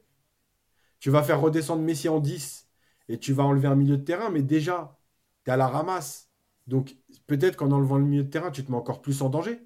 Tu 0.99 1.09
vas 1.09 1.24
faire 1.24 1.41
redescendre 1.41 1.82
Messi 1.82 2.09
en 2.09 2.20
10 2.20 2.68
et 3.09 3.20
tu 3.20 3.34
vas 3.34 3.43
enlever 3.43 3.68
un 3.68 3.76
milieu 3.76 3.97
de 3.97 4.03
terrain, 4.03 4.30
mais 4.30 4.41
déjà, 4.41 4.97
tu 5.45 5.51
à 5.51 5.57
la 5.57 5.68
ramasse. 5.68 6.30
Donc, 6.68 6.95
peut-être 7.28 7.57
qu'en 7.57 7.72
enlevant 7.72 7.97
le 7.97 8.05
milieu 8.05 8.24
de 8.24 8.30
terrain, 8.30 8.51
tu 8.51 8.64
te 8.64 8.72
mets 8.72 8.78
encore 8.78 9.01
plus 9.01 9.22
en 9.22 9.30
danger. 9.30 9.59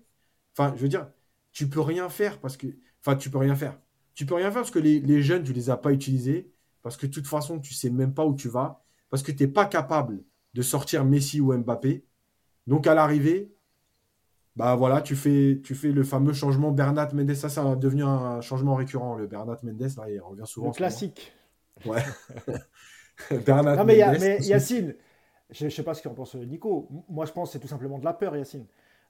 Enfin, 0.54 0.74
je 0.76 0.82
veux 0.82 0.89
dire, 0.89 1.08
tu 1.52 1.70
peux 1.70 1.82
rien 1.82 2.10
faire 2.10 2.39
parce 2.39 2.58
que. 2.58 2.68
Enfin, 3.02 3.16
tu 3.16 3.30
peux 3.30 3.38
rien 3.38 3.56
faire. 3.56 3.80
Tu 4.16 4.26
peux 4.26 4.36
rien 4.36 4.52
faire 4.52 4.62
parce 4.62 4.72
que 4.72 4.80
les, 4.80 5.22
jeunes, 5.22 5.43
tu 5.43 5.54
les 5.54 5.70
as 5.70 5.78
pas 5.78 5.93
utilisés. 5.93 6.52
Parce 6.82 6.98
que 6.98 7.06
de 7.06 7.12
toute 7.12 7.28
façon, 7.28 7.60
tu 7.60 7.74
sais 7.74 7.89
même 7.89 8.14
pas 8.14 8.26
où 8.26 8.36
tu 8.36 8.50
vas. 8.50 8.84
Parce 9.10 9.24
que 9.24 9.32
tu 9.32 9.43
n'es 9.43 9.50
pas 9.50 9.66
capable 9.66 10.24
de 10.54 10.62
sortir 10.62 11.06
Messi 11.06 11.39
ou 11.39 11.56
Mbappé. 11.56 12.06
Donc, 12.66 12.88
à 12.88 12.95
l'arrivée, 12.95 13.54
bah 14.58 14.76
voilà, 14.76 15.01
tu 15.01 15.16
fais, 15.16 15.62
tu 15.64 15.76
fais 15.76 15.91
le 15.91 16.03
fameux 16.03 16.34
changement 16.34 16.72
Bernat 16.72 17.10
Mendes. 17.14 17.36
Ça, 17.36 17.47
ça 17.47 17.62
a 17.62 17.76
devenu 17.76 18.03
un 18.03 18.41
changement 18.41 18.74
récurrent. 18.74 19.14
Le 19.14 19.28
Bernat 19.28 19.60
Mendes, 19.62 19.91
là, 19.95 20.10
il 20.10 20.20
revient 20.20 20.47
souvent. 20.47 20.70
Le 20.70 20.74
classique. 20.74 21.32
Ouais. 21.86 22.01
Bernat 23.45 23.76
non, 23.76 23.86
mais, 23.86 24.03
mais 24.20 24.39
Yacine, 24.39 24.95
je 25.51 25.66
ne 25.66 25.70
sais 25.70 25.84
pas 25.84 25.93
ce 25.93 26.01
qu'en 26.01 26.16
pense 26.16 26.34
Nico. 26.34 26.89
Moi, 27.08 27.26
je 27.26 27.34
pense 27.34 27.49
que 27.49 27.53
c'est 27.53 27.60
tout 27.60 27.68
simplement 27.68 27.99
de 27.99 28.05
la 28.05 28.14
peur, 28.14 28.36
Yacine. 28.36 28.66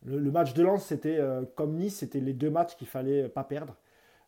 Le, 0.06 0.32
match 0.32 0.54
de 0.54 0.64
Lens, 0.64 0.84
c'était 0.84 1.18
euh, 1.18 1.46
comme 1.56 1.78
Nice, 1.78 2.00
c'était 2.00 2.20
les 2.20 2.34
deux 2.34 2.50
matchs 2.50 2.76
qu'il 2.76 2.88
fallait 2.88 3.30
pas 3.30 3.46
perdre. 3.46 3.78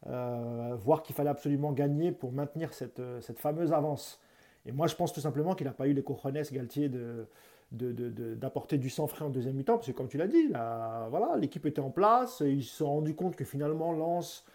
Euh, 0.08 0.74
voir 0.80 1.04
qu'il 1.04 1.16
fallait 1.16 1.30
absolument 1.30 1.74
gagner 1.74 2.14
pour 2.14 2.32
maintenir 2.32 2.74
cette, 2.74 3.00
euh, 3.00 3.20
cette 3.20 3.40
fameuse 3.40 3.74
avance. 3.74 4.22
Et 4.66 4.72
moi, 4.72 4.88
je 4.88 4.96
pense 4.96 5.12
tout 5.12 5.20
simplement 5.20 5.54
qu'il 5.54 5.68
n'a 5.68 5.74
pas 5.74 5.88
eu 5.88 5.94
les 5.94 6.02
cojones, 6.02 6.42
Galtier, 6.50 6.88
de, 6.88 7.28
d'apporter 7.72 8.78
du 8.78 8.90
sang 8.90 9.08
frais 9.08 9.26
en 9.26 9.30
deuxième 9.30 9.56
mi-temps, 9.56 9.76
parce 9.76 9.88
que 9.88 9.92
comme 9.92 10.08
tu 10.08 10.18
l'as 10.18 10.28
dit, 10.28 10.48
voilà, 10.48 11.36
l'équipe 11.38 11.66
était 11.66 11.82
en 11.82 11.92
place, 11.92 12.42
et 12.42 12.50
ils 12.50 12.64
se 12.64 12.78
sont 12.78 12.88
rendus 12.88 13.16
compte 13.16 13.36
que 13.36 13.46
finalement 13.46 13.92
Lens 13.92 14.46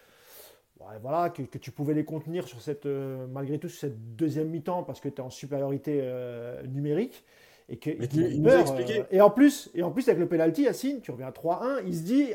voilà, 1.01 1.31
que, 1.31 1.59
tu 1.59 1.71
pouvais 1.71 1.95
les 1.95 2.05
contenir 2.05 2.47
sur 2.47 2.61
cette, 2.61 2.87
euh, 2.87 3.27
malgré 3.33 3.59
tout 3.59 3.69
sur 3.69 3.81
cette 3.81 4.17
deuxième 4.17 4.49
mi-temps 4.49 4.83
parce 4.83 5.01
que 5.01 5.09
tu 5.09 5.17
es 5.17 5.21
en 5.21 5.31
supériorité 5.31 6.01
euh, 6.03 6.63
numérique. 6.67 7.25
Et, 7.71 7.79
que, 7.79 7.89
euh, 7.89 9.05
et 9.11 9.23
en 9.23 9.31
plus, 9.31 9.71
et 9.75 9.83
en 9.83 9.91
plus 9.91 10.07
avec 10.09 10.21
le 10.21 10.29
penalty, 10.29 10.63
Yacine, 10.63 11.01
tu 11.01 11.11
reviens 11.11 11.29
à 11.29 11.31
3-1, 11.31 11.83
il 11.87 11.97
se 11.97 12.03
dit, 12.03 12.33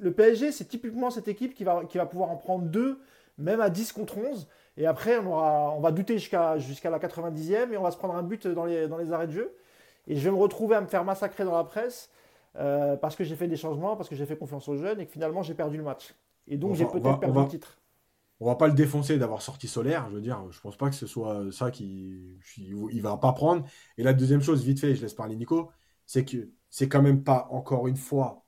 le 0.00 0.10
PSG, 0.10 0.50
c'est 0.50 0.64
typiquement 0.64 1.10
cette 1.10 1.28
équipe 1.28 1.54
qui 1.54 1.62
va, 1.62 1.84
qui 1.88 1.96
va 1.96 2.06
pouvoir 2.06 2.30
en 2.30 2.36
prendre 2.36 2.64
deux, 2.64 2.98
même 3.36 3.60
à 3.60 3.70
10 3.70 3.92
contre 3.92 4.18
11. 4.18 4.48
Et 4.76 4.86
après, 4.86 5.16
on, 5.18 5.28
aura, 5.28 5.74
on 5.76 5.80
va 5.80 5.92
douter 5.92 6.18
jusqu'à 6.18 6.58
jusqu'à 6.58 6.90
la 6.90 6.98
90e 6.98 7.72
et 7.72 7.76
on 7.76 7.82
va 7.82 7.92
se 7.92 7.96
prendre 7.96 8.16
un 8.16 8.22
but 8.24 8.48
dans 8.48 8.64
les, 8.64 8.88
dans 8.88 8.98
les 8.98 9.12
arrêts 9.12 9.28
de 9.28 9.32
jeu. 9.32 9.54
Et 10.08 10.16
je 10.16 10.24
vais 10.24 10.30
me 10.30 10.40
retrouver 10.40 10.74
à 10.74 10.80
me 10.80 10.88
faire 10.88 11.04
massacrer 11.04 11.44
dans 11.44 11.56
la 11.56 11.64
presse 11.64 12.10
parce 12.54 13.14
que 13.14 13.22
j'ai 13.22 13.36
fait 13.36 13.46
des 13.46 13.56
changements, 13.56 13.94
parce 13.94 14.08
que 14.08 14.16
j'ai 14.16 14.26
fait 14.26 14.36
confiance 14.36 14.68
aux 14.68 14.76
jeunes 14.76 14.98
et 14.98 15.06
que 15.06 15.12
finalement 15.12 15.42
j'ai 15.42 15.54
perdu 15.54 15.76
le 15.76 15.84
match. 15.84 16.14
Et 16.48 16.56
donc, 16.56 16.74
j'ai 16.74 16.86
peut-être 16.86 17.20
perdu 17.20 17.38
le 17.38 17.46
titre. 17.46 17.78
On 18.40 18.46
va 18.46 18.54
pas 18.54 18.68
le 18.68 18.72
défoncer 18.72 19.18
d'avoir 19.18 19.42
sorti 19.42 19.68
solaire. 19.68 20.06
Je 20.08 20.14
veux 20.14 20.20
dire, 20.20 20.42
je 20.50 20.60
pense 20.60 20.76
pas 20.76 20.88
que 20.88 20.94
ce 20.94 21.06
soit 21.06 21.52
ça 21.52 21.70
qui. 21.70 22.38
Il 22.56 23.02
va 23.02 23.16
pas 23.16 23.32
prendre. 23.32 23.64
Et 23.96 24.02
la 24.02 24.14
deuxième 24.14 24.40
chose, 24.40 24.64
vite 24.64 24.80
fait, 24.80 24.94
je 24.94 25.02
laisse 25.02 25.14
parler 25.14 25.36
Nico, 25.36 25.70
c'est 26.06 26.24
que 26.24 26.48
c'est 26.70 26.88
quand 26.88 27.02
même 27.02 27.22
pas, 27.22 27.48
encore 27.50 27.88
une 27.88 27.96
fois, 27.96 28.44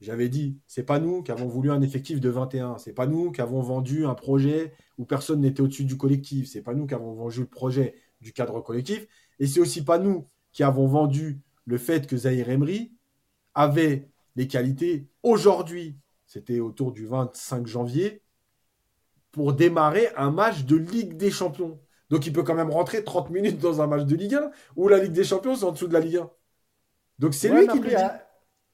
j'avais 0.00 0.28
dit, 0.28 0.58
c'est 0.66 0.84
pas 0.84 0.98
nous 0.98 1.22
qui 1.22 1.32
avons 1.32 1.48
voulu 1.48 1.70
un 1.70 1.82
effectif 1.82 2.20
de 2.20 2.28
21. 2.28 2.78
C'est 2.78 2.92
pas 2.92 3.06
nous 3.06 3.30
qui 3.30 3.40
avons 3.40 3.60
vendu 3.60 4.06
un 4.06 4.14
projet 4.14 4.72
où 4.98 5.04
personne 5.04 5.40
n'était 5.40 5.60
au-dessus 5.60 5.84
du 5.84 5.96
collectif. 5.96 6.48
C'est 6.48 6.62
pas 6.62 6.74
nous 6.74 6.86
qui 6.86 6.94
avons 6.94 7.12
vendu 7.12 7.40
le 7.40 7.46
projet 7.46 7.94
du 8.20 8.32
cadre 8.32 8.60
collectif. 8.60 9.06
Et 9.38 9.46
c'est 9.46 9.60
aussi 9.60 9.84
pas 9.84 9.98
nous 9.98 10.24
qui 10.52 10.62
avons 10.62 10.86
vendu 10.86 11.40
le 11.66 11.78
fait 11.78 12.06
que 12.06 12.16
Zahir 12.16 12.50
Emery 12.50 12.92
avait 13.54 14.08
les 14.36 14.48
qualités 14.48 15.06
aujourd'hui 15.22 15.96
c'était 16.32 16.60
autour 16.60 16.92
du 16.92 17.06
25 17.06 17.66
janvier, 17.66 18.22
pour 19.32 19.52
démarrer 19.52 20.08
un 20.16 20.30
match 20.30 20.64
de 20.64 20.76
Ligue 20.76 21.18
des 21.18 21.30
Champions. 21.30 21.78
Donc 22.08 22.26
il 22.26 22.32
peut 22.32 22.42
quand 22.42 22.54
même 22.54 22.70
rentrer 22.70 23.04
30 23.04 23.28
minutes 23.28 23.58
dans 23.58 23.82
un 23.82 23.86
match 23.86 24.04
de 24.04 24.16
Ligue 24.16 24.36
1, 24.36 24.50
où 24.76 24.88
la 24.88 24.98
Ligue 24.98 25.12
des 25.12 25.24
Champions, 25.24 25.56
c'est 25.56 25.66
en 25.66 25.72
dessous 25.72 25.88
de 25.88 25.92
la 25.92 26.00
Ligue 26.00 26.16
1. 26.16 26.30
Donc 27.18 27.34
c'est 27.34 27.50
lui 27.50 27.66
qui 27.68 27.80
le 27.80 27.88
dit. 27.88 27.94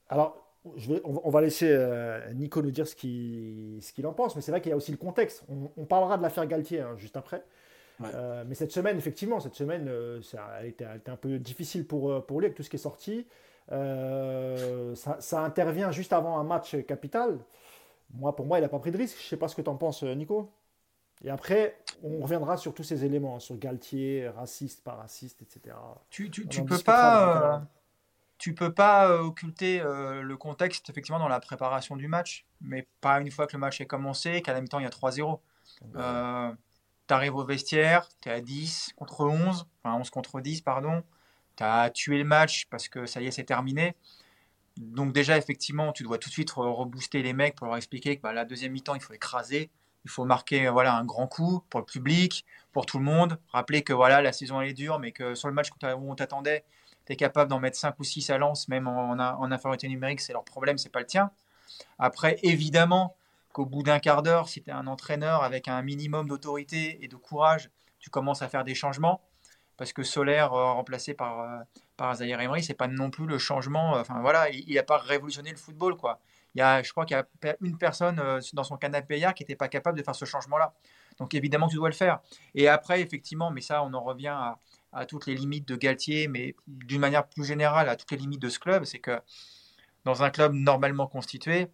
Alors, 0.07 0.37
je 0.77 0.93
vais, 0.93 1.01
on, 1.03 1.29
va 1.29 1.41
laisser 1.41 1.67
euh, 1.69 2.33
Nico 2.33 2.61
nous 2.61 2.71
dire 2.71 2.87
ce 2.87 2.95
qu'il 2.95 3.79
ce 3.81 3.91
qu'il 3.91 4.07
en 4.07 4.13
pense, 4.13 4.37
mais 4.37 4.41
c'est 4.41 4.51
vrai 4.51 4.61
qu'il 4.61 4.69
y 4.69 4.73
a 4.73 4.77
aussi 4.77 4.91
le 4.91 4.97
contexte. 4.97 5.43
On, 5.49 5.85
parlera 5.85 6.17
de 6.17 6.21
l'affaire 6.21 6.45
Galtier 6.47 6.79
hein, 6.79 6.95
juste 6.95 7.17
après. 7.17 7.43
Euh, 8.01 8.43
mais 8.47 8.55
cette 8.55 8.71
semaine, 8.71 8.97
effectivement, 8.97 9.39
cette 9.39 9.55
semaine, 9.55 9.89
elle, 10.59 10.65
était, 10.65 10.85
un 10.85 11.15
peu 11.15 11.37
difficile 11.37 11.85
pour, 11.85 12.25
pour 12.25 12.39
lui 12.39 12.45
avec 12.45 12.55
tout 12.55 12.63
ce 12.63 12.69
qui 12.69 12.77
est 12.77 12.79
sorti. 12.79 13.25
Euh, 13.71 14.95
ça, 14.95 15.43
intervient 15.43 15.91
juste 15.91 16.13
avant 16.13 16.39
un 16.39 16.43
match 16.43 16.75
capital. 16.85 17.39
Moi, 18.13 18.35
pour 18.35 18.45
moi, 18.45 18.57
il 18.57 18.61
n'a 18.61 18.69
pas 18.69 18.79
pris 18.79 18.91
de 18.91 18.97
risque. 18.97 19.17
Je 19.19 19.25
ne 19.25 19.29
sais 19.29 19.37
pas 19.37 19.47
ce 19.47 19.55
que 19.55 19.61
tu 19.61 19.69
en 19.69 19.75
penses, 19.75 20.03
Nico. 20.03 20.51
Et 21.23 21.29
après, 21.29 21.77
on 22.01 22.21
reviendra 22.21 22.57
sur 22.57 22.73
tous 22.73 22.83
ces 22.83 23.03
éléments, 23.03 23.39
sur 23.39 23.57
Galtier, 23.57 24.29
raciste, 24.29 24.83
pas 24.83 24.93
raciste, 24.93 25.41
etc. 25.41 25.75
Tu, 26.09 26.31
tu, 26.31 26.47
tu 26.47 26.63
peux 26.63 26.77
pas, 26.77 27.57
euh, 27.57 27.59
tu 28.37 28.55
peux 28.55 28.73
pas 28.73 29.09
euh, 29.09 29.19
occulter 29.19 29.81
le 29.83 30.35
contexte, 30.37 30.89
effectivement, 30.89 31.19
dans 31.19 31.27
la 31.27 31.41
préparation 31.41 31.97
du 31.97 32.07
match, 32.07 32.45
mais 32.61 32.87
pas 33.01 33.19
une 33.19 33.31
fois 33.31 33.47
que 33.47 33.53
le 33.53 33.59
match 33.59 33.81
est 33.81 33.85
commencé, 33.85 34.41
qu'à 34.41 34.53
la 34.53 34.61
mi-temps, 34.61 34.79
il 34.79 34.83
y 34.83 34.87
a 34.87 34.89
3-0. 34.89 35.39
Tu 37.09 37.13
arrives 37.13 37.35
au 37.35 37.43
vestiaire, 37.43 38.07
tu 38.21 38.29
es 38.29 38.31
à 38.31 38.39
10 38.39 38.93
contre 38.95 39.25
11, 39.25 39.67
enfin 39.83 39.95
11 39.97 40.09
contre 40.09 40.39
10, 40.39 40.61
pardon 40.61 41.03
tu 41.59 41.63
as 41.65 41.89
tué 41.89 42.17
le 42.17 42.23
match 42.23 42.67
parce 42.69 42.87
que 42.87 43.05
ça 43.05 43.21
y 43.21 43.27
est, 43.27 43.31
c'est 43.31 43.43
terminé. 43.43 43.95
Donc 44.77 45.11
déjà, 45.11 45.37
effectivement, 45.37 45.91
tu 45.91 46.03
dois 46.03 46.17
tout 46.17 46.29
de 46.29 46.33
suite 46.33 46.51
rebooster 46.51 47.21
les 47.21 47.33
mecs 47.33 47.55
pour 47.55 47.67
leur 47.67 47.75
expliquer 47.75 48.15
que 48.15 48.21
bah, 48.21 48.31
la 48.31 48.45
deuxième 48.45 48.71
mi-temps, 48.71 48.95
il 48.95 49.01
faut 49.01 49.13
écraser, 49.13 49.69
il 50.05 50.09
faut 50.09 50.23
marquer 50.23 50.69
voilà, 50.69 50.95
un 50.95 51.03
grand 51.03 51.27
coup 51.27 51.61
pour 51.69 51.81
le 51.81 51.85
public, 51.85 52.45
pour 52.71 52.85
tout 52.85 52.97
le 52.97 53.03
monde. 53.03 53.39
Rappeler 53.49 53.83
que 53.83 53.91
voilà, 53.91 54.21
la 54.21 54.31
saison 54.31 54.61
elle 54.61 54.69
est 54.69 54.73
dure, 54.73 54.99
mais 54.99 55.11
que 55.11 55.35
sur 55.35 55.49
le 55.49 55.53
match 55.53 55.69
où 55.69 55.75
on 55.83 56.15
t'attendait, 56.15 56.63
tu 57.05 57.11
es 57.11 57.15
capable 57.17 57.49
d'en 57.49 57.59
mettre 57.59 57.77
5 57.77 57.99
ou 57.99 58.05
6 58.05 58.29
à 58.29 58.37
lance, 58.37 58.69
même 58.69 58.87
en, 58.87 59.11
en 59.11 59.51
infériorité 59.51 59.89
numérique, 59.89 60.21
c'est 60.21 60.33
leur 60.33 60.45
problème, 60.45 60.77
c'est 60.77 60.89
pas 60.89 61.01
le 61.01 61.07
tien. 61.07 61.29
Après, 61.97 62.37
évidemment, 62.43 63.17
qu'au 63.59 63.65
bout 63.65 63.83
d'un 63.83 63.99
quart 63.99 64.23
d'heure, 64.23 64.47
si 64.47 64.63
tu 64.63 64.69
es 64.69 64.73
un 64.73 64.87
entraîneur 64.87 65.43
avec 65.43 65.67
un 65.67 65.81
minimum 65.81 66.29
d'autorité 66.29 67.03
et 67.03 67.09
de 67.09 67.17
courage, 67.17 67.69
tu 67.99 68.09
commences 68.09 68.41
à 68.41 68.47
faire 68.47 68.63
des 68.63 68.73
changements 68.73 69.21
parce 69.75 69.91
que 69.91 70.01
Solaire 70.01 70.53
euh, 70.53 70.71
remplacé 70.71 71.13
par, 71.13 71.41
euh, 71.41 71.59
par 71.97 72.15
Zahir 72.15 72.39
Emery, 72.39 72.63
c'est 72.63 72.73
pas 72.73 72.87
non 72.87 73.09
plus 73.09 73.25
le 73.25 73.37
changement. 73.37 73.97
Euh, 73.97 73.99
enfin 73.99 74.21
voilà, 74.21 74.49
il 74.49 74.73
n'a 74.73 74.83
pas 74.83 74.97
révolutionné 74.97 75.51
le 75.51 75.57
football 75.57 75.97
quoi. 75.97 76.21
Il 76.55 76.59
y 76.59 76.61
a, 76.61 76.81
je 76.81 76.91
crois 76.91 77.05
qu'il 77.05 77.17
y 77.17 77.19
a 77.19 77.55
une 77.59 77.77
personne 77.77 78.21
dans 78.53 78.63
son 78.63 78.77
canapé 78.77 79.17
hier 79.17 79.33
qui 79.33 79.43
n'était 79.43 79.57
pas 79.57 79.67
capable 79.67 79.97
de 79.97 80.03
faire 80.03 80.15
ce 80.15 80.23
changement-là. 80.23 80.73
Donc 81.17 81.33
évidemment, 81.33 81.67
tu 81.67 81.75
dois 81.75 81.89
le 81.89 81.95
faire. 81.95 82.19
Et 82.55 82.69
après, 82.69 83.01
effectivement, 83.01 83.51
mais 83.51 83.61
ça, 83.61 83.83
on 83.83 83.93
en 83.93 84.01
revient 84.01 84.29
à, 84.29 84.57
à 84.93 85.05
toutes 85.05 85.25
les 85.25 85.35
limites 85.35 85.67
de 85.67 85.75
Galtier, 85.75 86.29
mais 86.29 86.55
d'une 86.65 87.01
manière 87.01 87.27
plus 87.27 87.43
générale 87.43 87.89
à 87.89 87.97
toutes 87.97 88.11
les 88.11 88.17
limites 88.17 88.41
de 88.41 88.49
ce 88.49 88.57
club, 88.57 88.85
c'est 88.85 88.99
que 88.99 89.19
dans 90.05 90.23
un 90.23 90.29
club 90.29 90.53
normalement 90.53 91.07
constitué, 91.07 91.67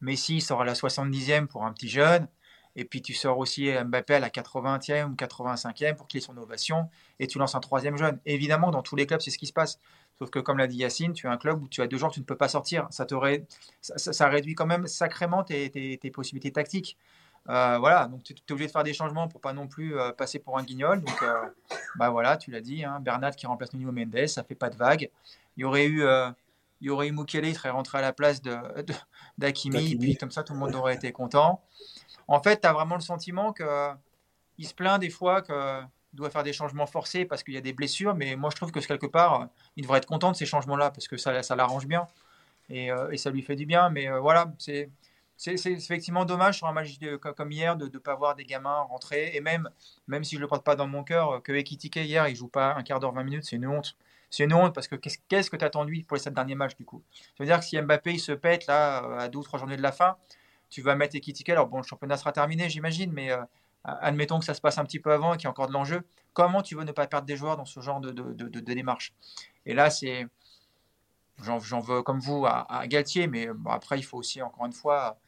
Messi 0.00 0.40
sort 0.40 0.62
à 0.62 0.64
la 0.64 0.74
70e 0.74 1.46
pour 1.46 1.64
un 1.64 1.72
petit 1.72 1.88
jeune, 1.88 2.28
et 2.76 2.84
puis 2.84 3.02
tu 3.02 3.14
sors 3.14 3.38
aussi 3.38 3.70
Mbappé 3.72 4.14
à 4.14 4.20
la 4.20 4.30
80e 4.30 5.10
ou 5.10 5.14
85e 5.14 5.96
pour 5.96 6.06
qu'il 6.06 6.18
ait 6.18 6.20
son 6.20 6.36
ovation. 6.36 6.88
Et 7.18 7.26
tu 7.26 7.38
lances 7.38 7.56
un 7.56 7.60
troisième 7.60 7.96
jeune. 7.96 8.20
évidemment, 8.24 8.70
dans 8.70 8.82
tous 8.82 8.94
les 8.94 9.06
clubs, 9.06 9.20
c'est 9.20 9.32
ce 9.32 9.38
qui 9.38 9.46
se 9.46 9.52
passe. 9.52 9.80
Sauf 10.18 10.30
que, 10.30 10.40
comme 10.40 10.58
l'a 10.58 10.66
dit 10.66 10.78
Yacine, 10.78 11.12
tu 11.12 11.28
as 11.28 11.30
un 11.30 11.36
club 11.36 11.62
où 11.62 11.68
tu 11.68 11.80
as 11.80 11.86
deux 11.86 11.96
joueurs 11.96 12.10
tu 12.10 12.18
ne 12.20 12.24
peux 12.24 12.36
pas 12.36 12.48
sortir. 12.48 12.88
Ça, 12.90 13.06
te 13.06 13.14
réduit 13.14 14.54
quand 14.54 14.66
même 14.66 14.86
sacrément 14.86 15.44
tes, 15.44 16.10
possibilités 16.12 16.52
tactiques. 16.52 16.96
Euh, 17.48 17.78
voilà, 17.78 18.08
donc 18.08 18.24
tu 18.24 18.34
es 18.34 18.52
obligé 18.52 18.66
de 18.66 18.72
faire 18.72 18.82
des 18.82 18.92
changements 18.92 19.26
pour 19.26 19.40
pas 19.40 19.54
non 19.54 19.68
plus 19.68 19.98
euh, 19.98 20.10
passer 20.12 20.38
pour 20.38 20.58
un 20.58 20.64
guignol. 20.64 21.00
Donc, 21.02 21.22
euh, 21.22 21.46
bah 21.96 22.10
voilà, 22.10 22.36
tu 22.36 22.50
l'as 22.50 22.60
dit, 22.60 22.84
hein, 22.84 22.98
Bernat 23.00 23.30
qui 23.30 23.46
remplace 23.46 23.72
Nuno 23.72 23.92
Mendes, 23.92 24.26
ça 24.26 24.42
fait 24.42 24.56
pas 24.56 24.70
de 24.70 24.76
vague. 24.76 25.08
Il 25.56 25.62
y 25.62 25.64
aurait 25.64 25.86
eu, 25.86 26.04
il 26.80 26.86
y 26.86 26.90
aurait 26.90 27.08
eu 27.08 27.12
Mukele, 27.12 27.46
il 27.46 27.54
serait 27.54 27.70
rentré 27.70 27.98
à 27.98 28.00
la 28.00 28.12
place 28.12 28.40
d'Akimi, 29.38 29.90
de, 29.90 29.94
et 29.94 29.98
puis 29.98 30.16
comme 30.16 30.30
ça 30.30 30.42
tout 30.44 30.52
le 30.52 30.58
monde 30.58 30.74
aurait 30.74 30.94
été 30.94 31.12
content 31.12 31.62
en 32.28 32.42
fait, 32.42 32.60
tu 32.60 32.66
as 32.66 32.72
vraiment 32.72 32.94
le 32.94 33.00
sentiment 33.00 33.52
qu'il 33.52 34.66
se 34.66 34.74
plaint 34.74 35.00
des 35.00 35.10
fois 35.10 35.40
qu'il 35.42 35.88
doit 36.12 36.30
faire 36.30 36.42
des 36.42 36.52
changements 36.52 36.86
forcés 36.86 37.24
parce 37.24 37.42
qu'il 37.42 37.54
y 37.54 37.56
a 37.56 37.62
des 37.62 37.72
blessures, 37.72 38.14
mais 38.14 38.36
moi 38.36 38.50
je 38.50 38.56
trouve 38.56 38.70
que 38.70 38.80
quelque 38.80 39.06
part, 39.06 39.48
il 39.76 39.82
devrait 39.82 39.98
être 39.98 40.06
content 40.06 40.30
de 40.30 40.36
ces 40.36 40.46
changements-là 40.46 40.90
parce 40.90 41.08
que 41.08 41.16
ça, 41.16 41.42
ça 41.42 41.56
l'arrange 41.56 41.86
bien 41.86 42.06
et, 42.68 42.92
euh, 42.92 43.16
ça 43.16 43.30
lui 43.30 43.42
fait 43.42 43.56
du 43.56 43.66
bien. 43.66 43.88
Mais 43.90 44.08
euh, 44.08 44.20
voilà, 44.20 44.52
c'est. 44.58 44.90
C'est 45.40 45.54
effectivement 45.66 46.24
dommage 46.24 46.56
sur 46.56 46.66
un 46.66 46.72
match 46.72 46.98
comme 47.36 47.52
hier 47.52 47.76
de 47.76 47.84
ne 47.84 47.98
pas 47.98 48.16
voir 48.16 48.34
des 48.34 48.44
gamins 48.44 48.80
rentrer. 48.80 49.36
Et 49.36 49.40
même, 49.40 49.70
même 50.08 50.24
si 50.24 50.34
je 50.34 50.40
ne 50.40 50.42
le 50.42 50.48
porte 50.48 50.64
pas 50.64 50.74
dans 50.74 50.88
mon 50.88 51.04
cœur, 51.04 51.40
que 51.44 51.52
Ekitike 51.52 51.94
hier, 51.94 52.26
il 52.26 52.34
joue 52.34 52.48
pas 52.48 52.74
un 52.74 52.82
quart 52.82 52.98
d'heure, 52.98 53.12
20 53.12 53.22
minutes, 53.22 53.44
c'est 53.44 53.54
une 53.54 53.68
honte. 53.68 53.96
C'est 54.30 54.44
une 54.44 54.52
honte 54.52 54.74
parce 54.74 54.88
que 54.88 54.96
qu'est-ce 54.96 55.50
que 55.50 55.56
tu 55.56 55.64
attends 55.64 55.84
lui 55.84 56.04
pour 56.04 56.16
les 56.16 56.22
sept 56.22 56.34
derniers 56.34 56.54
matchs 56.54 56.76
du 56.76 56.84
coup? 56.84 57.02
Ça 57.12 57.34
veut 57.40 57.46
dire 57.46 57.58
que 57.58 57.64
si 57.64 57.80
Mbappé 57.80 58.18
se 58.18 58.32
pète 58.32 58.66
là 58.66 58.98
à 59.18 59.28
deux 59.28 59.38
ou 59.38 59.42
trois 59.42 59.58
journées 59.58 59.76
de 59.76 59.82
la 59.82 59.92
fin, 59.92 60.16
tu 60.70 60.82
vas 60.82 60.94
mettre 60.94 61.16
Ekitike. 61.16 61.48
Alors 61.48 61.66
bon, 61.66 61.78
le 61.78 61.82
championnat 61.82 62.16
sera 62.16 62.32
terminé, 62.32 62.68
j'imagine, 62.68 63.12
mais 63.12 63.32
euh, 63.32 63.42
admettons 63.84 64.38
que 64.38 64.44
ça 64.44 64.54
se 64.54 64.60
passe 64.60 64.78
un 64.78 64.84
petit 64.84 65.00
peu 65.00 65.12
avant 65.12 65.34
et 65.34 65.36
qu'il 65.36 65.44
y 65.44 65.46
a 65.46 65.50
encore 65.50 65.68
de 65.68 65.72
l'enjeu. 65.72 66.02
Comment 66.34 66.62
tu 66.62 66.74
veux 66.74 66.84
ne 66.84 66.92
pas 66.92 67.06
perdre 67.06 67.26
des 67.26 67.36
joueurs 67.36 67.56
dans 67.56 67.64
ce 67.64 67.80
genre 67.80 68.00
de, 68.00 68.60
démarche? 68.60 69.12
Et 69.66 69.74
là, 69.74 69.90
c'est. 69.90 70.26
J'en 71.40 71.80
veux 71.80 72.02
comme 72.02 72.18
vous 72.18 72.44
à, 72.46 72.86
Galtier, 72.88 73.28
mais 73.28 73.48
après, 73.66 73.98
il 73.98 74.02
faut 74.02 74.18
aussi, 74.18 74.42
encore 74.42 74.66
une 74.66 74.72
fois, 74.72 75.18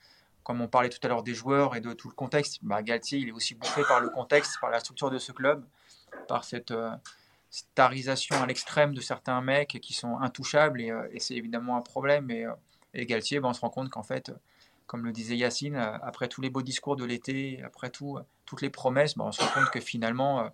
comme 0.43 0.61
on 0.61 0.67
parlait 0.67 0.89
tout 0.89 0.99
à 1.05 1.09
l'heure 1.09 1.23
des 1.23 1.35
joueurs 1.35 1.77
et 1.77 1.81
de 1.81 1.93
tout 1.93 2.09
le 2.09 2.15
contexte, 2.15 2.59
bah, 2.63 2.83
Galtier, 2.83 3.21
il 3.21 3.29
est 3.29 3.33
aussi 3.33 3.55
bouffé 3.55 3.83
par 3.87 4.01
le 4.01 4.09
contexte, 4.11 4.59
par 4.61 4.71
la 4.71 4.81
structure 4.81 5.11
de 5.11 5.19
ce 5.19 5.31
club, 5.31 5.65
par 6.27 6.43
cette 6.43 6.73
euh, 6.73 6.91
starisation 7.51 8.37
à 8.43 8.47
l'extrême 8.47 8.95
de 8.95 9.01
certains 9.01 9.41
mecs 9.41 9.79
qui 9.83 9.93
sont 9.93 10.19
intouchables, 10.19 10.81
et, 10.81 10.91
euh, 10.91 11.09
c'est 11.19 11.35
évidemment 11.35 11.77
un 11.77 11.83
problème. 11.83 12.31
Et, 12.31 12.47
et 12.95 13.07
Galtier, 13.07 13.41
bah, 13.41 13.49
on 13.49 13.53
se 13.53 13.61
rend 13.61 13.71
compte 13.71 13.91
qu'en 13.91 14.03
fait, 14.03 14.33
comme 14.91 15.05
le 15.05 15.13
disait 15.13 15.37
Yacine, 15.37 15.77
euh, 15.77 15.99
après 16.03 16.27
tous 16.27 16.41
les 16.41 16.51
beaux 16.51 16.63
discours 16.63 16.97
de 16.97 17.05
l'été, 17.05 17.63
après 17.65 17.91
tout, 17.91 18.17
euh, 18.17 18.23
toutes 18.45 18.61
les 18.61 18.71
promesses, 18.71 19.15
on 19.17 19.31
se 19.31 19.41
rend 19.41 19.47
compte 19.55 19.71
que 19.71 19.79
finalement, 19.79 20.41
euh, 20.41 20.49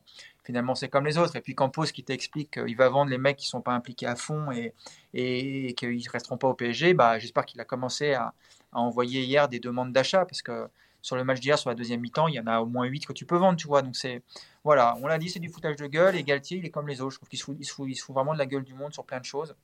finalement 0.44 0.74
c'est 0.74 0.90
comme 0.90 1.07
les 1.07 1.16
autres. 1.16 1.36
Et 1.36 1.40
puis 1.40 1.55
Campos 1.55 1.86
qui 1.86 2.05
t'explique 2.05 2.51
qu'il 2.51 2.76
va 2.76 2.90
vendre 2.90 3.11
les 3.11 3.16
mecs 3.16 3.38
qui 3.38 3.47
ne 3.47 3.49
sont 3.53 3.62
pas 3.62 3.72
impliqués 3.72 4.05
à 4.05 4.14
fond 4.14 4.51
et, 4.53 4.74
qu'ils 5.14 5.97
ne 5.97 6.11
resteront 6.11 6.36
pas 6.36 6.49
au 6.49 6.53
PSG, 6.53 6.92
bah, 6.92 7.18
j'espère 7.18 7.47
qu'il 7.47 7.59
a 7.62 7.64
commencé 7.64 8.12
à, 8.12 8.34
envoyer 8.72 9.22
hier 9.22 9.49
des 9.49 9.59
demandes 9.59 9.94
d'achat 9.94 10.26
parce 10.26 10.42
que 10.42 10.68
sur 11.01 11.16
le 11.16 11.24
match 11.24 11.40
d'hier, 11.40 11.59
sur 11.59 11.70
la 11.70 11.74
deuxième 11.74 12.01
mi-temps, 12.01 12.28
il 12.28 12.34
y 12.34 12.40
en 12.40 12.47
a 12.47 12.61
au 12.61 12.66
moins 12.66 12.84
8 12.84 13.07
que 13.07 13.14
tu 13.14 13.24
peux 13.24 13.38
vendre, 13.38 13.57
tu 13.57 13.68
vois. 13.68 13.80
Donc 13.80 13.97
c'est 13.97 14.22
voilà, 14.66 14.96
on 15.00 15.06
l'a 15.06 15.16
dit, 15.16 15.30
c'est 15.30 15.38
du 15.38 15.48
foutage 15.48 15.76
de 15.76 15.86
gueule. 15.86 16.16
Et 16.16 16.24
Galtier, 16.24 16.58
il 16.58 16.66
est 16.66 16.70
comme 16.70 16.88
les 16.88 17.00
autres. 17.00 17.12
Je 17.12 17.18
trouve 17.18 17.28
qu'il 17.28 17.38
se, 17.38 17.44
fout, 17.44 17.56
il 17.60 17.64
se, 17.64 17.72
fout, 17.72 17.88
il 17.88 17.94
se 17.94 18.02
fout 18.02 18.12
vraiment 18.12 18.34
de 18.34 18.38
la 18.38 18.46
gueule 18.46 18.64
du 18.64 18.74
monde 18.74 18.92
sur 18.92 19.04
plein 19.04 19.20
de 19.20 19.24
choses. 19.24 19.54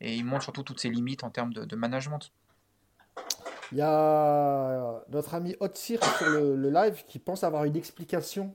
Et 0.00 0.16
il 0.16 0.24
montre 0.24 0.44
surtout 0.44 0.62
toutes 0.62 0.80
ses 0.80 0.88
limites 0.88 1.22
en 1.22 1.28
termes 1.28 1.52
de, 1.52 1.66
de 1.66 1.76
management. 1.76 2.32
Il 3.72 3.76
y 3.76 3.82
a 3.82 5.04
notre 5.10 5.34
ami 5.34 5.54
Otsir 5.60 6.02
sur 6.16 6.30
le, 6.30 6.70
live 6.70 7.04
qui 7.06 7.18
pense 7.18 7.44
avoir 7.44 7.64
une 7.64 7.76
explication 7.76 8.54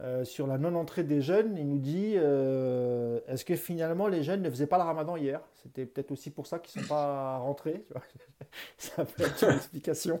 euh, 0.00 0.24
sur 0.24 0.48
la 0.48 0.58
non-entrée 0.58 1.04
des 1.04 1.22
jeunes. 1.22 1.56
Il 1.56 1.68
nous 1.68 1.78
dit 1.78 2.14
euh, 2.16 3.20
est-ce 3.28 3.44
que 3.44 3.54
finalement 3.54 4.08
les 4.08 4.24
jeunes 4.24 4.42
ne 4.42 4.50
faisaient 4.50 4.66
pas 4.66 4.78
le 4.78 4.82
ramadan 4.82 5.14
hier? 5.14 5.40
C'était 5.62 5.86
peut-être 5.86 6.10
aussi 6.10 6.30
pour 6.30 6.48
ça 6.48 6.58
qu'ils 6.58 6.82
ne 6.82 6.86
sont 6.88 6.92
pas 6.92 7.36
rentrés. 7.38 7.86
ça 8.76 9.04
peut 9.04 9.22
être 9.22 9.44
une 9.44 9.54
explication. 9.54 10.20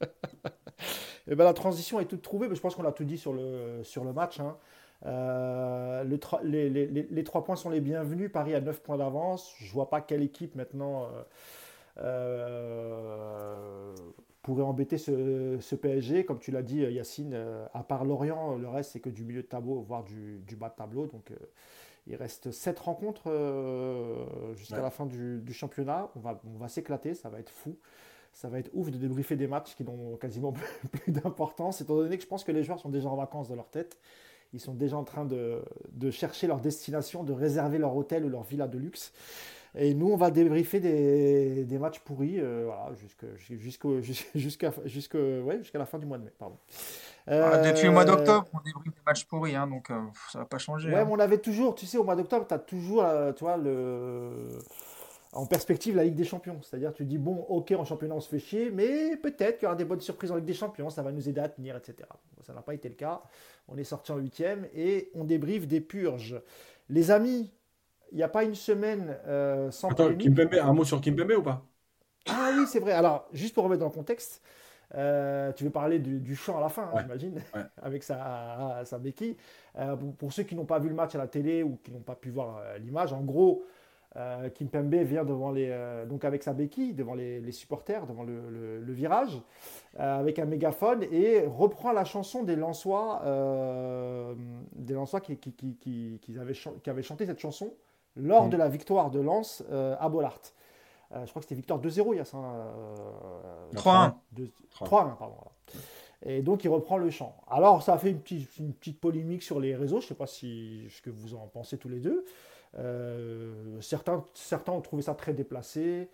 Et 1.28 1.34
ben, 1.34 1.44
la 1.44 1.54
transition 1.54 1.98
est 2.00 2.04
toute 2.06 2.22
trouvée, 2.22 2.48
mais 2.48 2.54
je 2.54 2.60
pense 2.60 2.74
qu'on 2.74 2.84
a 2.84 2.92
tout 2.92 3.04
dit 3.04 3.18
sur 3.18 3.32
le, 3.32 3.80
sur 3.82 4.04
le 4.04 4.12
match. 4.12 4.40
Hein. 4.40 4.56
Euh, 5.04 6.04
le, 6.04 6.18
les, 6.44 6.70
les, 6.70 6.86
les, 6.86 7.24
trois 7.24 7.44
points 7.44 7.56
sont 7.56 7.70
les 7.70 7.80
bienvenus. 7.80 8.30
Paris 8.32 8.54
a 8.54 8.60
9 8.60 8.80
points 8.80 8.96
d'avance. 8.96 9.54
Je 9.58 9.72
vois 9.72 9.90
pas 9.90 10.00
quelle 10.00 10.22
équipe 10.22 10.54
maintenant 10.54 11.04
euh, 11.04 11.22
euh, 11.98 13.94
pourrait 14.42 14.62
embêter 14.62 14.98
ce, 14.98 15.58
ce, 15.60 15.74
PSG. 15.74 16.24
Comme 16.24 16.38
tu 16.38 16.50
l'as 16.50 16.62
dit, 16.62 16.78
Yacine, 16.80 17.36
à 17.74 17.82
part 17.82 18.04
Lorient, 18.04 18.56
le 18.56 18.68
reste 18.68 18.92
c'est 18.92 19.00
que 19.00 19.10
du 19.10 19.24
milieu 19.24 19.42
de 19.42 19.48
tableau, 19.48 19.80
voire 19.80 20.04
du, 20.04 20.38
du 20.46 20.56
bas 20.56 20.68
de 20.68 20.76
tableau. 20.76 21.06
Donc 21.06 21.32
il 22.06 22.14
reste 22.16 22.52
7 22.52 22.78
rencontres 22.78 23.28
jusqu'à 24.56 24.80
la 24.80 24.90
fin 24.90 25.06
du, 25.06 25.40
du, 25.40 25.52
championnat. 25.52 26.08
On 26.16 26.20
va, 26.20 26.40
on 26.46 26.58
va 26.58 26.68
s'éclater, 26.68 27.14
ça 27.14 27.28
va 27.28 27.40
être 27.40 27.50
fou 27.50 27.76
ça 28.36 28.48
va 28.50 28.58
être 28.58 28.70
ouf 28.74 28.90
de 28.90 28.98
débriefer 28.98 29.34
des 29.34 29.46
matchs 29.46 29.74
qui 29.74 29.82
n'ont 29.82 30.16
quasiment 30.16 30.52
plus 30.92 31.10
d'importance, 31.10 31.80
étant 31.80 31.96
donné 31.96 32.18
que 32.18 32.22
je 32.22 32.28
pense 32.28 32.44
que 32.44 32.52
les 32.52 32.62
joueurs 32.62 32.78
sont 32.78 32.90
déjà 32.90 33.08
en 33.08 33.16
vacances 33.16 33.48
dans 33.48 33.56
leur 33.56 33.70
tête. 33.70 33.96
Ils 34.52 34.60
sont 34.60 34.74
déjà 34.74 34.96
en 34.98 35.04
train 35.04 35.24
de, 35.24 35.62
de 35.92 36.10
chercher 36.10 36.46
leur 36.46 36.60
destination, 36.60 37.24
de 37.24 37.32
réserver 37.32 37.78
leur 37.78 37.96
hôtel 37.96 38.26
ou 38.26 38.28
leur 38.28 38.42
villa 38.42 38.68
de 38.68 38.76
luxe. 38.76 39.12
Et 39.74 39.94
nous, 39.94 40.10
on 40.10 40.16
va 40.16 40.30
débriefer 40.30 40.80
des, 40.80 41.64
des 41.64 41.78
matchs 41.78 42.00
pourris 42.00 42.38
euh, 42.38 42.64
voilà, 42.66 42.94
jusqu'à 44.34 44.68
ouais, 44.68 45.60
la 45.74 45.86
fin 45.86 45.98
du 45.98 46.06
mois 46.06 46.18
de 46.18 46.24
mai. 46.24 46.32
Pardon. 46.38 46.58
Ah, 47.26 47.58
depuis 47.58 47.84
le 47.84 47.92
mois 47.92 48.02
euh, 48.02 48.16
d'octobre, 48.16 48.46
on 48.52 48.60
débriefe 48.60 48.94
des 48.94 49.02
matchs 49.06 49.24
pourris, 49.24 49.56
hein, 49.56 49.66
donc 49.66 49.90
euh, 49.90 50.00
ça 50.30 50.38
ne 50.38 50.44
va 50.44 50.46
pas 50.46 50.58
changer. 50.58 50.90
Ouais, 50.90 50.96
hein. 50.96 51.04
mais 51.06 51.12
on 51.12 51.18
avait 51.18 51.38
toujours, 51.38 51.74
tu 51.74 51.86
sais, 51.86 51.96
au 51.96 52.04
mois 52.04 52.16
d'octobre, 52.16 52.46
tu 52.46 52.54
as 52.54 52.58
toujours 52.58 53.04
tu 53.34 53.44
vois, 53.44 53.56
le 53.56 54.48
en 55.36 55.46
perspective 55.46 55.94
la 55.94 56.04
Ligue 56.04 56.14
des 56.14 56.24
Champions. 56.24 56.58
C'est-à-dire, 56.62 56.92
tu 56.92 57.04
dis, 57.04 57.18
bon, 57.18 57.44
ok, 57.48 57.72
en 57.72 57.84
championnat, 57.84 58.14
on 58.14 58.20
se 58.20 58.28
fait 58.28 58.38
chier, 58.38 58.70
mais 58.70 59.16
peut-être 59.16 59.58
qu'il 59.58 59.64
y 59.64 59.66
aura 59.66 59.76
des 59.76 59.84
bonnes 59.84 60.00
surprises 60.00 60.32
en 60.32 60.36
Ligue 60.36 60.46
des 60.46 60.54
Champions, 60.54 60.90
ça 60.90 61.02
va 61.02 61.12
nous 61.12 61.28
aider 61.28 61.40
à 61.40 61.48
tenir, 61.48 61.76
etc. 61.76 62.08
ça 62.42 62.52
n'a 62.54 62.62
pas 62.62 62.74
été 62.74 62.88
le 62.88 62.94
cas. 62.94 63.22
On 63.68 63.76
est 63.76 63.84
sorti 63.84 64.12
en 64.12 64.16
huitième 64.16 64.66
et 64.74 65.10
on 65.14 65.24
débriefe 65.24 65.66
des 65.66 65.80
purges. 65.80 66.40
Les 66.88 67.10
amis, 67.10 67.50
il 68.12 68.16
n'y 68.16 68.22
a 68.22 68.28
pas 68.28 68.44
une 68.44 68.54
semaine 68.54 69.16
euh, 69.26 69.70
sans 69.70 69.90
Attends, 69.90 70.14
Kimpembe, 70.14 70.54
un 70.54 70.72
mot 70.72 70.84
sur 70.84 71.00
Kimpembe 71.00 71.32
ou 71.38 71.42
pas? 71.42 71.62
Ah 72.28 72.52
oui, 72.56 72.64
c'est 72.66 72.80
vrai. 72.80 72.92
Alors, 72.92 73.28
juste 73.32 73.54
pour 73.54 73.64
remettre 73.64 73.80
dans 73.80 73.86
le 73.86 73.92
contexte, 73.92 74.42
euh, 74.94 75.52
tu 75.52 75.64
veux 75.64 75.70
parler 75.70 75.98
du, 75.98 76.36
chant 76.36 76.56
à 76.56 76.60
la 76.60 76.68
fin, 76.68 76.90
hein, 76.94 77.00
j'imagine, 77.02 77.42
avec 77.82 78.02
sa, 78.02 78.82
sa 78.84 78.98
béquille. 78.98 79.36
Euh, 79.76 79.96
pour, 79.96 80.32
ceux 80.32 80.44
qui 80.44 80.54
n'ont 80.54 80.64
pas 80.64 80.78
vu 80.78 80.88
le 80.88 80.94
match 80.94 81.14
à 81.14 81.18
la 81.18 81.26
télé 81.26 81.62
ou 81.62 81.78
qui 81.82 81.92
n'ont 81.92 82.00
pas 82.00 82.14
pu 82.14 82.30
voir 82.30 82.62
l'image, 82.78 83.12
en 83.12 83.22
gros, 83.22 83.64
euh, 84.16 84.48
Kimpembe 84.48 84.94
vient 84.94 85.24
devant 85.24 85.50
les, 85.50 85.68
euh, 85.70 86.06
donc 86.06 86.24
avec 86.24 86.42
sa 86.42 86.54
béquille 86.54 86.94
devant 86.94 87.14
les, 87.14 87.52
supporters, 87.52 88.06
devant 88.06 88.22
le, 88.22 88.92
virage, 88.92 89.42
euh, 90.00 90.20
avec 90.20 90.38
un 90.38 90.46
mégaphone 90.46 91.04
et 91.12 91.44
reprend 91.46 91.92
la 91.92 92.04
chanson 92.04 92.42
des 92.42 92.56
Lensois, 92.56 93.20
des 94.74 94.94
Lensois 94.94 95.20
qui, 95.20 95.36
qui, 95.36 95.52
qui, 95.52 96.18
qui, 96.22 96.38
avaient, 96.38 96.54
qui 96.54 96.90
avaient 96.90 97.02
chanté 97.02 97.26
cette 97.26 97.40
chanson 97.40 97.74
lors 98.16 98.46
mm. 98.46 98.50
de 98.50 98.56
la 98.56 98.68
victoire 98.68 99.10
de 99.10 99.20
Lens 99.20 99.62
à 99.70 100.08
Bollard. 100.08 100.40
je 101.10 101.28
crois 101.28 101.40
que 101.40 101.42
c'était 101.42 101.54
victoire 101.54 101.80
2-0, 101.80 102.12
il 102.12 102.16
y 102.16 102.20
a 102.20 102.24
ça. 102.24 102.38
3-1. 103.74 104.14
3-1, 104.80 105.16
pardon. 105.18 105.34
Et 106.24 106.40
donc 106.40 106.64
il 106.64 106.68
reprend 106.68 106.96
le 106.96 107.10
chant. 107.10 107.36
Alors 107.48 107.82
ça 107.82 107.92
a 107.92 107.98
fait 107.98 108.10
une 108.10 108.20
petite, 108.20 108.56
une 108.56 108.72
petite 108.72 108.98
polémique 108.98 109.42
sur 109.42 109.60
les 109.60 109.76
réseaux, 109.76 110.00
je 110.00 110.06
ne 110.06 110.08
sais 110.08 110.14
pas 110.14 110.26
si, 110.26 110.86
ce 110.88 111.02
que 111.02 111.10
vous 111.10 111.34
en 111.34 111.46
pensez 111.52 111.76
tous 111.76 111.90
les 111.90 112.00
deux. 112.00 112.24
Euh, 112.78 113.80
certains, 113.80 114.24
certains 114.34 114.72
ont 114.72 114.80
trouvé 114.80 115.02
ça 115.02 115.14
très 115.14 115.32
déplacé. 115.32 116.10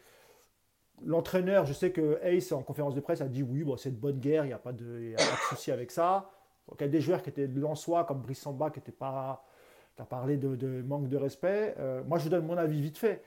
L'entraîneur, 1.05 1.67
je 1.67 1.73
sais 1.73 1.91
que 1.91 2.21
Ace 2.23 2.53
en 2.53 2.63
conférence 2.63 2.95
de 2.95 3.01
presse 3.01 3.21
a 3.21 3.29
dit 3.29 3.43
oui, 3.43 3.65
bon, 3.65 3.77
c'est 3.77 3.91
de 3.91 3.97
bonne 3.97 4.19
guerre, 4.19 4.45
il 4.45 4.49
n'y 4.49 4.55
a, 4.55 4.59
pas 4.59 4.73
de, 4.73 5.15
souci 5.49 5.73
avec 5.73 5.91
ça. 5.91 6.31
Donc, 6.69 6.77
il 6.81 6.85
y 6.85 6.87
a 6.87 6.91
des 6.91 7.01
joueurs 7.01 7.23
qui 7.23 7.31
étaient 7.31 7.49
de 7.49 7.61
l'en-soi, 7.61 8.05
comme 8.05 8.21
Brice 8.21 8.41
Samba, 8.41 8.71
qui 8.71 8.79
n'était 8.79 8.93
pas. 8.93 9.45
Tu 9.97 10.03
as 10.03 10.07
parlé 10.07 10.37
de, 10.37 10.83
manque 10.83 11.09
de 11.09 11.17
respect. 11.17 11.75
Euh, 11.79 12.03
moi, 12.05 12.19
je 12.19 12.29
donne 12.29 12.47
mon 12.47 12.57
avis 12.57 12.81
vite 12.81 12.99
fait. 12.99 13.23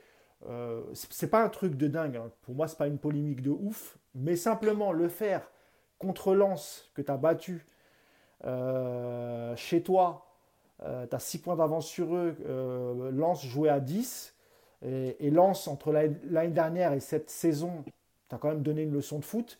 Euh, 0.48 0.82
c'est 0.94 1.30
pas 1.30 1.42
un 1.44 1.48
truc 1.48 1.76
de 1.76 1.86
dingue. 1.86 2.16
Hein. 2.16 2.30
Pour 2.42 2.54
moi, 2.54 2.66
c'est 2.66 2.78
pas 2.78 2.88
une 2.88 2.98
polémique 2.98 3.42
de 3.42 3.50
ouf. 3.50 3.98
Mais 4.14 4.36
simplement 4.36 4.92
le 4.92 5.08
faire 5.08 5.48
contre 5.98 6.34
Lens, 6.34 6.90
que 6.94 7.02
tu 7.02 7.10
as 7.10 7.16
battu 7.16 7.66
euh, 8.44 9.54
chez 9.56 9.82
toi, 9.82 10.25
euh, 10.82 11.06
tu 11.06 11.16
as 11.16 11.18
6 11.18 11.38
points 11.38 11.56
d'avance 11.56 11.86
sur 11.86 12.14
eux. 12.14 12.36
Euh, 12.46 13.10
Lens 13.10 13.44
jouait 13.44 13.70
à 13.70 13.80
10. 13.80 14.34
Et, 14.84 15.16
et 15.26 15.30
Lens, 15.30 15.68
entre 15.68 15.92
l'année 15.92 16.52
dernière 16.52 16.92
et 16.92 17.00
cette 17.00 17.30
saison, 17.30 17.84
tu 18.28 18.34
as 18.34 18.38
quand 18.38 18.48
même 18.48 18.62
donné 18.62 18.82
une 18.82 18.92
leçon 18.92 19.18
de 19.18 19.24
foot. 19.24 19.58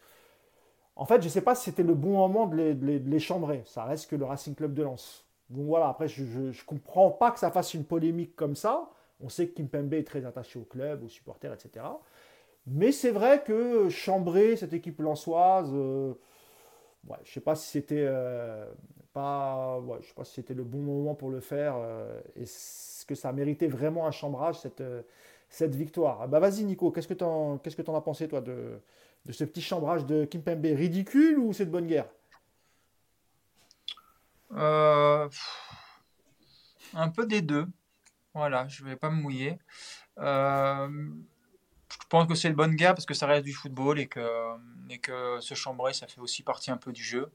En 0.97 1.05
fait, 1.05 1.21
je 1.21 1.27
ne 1.27 1.31
sais 1.31 1.43
pas 1.43 1.55
si 1.55 1.65
c'était 1.65 1.83
le 1.83 1.95
bon 1.95 2.13
moment 2.13 2.47
de 2.47 2.57
les, 2.57 3.19
chambrer. 3.19 3.63
Ça 3.67 3.85
reste 3.85 4.11
que 4.11 4.17
le 4.17 4.25
Racing 4.25 4.55
Club 4.55 4.73
de 4.73 4.83
Lens. 4.83 5.27
Donc 5.51 5.67
voilà, 5.67 5.89
après, 5.89 6.09
je 6.09 6.23
ne 6.23 6.65
comprends 6.65 7.11
pas 7.11 7.31
que 7.31 7.39
ça 7.39 7.51
fasse 7.51 7.75
une 7.75 7.85
polémique 7.85 8.35
comme 8.35 8.57
ça. 8.57 8.89
On 9.21 9.29
sait 9.29 9.47
que 9.47 9.55
Kimpembe 9.55 9.93
est 9.95 10.07
très 10.07 10.25
attaché 10.25 10.59
au 10.59 10.65
club, 10.65 11.05
aux 11.05 11.09
supporters, 11.09 11.53
etc. 11.53 11.85
Mais 12.67 12.93
c'est 12.93 13.11
vrai 13.11 13.43
que 13.45 13.89
chambrer 13.89 14.57
cette 14.57 14.73
équipe 14.73 15.01
lensoise, 15.01 15.71
euh, 15.73 16.15
je 17.23 17.31
ne 17.31 17.35
sais 17.35 17.41
pas 17.41 17.55
si 17.55 17.69
c'était 17.69 18.05
euh, 18.07 18.67
pas, 19.17 19.79
ouais, 19.81 19.97
je 20.03 20.09
sais 20.09 20.15
pas 20.15 20.25
si 20.25 20.35
c'était 20.35 20.53
le 20.53 20.63
bon 20.63 20.83
moment 20.83 21.15
pour 21.15 21.31
le 21.31 21.41
faire. 21.41 21.77
Euh, 21.79 22.21
Est-ce 22.37 23.07
que 23.07 23.15
ça 23.15 23.33
méritait 23.33 23.67
vraiment 23.67 24.07
un 24.07 24.11
chambrage 24.11 24.61
cette, 24.61 24.83
euh, 24.83 25.03
victoire? 25.61 26.21
Ah 26.21 26.27
Bah 26.27 26.39
vas-y 26.39 26.65
Nico, 26.65 26.91
qu'est-ce 26.91 27.09
que 27.09 27.15
tu 27.15 27.25
en, 27.25 27.57
qu'est-ce 27.57 27.77
que 27.77 27.91
as 27.91 28.01
pensé 28.03 28.29
toi 28.29 28.43
de, 28.43 28.79
ce 29.31 29.45
petit 29.45 29.63
chambrage 29.63 30.05
de 30.05 30.27
Kimpembe 30.27 30.67
Ridicule 30.67 31.39
ou 31.39 31.55
c'est 31.55 31.65
de 31.65 31.71
bonne 31.71 31.87
guerre? 31.87 32.11
Euh, 34.53 35.29
Un 36.93 37.09
peu 37.09 37.27
des 37.27 37.41
deux. 37.41 37.67
Voilà, 38.35 38.69
je 38.69 38.85
vais 38.85 38.97
pas 38.97 39.09
me 39.09 39.23
mouiller. 39.23 39.59
je 40.19 40.89
pense 42.11 42.29
que 42.29 42.35
c'est 42.35 42.51
de 42.51 42.55
bonne 42.55 42.75
guerre 42.75 42.95
parce 42.95 43.07
que 43.07 43.15
ça 43.15 43.27
reste 43.27 43.45
du 43.47 43.55
football 43.55 43.99
et 43.99 44.09
que, 44.09 44.29
et 44.91 44.99
que 44.99 45.41
ça 45.41 46.07
fait 46.07 46.21
aussi 46.21 46.43
partie 46.43 46.71
un 46.71 46.77
peu 46.77 46.93
du 46.93 47.03
jeu. 47.03 47.31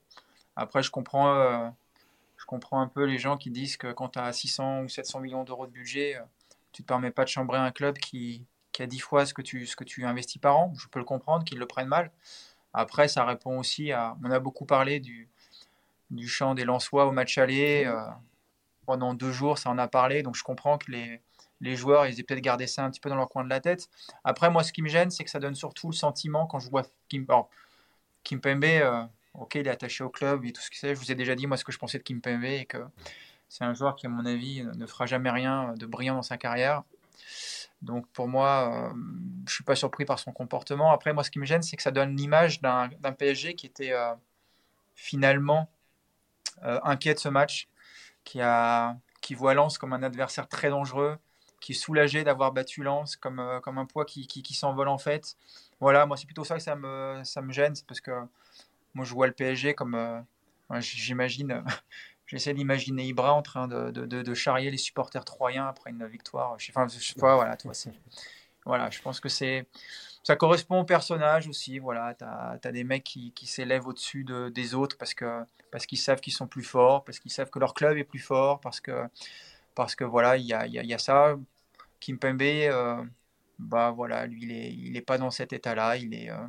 Après, 0.56 0.84
je 0.84 0.92
comprends, 0.92 1.36
euh, 1.36 1.70
je 2.38 2.46
comprends 2.46 2.82
un 2.82 2.88
peu 2.88 3.04
les 3.04 3.18
gens 3.18 3.38
qui 3.38 3.52
disent 3.52 3.78
que 3.78 3.92
quand 3.92 4.10
tu 4.10 4.20
as 4.20 4.32
600 4.32 4.82
ou 4.84 4.90
700 4.90 5.20
millions 5.20 5.44
d'euros 5.44 5.68
de 5.68 5.72
budget, 5.72 6.16
euh, 6.18 6.22
tu 6.72 6.82
ne 6.82 6.86
te 6.86 6.88
permets 6.88 7.12
pas 7.12 7.24
de 7.24 7.30
chambrer 7.30 7.58
un 7.58 7.72
club 7.72 7.98
qui, 7.98 8.46
qui 8.72 8.84
a 8.84 8.88
10 8.88 9.00
fois 9.00 9.26
ce 9.26 9.34
que, 9.34 9.42
tu, 9.42 9.66
ce 9.66 9.76
que 9.76 9.84
tu 9.84 10.06
investis 10.06 10.42
par 10.42 10.58
an. 10.58 10.74
Je 10.78 10.88
peux 10.88 11.00
le 11.00 11.06
comprendre, 11.06 11.44
qu'ils 11.46 11.60
le 11.60 11.66
prennent 11.66 11.88
mal. 11.88 12.12
Après, 12.74 13.08
ça 13.08 13.26
répond 13.26 13.60
aussi 13.60 13.92
à. 13.92 14.18
On 14.24 14.32
a 14.32 14.40
beaucoup 14.40 14.66
parlé 14.66 15.00
du, 15.00 15.28
du 16.10 16.28
champ 16.28 16.56
des 16.56 16.66
Lensois 16.66 17.06
au 17.06 17.12
match 17.12 17.38
aller. 17.38 17.86
Euh, 17.86 18.02
pendant 18.86 19.14
deux 19.14 19.32
jours, 19.32 19.58
ça 19.58 19.70
en 19.70 19.78
a 19.78 19.88
parlé. 19.88 20.24
Donc, 20.24 20.36
je 20.36 20.44
comprends 20.44 20.78
que 20.78 20.92
les, 20.92 21.22
les 21.62 21.76
joueurs, 21.76 22.08
ils 22.08 22.20
aient 22.20 22.24
peut-être 22.24 22.42
gardé 22.42 22.68
ça 22.68 22.84
un 22.84 22.90
petit 22.90 23.00
peu 23.00 23.10
dans 23.10 23.16
leur 23.16 23.30
coin 23.30 23.44
de 23.44 23.50
la 23.50 23.60
tête. 23.62 23.90
Après, 24.24 24.50
moi, 24.50 24.64
ce 24.64 24.74
qui 24.74 24.82
me 24.82 24.90
gêne, 24.90 25.12
c'est 25.12 25.24
que 25.24 25.30
ça 25.30 25.40
donne 25.40 25.56
surtout 25.56 25.90
le 25.90 25.96
sentiment 25.96 26.48
quand 26.48 26.60
je 26.60 26.70
vois 26.70 26.84
Kim, 27.08 27.26
Kimpembe 28.24 29.10
ok, 29.34 29.56
il 29.56 29.68
est 29.68 29.72
attaché 29.72 30.04
au 30.04 30.10
club 30.10 30.46
et 30.46 30.54
tout 30.54 30.62
ce 30.62 30.70
que 30.70 30.78
c'est. 30.78 30.96
Je 30.96 31.00
vous 31.00 31.12
ai 31.12 31.16
déjà 31.16 31.36
dit, 31.36 31.48
moi, 31.48 31.58
ce 31.58 31.64
que 31.64 31.72
je 31.72 31.78
pensais 31.78 31.98
de 31.98 32.04
Kim 32.04 32.22
Kimpembe 32.22 32.44
et 32.44 32.66
que 32.66 32.78
c'est 33.50 33.64
un 33.64 33.74
joueur 33.74 33.96
qui, 33.96 34.06
à 34.06 34.10
mon 34.10 34.26
avis, 34.26 34.64
ne 34.64 34.86
fera 34.86 35.06
jamais 35.06 35.30
rien 35.30 35.74
de 35.78 35.86
brillant 35.86 36.16
dans 36.16 36.22
sa 36.22 36.38
carrière. 36.38 36.84
Donc 37.82 38.08
pour 38.10 38.28
moi, 38.28 38.92
euh, 38.92 38.94
je 39.48 39.54
suis 39.54 39.64
pas 39.64 39.76
surpris 39.76 40.06
par 40.06 40.20
son 40.20 40.32
comportement. 40.32 40.92
Après, 40.92 41.14
moi, 41.14 41.24
ce 41.24 41.32
qui 41.32 41.40
me 41.40 41.46
gêne, 41.46 41.64
c'est 41.64 41.78
que 41.78 41.84
ça 41.84 41.92
donne 41.92 42.16
l'image 42.16 42.62
d'un 42.62 42.90
PSG 43.18 43.56
qui 43.56 43.66
était 43.66 43.92
euh, 43.92 44.14
finalement 44.96 45.70
euh, 46.64 46.80
inquiet 46.84 47.16
de 47.16 47.20
ce 47.20 47.30
match, 47.30 47.68
qui, 48.24 48.40
a, 48.42 48.98
qui 49.22 49.34
voit 49.34 49.54
Lens 49.56 49.78
comme 49.78 49.94
un 49.94 50.04
adversaire 50.04 50.48
très 50.48 50.70
dangereux, 50.70 51.18
qui 51.60 51.72
est 51.72 51.76
soulagé 51.76 52.24
d'avoir 52.24 52.52
battu 52.52 52.84
Lens 52.84 53.16
comme, 53.16 53.60
comme 53.64 53.78
un 53.80 53.86
poids 53.86 54.06
qui, 54.06 54.28
qui, 54.28 54.54
s'envole 54.54 54.88
en 54.88 54.98
fait. 55.00 55.36
Voilà, 55.80 56.06
moi, 56.06 56.18
c'est 56.18 56.28
plutôt 56.28 56.44
ça 56.44 56.56
que 56.58 56.64
ça 56.64 56.76
me, 56.76 57.22
ça 57.24 57.42
me 57.42 57.52
gêne, 57.52 57.74
parce 57.88 58.02
que 58.02 58.12
moi, 58.94 59.06
je 59.06 59.14
vois 59.14 59.28
le 59.28 59.34
PSG 59.34 59.74
comme. 59.74 59.96
Euh, 59.96 60.22
j'imagine. 60.80 61.64
J'essaie 62.28 62.54
d'imaginer 62.54 63.08
Ibra 63.08 63.34
en 63.34 63.42
train 63.42 63.68
de, 63.68 64.34
charrier 64.34 64.72
les 64.72 64.78
supporters 64.78 65.26
troyens 65.26 65.68
après 65.68 65.90
une 65.90 66.08
victoire. 66.08 66.54
Enfin, 66.54 66.88
je 66.88 67.14
voilà, 67.18 67.58
toi, 67.58 67.74
voilà, 68.66 68.90
je 68.90 69.02
pense 69.02 69.20
que 69.20 69.28
c'est. 69.28 69.68
Ça 70.24 70.38
correspond 70.38 70.82
au 70.82 70.86
personnage 70.86 71.48
aussi. 71.50 71.80
Voilà, 71.80 72.14
tu 72.14 72.24
as, 72.24 72.72
des 72.72 72.86
mecs 72.86 73.04
qui, 73.04 73.34
s'élèvent 73.46 73.88
au-dessus 73.88 74.24
de, 74.24 74.48
des 74.48 74.76
autres 74.76 74.98
parce 74.98 75.14
que 75.14 75.44
parce 75.72 75.86
qu'ils 75.86 75.98
savent 75.98 76.22
qu'ils 76.22 76.34
sont 76.34 76.48
plus 76.48 76.64
forts, 76.64 77.04
parce 77.04 77.20
qu'ils 77.20 77.32
savent 77.32 77.50
que 77.50 77.60
leur 77.60 77.74
club 77.74 77.98
est 77.98 78.04
plus 78.06 78.20
fort, 78.20 78.62
parce 78.62 78.80
que 78.80 79.08
parce 79.76 79.96
que 79.96 80.04
voilà, 80.06 80.38
il 80.38 80.46
y 80.46 80.54
a, 80.54 80.68
y, 80.68 80.74
y 80.74 80.94
a, 80.94 80.98
ça. 80.98 81.36
Kimpembe, 82.00 82.42
euh, 82.42 83.04
bah 83.60 83.92
voilà, 83.92 84.26
lui, 84.26 84.44
il 84.44 84.52
est, 84.52 84.74
il 84.74 84.98
est 84.98 85.02
pas 85.02 85.18
dans 85.18 85.32
cet 85.32 85.54
état-là. 85.54 85.98
Il 85.98 86.14
est, 86.14 86.30
euh, 86.32 86.48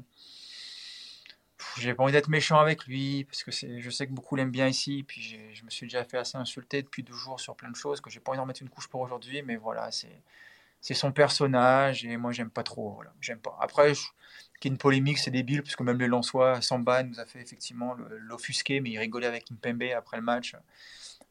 j'ai 1.78 1.94
pas 1.94 2.02
envie 2.02 2.12
d'être 2.12 2.28
méchant 2.28 2.58
avec 2.58 2.86
lui 2.86 3.24
parce 3.24 3.42
que 3.42 3.50
je 3.50 3.90
sais 3.90 4.06
que 4.06 4.12
beaucoup 4.12 4.36
l'aiment 4.36 4.50
bien 4.50 4.68
ici. 4.68 5.04
Puis 5.06 5.22
je 5.54 5.64
me 5.64 5.70
suis 5.70 5.86
déjà 5.86 6.04
fait 6.04 6.18
assez 6.18 6.36
insulter 6.36 6.82
depuis 6.82 7.02
deux 7.02 7.14
jours 7.14 7.40
sur 7.40 7.56
plein 7.56 7.70
de 7.70 7.76
choses 7.76 8.00
que 8.00 8.10
j'ai 8.10 8.20
pas 8.20 8.32
envie 8.32 8.38
d'en 8.38 8.46
mettre 8.46 8.62
une 8.62 8.70
couche 8.70 8.88
pour 8.88 9.00
aujourd'hui. 9.00 9.42
Mais 9.42 9.56
voilà, 9.56 9.90
c'est 9.90 10.94
son 10.94 11.12
personnage 11.12 12.04
et 12.04 12.16
moi 12.16 12.32
j'aime 12.32 12.50
pas 12.50 12.62
trop. 12.62 12.92
Voilà, 12.92 13.12
j'aime 13.20 13.40
pas. 13.40 13.56
Après, 13.60 13.92
qu'il 13.92 14.70
y 14.70 14.72
ait 14.72 14.74
une 14.74 14.78
polémique, 14.78 15.18
c'est 15.18 15.30
débile 15.30 15.62
parce 15.62 15.76
que 15.76 15.82
même 15.82 15.98
les 15.98 16.06
Lensois, 16.06 16.60
Samba 16.62 17.02
nous 17.02 17.18
a 17.18 17.26
fait 17.26 17.40
effectivement 17.40 17.96
l'offusquer, 18.10 18.80
mais 18.80 18.90
il 18.90 18.98
rigolait 18.98 19.26
avec 19.26 19.50
Mpembe 19.50 19.82
après 19.96 20.18
le 20.18 20.22
match. 20.22 20.54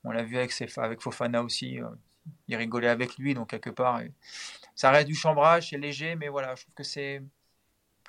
On 0.04 0.12
l'a 0.12 0.24
vu 0.24 0.38
avec, 0.38 0.54
avec 0.78 1.02
Fofana 1.02 1.44
aussi. 1.44 1.80
Euh, 1.80 1.88
il 2.48 2.56
rigolait 2.56 2.90
avec 2.90 3.18
lui, 3.18 3.34
donc 3.34 3.50
quelque 3.50 3.70
part, 3.70 4.02
ça 4.76 4.92
reste 4.92 5.08
du 5.08 5.16
chambrage, 5.16 5.70
c'est 5.70 5.78
léger, 5.78 6.16
mais 6.16 6.28
voilà, 6.28 6.56
je 6.56 6.64
trouve 6.64 6.76
que 6.76 6.84
c'est 6.84 7.22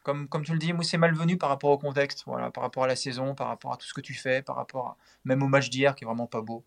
comme, 0.02 0.28
comme 0.28 0.44
tu 0.44 0.52
le 0.52 0.58
dis, 0.58 0.72
c'est 0.82 0.98
malvenu 0.98 1.38
par 1.38 1.48
rapport 1.48 1.70
au 1.70 1.78
contexte, 1.78 2.24
voilà, 2.26 2.50
par 2.50 2.62
rapport 2.62 2.84
à 2.84 2.86
la 2.86 2.96
saison, 2.96 3.34
par 3.34 3.48
rapport 3.48 3.72
à 3.72 3.76
tout 3.76 3.86
ce 3.86 3.94
que 3.94 4.00
tu 4.00 4.14
fais, 4.14 4.42
par 4.42 4.56
rapport 4.56 4.86
à, 4.88 4.96
même 5.24 5.42
au 5.42 5.48
match 5.48 5.70
d'hier 5.70 5.94
qui 5.94 6.04
est 6.04 6.06
vraiment 6.06 6.26
pas 6.26 6.40
beau. 6.40 6.64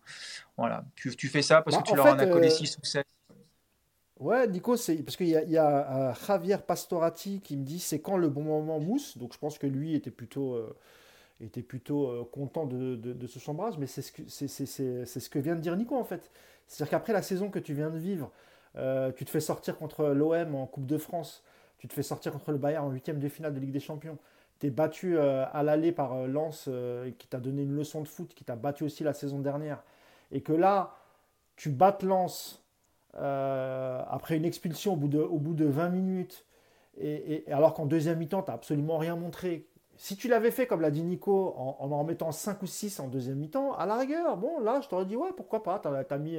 Voilà, 0.56 0.84
tu, 0.94 1.14
tu 1.16 1.28
fais 1.28 1.42
ça 1.42 1.62
parce 1.62 1.76
bah, 1.76 1.82
que 1.82 1.88
tu 1.88 1.96
leur 1.96 2.06
en 2.06 2.18
as 2.18 2.26
collé 2.26 2.50
6 2.50 2.74
euh, 2.74 2.80
ou 2.82 2.84
7. 2.84 3.06
Ouais, 4.18 4.48
Nico, 4.48 4.76
c'est 4.76 4.96
parce 5.02 5.16
qu'il 5.16 5.28
y 5.28 5.36
a, 5.36 5.44
y 5.44 5.58
a 5.58 6.10
euh, 6.10 6.14
Javier 6.26 6.56
Pastorati 6.66 7.40
qui 7.40 7.56
me 7.56 7.64
dit 7.64 7.78
c'est 7.78 8.00
quand 8.00 8.16
le 8.16 8.30
bon 8.30 8.42
moment 8.42 8.80
mousse? 8.80 9.18
Donc 9.18 9.34
je 9.34 9.38
pense 9.38 9.58
que 9.58 9.66
lui 9.66 9.94
était 9.94 10.10
plutôt, 10.10 10.54
euh, 10.54 10.74
était 11.42 11.62
plutôt 11.62 12.24
content 12.32 12.64
de, 12.64 12.96
de, 12.96 13.26
ce 13.26 13.38
chambrage, 13.38 13.76
mais 13.76 13.86
c'est 13.86 14.00
ce, 14.00 14.12
que, 14.12 14.22
c'est, 14.26 14.48
ce 15.06 15.28
que 15.28 15.38
vient 15.38 15.54
de 15.54 15.60
dire 15.60 15.76
Nico 15.76 15.94
en 15.94 16.04
fait. 16.04 16.30
C'est-à-dire 16.66 16.92
qu'après 16.92 17.12
la 17.12 17.22
saison 17.22 17.50
que 17.50 17.58
tu 17.58 17.74
viens 17.74 17.90
de 17.90 17.98
vivre, 17.98 18.32
tu 19.16 19.24
te 19.26 19.30
fais 19.30 19.40
sortir 19.40 19.76
contre 19.76 20.06
l'OM 20.06 20.54
en 20.54 20.66
Coupe 20.66 20.86
de 20.86 20.96
France, 20.96 21.42
tu 21.78 21.88
te 21.88 21.92
fais 21.92 22.02
sortir 22.02 22.32
contre 22.32 22.52
le 22.52 22.58
Bayern 22.58 22.86
en 22.86 22.90
huitième 22.90 23.18
de 23.18 23.28
finale 23.28 23.54
de 23.54 23.60
Ligue 23.60 23.72
des 23.72 23.80
Champions, 23.80 24.18
tu 24.60 24.66
es 24.66 24.70
battu 24.70 25.18
à 25.18 25.62
l'aller 25.62 25.92
par 25.92 26.26
Lens 26.26 26.70
qui 27.18 27.28
t'a 27.28 27.38
donné 27.38 27.62
une 27.62 27.76
leçon 27.76 28.00
de 28.00 28.08
foot, 28.08 28.32
qui 28.34 28.42
t'a 28.42 28.56
battu 28.56 28.84
aussi 28.84 29.04
la 29.04 29.12
saison 29.12 29.38
dernière, 29.40 29.82
et 30.32 30.40
que 30.40 30.54
là, 30.54 30.96
tu 31.56 31.70
battes 31.70 32.02
Lens 32.02 32.62
euh, 33.16 34.02
après 34.08 34.36
une 34.36 34.44
expulsion 34.44 34.92
au 34.92 34.96
bout 34.96 35.08
de, 35.08 35.18
au 35.18 35.38
bout 35.38 35.54
de 35.54 35.64
20 35.64 35.88
minutes, 35.88 36.44
et, 36.98 37.44
alors 37.50 37.74
qu'en 37.74 37.86
deuxième 37.86 38.18
mi-temps, 38.18 38.42
tu 38.42 38.50
n'as 38.50 38.54
absolument 38.54 38.96
rien 38.98 39.16
montré. 39.16 39.66
Si 39.96 40.16
tu 40.16 40.28
l'avais 40.28 40.50
fait, 40.50 40.66
comme 40.66 40.80
l'a 40.80 40.90
dit 40.90 41.02
Nico, 41.02 41.54
en, 41.56 41.90
en, 41.90 42.04
mettant 42.04 42.32
5 42.32 42.62
ou 42.62 42.66
6 42.66 43.00
en 43.00 43.08
deuxième 43.08 43.36
mi-temps, 43.36 43.74
à 43.74 43.86
la 43.86 43.96
rigueur, 43.96 44.36
bon, 44.36 44.60
là, 44.60 44.80
je 44.80 44.88
t'aurais 44.88 45.04
dit, 45.04 45.16
ouais, 45.16 45.30
pourquoi 45.36 45.62
pas, 45.62 45.78
tu 45.78 45.88
as, 45.88 46.18
mis 46.18 46.38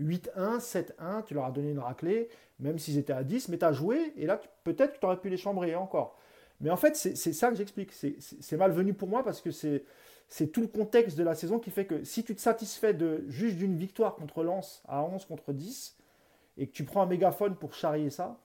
8-1, 0.00 0.28
euh, 0.36 0.58
7-1, 0.58 1.24
tu 1.24 1.34
leur 1.34 1.44
as 1.44 1.50
donné 1.50 1.70
une 1.70 1.78
raclée, 1.78 2.28
même 2.58 2.78
s'ils 2.78 2.98
étaient 2.98 3.12
à 3.12 3.24
10, 3.24 3.48
mais 3.48 3.58
tu 3.58 3.64
as 3.64 3.72
joué, 3.72 4.12
et 4.16 4.26
là, 4.26 4.40
peut-être 4.64 4.94
que 4.94 4.98
tu 4.98 5.06
aurais 5.06 5.20
pu 5.20 5.28
les 5.28 5.36
chambrer 5.36 5.74
encore. 5.74 6.18
Mais 6.60 6.70
en 6.70 6.76
fait, 6.76 6.96
c'est 6.96 7.32
ça 7.32 7.50
que 7.50 7.56
j'explique. 7.56 7.92
C'est 7.92 8.56
malvenu 8.56 8.94
pour 8.94 9.08
moi 9.08 9.24
parce 9.24 9.40
que 9.40 9.50
c'est 9.50 10.46
tout 10.52 10.60
le 10.60 10.68
contexte 10.68 11.18
de 11.18 11.24
la 11.24 11.34
saison 11.34 11.58
qui 11.58 11.70
fait 11.70 11.84
que 11.84 12.04
si 12.04 12.24
tu 12.24 12.34
te 12.34 12.40
satisfais 12.40 12.94
de 12.94 13.24
juste 13.28 13.56
d'une 13.56 13.76
victoire 13.76 14.14
contre 14.14 14.42
Lens 14.44 14.82
à 14.88 15.02
11 15.02 15.24
contre 15.26 15.52
10, 15.52 15.96
et 16.56 16.68
que 16.68 16.72
tu 16.72 16.84
prends 16.84 17.02
un 17.02 17.06
mégaphone 17.06 17.56
pour 17.56 17.74
charrier 17.74 18.10
ça, 18.10 18.38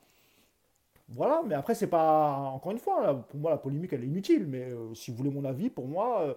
voilà, 1.09 1.41
mais 1.45 1.55
après, 1.55 1.73
c'est 1.73 1.88
pas. 1.88 2.35
Encore 2.53 2.71
une 2.71 2.77
fois, 2.77 3.26
pour 3.30 3.39
moi, 3.39 3.51
la 3.51 3.57
polémique, 3.57 3.93
elle 3.93 4.03
est 4.03 4.07
inutile, 4.07 4.45
mais 4.47 4.69
euh, 4.69 4.93
si 4.93 5.09
vous 5.09 5.17
voulez 5.17 5.31
mon 5.31 5.43
avis, 5.43 5.69
pour 5.69 5.88
moi, 5.88 6.21
euh, 6.21 6.34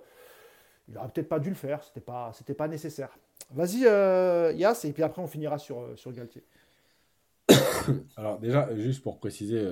il 0.88 0.94
n'aurait 0.94 1.08
peut-être 1.08 1.28
pas 1.28 1.38
dû 1.38 1.50
le 1.50 1.54
faire, 1.54 1.84
c'était 1.84 2.00
pas, 2.00 2.32
c'était 2.32 2.54
pas 2.54 2.68
nécessaire. 2.68 3.10
Vas-y, 3.54 3.86
euh, 3.86 4.52
Yass, 4.52 4.84
et 4.84 4.92
puis 4.92 5.02
après, 5.02 5.22
on 5.22 5.26
finira 5.26 5.58
sur, 5.58 5.80
euh, 5.80 5.96
sur 5.96 6.12
Galtier. 6.12 6.44
alors, 8.16 8.38
déjà, 8.38 8.74
juste 8.76 9.02
pour 9.02 9.18
préciser, 9.18 9.68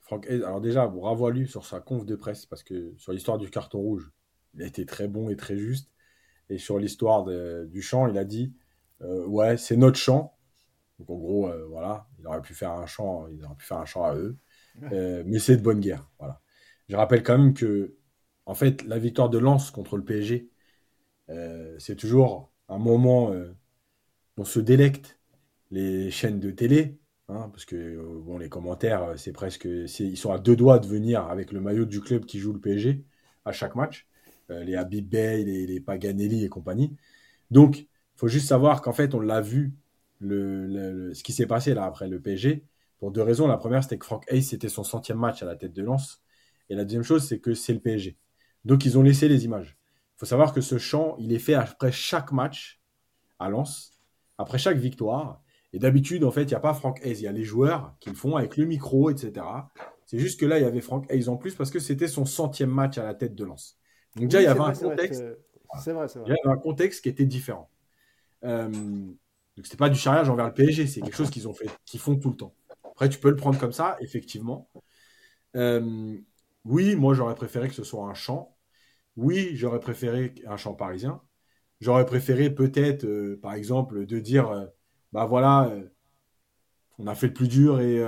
Franck 0.00 0.26
alors 0.28 0.60
déjà, 0.60 0.86
bravo 0.86 1.26
à 1.26 1.30
lui 1.30 1.46
sur 1.46 1.64
sa 1.64 1.80
conf 1.80 2.04
de 2.04 2.16
presse, 2.16 2.46
parce 2.46 2.62
que 2.62 2.94
sur 2.96 3.12
l'histoire 3.12 3.38
du 3.38 3.50
carton 3.50 3.78
rouge, 3.78 4.10
il 4.54 4.62
a 4.62 4.66
été 4.66 4.86
très 4.86 5.08
bon 5.08 5.28
et 5.28 5.36
très 5.36 5.56
juste. 5.56 5.90
Et 6.48 6.58
sur 6.58 6.78
l'histoire 6.78 7.24
du 7.24 7.82
chant, 7.82 8.08
il 8.08 8.18
a 8.18 8.24
dit 8.24 8.54
Ouais, 9.00 9.56
c'est 9.56 9.76
notre 9.76 9.98
chant, 9.98 10.36
donc 11.02 11.10
en 11.10 11.18
gros, 11.18 11.48
euh, 11.48 11.66
voilà, 11.66 12.06
il 12.18 12.26
aurait 12.26 12.42
pu 12.42 12.54
faire 12.54 12.70
un 12.72 12.86
chant, 12.86 13.26
il 13.28 13.44
aurait 13.44 13.56
pu 13.56 13.64
faire 13.66 13.78
un 13.78 13.84
chant 13.84 14.04
à 14.04 14.14
eux, 14.14 14.36
euh, 14.92 15.22
mais 15.26 15.38
c'est 15.38 15.56
de 15.56 15.62
bonne 15.62 15.80
guerre. 15.80 16.08
Voilà. 16.18 16.40
Je 16.88 16.96
rappelle 16.96 17.22
quand 17.22 17.36
même 17.38 17.54
que, 17.54 17.96
en 18.46 18.54
fait, 18.54 18.84
la 18.84 18.98
victoire 18.98 19.28
de 19.30 19.38
Lens 19.38 19.70
contre 19.70 19.96
le 19.96 20.04
PSG, 20.04 20.48
euh, 21.30 21.76
c'est 21.78 21.96
toujours 21.96 22.51
un 22.72 22.78
moment 22.78 23.32
dont 24.36 24.44
se 24.44 24.60
délectent 24.60 25.18
les 25.70 26.10
chaînes 26.10 26.40
de 26.40 26.50
télé, 26.50 26.98
hein, 27.28 27.48
parce 27.50 27.64
que 27.64 27.98
bon, 28.24 28.38
les 28.38 28.48
commentaires, 28.48 29.14
c'est 29.16 29.32
presque, 29.32 29.64
ils 29.66 30.16
sont 30.16 30.32
à 30.32 30.38
deux 30.38 30.56
doigts 30.56 30.78
de 30.78 30.86
venir 30.86 31.26
avec 31.26 31.52
le 31.52 31.60
maillot 31.60 31.84
du 31.84 32.00
club 32.00 32.24
qui 32.26 32.38
joue 32.38 32.52
le 32.52 32.60
PSG 32.60 33.04
à 33.44 33.52
chaque 33.52 33.74
match, 33.74 34.06
les 34.48 34.76
Habib 34.76 35.08
Bey, 35.08 35.44
les, 35.44 35.80
Paganelli 35.80 36.44
et 36.44 36.48
compagnie. 36.48 36.96
Donc, 37.50 37.80
il 37.80 37.88
faut 38.16 38.28
juste 38.28 38.48
savoir 38.48 38.82
qu'en 38.82 38.92
fait, 38.92 39.14
on 39.14 39.20
l'a 39.20 39.40
vu 39.40 39.74
ce 40.20 41.22
qui 41.22 41.32
s'est 41.32 41.46
passé 41.46 41.74
là 41.74 41.84
après 41.84 42.08
le 42.08 42.20
PSG 42.20 42.64
pour 42.98 43.10
deux 43.10 43.22
raisons. 43.22 43.48
La 43.48 43.56
première, 43.56 43.82
c'était 43.82 43.98
que 43.98 44.06
Frank 44.06 44.24
Hayes, 44.28 44.42
c'était 44.42 44.68
son 44.68 44.84
centième 44.84 45.18
match 45.18 45.42
à 45.42 45.46
la 45.46 45.56
tête 45.56 45.72
de 45.72 45.82
Lens. 45.82 46.22
Et 46.68 46.74
la 46.74 46.84
deuxième 46.84 47.02
chose, 47.02 47.26
c'est 47.26 47.40
que 47.40 47.54
c'est 47.54 47.72
le 47.74 47.80
PSG. 47.80 48.16
Donc, 48.64 48.84
ils 48.84 48.98
ont 48.98 49.02
laissé 49.02 49.28
les 49.28 49.44
images. 49.44 49.76
Faut 50.22 50.26
savoir 50.26 50.52
que 50.52 50.60
ce 50.60 50.78
chant, 50.78 51.16
il 51.18 51.32
est 51.32 51.40
fait 51.40 51.54
après 51.54 51.90
chaque 51.90 52.30
match 52.30 52.80
à 53.40 53.48
Lens, 53.48 53.98
après 54.38 54.56
chaque 54.56 54.76
victoire. 54.76 55.42
Et 55.72 55.80
d'habitude, 55.80 56.22
en 56.22 56.30
fait, 56.30 56.42
il 56.42 56.46
n'y 56.46 56.54
a 56.54 56.60
pas 56.60 56.74
Frank 56.74 57.04
Hayes. 57.04 57.16
Il 57.16 57.22
y 57.22 57.26
a 57.26 57.32
les 57.32 57.42
joueurs 57.42 57.96
qui 57.98 58.08
le 58.08 58.14
font 58.14 58.36
avec 58.36 58.56
le 58.56 58.64
micro, 58.64 59.10
etc. 59.10 59.44
C'est 60.06 60.20
juste 60.20 60.38
que 60.38 60.46
là, 60.46 60.60
il 60.60 60.62
y 60.62 60.64
avait 60.64 60.80
Frank 60.80 61.10
Hayes 61.10 61.28
en 61.28 61.36
plus 61.36 61.56
parce 61.56 61.72
que 61.72 61.80
c'était 61.80 62.06
son 62.06 62.24
centième 62.24 62.70
match 62.70 62.98
à 62.98 63.02
la 63.02 63.14
tête 63.14 63.34
de 63.34 63.44
Lens. 63.44 63.80
Donc, 64.14 64.28
déjà, 64.28 64.40
il 64.40 64.44
y 64.44 64.46
avait 64.46 64.60
un 64.60 64.72
contexte. 64.72 65.24
C'est 65.80 65.92
vrai, 65.92 66.06
Il 66.24 66.28
y 66.28 66.36
avait 66.44 66.54
un 66.54 66.56
contexte 66.56 67.02
qui 67.02 67.08
était 67.08 67.26
différent. 67.26 67.68
Euh, 68.44 68.68
donc 68.68 69.66
c'est 69.66 69.76
pas 69.76 69.88
du 69.88 69.98
charriage 69.98 70.30
envers 70.30 70.46
le 70.46 70.54
PSG, 70.54 70.86
c'est 70.86 71.00
quelque 71.00 71.16
chose 71.16 71.30
qu'ils 71.30 71.48
ont 71.48 71.52
fait, 71.52 71.68
qu'ils 71.84 71.98
font 71.98 72.14
tout 72.14 72.30
le 72.30 72.36
temps. 72.36 72.54
Après, 72.84 73.08
tu 73.08 73.18
peux 73.18 73.30
le 73.30 73.34
prendre 73.34 73.58
comme 73.58 73.72
ça, 73.72 73.96
effectivement. 73.98 74.68
Euh, 75.56 76.16
oui, 76.64 76.94
moi 76.94 77.12
j'aurais 77.14 77.34
préféré 77.34 77.66
que 77.66 77.74
ce 77.74 77.82
soit 77.82 78.04
un 78.04 78.14
chant. 78.14 78.56
Oui, 79.16 79.52
j'aurais 79.56 79.80
préféré 79.80 80.34
un 80.46 80.56
chant 80.58 80.74
parisien. 80.74 81.22
J'aurais 81.80 82.06
préféré 82.06 82.50
peut-être, 82.54 83.04
euh, 83.04 83.38
par 83.42 83.54
exemple, 83.54 84.06
de 84.06 84.20
dire, 84.20 84.50
euh, 84.50 84.66
bah 85.12 85.26
voilà, 85.26 85.72
on 86.98 87.06
a 87.06 87.14
fait 87.14 87.28
le 87.28 87.32
plus 87.34 87.48
dur 87.48 87.80
et 87.80 88.02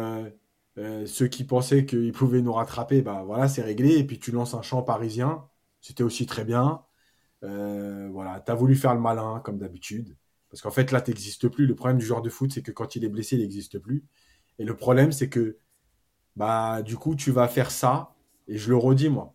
ceux 1.06 1.28
qui 1.28 1.44
pensaient 1.44 1.86
qu'ils 1.86 2.12
pouvaient 2.12 2.42
nous 2.42 2.52
rattraper, 2.52 3.02
bah 3.02 3.22
voilà, 3.24 3.48
c'est 3.48 3.62
réglé. 3.62 3.96
Et 3.98 4.04
puis 4.04 4.18
tu 4.18 4.30
lances 4.32 4.54
un 4.54 4.62
chant 4.62 4.82
parisien, 4.82 5.44
c'était 5.80 6.02
aussi 6.02 6.26
très 6.26 6.44
bien. 6.44 6.82
voilà, 7.42 8.40
tu 8.44 8.52
as 8.52 8.54
voulu 8.54 8.76
faire 8.76 8.94
le 8.94 9.00
malin 9.00 9.40
comme 9.44 9.58
d'habitude. 9.58 10.16
Parce 10.50 10.62
qu'en 10.62 10.70
fait, 10.70 10.92
là, 10.92 11.00
tu 11.00 11.10
n'existes 11.10 11.48
plus. 11.48 11.66
Le 11.66 11.74
problème 11.74 11.98
du 11.98 12.06
joueur 12.06 12.22
de 12.22 12.30
foot, 12.30 12.52
c'est 12.52 12.62
que 12.62 12.72
quand 12.72 12.96
il 12.96 13.04
est 13.04 13.08
blessé, 13.08 13.36
il 13.36 13.42
n'existe 13.42 13.78
plus. 13.78 14.04
Et 14.58 14.64
le 14.64 14.76
problème, 14.76 15.12
c'est 15.12 15.28
que, 15.28 15.58
bah, 16.36 16.82
du 16.82 16.96
coup, 16.96 17.16
tu 17.16 17.32
vas 17.32 17.48
faire 17.48 17.70
ça. 17.72 18.14
Et 18.48 18.58
je 18.58 18.70
le 18.70 18.76
redis, 18.78 19.10
moi. 19.10 19.34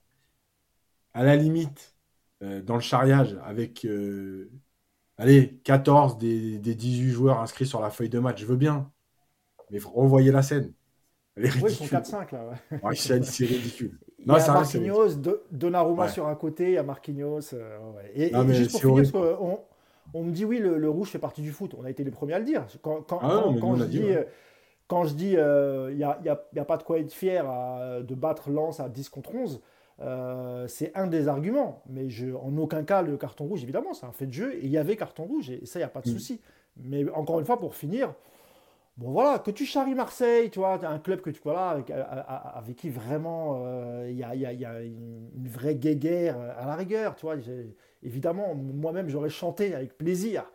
À 1.13 1.23
la 1.23 1.35
limite, 1.35 1.95
euh, 2.41 2.61
dans 2.61 2.75
le 2.75 2.81
charriage, 2.81 3.37
avec, 3.43 3.83
euh, 3.85 4.49
allez, 5.17 5.59
14 5.65 6.17
des, 6.17 6.57
18 6.57 7.11
joueurs 7.11 7.39
inscrits 7.41 7.65
sur 7.65 7.81
la 7.81 7.89
feuille 7.89 8.09
de 8.09 8.19
match, 8.19 8.39
je 8.39 8.45
veux 8.45 8.55
bien. 8.55 8.89
Mais 9.71 9.79
revoyez 9.83 10.31
la 10.31 10.41
scène. 10.41 10.71
Elle 11.35 11.45
est 11.45 11.49
ils 11.49 11.69
sont 11.69 11.85
4-5 11.85 12.31
là. 12.31 12.49
Ouais. 12.81 12.95
c'est 12.95 13.45
ridicule. 13.45 13.99
Non, 14.25 14.35
il 14.37 14.39
y 14.39 14.43
a 14.43 14.53
Marquinhos, 14.53 15.15
Donnarumma 15.51 16.07
sur 16.07 16.27
un 16.27 16.35
côté, 16.35 16.65
il 16.65 16.73
y 16.73 16.77
a 16.77 16.83
Marquinhos. 16.83 17.53
Euh, 17.53 17.77
et, 18.13 18.33
et, 18.33 18.53
juste 18.53 18.71
pour 18.71 18.99
finir, 18.99 19.13
on, 19.41 19.59
on 20.13 20.23
me 20.23 20.31
dit 20.31 20.45
oui, 20.45 20.59
le, 20.59 20.89
rouge 20.89 21.09
fait 21.09 21.19
partie 21.19 21.41
du 21.41 21.51
foot. 21.51 21.75
On 21.77 21.83
a 21.83 21.89
été 21.89 22.03
les 22.03 22.11
premiers 22.11 22.33
à 22.33 22.39
le 22.39 22.45
dire. 22.45 22.65
Quand, 22.81 23.03
je, 23.75 23.83
dis, 23.85 24.03
quand 24.87 25.05
je 25.05 25.13
dis, 25.13 25.33
il 25.33 25.95
n'y 25.95 26.03
a, 26.59 26.65
pas 26.65 26.77
de 26.77 26.83
quoi 26.83 26.99
être 26.99 27.11
fier 27.11 27.45
de 28.01 28.15
battre 28.15 28.49
Lens 28.49 28.79
à 28.79 28.87
10 28.87 29.09
contre 29.09 29.35
11, 29.35 29.61
euh, 30.01 30.67
c'est 30.67 30.95
un 30.95 31.07
des 31.07 31.27
arguments. 31.27 31.83
Mais 31.89 32.09
je, 32.09 32.33
en 32.33 32.55
aucun 32.57 32.83
cas, 32.83 33.01
le 33.01 33.17
carton 33.17 33.45
rouge, 33.45 33.63
évidemment, 33.63 33.93
c'est 33.93 34.05
un 34.05 34.11
fait 34.11 34.27
de 34.27 34.33
jeu. 34.33 34.55
Et 34.55 34.65
il 34.65 34.71
y 34.71 34.77
avait 34.77 34.95
carton 34.95 35.23
rouge, 35.23 35.49
et 35.49 35.65
ça, 35.65 35.79
il 35.79 35.81
n'y 35.81 35.85
a 35.85 35.89
pas 35.89 36.01
de 36.01 36.09
mm. 36.09 36.13
souci. 36.13 36.41
Mais 36.77 37.09
encore 37.11 37.39
une 37.39 37.45
fois, 37.45 37.59
pour 37.59 37.75
finir, 37.75 38.13
bon 38.97 39.11
voilà, 39.11 39.39
que 39.39 39.51
tu 39.51 39.65
charries 39.65 39.95
Marseille, 39.95 40.49
tu 40.49 40.59
vois, 40.59 40.85
un 40.85 40.99
club 40.99 41.21
que 41.21 41.29
tu 41.29 41.41
voilà, 41.43 41.69
avec, 41.69 41.91
avec 41.91 42.75
qui 42.75 42.89
vraiment 42.89 43.61
euh, 43.65 44.07
il 44.09 44.17
y, 44.17 44.23
a, 44.23 44.35
y, 44.35 44.65
a, 44.65 44.81
une, 44.81 45.47
vraie 45.47 45.75
guéguerre 45.75 46.37
à 46.57 46.65
la 46.65 46.75
rigueur, 46.75 47.15
tu 47.15 47.25
vois 47.25 47.35
évidemment, 48.01 48.55
moi-même, 48.55 49.09
j'aurais 49.09 49.29
chanté 49.29 49.73
avec 49.73 49.97
plaisir. 49.97 50.49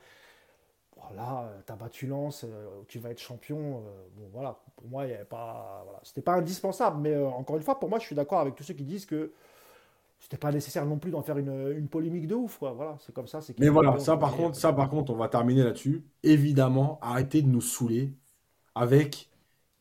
Voilà, 1.09 1.53
t'as 1.67 1.77
battu 1.77 2.07
Lens, 2.07 2.45
euh, 2.45 2.83
tu 2.89 2.99
vas 2.99 3.11
être 3.11 3.21
champion. 3.21 3.79
Euh, 3.79 4.09
bon, 4.17 4.29
voilà, 4.33 4.59
pour 4.77 4.89
moi, 4.89 5.05
pas, 5.29 5.83
voilà, 5.85 6.01
c'était 6.03 6.23
pas 6.23 6.35
indispensable. 6.35 7.01
Mais 7.01 7.15
euh, 7.15 7.29
encore 7.29 7.57
une 7.57 7.63
fois, 7.63 7.79
pour 7.79 7.89
moi, 7.89 7.99
je 7.99 8.07
suis 8.07 8.15
d'accord 8.15 8.41
avec 8.41 8.55
tous 8.55 8.65
ceux 8.65 8.75
qui 8.75 8.85
disent 8.85 9.07
que 9.07 9.33
c'était 10.19 10.37
pas 10.37 10.53
nécessaire 10.53 10.87
non 10.87 10.99
plus 10.99 11.11
d'en 11.11 11.23
faire 11.23 11.39
une, 11.39 11.89
polémique 11.89 12.27
de 12.27 12.35
ouf. 12.35 12.59
Quoi. 12.59 12.73
Voilà, 12.73 12.97
c'est 13.01 13.15
comme 13.15 13.27
ça. 13.27 13.41
C'est 13.41 13.59
mais 13.59 13.69
voilà, 13.69 13.99
ça 13.99 14.17
par 14.17 14.35
contre, 14.37 14.57
ça 14.57 14.73
par 14.73 14.89
contre, 14.89 15.13
on 15.13 15.17
va 15.17 15.29
terminer 15.29 15.63
là-dessus. 15.63 16.05
Évidemment, 16.23 16.99
arrêtez 17.03 17.43
de 17.43 17.49
nous 17.49 17.61
saouler 17.61 18.15
avec 18.75 19.31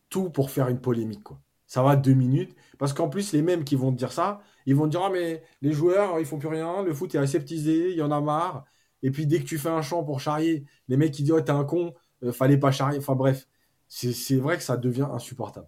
tout 0.09 0.29
pour 0.29 0.49
faire 0.49 0.67
une 0.67 0.79
polémique. 0.79 1.23
Quoi. 1.23 1.39
Ça 1.67 1.81
va 1.81 1.95
deux 1.95 2.13
minutes. 2.13 2.55
Parce 2.77 2.93
qu'en 2.93 3.09
plus, 3.09 3.31
les 3.33 3.41
mêmes 3.41 3.63
qui 3.63 3.75
vont 3.75 3.91
te 3.91 3.97
dire 3.97 4.11
ça, 4.11 4.41
ils 4.65 4.75
vont 4.75 4.85
te 4.85 4.91
dire 4.91 5.01
Ah, 5.03 5.09
mais 5.09 5.43
les 5.61 5.71
joueurs, 5.71 6.19
ils 6.19 6.25
font 6.25 6.37
plus 6.37 6.49
rien, 6.49 6.83
le 6.83 6.93
foot 6.93 7.15
est 7.15 7.17
aseptisé, 7.17 7.91
il 7.91 7.97
y 7.97 8.01
en 8.01 8.11
a 8.11 8.21
marre. 8.21 8.65
Et 9.03 9.11
puis 9.11 9.27
dès 9.27 9.39
que 9.39 9.45
tu 9.45 9.57
fais 9.57 9.69
un 9.69 9.81
chant 9.81 10.03
pour 10.03 10.19
charrier, 10.19 10.65
les 10.87 10.97
mecs 10.97 11.11
qui 11.11 11.23
disent 11.23 11.33
Oh, 11.33 11.41
t'es 11.41 11.51
un 11.51 11.65
con, 11.65 11.93
euh, 12.23 12.31
fallait 12.31 12.57
pas 12.57 12.71
charrier. 12.71 12.97
Enfin 12.97 13.15
bref, 13.15 13.47
c'est 13.87 14.37
vrai 14.37 14.57
que 14.57 14.63
ça 14.63 14.77
devient 14.77 15.07
insupportable. 15.11 15.67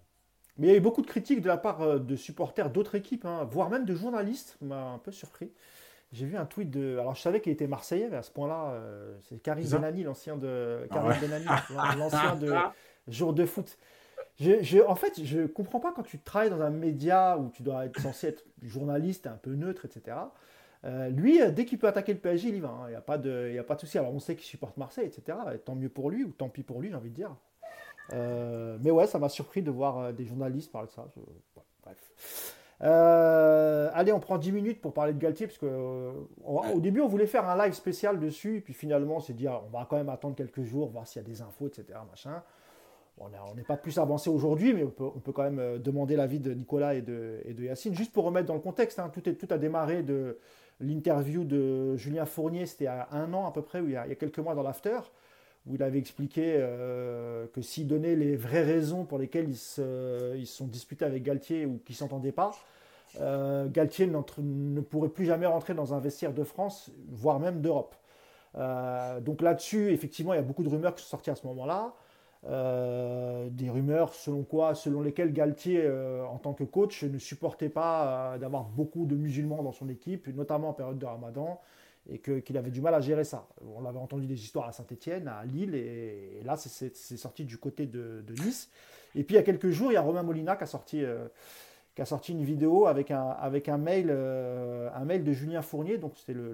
Mais 0.58 0.68
il 0.68 0.70
y 0.70 0.74
a 0.74 0.76
eu 0.78 0.80
beaucoup 0.80 1.02
de 1.02 1.06
critiques 1.06 1.42
de 1.42 1.48
la 1.48 1.58
part 1.58 1.82
euh, 1.82 1.98
de 1.98 2.16
supporters 2.16 2.70
d'autres 2.70 2.94
équipes, 2.94 3.26
hein, 3.26 3.46
voire 3.50 3.68
même 3.68 3.84
de 3.84 3.94
journalistes, 3.94 4.56
m'a 4.62 4.90
un 4.92 4.98
peu 4.98 5.12
surpris. 5.12 5.52
J'ai 6.12 6.24
vu 6.24 6.36
un 6.36 6.46
tweet 6.46 6.70
de. 6.70 6.98
Alors 6.98 7.14
je 7.14 7.20
savais 7.20 7.40
qu'il 7.40 7.52
était 7.52 7.66
marseillais, 7.66 8.08
mais 8.10 8.16
à 8.16 8.22
ce 8.22 8.30
point-là, 8.30 8.70
euh, 8.70 9.16
c'est 9.28 9.42
Karim 9.42 9.68
Benani, 9.68 10.02
l'ancien 10.02 10.36
de. 10.36 10.86
Ah 10.90 10.94
Karim 10.94 11.20
Benani, 11.20 11.46
l'ancien 11.98 12.36
de 12.36 12.54
jour 13.08 13.34
de 13.34 13.44
foot. 13.44 13.76
Je, 14.38 14.86
en 14.86 14.94
fait, 14.94 15.22
je 15.24 15.46
comprends 15.46 15.80
pas 15.80 15.92
quand 15.92 16.02
tu 16.02 16.18
travailles 16.18 16.50
dans 16.50 16.60
un 16.60 16.70
média 16.70 17.38
où 17.38 17.50
tu 17.50 17.62
dois 17.62 17.86
être 17.86 17.98
censé 18.00 18.28
être 18.28 18.44
journaliste, 18.62 19.26
un 19.26 19.38
peu 19.38 19.54
neutre, 19.54 19.86
etc. 19.86 20.16
Euh, 20.84 21.08
lui, 21.08 21.40
dès 21.52 21.64
qu'il 21.64 21.78
peut 21.78 21.88
attaquer 21.88 22.12
le 22.12 22.20
PSG, 22.20 22.48
il 22.48 22.56
y 22.56 22.60
va. 22.60 22.68
Hein. 22.68 22.84
Il 22.86 22.90
n'y 22.90 22.96
a 22.96 23.00
pas 23.00 23.18
de, 23.18 23.58
a 23.58 23.64
pas 23.64 23.74
de 23.74 23.80
souci. 23.80 23.98
Alors 23.98 24.14
on 24.14 24.20
sait 24.20 24.36
qu'il 24.36 24.44
supporte 24.44 24.76
Marseille, 24.76 25.06
etc. 25.06 25.38
tant 25.64 25.74
mieux 25.74 25.88
pour 25.88 26.10
lui 26.10 26.24
ou 26.24 26.30
tant 26.30 26.48
pis 26.48 26.62
pour 26.62 26.80
lui, 26.80 26.90
j'ai 26.90 26.94
envie 26.94 27.10
de 27.10 27.14
dire. 27.14 27.34
Euh, 28.12 28.78
mais 28.80 28.90
ouais, 28.90 29.06
ça 29.06 29.18
m'a 29.18 29.28
surpris 29.28 29.62
de 29.62 29.70
voir 29.70 29.98
euh, 29.98 30.12
des 30.12 30.24
journalistes 30.24 30.70
parler 30.70 30.88
de 30.88 30.92
ça. 30.92 31.06
bref. 31.82 32.54
Euh, 32.82 33.90
allez, 33.94 34.12
on 34.12 34.20
prend 34.20 34.36
10 34.36 34.52
minutes 34.52 34.80
pour 34.82 34.92
parler 34.92 35.14
de 35.14 35.18
Galtier, 35.18 35.46
parce 35.46 35.58
que 35.58 36.12
au 36.44 36.80
début, 36.80 37.00
on 37.00 37.08
voulait 37.08 37.26
faire 37.26 37.48
un 37.48 37.56
live 37.56 37.72
spécial 37.72 38.20
dessus, 38.20 38.58
et 38.58 38.60
puis 38.60 38.74
finalement, 38.74 39.16
on 39.16 39.20
s'est 39.20 39.32
dit, 39.32 39.46
ah, 39.46 39.62
on 39.66 39.70
va 39.70 39.86
quand 39.88 39.96
même 39.96 40.10
attendre 40.10 40.36
quelques 40.36 40.62
jours, 40.62 40.90
voir 40.90 41.06
s'il 41.06 41.22
y 41.22 41.24
a 41.24 41.28
des 41.28 41.40
infos, 41.40 41.68
etc. 41.68 41.98
Machin. 42.08 42.42
On 43.18 43.54
n'est 43.54 43.62
pas 43.62 43.78
plus 43.78 43.98
avancé 43.98 44.28
aujourd'hui, 44.28 44.74
mais 44.74 44.84
on 44.84 44.90
peut, 44.90 45.32
quand 45.32 45.50
même 45.50 45.78
demander 45.78 46.16
l'avis 46.16 46.38
de 46.38 46.52
Nicolas 46.52 46.92
et 46.92 47.00
de, 47.00 47.40
et 47.46 47.54
de, 47.54 47.64
Yacine. 47.64 47.94
Juste 47.94 48.12
pour 48.12 48.24
remettre 48.24 48.46
dans 48.46 48.54
le 48.54 48.60
contexte, 48.60 48.98
hein, 48.98 49.10
tout, 49.10 49.26
est, 49.26 49.36
tout 49.36 49.48
a 49.48 49.56
démarré 49.56 50.02
de 50.02 50.38
l'interview 50.80 51.44
de 51.44 51.96
Julien 51.96 52.26
Fournier, 52.26 52.66
c'était 52.66 52.86
à 52.86 53.08
un 53.12 53.32
an 53.32 53.46
à 53.46 53.52
peu 53.52 53.62
près, 53.62 53.82
il 53.82 53.90
y 53.90 53.96
a, 53.96 54.14
quelques 54.14 54.38
mois 54.38 54.54
dans 54.54 54.62
l'after 54.62 54.98
où 55.66 55.74
il 55.74 55.82
avait 55.82 55.98
expliqué 55.98 56.56
euh, 56.58 57.46
que 57.52 57.60
s'il 57.60 57.88
donnait 57.88 58.14
les 58.14 58.36
vraies 58.36 58.62
raisons 58.62 59.04
pour 59.04 59.18
lesquelles 59.18 59.48
ils 59.48 59.56
se, 59.56 60.40
sont 60.44 60.66
disputés 60.66 61.04
avec 61.04 61.24
Galtier 61.24 61.66
ou 61.66 61.80
qu'ils 61.84 61.94
ne 61.94 61.98
s'entendaient 61.98 62.32
pas, 62.32 62.52
euh, 63.20 63.66
Galtier 63.68 64.06
ne 64.06 64.80
pourrait 64.80 65.08
plus 65.08 65.24
jamais 65.24 65.46
rentrer 65.46 65.74
dans 65.74 65.92
un 65.92 65.98
vestiaire 65.98 66.32
de 66.32 66.44
France, 66.44 66.90
voire 67.08 67.40
même 67.40 67.60
d'Europe. 67.60 67.96
Euh, 68.56 69.20
donc 69.20 69.42
là-dessus, 69.42 69.90
effectivement, 69.90 70.32
il 70.34 70.36
y 70.36 70.40
a 70.40 70.42
beaucoup 70.42 70.62
de 70.62 70.68
rumeurs 70.68 70.94
qui 70.94 71.02
sont 71.02 71.10
sorties 71.10 71.30
à 71.30 71.34
ce 71.34 71.46
moment-là. 71.48 71.94
Des 72.46 73.70
rumeurs 73.70 74.14
selon 74.14 74.42
quoi, 74.44 74.74
selon 74.74 75.00
lesquelles 75.02 75.32
Galtier, 75.32 75.90
en 76.28 76.38
tant 76.38 76.54
que 76.54 76.64
coach, 76.64 77.02
ne 77.02 77.18
supportait 77.18 77.68
pas 77.68 78.36
d'avoir 78.38 78.64
beaucoup 78.64 79.06
de 79.06 79.16
musulmans 79.16 79.62
dans 79.62 79.72
son 79.72 79.88
équipe, 79.88 80.28
notamment 80.28 80.68
en 80.68 80.72
période 80.72 80.98
de 80.98 81.06
Ramadan, 81.06 81.60
et 82.08 82.18
qu'il 82.18 82.56
avait 82.56 82.70
du 82.70 82.80
mal 82.80 82.94
à 82.94 83.00
gérer 83.00 83.24
ça. 83.24 83.48
On 83.76 83.84
avait 83.84 83.98
entendu 83.98 84.26
des 84.26 84.40
histoires 84.40 84.68
à 84.68 84.72
Saint-Etienne, 84.72 85.28
à 85.28 85.44
Lille, 85.44 85.74
et, 85.74 86.40
là, 86.44 86.56
c'est 86.56 87.16
sorti 87.16 87.44
du 87.44 87.58
côté 87.58 87.86
de, 87.86 88.22
Nice. 88.44 88.70
Et 89.14 89.24
puis, 89.24 89.34
il 89.34 89.38
y 89.38 89.40
a 89.40 89.42
quelques 89.42 89.70
jours, 89.70 89.90
il 89.90 89.94
y 89.94 89.96
a 89.96 90.02
Romain 90.02 90.22
Molina 90.22 90.56
qui 90.56 90.64
a 90.64 90.66
sorti, 90.66 91.04
euh, 91.04 91.26
qui 91.96 92.02
a 92.02 92.04
sorti 92.04 92.32
une 92.32 92.44
vidéo 92.44 92.86
avec 92.86 93.10
un, 93.10 93.30
avec 93.40 93.70
un, 93.70 93.78
mail, 93.78 94.08
euh, 94.10 94.90
un 94.94 95.06
mail 95.06 95.24
de 95.24 95.32
Julien 95.32 95.62
Fournier, 95.62 95.96
donc 95.96 96.12
c'était 96.18 96.34
le, 96.34 96.52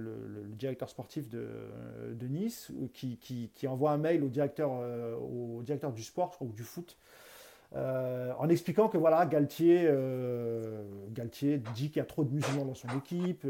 directeur 0.57 0.89
sportif 0.89 1.29
de, 1.29 1.49
de 2.13 2.27
Nice, 2.29 2.71
qui, 2.95 3.19
qui, 3.19 3.51
qui, 3.53 3.67
envoie 3.67 3.91
un 3.91 3.99
mail 3.99 4.23
au 4.23 4.29
directeur, 4.29 4.71
euh, 4.81 5.17
au 5.17 5.63
directeur 5.63 5.93
du 5.93 6.05
sport, 6.05 6.37
ou 6.41 6.53
du 6.53 6.63
foot, 6.63 6.97
en 7.75 8.49
expliquant 8.51 8.89
que 8.89 8.99
voilà, 8.99 9.27
Galtier, 9.27 9.91
Galtier 11.11 11.59
dit 11.75 11.89
qu'il 11.89 11.97
y 11.97 12.01
a 12.01 12.05
trop 12.05 12.23
de 12.23 12.31
musulmans 12.31 12.67
dans 12.67 12.75
son 12.75 12.89
équipe 12.99 13.47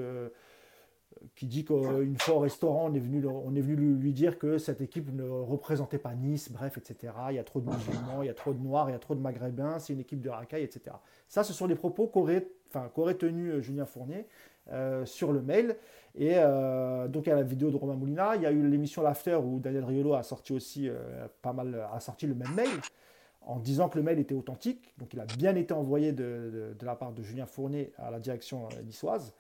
qui 1.34 1.47
dit 1.47 1.64
qu'une 1.64 2.18
fois 2.18 2.34
au 2.34 2.39
restaurant, 2.40 2.90
on 2.90 2.94
est, 2.94 3.01
venu, 3.01 3.26
on 3.26 3.55
est 3.55 3.60
venu 3.60 3.94
lui 3.94 4.12
dire 4.12 4.39
que 4.39 4.59
cette 4.59 4.80
équipe 4.80 5.12
ne 5.12 5.24
représentait 5.24 5.98
pas 5.98 6.14
Nice, 6.14 6.51
bref, 6.51 6.78
etc. 6.78 7.12
Il 7.30 7.36
y 7.36 7.39
a 7.39 7.44
trop 7.44 7.60
de 7.60 7.70
musulmans, 7.70 8.22
il 8.22 8.26
y 8.26 8.30
a 8.30 8.34
trop 8.34 8.52
de 8.52 8.60
noirs, 8.60 8.90
il 8.90 8.93
y 8.93 8.97
a 8.97 8.98
trop 8.98 9.14
de 9.14 9.20
maghrébins, 9.20 9.78
c'est 9.78 9.93
une 9.93 10.01
équipe 10.01 10.20
de 10.20 10.30
racailles, 10.30 10.64
etc. 10.64 10.97
Ça, 11.28 11.44
ce 11.44 11.52
sont 11.52 11.66
des 11.66 11.74
propos 11.74 12.06
qu'aurait 12.06 12.47
enfin, 12.74 12.90
tenu 13.14 13.51
euh, 13.51 13.60
Julien 13.60 13.86
Fournier 13.86 14.26
euh, 14.70 15.05
sur 15.06 15.32
le 15.32 15.43
mail. 15.43 15.76
Et 16.14 16.34
euh, 16.36 17.09
donc, 17.09 17.26
il 17.26 17.30
y 17.30 17.32
a 17.32 17.36
la 17.36 17.43
vidéo 17.43 17.70
de 17.70 17.76
Romain 17.76 17.94
Moulina. 17.94 18.36
Il 18.36 18.43
y 18.43 18.47
a 18.47 18.52
eu 18.52 18.68
l'émission 18.68 19.02
L'After 19.02 19.36
où 19.36 19.59
Daniel 19.60 19.84
Riolo 19.84 20.14
a 20.14 20.22
sorti 20.22 20.52
aussi 20.52 20.90
pas 21.40 21.55
mal, 21.55 21.89
a 21.93 22.01
sorti 22.01 22.26
le 22.26 22.34
même 22.34 22.55
mail 22.55 22.68
en 23.44 23.59
disant 23.59 23.89
que 23.89 23.97
le 23.97 24.05
mail 24.05 24.18
était 24.18 24.34
authentique. 24.34 24.94
Donc, 24.98 25.14
il 25.14 25.20
a 25.20 25.24
bien 25.24 25.56
été 25.56 25.72
envoyé 25.72 26.12
de, 26.12 26.76
de 26.78 26.86
la 26.86 26.94
part 26.94 27.12
de 27.12 27.22
Julien 27.22 27.47
Fournier 27.47 27.93
à 27.97 28.10
la 28.10 28.20
direction 28.20 28.68
niçoise. 28.84 29.32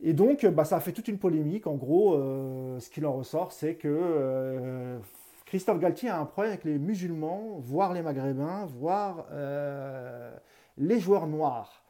Et 0.00 0.12
donc, 0.12 0.46
bah, 0.46 0.64
ça 0.64 0.76
a 0.76 0.80
fait 0.80 0.92
toute 0.92 1.08
une 1.08 1.18
polémique. 1.18 1.66
En 1.66 1.74
gros, 1.74 2.14
euh, 2.14 2.78
ce 2.78 2.88
qu'il 2.88 3.04
en 3.06 3.12
ressort, 3.12 3.52
c'est 3.52 3.74
que 3.74 3.88
euh, 3.88 4.98
Christophe 5.44 5.80
Galtier 5.80 6.08
a 6.08 6.20
un 6.20 6.24
problème 6.24 6.52
avec 6.52 6.64
les 6.64 6.78
musulmans, 6.78 7.56
voire 7.58 7.92
les 7.92 8.02
maghrébins, 8.02 8.66
voire 8.66 9.26
euh, 9.32 10.32
les 10.76 11.00
joueurs 11.00 11.26
noirs. 11.26 11.82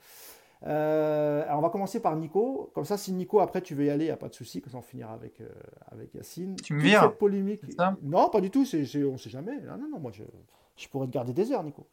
alors 0.62 1.58
on 1.58 1.60
va 1.60 1.68
commencer 1.68 2.00
par 2.00 2.16
Nico. 2.16 2.70
Comme 2.74 2.86
ça, 2.86 2.96
si 2.96 3.12
Nico, 3.12 3.40
après, 3.40 3.60
tu 3.60 3.74
veux 3.74 3.84
y 3.84 3.90
aller, 3.90 4.04
il 4.04 4.08
n'y 4.08 4.12
a 4.12 4.16
pas 4.16 4.28
de 4.28 4.34
souci, 4.34 4.62
comme 4.62 4.72
ça 4.72 4.78
on 4.78 4.82
finira 4.82 5.12
avec, 5.12 5.42
avec 5.90 6.14
Yacine. 6.14 6.56
Tu 6.56 6.72
me 6.72 6.80
vires 6.80 7.02
cette 7.02 7.18
polémique. 7.18 7.60
Non, 8.02 8.30
pas 8.30 8.40
du 8.40 8.50
tout, 8.50 8.60
on 8.60 9.12
ne 9.12 9.16
sait 9.18 9.30
jamais. 9.30 9.60
Non, 9.60 9.76
non, 9.76 9.88
non, 9.90 9.98
moi 9.98 10.12
je, 10.14 10.22
je 10.76 10.88
pourrais 10.88 11.06
te 11.08 11.12
garder 11.12 11.34
des 11.34 11.52
heures, 11.52 11.62
Nico. 11.62 11.86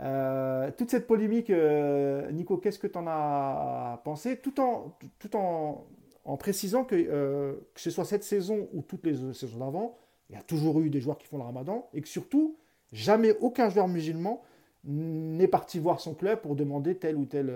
Euh, 0.00 0.70
toute 0.76 0.90
cette 0.90 1.06
polémique, 1.06 1.50
euh, 1.50 2.30
Nico, 2.30 2.58
qu'est-ce 2.58 2.78
que 2.78 2.86
tu 2.86 2.98
en 2.98 3.06
as 3.06 4.00
pensé? 4.04 4.36
Tout 4.38 4.60
en, 4.60 4.96
tout 5.18 5.34
en, 5.36 5.86
en 6.24 6.36
précisant 6.36 6.84
que, 6.84 6.94
euh, 6.94 7.54
que 7.74 7.80
ce 7.80 7.90
soit 7.90 8.04
cette 8.04 8.24
saison 8.24 8.68
ou 8.74 8.82
toutes 8.82 9.06
les 9.06 9.32
saisons 9.32 9.58
d'avant, 9.58 9.96
il 10.28 10.36
y 10.36 10.38
a 10.38 10.42
toujours 10.42 10.80
eu 10.80 10.90
des 10.90 11.00
joueurs 11.00 11.18
qui 11.18 11.26
font 11.26 11.38
le 11.38 11.44
ramadan 11.44 11.88
et 11.94 12.02
que 12.02 12.08
surtout, 12.08 12.56
jamais 12.92 13.36
aucun 13.40 13.70
joueur 13.70 13.88
musulman 13.88 14.42
n'est 14.84 15.48
parti 15.48 15.78
voir 15.78 16.00
son 16.00 16.14
club 16.14 16.40
pour 16.40 16.56
demander 16.56 16.96
telle 16.96 17.16
ou 17.16 17.24
telle 17.24 17.52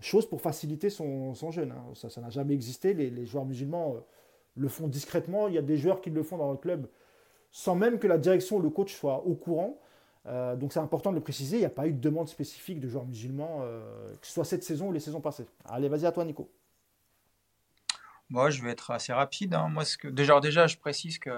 chose 0.00 0.28
pour 0.28 0.40
faciliter 0.40 0.90
son, 0.90 1.34
son 1.34 1.50
jeûne. 1.50 1.72
Hein. 1.72 1.94
Ça 1.94 2.20
n'a 2.20 2.30
jamais 2.30 2.54
existé. 2.54 2.94
Les, 2.94 3.10
les 3.10 3.26
joueurs 3.26 3.44
musulmans 3.44 3.96
le 4.56 4.68
font 4.68 4.86
discrètement. 4.86 5.48
Il 5.48 5.54
y 5.54 5.58
a 5.58 5.62
des 5.62 5.76
joueurs 5.76 6.00
qui 6.00 6.10
le 6.10 6.22
font 6.22 6.36
dans 6.36 6.50
le 6.50 6.58
club 6.58 6.86
sans 7.52 7.74
même 7.74 7.98
que 7.98 8.06
la 8.06 8.18
direction 8.18 8.56
ou 8.56 8.60
le 8.60 8.70
coach 8.70 8.94
soient 8.94 9.24
au 9.26 9.34
courant. 9.34 9.78
Euh, 10.26 10.54
donc 10.54 10.72
c'est 10.72 10.80
important 10.80 11.10
de 11.10 11.16
le 11.16 11.22
préciser, 11.22 11.56
il 11.56 11.60
n'y 11.60 11.66
a 11.66 11.70
pas 11.70 11.86
eu 11.86 11.92
de 11.92 12.00
demande 12.00 12.28
spécifique 12.28 12.78
de 12.80 12.88
joueurs 12.88 13.06
musulmans, 13.06 13.60
euh, 13.62 14.14
que 14.20 14.26
ce 14.26 14.32
soit 14.32 14.44
cette 14.44 14.62
saison 14.62 14.88
ou 14.88 14.92
les 14.92 15.00
saisons 15.00 15.20
passées. 15.20 15.46
Allez, 15.64 15.88
vas-y 15.88 16.06
à 16.06 16.12
toi 16.12 16.24
Nico. 16.24 16.50
Moi, 18.28 18.50
je 18.50 18.62
vais 18.62 18.70
être 18.70 18.90
assez 18.90 19.12
rapide. 19.12 19.54
Hein. 19.54 19.68
Moi, 19.70 19.84
déjà, 20.04 20.38
déjà, 20.40 20.66
je 20.66 20.76
précise 20.76 21.18
que 21.18 21.30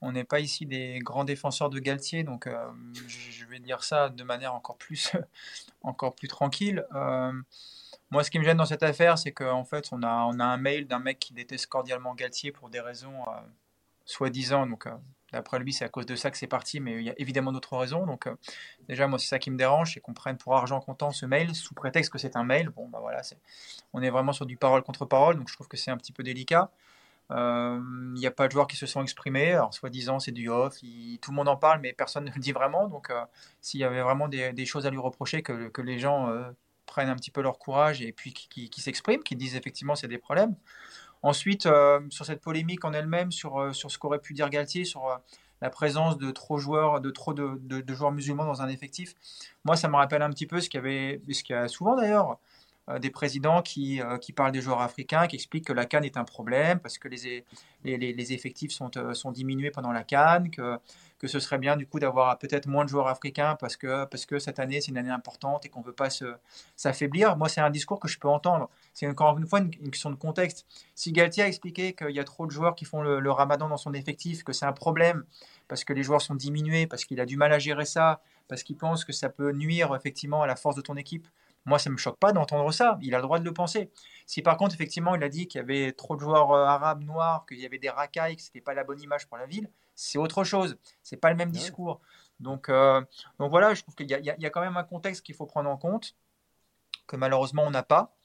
on 0.00 0.12
n'est 0.12 0.24
pas 0.24 0.40
ici 0.40 0.64
des 0.64 0.98
grands 1.00 1.24
défenseurs 1.24 1.68
de 1.68 1.78
Galtier, 1.78 2.24
donc 2.24 2.46
euh, 2.46 2.70
je 3.06 3.44
vais 3.44 3.58
dire 3.58 3.84
ça 3.84 4.08
de 4.08 4.24
manière 4.24 4.54
encore 4.54 4.78
plus, 4.78 5.12
encore 5.82 6.14
plus 6.14 6.28
tranquille. 6.28 6.86
moi, 8.10 8.24
ce 8.24 8.30
qui 8.30 8.38
me 8.38 8.44
gêne 8.44 8.56
dans 8.56 8.64
cette 8.64 8.82
affaire, 8.82 9.18
c'est 9.18 9.32
qu'en 9.32 9.64
fait, 9.64 9.88
on 9.92 10.02
a, 10.02 10.24
on 10.24 10.38
a 10.38 10.44
un 10.44 10.56
mail 10.56 10.86
d'un 10.86 11.00
mec 11.00 11.18
qui 11.18 11.34
déteste 11.34 11.66
cordialement 11.66 12.14
Galtier 12.14 12.50
pour 12.50 12.70
des 12.70 12.80
raisons 12.80 13.24
soi-disant, 14.06 14.66
donc 14.66 14.88
D'après 15.32 15.58
lui, 15.58 15.72
c'est 15.72 15.84
à 15.84 15.88
cause 15.88 16.06
de 16.06 16.16
ça 16.16 16.30
que 16.30 16.36
c'est 16.36 16.46
parti, 16.46 16.80
mais 16.80 16.94
il 16.94 17.02
y 17.02 17.10
a 17.10 17.14
évidemment 17.18 17.52
d'autres 17.52 17.76
raisons. 17.76 18.06
Donc, 18.06 18.26
euh, 18.26 18.34
déjà, 18.88 19.06
moi, 19.06 19.18
c'est 19.18 19.28
ça 19.28 19.38
qui 19.38 19.50
me 19.50 19.56
dérange, 19.56 19.94
c'est 19.94 20.00
qu'on 20.00 20.14
prenne 20.14 20.36
pour 20.36 20.56
argent 20.56 20.80
comptant 20.80 21.10
ce 21.10 21.26
mail 21.26 21.54
sous 21.54 21.74
prétexte 21.74 22.12
que 22.12 22.18
c'est 22.18 22.36
un 22.36 22.44
mail. 22.44 22.70
Bon, 22.70 22.88
bah 22.88 22.98
voilà, 23.00 23.22
on 23.92 24.02
est 24.02 24.10
vraiment 24.10 24.32
sur 24.32 24.46
du 24.46 24.56
parole 24.56 24.82
contre 24.82 25.04
parole, 25.04 25.36
donc 25.36 25.48
je 25.48 25.54
trouve 25.54 25.68
que 25.68 25.76
c'est 25.76 25.90
un 25.90 25.96
petit 25.96 26.12
peu 26.12 26.22
délicat. 26.22 26.70
Euh, 27.30 27.80
il 28.16 28.18
n'y 28.18 28.26
a 28.26 28.32
pas 28.32 28.48
de 28.48 28.52
joueurs 28.52 28.66
qui 28.66 28.76
se 28.76 28.86
sont 28.86 29.02
exprimés. 29.02 29.52
Alors, 29.52 29.72
soi-disant, 29.72 30.18
c'est 30.18 30.32
du 30.32 30.48
off. 30.48 30.80
tout 30.80 31.30
le 31.30 31.36
monde 31.36 31.48
en 31.48 31.56
parle, 31.56 31.80
mais 31.80 31.92
personne 31.92 32.24
ne 32.24 32.30
le 32.30 32.40
dit 32.40 32.52
vraiment. 32.52 32.88
Donc, 32.88 33.10
euh, 33.10 33.22
s'il 33.60 33.80
y 33.80 33.84
avait 33.84 34.02
vraiment 34.02 34.26
des, 34.28 34.66
choses 34.66 34.86
à 34.86 34.90
lui 34.90 34.98
reprocher, 34.98 35.42
que, 35.42 35.80
les 35.80 35.98
gens 36.00 36.28
prennent 36.86 37.08
un 37.08 37.14
petit 37.14 37.30
peu 37.30 37.40
leur 37.40 37.60
courage 37.60 38.02
et 38.02 38.10
puis 38.10 38.32
qui, 38.32 38.68
qui 38.68 38.80
s'expriment, 38.80 39.22
qui 39.22 39.36
disent 39.36 39.54
effectivement 39.54 39.94
c'est 39.94 40.08
des 40.08 40.18
problèmes. 40.18 40.56
Ensuite, 41.22 41.66
euh, 41.66 42.00
sur 42.08 42.24
cette 42.24 42.40
polémique 42.40 42.84
en 42.84 42.92
elle-même, 42.92 43.30
sur, 43.30 43.60
euh, 43.60 43.72
sur 43.72 43.90
ce 43.90 43.98
qu'aurait 43.98 44.20
pu 44.20 44.32
dire 44.32 44.48
Galtier, 44.48 44.84
sur 44.84 45.06
euh, 45.06 45.16
la 45.60 45.68
présence 45.68 46.16
de 46.16 46.30
trop 46.30 46.58
joueurs, 46.58 47.00
de 47.00 47.10
trop 47.10 47.34
de, 47.34 47.58
de, 47.62 47.94
joueurs 47.94 48.12
musulmans 48.12 48.46
dans 48.46 48.62
un 48.62 48.68
effectif, 48.68 49.14
moi, 49.64 49.76
ça 49.76 49.88
me 49.88 49.96
rappelle 49.96 50.22
un 50.22 50.30
petit 50.30 50.46
peu 50.46 50.60
ce 50.60 50.70
qu'il 50.70 50.78
y 50.78 50.82
avait, 50.82 51.20
ce 51.30 51.42
qu'il 51.42 51.54
y 51.54 51.58
a 51.58 51.68
souvent 51.68 51.94
d'ailleurs, 51.94 52.38
des 53.00 53.10
présidents 53.10 53.62
qui, 53.62 54.00
qui, 54.20 54.32
parlent 54.32 54.52
des 54.52 54.60
joueurs 54.60 54.80
africains, 54.80 55.26
qui 55.28 55.36
expliquent 55.36 55.66
que 55.66 55.72
la 55.72 55.86
Cannes 55.86 56.04
est 56.04 56.16
un 56.16 56.24
problème 56.24 56.80
parce 56.80 56.98
que 56.98 57.08
les, 57.08 57.44
les, 57.84 58.32
effectifs 58.32 58.72
sont, 58.72 58.90
sont 59.12 59.30
diminués 59.30 59.70
pendant 59.70 59.92
la 59.92 60.02
Cannes, 60.02 60.50
que 60.50 60.78
que 61.20 61.28
ce 61.28 61.38
serait 61.38 61.58
bien 61.58 61.76
du 61.76 61.86
coup 61.86 62.00
d'avoir 62.00 62.38
peut-être 62.38 62.66
moins 62.66 62.84
de 62.84 62.88
joueurs 62.88 63.08
africains 63.08 63.54
parce 63.60 63.76
que, 63.76 64.06
parce 64.06 64.24
que 64.24 64.38
cette 64.38 64.58
année 64.58 64.80
c'est 64.80 64.90
une 64.90 64.96
année 64.96 65.10
importante 65.10 65.66
et 65.66 65.68
qu'on 65.68 65.80
ne 65.80 65.84
veut 65.84 65.92
pas 65.92 66.08
s'affaiblir. 66.76 67.36
Moi, 67.36 67.50
c'est 67.50 67.60
un 67.60 67.68
discours 67.68 68.00
que 68.00 68.08
je 68.08 68.18
peux 68.18 68.28
entendre. 68.28 68.70
C'est 68.94 69.06
encore 69.06 69.36
une 69.36 69.46
fois 69.46 69.60
une, 69.60 69.70
question 69.70 70.10
de 70.10 70.16
contexte. 70.16 70.66
Si 70.94 71.12
Galtier 71.12 71.42
a 71.42 71.46
expliqué 71.46 71.92
qu'il 71.92 72.16
y 72.16 72.20
a 72.20 72.24
trop 72.24 72.46
de 72.46 72.50
joueurs 72.50 72.74
qui 72.74 72.86
font 72.86 73.02
le, 73.02 73.30
ramadan 73.30 73.68
dans 73.68 73.76
son 73.76 73.92
effectif, 73.92 74.42
que 74.42 74.54
c'est 74.54 74.64
un 74.64 74.72
problème 74.72 75.24
parce 75.68 75.84
que 75.84 75.92
les 75.92 76.02
joueurs 76.02 76.22
sont 76.22 76.34
diminués, 76.34 76.86
parce 76.86 77.04
qu'il 77.04 77.20
a 77.20 77.26
du 77.26 77.36
mal 77.36 77.52
à 77.52 77.58
gérer 77.58 77.84
ça, 77.84 78.22
parce 78.48 78.62
qu'il 78.62 78.76
pense 78.76 79.04
que 79.04 79.12
ça 79.12 79.28
peut 79.28 79.52
nuire 79.52 79.94
effectivement 79.94 80.42
à 80.42 80.46
la 80.46 80.56
force 80.56 80.74
de 80.74 80.80
ton 80.80 80.96
équipe, 80.96 81.28
moi, 81.70 81.78
ça 81.78 81.88
ne 81.88 81.94
me 81.94 81.98
choque 81.98 82.18
pas 82.18 82.32
d'entendre 82.32 82.70
ça. 82.72 82.98
Il 83.00 83.14
a 83.14 83.18
le 83.18 83.22
droit 83.22 83.38
de 83.38 83.44
le 83.44 83.54
penser. 83.54 83.90
Si 84.26 84.42
par 84.42 84.56
contre, 84.56 84.74
effectivement, 84.74 85.14
il 85.14 85.22
a 85.22 85.28
dit 85.28 85.46
qu'il 85.48 85.60
y 85.60 85.62
avait 85.62 85.92
trop 85.92 86.16
de 86.16 86.20
joueurs 86.20 86.50
euh, 86.50 86.64
arabes 86.64 87.02
noirs, 87.04 87.46
qu'il 87.46 87.58
y 87.60 87.64
avait 87.64 87.78
des 87.78 87.88
racailles, 87.88 88.36
que 88.36 88.42
ce 88.42 88.48
n'était 88.48 88.60
pas 88.60 88.74
la 88.74 88.84
bonne 88.84 89.00
image 89.00 89.26
pour 89.28 89.38
la 89.38 89.46
ville, 89.46 89.70
c'est 89.94 90.18
autre 90.18 90.44
chose. 90.44 90.76
C'est 91.02 91.16
pas 91.16 91.30
le 91.30 91.36
même 91.36 91.50
discours. 91.50 92.00
Donc, 92.40 92.68
euh, 92.68 93.00
donc 93.38 93.50
voilà, 93.50 93.74
je 93.74 93.82
trouve 93.82 93.94
qu'il 93.94 94.10
y, 94.10 94.14
y, 94.14 94.46
a 94.46 94.50
quand 94.50 94.60
même 94.60 94.76
un 94.76 94.84
contexte 94.84 95.24
qu'il 95.24 95.34
faut 95.34 95.46
prendre 95.46 95.70
en 95.70 95.76
compte, 95.76 96.16
que 97.06 97.16
malheureusement 97.16 97.64
on 97.64 97.70
n'a 97.70 97.82
pas. 97.82 98.16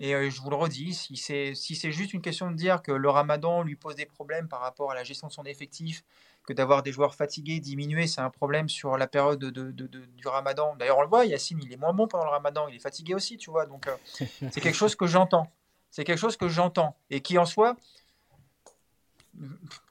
Et 0.00 0.14
euh, 0.14 0.30
je 0.30 0.40
vous 0.40 0.48
le 0.48 0.56
redis, 0.56 0.94
si 0.94 1.16
c'est 1.16 1.54
si 1.54 1.74
juste 1.92 2.14
une 2.14 2.22
question 2.22 2.50
de 2.50 2.56
dire 2.56 2.80
que 2.82 2.90
le 2.90 3.10
ramadan 3.10 3.62
lui 3.62 3.76
pose 3.76 3.94
des 3.94 4.06
problèmes 4.06 4.48
par 4.48 4.60
rapport 4.60 4.90
à 4.90 4.94
la 4.94 5.04
gestion 5.04 5.28
de 5.28 5.32
son 5.32 5.44
effectif, 5.44 6.02
que 6.50 6.54
d'avoir 6.56 6.82
des 6.82 6.90
joueurs 6.90 7.14
fatigués, 7.14 7.60
diminués, 7.60 8.08
c'est 8.08 8.20
un 8.20 8.28
problème 8.28 8.68
sur 8.68 8.98
la 8.98 9.06
période 9.06 9.38
de, 9.38 9.70
de, 9.70 9.86
du 9.86 10.26
ramadan. 10.26 10.74
D'ailleurs, 10.74 10.98
on 10.98 11.02
le 11.02 11.08
voit, 11.08 11.24
Yacine, 11.24 11.60
il 11.62 11.72
est 11.72 11.76
moins 11.76 11.92
bon 11.92 12.08
pendant 12.08 12.24
le 12.24 12.30
ramadan, 12.30 12.66
il 12.66 12.74
est 12.74 12.80
fatigué 12.80 13.14
aussi, 13.14 13.36
tu 13.36 13.50
vois. 13.50 13.66
Donc, 13.66 13.86
euh, 13.86 13.96
c'est 14.50 14.60
quelque 14.60 14.74
chose 14.74 14.96
que 14.96 15.06
j'entends. 15.06 15.48
C'est 15.92 16.02
quelque 16.02 16.18
chose 16.18 16.36
que 16.36 16.48
j'entends. 16.48 16.96
Et 17.08 17.20
qui, 17.20 17.38
en 17.38 17.44
soi, 17.46 17.76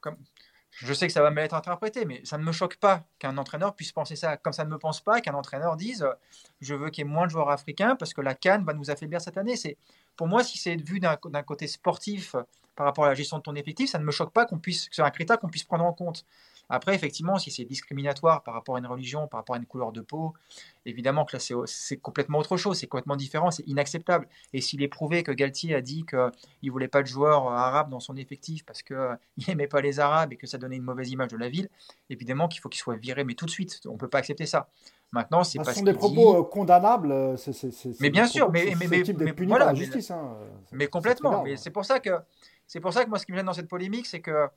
comme, 0.01 0.17
je 0.71 0.93
sais 0.93 1.07
que 1.07 1.13
ça 1.13 1.21
va 1.21 1.31
mal 1.31 1.45
être 1.45 1.55
interprété, 1.55 2.03
mais 2.03 2.19
ça 2.25 2.37
ne 2.37 2.43
me 2.43 2.51
choque 2.51 2.75
pas 2.75 3.05
qu'un 3.19 3.37
entraîneur 3.37 3.73
puisse 3.73 3.93
penser 3.93 4.17
ça. 4.17 4.35
Comme 4.35 4.51
ça 4.51 4.65
ne 4.65 4.69
me 4.69 4.77
pense 4.77 4.99
pas 4.99 5.21
qu'un 5.21 5.35
entraîneur 5.35 5.77
dise 5.77 6.05
je 6.59 6.75
veux 6.75 6.89
qu'il 6.89 7.05
y 7.05 7.07
ait 7.07 7.09
moins 7.09 7.25
de 7.25 7.31
joueurs 7.31 7.51
africains 7.51 7.95
parce 7.95 8.13
que 8.13 8.19
la 8.19 8.35
Cannes 8.35 8.65
va 8.65 8.73
nous 8.73 8.91
affaiblir 8.91 9.21
cette 9.21 9.37
année. 9.37 9.55
C'est 9.55 9.77
pour 10.17 10.27
moi, 10.27 10.43
si 10.43 10.57
c'est 10.57 10.75
vu 10.75 10.99
d'un 10.99 11.15
côté 11.43 11.67
sportif 11.67 12.35
par 12.75 12.85
rapport 12.85 13.05
à 13.05 13.07
la 13.07 13.15
gestion 13.15 13.37
de 13.37 13.43
ton 13.43 13.55
effectif, 13.55 13.89
ça 13.89 13.97
ne 13.99 14.03
me 14.03 14.11
choque 14.11 14.33
pas 14.33 14.45
qu'on 14.45 14.59
puisse, 14.59 14.89
que 14.89 14.95
c'est 14.95 15.01
un 15.01 15.09
critère 15.09 15.39
qu'on 15.39 15.47
puisse 15.47 15.63
prendre 15.63 15.85
en 15.85 15.93
compte. 15.93 16.25
Après, 16.69 16.93
effectivement, 16.93 17.37
si 17.37 17.51
c'est 17.51 17.65
discriminatoire 17.65 18.43
par 18.43 18.53
rapport 18.53 18.75
à 18.75 18.79
une 18.79 18.85
religion, 18.85 19.27
par 19.27 19.39
rapport 19.39 19.55
à 19.55 19.59
une 19.59 19.65
couleur 19.65 19.91
de 19.91 20.01
peau, 20.01 20.33
évidemment 20.85 21.25
que 21.25 21.35
là, 21.37 21.63
c'est 21.65 21.97
complètement 21.97 22.37
autre 22.37 22.57
chose, 22.57 22.77
c'est 22.77 22.87
complètement 22.87 23.15
différent, 23.15 23.49
c'est 23.49 23.67
inacceptable. 23.67 24.27
Et 24.53 24.61
s'il 24.61 24.83
est 24.83 24.87
prouvé 24.87 25.23
que 25.23 25.31
Galtier 25.31 25.73
a 25.73 25.81
dit 25.81 26.05
qu'il 26.05 26.31
ne 26.63 26.71
voulait 26.71 26.87
pas 26.87 27.01
de 27.01 27.07
joueurs 27.07 27.47
arabes 27.47 27.89
dans 27.89 27.99
son 27.99 28.15
effectif 28.17 28.65
parce 28.65 28.83
qu'il 28.83 29.17
n'aimait 29.47 29.67
pas 29.67 29.81
les 29.81 29.99
Arabes 29.99 30.33
et 30.33 30.37
que 30.37 30.47
ça 30.47 30.57
donnait 30.57 30.77
une 30.77 30.83
mauvaise 30.83 31.09
image 31.09 31.29
de 31.29 31.37
la 31.37 31.49
ville, 31.49 31.69
évidemment 32.09 32.47
qu'il 32.47 32.61
faut 32.61 32.69
qu'il 32.69 32.79
soit 32.79 32.95
viré, 32.95 33.23
mais 33.23 33.33
tout 33.33 33.45
de 33.45 33.51
suite. 33.51 33.81
On 33.87 33.93
ne 33.93 33.97
peut 33.97 34.07
pas 34.07 34.19
accepter 34.19 34.45
ça. 34.45 34.67
Maintenant, 35.11 35.43
c'est 35.43 35.57
pas. 35.57 35.65
Ce 35.65 35.79
sont 35.79 35.85
des 35.85 35.93
propos 35.93 36.37
euh, 36.37 36.43
condamnables. 36.43 37.11
Euh, 37.11 37.35
mais 37.99 38.11
bien 38.11 38.27
sûr, 38.27 38.51
mais, 38.51 38.75
mais, 38.79 38.87
mais, 38.87 39.03
mais 39.17 39.45
voilà, 39.47 39.65
la 39.65 39.73
justice. 39.73 40.11
Hein. 40.11 40.37
Mais 40.71 40.87
complètement. 40.87 41.43
Mais 41.43 41.57
c'est 41.57 41.71
pour 41.71 41.85
ça 41.85 41.99
que 41.99 42.11
c'est 42.67 42.79
pour 42.79 42.93
ça 42.93 43.03
que 43.03 43.09
moi, 43.09 43.17
ce 43.17 43.25
qui 43.25 43.31
me 43.31 43.37
gêne 43.37 43.47
dans 43.47 43.53
cette 43.53 43.67
polémique, 43.67 44.05
c'est 44.05 44.19
que 44.19 44.47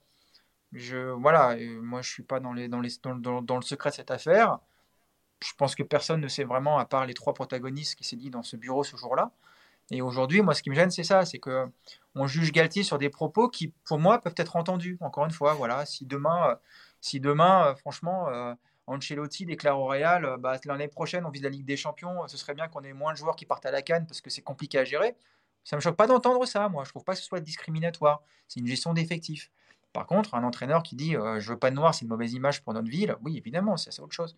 je, 0.72 1.10
voilà, 1.10 1.56
moi, 1.80 2.02
je 2.02 2.10
suis 2.10 2.22
pas 2.22 2.40
dans, 2.40 2.54
dans, 2.54 3.42
dans, 3.42 3.56
le 3.56 3.62
secret 3.62 3.90
de 3.90 3.94
cette 3.94 4.10
affaire. 4.10 4.58
Je 5.44 5.52
pense 5.56 5.74
que 5.74 5.82
personne 5.82 6.20
ne 6.20 6.28
sait 6.28 6.44
vraiment, 6.44 6.78
à 6.78 6.84
part 6.86 7.06
les 7.06 7.14
trois 7.14 7.34
protagonistes 7.34 7.96
qui 7.96 8.04
s'est 8.04 8.16
dit 8.16 8.30
dans 8.30 8.42
ce 8.42 8.56
bureau 8.56 8.84
ce 8.84 8.96
jour-là. 8.96 9.32
Et 9.90 10.00
aujourd'hui, 10.00 10.42
moi, 10.42 10.54
ce 10.54 10.62
qui 10.62 10.70
me 10.70 10.74
gêne, 10.74 10.90
c'est 10.90 11.04
ça, 11.04 11.24
c'est 11.24 11.38
que 11.38 11.70
on 12.14 12.26
juge 12.26 12.52
Galtier 12.52 12.82
sur 12.82 12.98
des 12.98 13.10
propos 13.10 13.48
qui, 13.48 13.68
pour 13.84 13.98
moi, 13.98 14.20
peuvent 14.20 14.34
être 14.36 14.56
entendus. 14.56 14.96
Encore 15.00 15.24
une 15.24 15.30
fois, 15.30 15.54
voilà, 15.54 15.84
si 15.86 16.06
demain, 16.06 16.50
euh, 16.50 16.54
si 17.00 17.20
demain, 17.20 17.66
euh, 17.66 17.74
franchement, 17.74 18.28
euh, 18.28 18.54
Ancelotti 18.86 19.44
déclare 19.46 19.78
au 19.78 19.86
Real, 19.86 20.36
bah, 20.38 20.58
l'année 20.64 20.88
prochaine, 20.88 21.24
on 21.26 21.30
vise 21.30 21.42
la 21.42 21.50
Ligue 21.50 21.66
des 21.66 21.76
Champions, 21.76 22.26
ce 22.28 22.36
serait 22.36 22.54
bien 22.54 22.68
qu'on 22.68 22.82
ait 22.82 22.92
moins 22.92 23.12
de 23.12 23.18
joueurs 23.18 23.36
qui 23.36 23.46
partent 23.46 23.66
à 23.66 23.70
la 23.70 23.82
canne 23.82 24.06
parce 24.06 24.20
que 24.20 24.30
c'est 24.30 24.42
compliqué 24.42 24.78
à 24.78 24.84
gérer. 24.84 25.16
Ça 25.64 25.76
me 25.76 25.80
choque 25.80 25.96
pas 25.96 26.06
d'entendre 26.06 26.44
ça, 26.46 26.68
moi. 26.68 26.84
Je 26.84 26.90
trouve 26.90 27.04
pas 27.04 27.12
que 27.12 27.18
ce 27.18 27.24
soit 27.24 27.40
discriminatoire. 27.40 28.22
C'est 28.48 28.60
une 28.60 28.66
gestion 28.66 28.92
d'effectifs. 28.94 29.50
Par 29.92 30.06
contre, 30.06 30.34
un 30.34 30.42
entraîneur 30.44 30.82
qui 30.82 30.96
dit 30.96 31.16
euh, 31.16 31.38
je 31.40 31.50
veux 31.52 31.58
pas 31.58 31.70
de 31.70 31.76
noir, 31.76 31.94
c'est 31.94 32.02
une 32.02 32.08
mauvaise 32.08 32.32
image 32.32 32.62
pour 32.62 32.72
notre 32.72 32.88
ville, 32.88 33.16
oui, 33.22 33.36
évidemment, 33.36 33.76
c'est 33.76 33.98
autre 34.00 34.14
chose. 34.14 34.36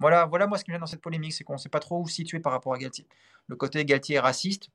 Voilà, 0.00 0.26
voilà 0.26 0.46
moi 0.46 0.58
ce 0.58 0.64
qui 0.64 0.70
me 0.70 0.74
gêne 0.74 0.80
dans 0.80 0.86
cette 0.86 1.00
polémique, 1.00 1.32
c'est 1.32 1.44
qu'on 1.44 1.54
ne 1.54 1.58
sait 1.58 1.68
pas 1.68 1.80
trop 1.80 2.00
où 2.00 2.08
situer 2.08 2.40
par 2.40 2.52
rapport 2.52 2.74
à 2.74 2.78
Galtier. 2.78 3.06
Le 3.46 3.56
côté 3.56 3.84
Galtier 3.84 4.16
est 4.16 4.20
raciste, 4.20 4.70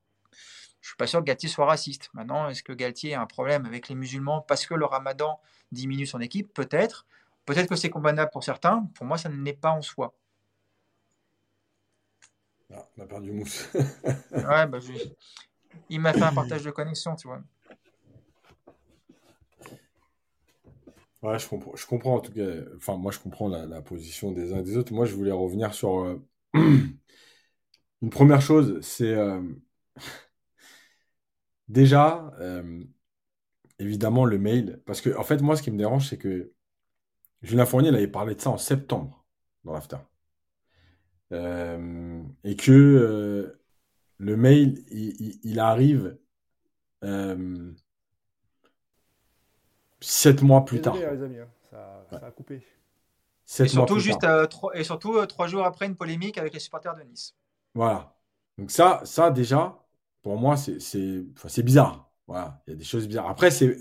je 0.82 0.88
suis 0.88 0.98
pas 0.98 1.08
sûr 1.08 1.20
que 1.20 1.26
Galtier 1.26 1.48
soit 1.48 1.66
raciste. 1.66 2.10
Maintenant, 2.14 2.50
est-ce 2.50 2.64
que 2.64 2.74
Galtier 2.74 3.14
a 3.14 3.22
un 3.22 3.28
problème 3.28 3.66
avec 3.66 3.88
les 3.88 3.96
musulmans 3.96 4.42
parce 4.42 4.66
que 4.66 4.74
le 4.74 4.86
ramadan 4.86 5.40
diminue 5.72 6.08
son 6.08 6.20
équipe? 6.20 6.54
Peut-être. 6.54 7.06
Peut-être 7.46 7.70
que 7.70 7.76
c'est 7.76 7.90
condamnable 7.90 8.32
pour 8.32 8.44
certains. 8.44 8.90
Pour 8.96 9.06
moi, 9.06 9.18
ça 9.18 9.30
ne 9.30 9.42
l'est 9.44 9.54
pas 9.54 9.72
en 9.72 9.82
soi. 9.82 10.16
Ah, 12.74 12.88
on 12.98 13.04
a 13.04 13.06
perdu 13.06 13.32
Mousse. 13.32 13.70
ouais, 14.32 14.68
bah, 14.68 14.80
il 15.90 16.00
m'a 16.00 16.14
fait 16.14 16.24
un 16.24 16.34
partage 16.34 16.64
de 16.64 16.72
connexion, 16.72 17.16
tu 17.16 17.28
vois. 17.28 17.42
Ouais, 21.22 21.38
je 21.38 21.48
comprends, 21.48 21.76
je 21.76 21.86
comprends 21.86 22.16
en 22.16 22.20
tout 22.20 22.32
cas. 22.34 22.42
Enfin, 22.76 22.98
moi, 22.98 23.12
je 23.12 23.20
comprends 23.20 23.48
la, 23.48 23.82
position 23.82 24.32
des 24.32 24.54
uns 24.54 24.60
et 24.60 24.64
des 24.64 24.76
autres. 24.78 24.92
Moi, 24.94 25.06
je 25.06 25.14
voulais 25.16 25.32
revenir 25.32 25.74
sur 25.74 26.00
euh, 26.00 26.20
une 28.02 28.10
première 28.10 28.42
chose. 28.42 28.80
C'est 28.82 29.14
euh, 29.14 29.42
déjà, 31.68 32.32
euh, 32.40 32.84
évidemment, 33.80 34.26
le 34.26 34.40
mail. 34.40 34.82
Parce 34.86 35.02
que, 35.02 35.16
en 35.18 35.24
fait, 35.24 35.42
moi, 35.42 35.56
ce 35.56 35.64
qui 35.64 35.72
me 35.72 35.78
dérange, 35.78 36.10
c'est 36.10 36.18
que 36.18 36.54
Julien 37.44 37.66
Fournier, 37.66 37.90
avait 37.90 38.08
parlé 38.08 38.36
de 38.36 38.42
ça 38.42 38.52
en 38.52 38.58
septembre 38.58 39.26
dans 39.66 39.74
l'after. 39.74 39.98
et 41.32 42.56
que 42.56 43.58
le 44.18 44.38
mail, 44.38 44.84
il, 44.92 45.60
arrive 45.60 46.18
Sept 50.02 50.42
mois 50.42 50.66
plus 50.66 50.82
tard. 50.82 50.96
Les 50.96 51.06
amis, 51.06 51.38
hein. 51.38 51.48
ça, 51.70 52.18
a 52.18 52.32
coupé. 52.32 52.64
Et 53.60 53.68
surtout, 53.68 54.00
juste, 54.00 54.24
euh, 54.24 54.48
et 54.74 54.84
surtout 54.84 55.18
euh, 55.18 55.26
trois 55.26 55.48
jours 55.48 55.64
après 55.64 55.86
une 55.86 55.96
polémique 55.96 56.38
avec 56.38 56.54
les 56.54 56.60
supporters 56.60 56.96
de 56.96 57.04
Nice. 57.04 57.36
Voilà. 57.76 58.18
Donc 58.58 58.72
ça, 58.72 59.02
ça 59.04 59.30
déjà, 59.30 59.78
pour 60.22 60.38
moi, 60.38 60.56
c'est 60.58 61.64
bizarre. 61.64 62.12
Voilà, 62.28 62.62
il 62.66 62.72
y 62.72 62.74
a 62.74 62.78
des 62.78 62.84
choses 62.84 63.08
bizarres. 63.08 63.30
Après, 63.30 63.52
c'est 63.52 63.78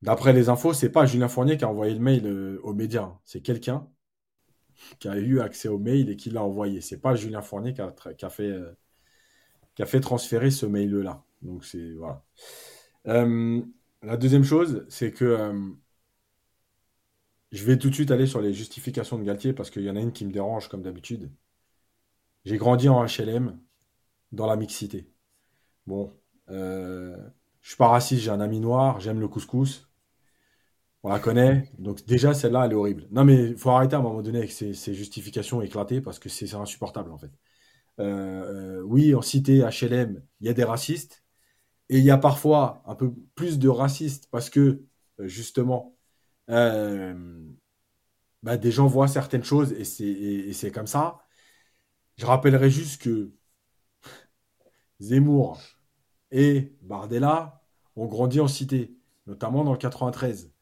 d'après 0.00 0.32
les 0.32 0.48
infos, 0.48 0.72
c'est 0.72 0.90
pas 0.90 1.04
Julien 1.04 1.28
Fournier 1.28 1.56
qui 1.56 1.64
a 1.64 1.68
envoyé 1.68 1.94
le 1.94 2.00
mail 2.00 2.26
euh, 2.26 2.60
aux 2.62 2.72
médias. 2.72 3.12
C'est 3.24 3.42
quelqu'un 3.42 3.88
qui 4.98 5.08
a 5.08 5.16
eu 5.16 5.40
accès 5.40 5.68
au 5.68 5.78
mail 5.78 6.08
et 6.08 6.16
qui 6.16 6.30
l'a 6.30 6.42
envoyé. 6.42 6.80
C'est 6.80 7.00
pas 7.00 7.14
Julien 7.14 7.42
Fournier 7.42 7.74
qui 7.74 7.82
a, 7.82 7.92
qui 8.16 8.24
a 8.24 8.30
fait 8.30 8.52
qui 9.74 9.82
a 9.82 9.86
fait 9.86 10.00
transférer 10.00 10.50
ce 10.50 10.66
mail-là. 10.66 11.24
Donc 11.42 11.64
c'est 11.64 11.92
voilà. 11.92 12.24
La 14.02 14.16
deuxième 14.16 14.44
chose, 14.44 14.84
c'est 14.88 15.12
que 15.12 15.24
euh, 15.24 15.70
je 17.52 17.64
vais 17.64 17.78
tout 17.78 17.88
de 17.90 17.94
suite 17.94 18.10
aller 18.10 18.26
sur 18.26 18.40
les 18.40 18.52
justifications 18.52 19.18
de 19.18 19.24
Galtier 19.24 19.52
parce 19.52 19.70
qu'il 19.70 19.82
y 19.82 19.90
en 19.90 19.96
a 19.96 20.00
une 20.00 20.12
qui 20.12 20.24
me 20.24 20.32
dérange 20.32 20.68
comme 20.68 20.82
d'habitude. 20.82 21.30
J'ai 22.44 22.56
grandi 22.56 22.88
en 22.88 23.04
HLM 23.04 23.58
dans 24.32 24.46
la 24.46 24.56
mixité. 24.56 25.08
Bon, 25.86 26.12
euh, 26.50 27.16
je 27.60 27.68
suis 27.70 27.76
pas 27.76 27.88
raciste, 27.88 28.22
j'ai 28.22 28.30
un 28.30 28.40
ami 28.40 28.60
noir, 28.60 29.00
j'aime 29.00 29.20
le 29.20 29.28
couscous. 29.28 29.88
On 31.04 31.10
la 31.10 31.18
connaît. 31.18 31.70
Donc 31.78 32.04
déjà, 32.06 32.34
celle-là, 32.34 32.66
elle 32.66 32.72
est 32.72 32.74
horrible. 32.74 33.08
Non, 33.10 33.24
mais 33.24 33.50
il 33.50 33.56
faut 33.56 33.70
arrêter 33.70 33.96
à 33.96 33.98
un 33.98 34.02
moment 34.02 34.22
donné 34.22 34.38
avec 34.38 34.52
ces, 34.52 34.94
justifications 34.94 35.62
éclatées 35.62 36.00
parce 36.00 36.18
que 36.18 36.28
c'est 36.28 36.54
insupportable 36.54 37.10
en 37.12 37.18
fait. 37.18 37.30
Euh, 38.00 38.82
oui, 38.82 39.14
en 39.14 39.22
cité 39.22 39.60
HLM, 39.60 40.22
il 40.40 40.46
y 40.46 40.50
a 40.50 40.54
des 40.54 40.64
racistes. 40.64 41.21
Et 41.92 41.98
il 41.98 42.04
y 42.04 42.10
a 42.10 42.18
parfois 42.18 42.82
un 42.86 42.96
peu 42.96 43.14
plus 43.36 43.60
de 43.60 43.68
racistes 43.68 44.28
parce 44.32 44.50
que, 44.50 44.84
euh, 45.20 45.28
justement, 45.28 45.96
euh, 46.50 47.14
bah, 48.42 48.56
des 48.56 48.70
gens 48.72 48.86
voient 48.86 49.08
certaines 49.08 49.44
choses 49.44 49.72
et 49.72 49.84
c'est 50.52 50.70
comme 50.72 50.86
ça. 50.86 51.20
Je 52.16 52.26
rappellerai 52.26 52.70
juste 52.70 53.02
que 53.02 53.32
Zemmour 55.00 55.60
et 56.30 56.74
Bardella 56.82 57.62
ont 57.96 58.06
grandi 58.06 58.40
en 58.40 58.48
cité, 58.48 58.96
notamment 59.26 59.64
dans 59.64 59.72
le 59.72 59.78
93. 59.78 60.52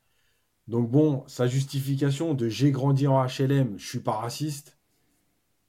Donc 0.69 0.90
bon, 0.90 1.24
sa 1.28 1.47
justification 1.48 2.35
de 2.35 2.48
j'ai 2.48 2.73
grandi 2.73 3.07
en 3.09 3.24
HLM, 3.27 3.78
je 3.78 3.86
suis 3.89 4.01
pas 4.01 4.15
raciste. 4.15 4.78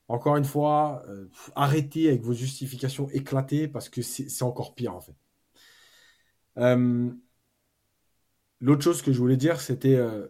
Encore 0.07 0.37
une 0.37 0.45
fois, 0.45 1.03
euh, 1.09 1.29
arrêtez 1.55 2.09
avec 2.09 2.21
vos 2.23 2.33
justifications 2.33 3.09
éclatées 3.11 3.67
parce 3.67 3.89
que 3.89 4.01
c'est 4.03 4.43
encore 4.43 4.75
pire 4.75 4.95
en 4.95 5.01
fait. 5.01 5.15
Euh, 6.57 7.11
l'autre 8.61 8.83
chose 8.83 9.01
que 9.01 9.11
je 9.13 9.17
voulais 9.19 9.37
dire, 9.37 9.59
c'était 9.61 9.95
euh, 9.95 10.27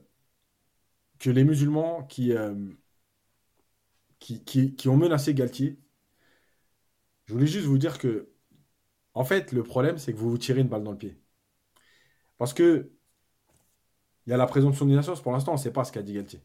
que 1.19 1.29
les 1.29 1.43
musulmans 1.43 2.07
euh, 2.19 2.73
qui, 4.19 4.87
ont 4.87 4.97
menacé 4.97 5.33
Galtier, 5.33 5.79
je 7.25 7.33
voulais 7.33 7.47
juste 7.47 7.65
vous 7.65 7.77
dire 7.77 7.97
que, 7.97 8.29
en 9.13 9.25
fait, 9.25 9.51
le 9.51 9.63
problème, 9.63 9.97
c'est 9.97 10.13
que 10.13 10.17
vous 10.17 10.29
vous 10.31 10.37
tirez 10.37 10.61
une 10.61 10.67
balle 10.69 10.83
dans 10.83 10.91
le 10.91 10.97
pied. 10.97 11.17
Parce 12.37 12.53
que 12.53 12.91
il 14.25 14.29
y 14.31 14.33
a 14.33 14.37
la 14.37 14.45
présomption 14.47 14.85
d'innocence, 14.85 15.21
pour 15.21 15.31
l'instant, 15.31 15.51
on 15.51 15.55
ne 15.55 15.59
sait 15.59 15.73
pas 15.73 15.83
ce 15.83 15.91
qu'a 15.91 16.01
dit 16.01 16.13
Galtier. 16.13 16.41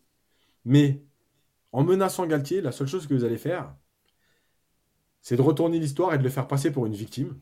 Mais 0.64 1.04
en 1.72 1.84
menaçant 1.84 2.26
Galtier, 2.26 2.60
la 2.62 2.72
seule 2.72 2.88
chose 2.88 3.06
que 3.06 3.14
vous 3.14 3.24
allez 3.24 3.38
faire, 3.38 3.74
c'est 5.20 5.36
de 5.36 5.42
retourner 5.42 5.78
l'histoire 5.78 6.14
et 6.14 6.18
de 6.18 6.22
le 6.22 6.30
faire 6.30 6.48
passer 6.48 6.70
pour 6.70 6.86
une 6.86 6.94
victime. 6.94 7.38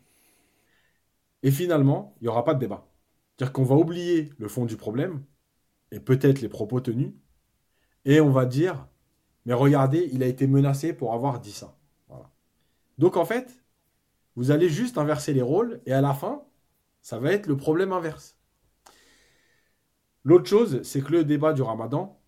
Et 1.44 1.52
finalement, 1.52 2.16
il 2.20 2.24
n'y 2.24 2.28
aura 2.28 2.42
pas 2.42 2.54
de 2.54 2.58
débat. 2.58 2.88
C'est-à-dire 3.36 3.52
qu'on 3.52 3.64
va 3.64 3.76
oublier 3.76 4.30
le 4.38 4.48
fond 4.48 4.64
du 4.64 4.76
problème, 4.76 5.22
et 5.92 6.00
peut-être 6.00 6.40
les 6.40 6.48
propos 6.48 6.80
tenus, 6.80 7.12
et 8.04 8.20
on 8.20 8.30
va 8.30 8.46
dire, 8.46 8.88
mais 9.44 9.52
regardez, 9.52 10.08
il 10.12 10.22
a 10.22 10.26
été 10.26 10.46
menacé 10.46 10.92
pour 10.92 11.12
avoir 11.12 11.38
dit 11.38 11.52
ça. 11.52 11.78
Donc 12.98 13.16
en 13.16 13.24
fait, 13.24 13.62
vous 14.36 14.50
allez 14.50 14.68
juste 14.68 14.98
inverser 14.98 15.32
les 15.32 15.42
rôles, 15.42 15.80
et 15.86 15.92
à 15.92 16.00
la 16.00 16.14
fin, 16.14 16.42
ça 17.02 17.18
va 17.18 17.30
être 17.32 17.46
le 17.46 17.56
problème 17.56 17.92
inverse. 17.92 18.38
L'autre 20.24 20.48
chose, 20.48 20.82
c'est 20.82 21.02
que 21.02 21.12
le 21.12 21.24
débat 21.24 21.52
du 21.52 21.60
ramadan, 21.62 22.18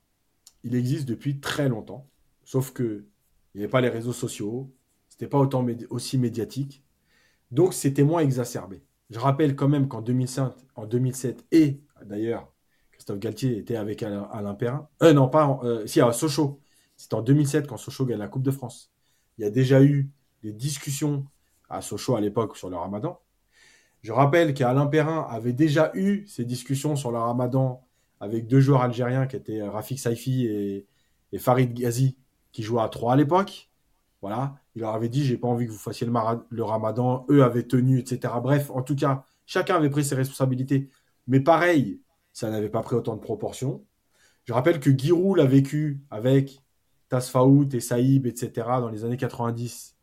il 0.62 0.74
existe 0.74 1.08
depuis 1.08 1.40
très 1.40 1.68
longtemps. 1.70 2.10
Sauf 2.44 2.72
que 2.72 3.06
il 3.54 3.58
n'y 3.58 3.64
avait 3.64 3.70
pas 3.70 3.80
les 3.80 3.88
réseaux 3.88 4.12
sociaux, 4.12 4.70
c'était 5.08 5.26
pas 5.26 5.38
autant 5.38 5.66
aussi 5.88 6.18
médiatique. 6.18 6.84
Donc 7.50 7.72
c'était 7.72 8.04
moins 8.04 8.20
exacerbé. 8.20 8.82
Je 9.10 9.18
rappelle 9.18 9.54
quand 9.54 9.68
même 9.68 9.88
qu'en 9.88 10.02
2005, 10.02 10.52
en 10.74 10.86
2007 10.86 11.44
et 11.52 11.80
d'ailleurs 12.04 12.52
Christophe 12.92 13.18
Galtier 13.18 13.58
était 13.58 13.76
avec 13.76 14.02
Alain, 14.02 14.54
Perrin. 14.54 14.88
Euh, 15.02 15.12
non, 15.12 15.28
pas 15.28 15.60
euh, 15.62 15.86
si 15.86 16.00
à 16.00 16.12
Sochaux. 16.12 16.60
C'était 16.96 17.14
en 17.14 17.22
2007 17.22 17.66
quand 17.66 17.76
Sochaux 17.76 18.06
gagne 18.06 18.18
la 18.18 18.28
Coupe 18.28 18.42
de 18.42 18.50
France. 18.50 18.90
Il 19.38 19.44
y 19.44 19.46
a 19.46 19.50
déjà 19.50 19.82
eu 19.82 20.10
des 20.42 20.52
discussions 20.52 21.26
à 21.68 21.82
Sochaux 21.82 22.16
à 22.16 22.20
l'époque 22.20 22.56
sur 22.56 22.70
le 22.70 22.76
Ramadan. 22.76 23.20
Je 24.02 24.12
rappelle 24.12 24.54
qu'Alain 24.54 24.86
Perrin 24.86 25.26
avait 25.28 25.52
déjà 25.52 25.90
eu 25.94 26.26
ces 26.26 26.44
discussions 26.44 26.96
sur 26.96 27.10
le 27.10 27.18
Ramadan 27.18 27.86
avec 28.20 28.46
deux 28.46 28.60
joueurs 28.60 28.82
algériens 28.82 29.26
qui 29.26 29.36
étaient 29.36 29.62
Rafik 29.62 29.98
Saifi 29.98 30.46
et, 30.46 30.86
Farid 31.38 31.74
Ghazi, 31.74 32.16
qui 32.52 32.62
jouaient 32.62 32.82
à 32.82 32.88
3 32.88 33.12
à 33.12 33.16
l'époque. 33.16 33.68
Voilà, 34.26 34.56
il 34.74 34.80
leur 34.80 34.92
avait 34.92 35.08
dit 35.08 35.24
j'ai 35.24 35.36
pas 35.38 35.46
envie 35.46 35.68
que 35.68 35.70
vous 35.70 35.78
fassiez 35.78 36.04
le, 36.04 36.62
ramadan. 36.64 37.24
Eux 37.30 37.44
avaient 37.44 37.62
tenu, 37.62 38.00
etc. 38.00 38.34
Bref, 38.42 38.72
en 38.72 38.82
tout 38.82 38.96
cas, 38.96 39.24
chacun 39.46 39.76
avait 39.76 39.88
pris 39.88 40.04
ses 40.04 40.16
responsabilités. 40.16 40.90
Mais 41.28 41.38
pareil, 41.38 42.00
ça 42.32 42.50
n'avait 42.50 42.68
pas 42.68 42.82
pris 42.82 42.96
autant 42.96 43.14
de 43.14 43.20
proportions. 43.20 43.86
Je 44.42 44.52
rappelle 44.52 44.80
que 44.80 44.90
Giroud 44.90 45.38
l'a 45.38 45.44
vécu 45.44 46.00
avec 46.10 46.60
Tasfaout 47.08 47.68
et 47.72 47.78
Saïb, 47.78 48.26
etc. 48.26 48.50
dans 48.80 48.88
les 48.88 49.04
années 49.04 49.16
90. 49.16 49.96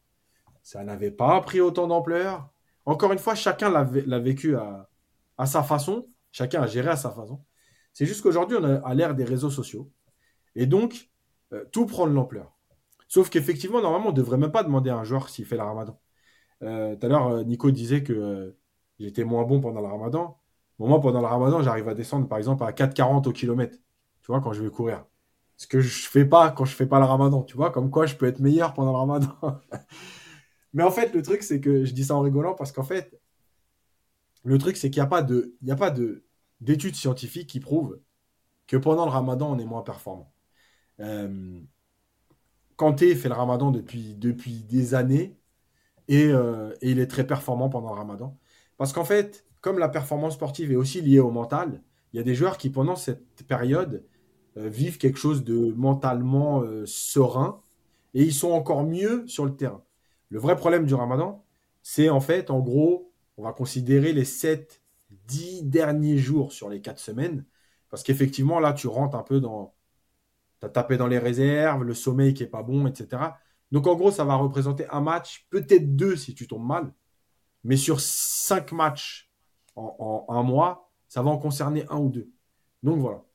Ça 0.61 0.85
n'avait 0.85 1.11
pas 1.11 1.41
pris 1.41 1.59
autant 1.59 1.87
d'ampleur. 1.87 2.49
Encore 2.85 3.11
une 3.11 3.19
fois, 3.19 3.35
chacun 3.35 3.69
l'a 3.69 4.19
vécu 4.19 4.55
à, 4.55 4.87
sa 5.45 5.63
façon. 5.63 6.07
Chacun 6.31 6.61
a 6.61 6.67
géré 6.67 6.91
à 6.91 6.95
sa 6.95 7.11
façon. 7.11 7.43
C'est 7.91 8.05
juste 8.05 8.21
qu'aujourd'hui, 8.21 8.55
on 8.57 8.63
a 8.63 8.95
l'ère 8.95 9.15
des 9.15 9.25
réseaux 9.25 9.51
sociaux. 9.51 9.91
Et 10.55 10.65
donc, 10.65 11.09
euh, 11.51 11.65
tout 11.73 11.87
prend 11.87 12.07
de 12.07 12.13
l'ampleur. 12.13 12.52
Sauf 13.13 13.29
qu'effectivement, 13.29 13.79
normalement, 13.79 14.07
on 14.07 14.11
ne 14.11 14.17
devrait 14.17 14.39
même 14.39 14.51
pas 14.51 14.63
demander 14.63 14.89
à 14.89 14.97
un 14.97 15.03
joueur 15.03 15.29
s'il 15.29 15.45
fait 15.45 15.55
le 15.55 15.61
ramadan. 15.61 15.99
Euh, 16.63 16.95
tout 16.95 17.05
à 17.05 17.09
l'heure, 17.09 17.27
euh, 17.27 17.43
Nico 17.43 17.69
disait 17.69 18.01
que 18.01 18.57
j'étais 18.99 19.23
moins 19.23 19.43
bon 19.43 19.61
pendant 19.61 19.81
le 19.81 19.87
ramadan. 19.87 20.39
moi, 20.79 20.99
pendant 20.99 21.21
le 21.21 21.27
ramadan, 21.27 21.61
j'arrive 21.61 21.87
à 21.89 21.93
descendre, 21.93 22.27
par 22.27 22.39
exemple, 22.39 22.63
à 22.63 22.71
4,40 22.71 23.27
au 23.27 23.31
kilomètre. 23.31 23.77
Tu 24.23 24.27
vois, 24.29 24.41
quand 24.41 24.51
je 24.53 24.63
vais 24.63 24.71
courir. 24.71 25.05
Ce 25.57 25.67
que 25.67 25.79
je 25.79 26.09
fais 26.09 26.25
pas 26.25 26.49
quand 26.49 26.65
je 26.65 26.75
fais 26.75 26.87
pas 26.87 26.97
le 26.97 27.05
ramadan. 27.05 27.43
Tu 27.43 27.55
vois, 27.55 27.69
comme 27.69 27.91
quoi 27.91 28.07
je 28.07 28.15
peux 28.15 28.25
être 28.25 28.39
meilleur 28.39 28.73
pendant 28.73 28.93
le 28.93 28.97
ramadan. 28.97 29.29
Mais 30.73 30.81
en 30.81 30.89
fait, 30.89 31.13
le 31.13 31.21
truc, 31.21 31.43
c'est 31.43 31.61
que 31.61 31.85
je 31.85 31.93
dis 31.93 32.05
ça 32.05 32.15
en 32.15 32.21
rigolant 32.21 32.55
parce 32.55 32.71
qu'en 32.71 32.81
fait, 32.81 33.21
le 34.43 34.57
truc, 34.57 34.75
c'est 34.75 34.89
qu'il 34.89 35.03
n'y 35.03 35.71
a 35.71 35.75
pas 35.75 35.91
d'études 36.61 36.95
scientifiques 36.95 37.49
qui 37.49 37.59
prouvent 37.59 37.99
que 38.65 38.75
pendant 38.75 39.05
le 39.05 39.11
ramadan, 39.11 39.51
on 39.51 39.59
est 39.59 39.65
moins 39.65 39.83
performant. 39.83 40.33
Euh, 40.99 41.61
Kanté 42.75 43.15
fait 43.15 43.29
le 43.29 43.35
ramadan 43.35 43.71
depuis, 43.71 44.15
depuis 44.15 44.63
des 44.63 44.93
années 44.95 45.37
euh, 46.11 46.73
et, 46.81 46.91
il 46.91 46.99
est 46.99 47.07
très 47.07 47.25
performant 47.25 47.69
pendant 47.69 47.93
le 47.93 47.97
ramadan. 47.99 48.37
Parce 48.77 48.93
qu'en 48.93 49.05
fait, 49.05 49.45
comme 49.61 49.79
la 49.79 49.89
performance 49.89 50.33
sportive 50.33 50.71
est 50.71 50.75
aussi 50.75 51.01
liée 51.01 51.19
au 51.19 51.31
mental, 51.31 51.81
il 52.11 52.17
y 52.17 52.19
a 52.19 52.23
des 52.23 52.35
joueurs 52.35 52.57
qui, 52.57 52.69
pendant 52.69 52.95
cette 52.95 53.43
période, 53.47 54.05
euh, 54.57 54.67
vivent 54.69 54.97
quelque 54.97 55.17
chose 55.17 55.43
de 55.43 55.73
mentalement 55.73 56.61
euh, 56.61 56.85
serein 56.85 57.61
et 58.13 58.23
ils 58.23 58.33
sont 58.33 58.51
encore 58.51 58.83
mieux 58.83 59.25
sur 59.27 59.45
le 59.45 59.55
terrain. 59.55 59.83
Le 60.29 60.39
vrai 60.39 60.55
problème 60.55 60.85
du 60.85 60.93
ramadan, 60.93 61.43
c'est 61.81 62.09
en 62.09 62.19
fait, 62.21 62.49
en 62.51 62.59
gros, 62.59 63.11
on 63.37 63.43
va 63.43 63.53
considérer 63.53 64.13
les 64.13 64.25
7 64.25 64.81
dix 65.27 65.63
derniers 65.63 66.17
jours 66.17 66.51
sur 66.53 66.69
les 66.69 66.81
quatre 66.81 66.99
semaines. 66.99 67.45
Parce 67.89 68.03
qu'effectivement, 68.03 68.59
là, 68.59 68.73
tu 68.73 68.87
rentres 68.87 69.15
un 69.15 69.23
peu 69.23 69.39
dans. 69.39 69.73
Tu 70.63 70.67
as 70.67 70.69
tapé 70.69 70.95
dans 70.95 71.07
les 71.07 71.19
réserves, 71.19 71.83
le 71.83 71.93
sommeil 71.93 72.33
qui 72.33 72.43
est 72.43 72.47
pas 72.47 72.63
bon, 72.63 72.87
etc. 72.87 73.21
Donc, 73.73 73.85
en 73.85 73.95
gros, 73.95 74.11
ça 74.11 74.23
va 74.23 74.35
représenter 74.35 74.87
un 74.89 75.01
match, 75.01 75.45
peut-être 75.49 75.97
deux 75.97 76.15
si 76.15 76.33
tu 76.33 76.47
tombes 76.47 76.65
mal. 76.65 76.93
Mais 77.65 77.75
sur 77.75 77.99
cinq 77.99 78.71
matchs 78.71 79.29
en, 79.75 80.25
un 80.29 80.43
mois, 80.43 80.89
ça 81.09 81.21
va 81.21 81.31
en 81.31 81.37
concerner 81.37 81.85
un 81.89 81.97
ou 81.97 82.09
deux. 82.09 82.29
Donc, 82.81 82.99
voilà. 82.99 83.25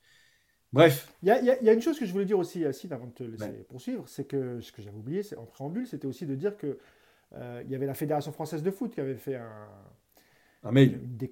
Bref. 0.72 1.12
Il 1.22 1.28
y, 1.28 1.68
a, 1.68 1.72
une 1.72 1.82
chose 1.82 1.98
que 1.98 2.06
je 2.06 2.12
voulais 2.12 2.24
dire 2.24 2.38
aussi, 2.38 2.60
Yacine, 2.60 2.94
avant 2.94 3.06
de 3.06 3.12
te 3.12 3.24
laisser 3.24 3.64
poursuivre, 3.68 4.05
c'est 4.06 4.24
que 4.24 4.60
ce 4.62 4.72
que 4.72 4.80
j'avais 4.80 4.96
oublié 4.96 5.22
en 5.36 5.44
préambule, 5.44 5.86
c'était 5.86 6.06
aussi 6.06 6.24
de 6.24 6.34
dire 6.34 6.56
que 6.56 6.78
euh, 7.34 7.62
il 7.66 7.70
y 7.70 7.74
avait 7.74 7.86
la 7.86 7.94
Fédération 7.94 8.32
française 8.32 8.62
de 8.62 8.70
foot 8.70 8.94
qui 8.94 9.00
avait 9.00 9.16
fait 9.16 9.36
un, 9.36 9.68
un 10.64 10.72
mail. 10.72 11.01
Une 11.20 11.28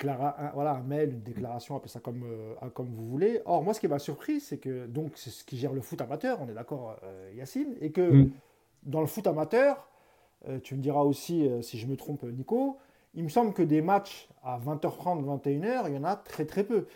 voilà, 0.54 0.72
un 0.72 0.82
mail, 0.82 1.10
une 1.10 1.22
déclaration, 1.22 1.76
appelez 1.76 1.90
ça 1.90 2.00
comme, 2.00 2.24
euh, 2.24 2.54
comme 2.70 2.88
vous 2.88 3.06
voulez. 3.08 3.40
Or, 3.44 3.62
moi, 3.62 3.74
ce 3.74 3.80
qui 3.80 3.88
m'a 3.88 3.98
surpris, 3.98 4.40
c'est 4.40 4.58
que 4.58 4.86
donc 4.86 5.12
c'est 5.16 5.30
ce 5.30 5.44
qui 5.44 5.56
gère 5.56 5.72
le 5.72 5.80
foot 5.80 6.00
amateur, 6.00 6.40
on 6.40 6.48
est 6.48 6.54
d'accord, 6.54 6.96
euh, 7.02 7.32
Yacine, 7.34 7.74
et 7.80 7.90
que 7.90 8.00
mm. 8.00 8.30
dans 8.84 9.00
le 9.00 9.06
foot 9.06 9.26
amateur, 9.26 9.88
euh, 10.48 10.60
tu 10.60 10.74
me 10.74 10.80
diras 10.80 11.02
aussi 11.02 11.48
si 11.62 11.78
je 11.78 11.86
me 11.86 11.96
trompe, 11.96 12.22
Nico, 12.24 12.78
il 13.14 13.24
me 13.24 13.28
semble 13.28 13.52
que 13.52 13.62
des 13.62 13.82
matchs 13.82 14.28
à 14.44 14.58
20h30, 14.58 15.24
21h, 15.24 15.84
il 15.88 15.94
y 15.94 15.98
en 15.98 16.04
a 16.04 16.16
très 16.16 16.44
très 16.44 16.64
peu. 16.64 16.86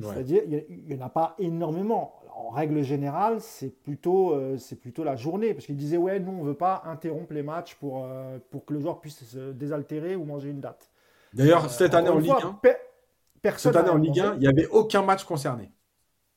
C'est-à-dire, 0.00 0.42
il 0.48 0.86
n'y 0.86 0.94
en 1.00 1.06
a 1.06 1.08
pas 1.08 1.36
énormément. 1.38 2.14
En 2.36 2.50
règle 2.50 2.82
générale, 2.82 3.40
c'est 3.40 3.70
plutôt, 3.70 4.36
c'est 4.58 4.80
plutôt 4.80 5.04
la 5.04 5.14
journée. 5.14 5.54
Parce 5.54 5.66
qu'ils 5.66 5.76
disaient, 5.76 5.96
ouais, 5.96 6.18
nous, 6.18 6.32
on 6.32 6.42
ne 6.42 6.48
veut 6.48 6.54
pas 6.54 6.82
interrompre 6.86 7.32
les 7.32 7.44
matchs 7.44 7.76
pour, 7.76 8.04
pour 8.50 8.64
que 8.64 8.74
le 8.74 8.80
joueur 8.80 9.00
puisse 9.00 9.24
se 9.24 9.52
désaltérer 9.52 10.16
ou 10.16 10.24
manger 10.24 10.50
une 10.50 10.60
date. 10.60 10.90
D'ailleurs, 11.34 11.68
cette 11.68 11.94
année 11.94 12.08
en 12.08 12.18
Ligue 12.18 12.32
1, 12.32 12.60
cette 13.56 13.76
année 13.76 13.90
en 13.90 13.96
Ligue 13.96 14.20
1, 14.20 14.34
il 14.34 14.40
n'y 14.40 14.46
avait 14.46 14.68
aucun 14.68 15.02
match 15.02 15.24
concerné. 15.24 15.70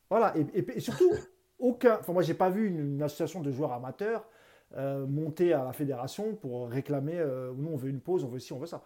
Voilà, 0.10 0.34
et, 0.54 0.80
surtout, 0.80 1.12
aucun. 1.60 1.98
Enfin, 2.00 2.14
moi, 2.14 2.24
j'ai 2.24 2.34
pas 2.34 2.50
vu 2.50 2.68
une, 2.68 3.02
association 3.02 3.42
de 3.42 3.52
joueurs 3.52 3.74
amateurs 3.74 4.28
euh, 4.76 5.06
monter 5.06 5.54
à 5.54 5.64
la 5.64 5.72
fédération 5.72 6.36
pour 6.36 6.70
réclamer 6.70 7.18
euh, 7.18 7.54
nous, 7.56 7.70
on 7.72 7.78
veut 7.78 7.90
une 7.90 8.02
pause, 8.02 8.24
on 8.24 8.28
veut 8.28 8.40
ci, 8.40 8.54
on 8.54 8.60
veut 8.60 8.66
ça. 8.66 8.84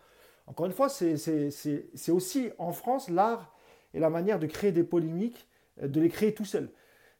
Encore 0.47 0.65
une 0.65 0.73
fois, 0.73 0.89
c'est 0.89 2.11
aussi 2.11 2.51
en 2.57 2.73
France 2.73 3.09
l'art 3.09 3.55
et 3.93 3.99
la 3.99 4.09
manière 4.09 4.37
de 4.37 4.47
créer 4.47 4.71
des 4.71 4.83
polémiques, 4.83 5.47
euh, 5.81 5.87
de 5.87 6.01
les 6.01 6.09
créer 6.09 6.33
tout 6.33 6.45
seul. 6.45 6.69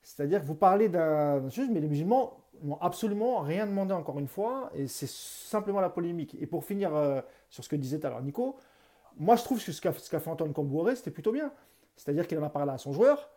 C'est-à-dire 0.04 0.42
que 0.42 0.46
vous 0.46 0.56
parlez 0.56 0.90
d'un 0.90 1.50
chose, 1.50 1.70
mais 1.72 1.80
les 1.80 1.88
musulmans 1.88 2.44
n'ont 2.64 2.80
absolument 2.82 3.40
rien 3.40 3.66
demandé 3.68 3.94
encore 3.94 4.20
une 4.20 4.28
fois, 4.28 4.72
et 4.76 4.88
c'est 4.88 5.10
simplement 5.10 5.80
la 5.80 5.90
polémique. 5.90 6.36
Et 6.42 6.48
pour 6.48 6.66
finir 6.66 6.92
sur 7.50 7.64
ce 7.64 7.70
que 7.70 7.76
disait 7.76 8.04
alors 8.06 8.22
Nico, 8.22 8.58
moi, 9.18 9.36
je 9.36 9.44
trouve 9.44 9.64
que 9.64 9.72
ce 9.72 9.82
qu'a 9.82 9.92
fait 9.92 10.30
Antoine 10.30 10.54
Cambouré, 10.54 10.96
c'était 10.96 11.12
plutôt 11.12 11.32
bien. 11.32 11.52
C'est-à-dire 11.96 12.28
qu'il 12.28 12.38
en 12.40 12.44
a 12.44 12.50
parlé 12.50 12.72
à 12.72 12.78
son 12.78 12.94
joueur. 12.94 13.30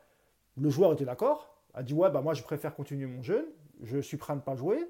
Le 0.56 0.70
joueur 0.70 0.92
était 0.92 1.04
d'accord. 1.04 1.54
A 1.74 1.82
dit 1.82 1.94
Ouais, 1.94 2.10
bah, 2.10 2.20
moi, 2.20 2.34
je 2.34 2.42
préfère 2.42 2.74
continuer 2.74 3.06
mon 3.06 3.22
jeûne. 3.22 3.46
Je 3.82 3.98
suis 3.98 4.16
prêt 4.16 4.32
à 4.32 4.36
ne 4.36 4.40
pas 4.40 4.56
jouer. 4.56 4.88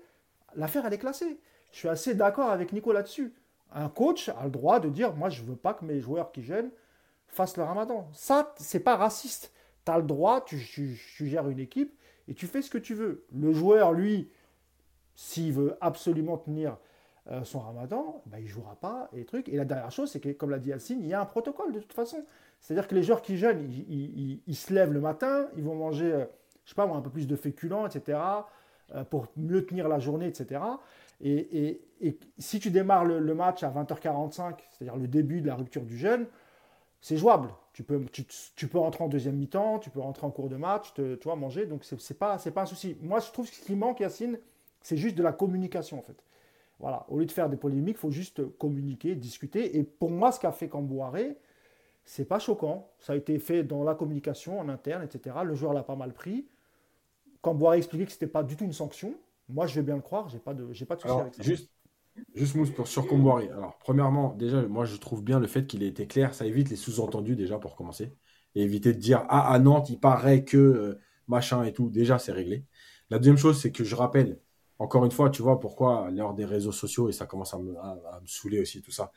L'affaire, 0.54 0.86
elle 0.86 0.92
est 0.92 0.98
classée. 0.98 1.38
Je 1.72 1.78
suis 1.78 1.88
assez 1.88 2.14
d'accord 2.14 2.50
avec 2.50 2.72
Nico 2.72 2.92
là-dessus. 2.92 3.34
Un 3.72 3.88
coach 3.88 4.28
a 4.28 4.44
le 4.44 4.50
droit 4.50 4.78
de 4.78 4.88
dire 4.88 5.14
Moi, 5.14 5.30
je 5.30 5.42
ne 5.42 5.48
veux 5.48 5.56
pas 5.56 5.74
que 5.74 5.84
mes 5.84 6.00
joueurs 6.00 6.30
qui 6.30 6.42
jeûnent 6.42 6.70
fassent 7.26 7.56
le 7.56 7.64
ramadan. 7.64 8.08
Ça, 8.12 8.54
c'est 8.58 8.80
pas 8.80 8.96
raciste. 8.96 9.52
Tu 9.84 9.92
as 9.92 9.98
le 9.98 10.04
droit, 10.04 10.44
tu, 10.44 10.58
tu, 10.58 11.26
gères 11.26 11.48
une 11.48 11.58
équipe 11.58 11.98
et 12.28 12.34
tu 12.34 12.46
fais 12.46 12.62
ce 12.62 12.70
que 12.70 12.78
tu 12.78 12.94
veux. 12.94 13.26
Le 13.34 13.52
joueur, 13.52 13.92
lui, 13.92 14.30
s'il 15.14 15.52
veut 15.52 15.76
absolument 15.80 16.38
tenir 16.38 16.78
euh, 17.30 17.42
son 17.42 17.60
ramadan, 17.60 18.22
bah, 18.26 18.38
il 18.38 18.44
ne 18.44 18.48
jouera 18.48 18.76
pas 18.76 19.08
et 19.14 19.24
trucs. 19.24 19.48
Et 19.48 19.56
la 19.56 19.64
dernière 19.64 19.90
chose, 19.90 20.10
c'est 20.10 20.20
que, 20.20 20.28
comme 20.30 20.50
l'a 20.50 20.58
dit 20.58 20.68
Yacine, 20.68 21.00
il 21.02 21.08
y 21.08 21.14
a 21.14 21.20
un 21.22 21.24
protocole 21.24 21.72
de 21.72 21.80
toute 21.80 21.94
façon. 21.94 22.22
C'est-à-dire 22.60 22.86
que 22.86 22.94
les 22.94 23.02
joueurs 23.02 23.22
qui 23.22 23.38
jeûnent, 23.38 23.66
ils, 23.70 24.56
se 24.56 24.72
lèvent 24.74 24.92
le 24.92 25.00
matin, 25.00 25.48
ils 25.56 25.64
vont 25.64 25.74
manger, 25.74 26.12
euh, 26.12 26.24
je 26.64 26.70
sais 26.70 26.74
pas 26.74 26.84
un 26.84 27.00
peu 27.00 27.08
plus 27.08 27.26
de 27.26 27.34
féculents, 27.34 27.86
etc., 27.86 28.18
euh, 28.94 29.04
pour 29.04 29.26
mieux 29.36 29.64
tenir 29.64 29.88
la 29.88 29.98
journée, 29.98 30.26
etc. 30.26 30.60
Et, 31.22 31.80
si 32.38 32.60
tu 32.60 32.70
démarres 32.70 33.06
le, 33.06 33.34
match 33.34 33.62
à 33.62 33.70
20h45, 33.70 34.56
c'est-à-dire 34.70 34.96
le 34.96 35.08
début 35.08 35.40
de 35.40 35.46
la 35.46 35.54
rupture 35.54 35.82
du 35.82 35.96
jeûne, 35.96 36.26
c'est 37.00 37.16
jouable. 37.16 37.48
Tu 37.72 37.82
peux, 37.82 38.04
tu, 38.12 38.68
peux 38.68 38.78
rentrer 38.78 39.04
en 39.04 39.08
deuxième 39.08 39.36
mi-temps, 39.36 39.78
tu 39.78 39.88
peux 39.88 40.00
rentrer 40.00 40.26
en 40.26 40.30
cours 40.30 40.50
de 40.50 40.56
match, 40.56 40.92
tu 40.94 41.16
vois, 41.24 41.36
manger. 41.36 41.64
Donc, 41.64 41.84
ce 41.84 41.94
n'est 41.94 42.18
pas, 42.18 42.36
pas 42.36 42.62
un 42.62 42.66
souci. 42.66 42.98
Moi, 43.00 43.20
je 43.20 43.30
trouve 43.30 43.48
que 43.48 43.56
ce 43.56 43.62
qui 43.62 43.74
manque, 43.74 44.00
Yacine, 44.00 44.38
c'est 44.82 44.98
juste 44.98 45.16
de 45.16 45.22
la 45.22 45.32
communication, 45.32 45.98
en 45.98 46.02
fait. 46.02 46.22
Voilà, 46.80 47.06
au 47.08 47.18
lieu 47.18 47.26
de 47.26 47.32
faire 47.32 47.48
des 47.48 47.56
polémiques, 47.56 47.96
il 47.96 48.00
faut 48.00 48.10
juste 48.10 48.42
communiquer, 48.58 49.14
discuter. 49.14 49.78
Et 49.78 49.84
pour 49.84 50.10
moi, 50.10 50.32
ce 50.32 50.40
qu'a 50.40 50.52
fait 50.52 50.68
Cambouaré, 50.68 51.38
c'est 52.04 52.24
pas 52.24 52.38
choquant. 52.38 52.90
Ça 52.98 53.12
a 53.12 53.16
été 53.16 53.38
fait 53.38 53.62
dans 53.62 53.84
la 53.84 53.94
communication, 53.94 54.58
en 54.58 54.68
interne, 54.68 55.02
etc. 55.02 55.36
Le 55.44 55.54
joueur 55.54 55.72
l'a 55.72 55.82
pas 55.82 55.96
mal 55.96 56.12
pris. 56.12 56.46
Cambouaré 57.42 57.78
expliquait 57.78 58.06
que 58.06 58.10
ce 58.10 58.16
n'était 58.16 58.26
pas 58.26 58.42
du 58.42 58.56
tout 58.56 58.64
une 58.64 58.72
sanction. 58.72 59.14
Moi, 59.48 59.66
je 59.66 59.74
vais 59.76 59.82
bien 59.82 59.96
le 59.96 60.02
croire, 60.02 60.28
j'ai 60.28 60.38
pas 60.38 60.54
de, 60.54 60.72
j'ai 60.72 60.86
pas 60.86 60.96
de 60.96 61.02
souci 61.02 61.14
avec 61.14 61.34
ça. 61.34 61.42
Juste, 61.42 61.70
juste 62.34 62.54
mousse 62.54 62.70
pour 62.70 62.88
sur 62.88 63.06
Cambouaré. 63.06 63.50
Alors, 63.50 63.78
premièrement, 63.78 64.34
déjà, 64.34 64.62
moi, 64.62 64.84
je 64.84 64.96
trouve 64.96 65.22
bien 65.22 65.38
le 65.38 65.46
fait 65.46 65.66
qu'il 65.66 65.82
ait 65.82 65.88
été 65.88 66.06
clair. 66.06 66.34
Ça 66.34 66.46
évite 66.46 66.70
les 66.70 66.76
sous-entendus 66.76 67.36
déjà 67.36 67.58
pour 67.58 67.76
commencer. 67.76 68.12
Et 68.56 68.62
éviter 68.62 68.92
de 68.92 68.98
dire 68.98 69.24
ah 69.28 69.52
à 69.52 69.58
Nantes, 69.58 69.90
il 69.90 69.98
paraît 69.98 70.44
que 70.44 70.56
euh, 70.56 71.00
machin 71.28 71.64
et 71.64 71.72
tout. 71.72 71.90
Déjà, 71.90 72.18
c'est 72.18 72.32
réglé. 72.32 72.64
La 73.10 73.18
deuxième 73.18 73.36
chose, 73.36 73.60
c'est 73.60 73.72
que 73.72 73.84
je 73.84 73.94
rappelle 73.94 74.38
encore 74.78 75.04
une 75.04 75.10
fois, 75.10 75.30
tu 75.30 75.42
vois 75.42 75.60
pourquoi 75.60 76.10
l'heure 76.10 76.34
des 76.34 76.44
réseaux 76.44 76.72
sociaux, 76.72 77.08
et 77.08 77.12
ça 77.12 77.26
commence 77.26 77.54
à 77.54 77.58
me, 77.58 77.74
saouler 78.26 78.60
aussi 78.60 78.82
tout 78.82 78.90
ça. 78.90 79.12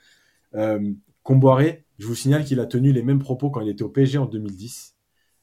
Euh, 0.55 0.93
Comboiré, 1.23 1.85
je 1.99 2.07
vous 2.07 2.15
signale 2.15 2.45
qu'il 2.45 2.59
a 2.59 2.65
tenu 2.65 2.93
les 2.93 3.03
mêmes 3.03 3.19
propos 3.19 3.49
quand 3.49 3.61
il 3.61 3.69
était 3.69 3.83
au 3.83 3.89
PSG 3.89 4.17
en 4.17 4.25
2010, 4.25 4.95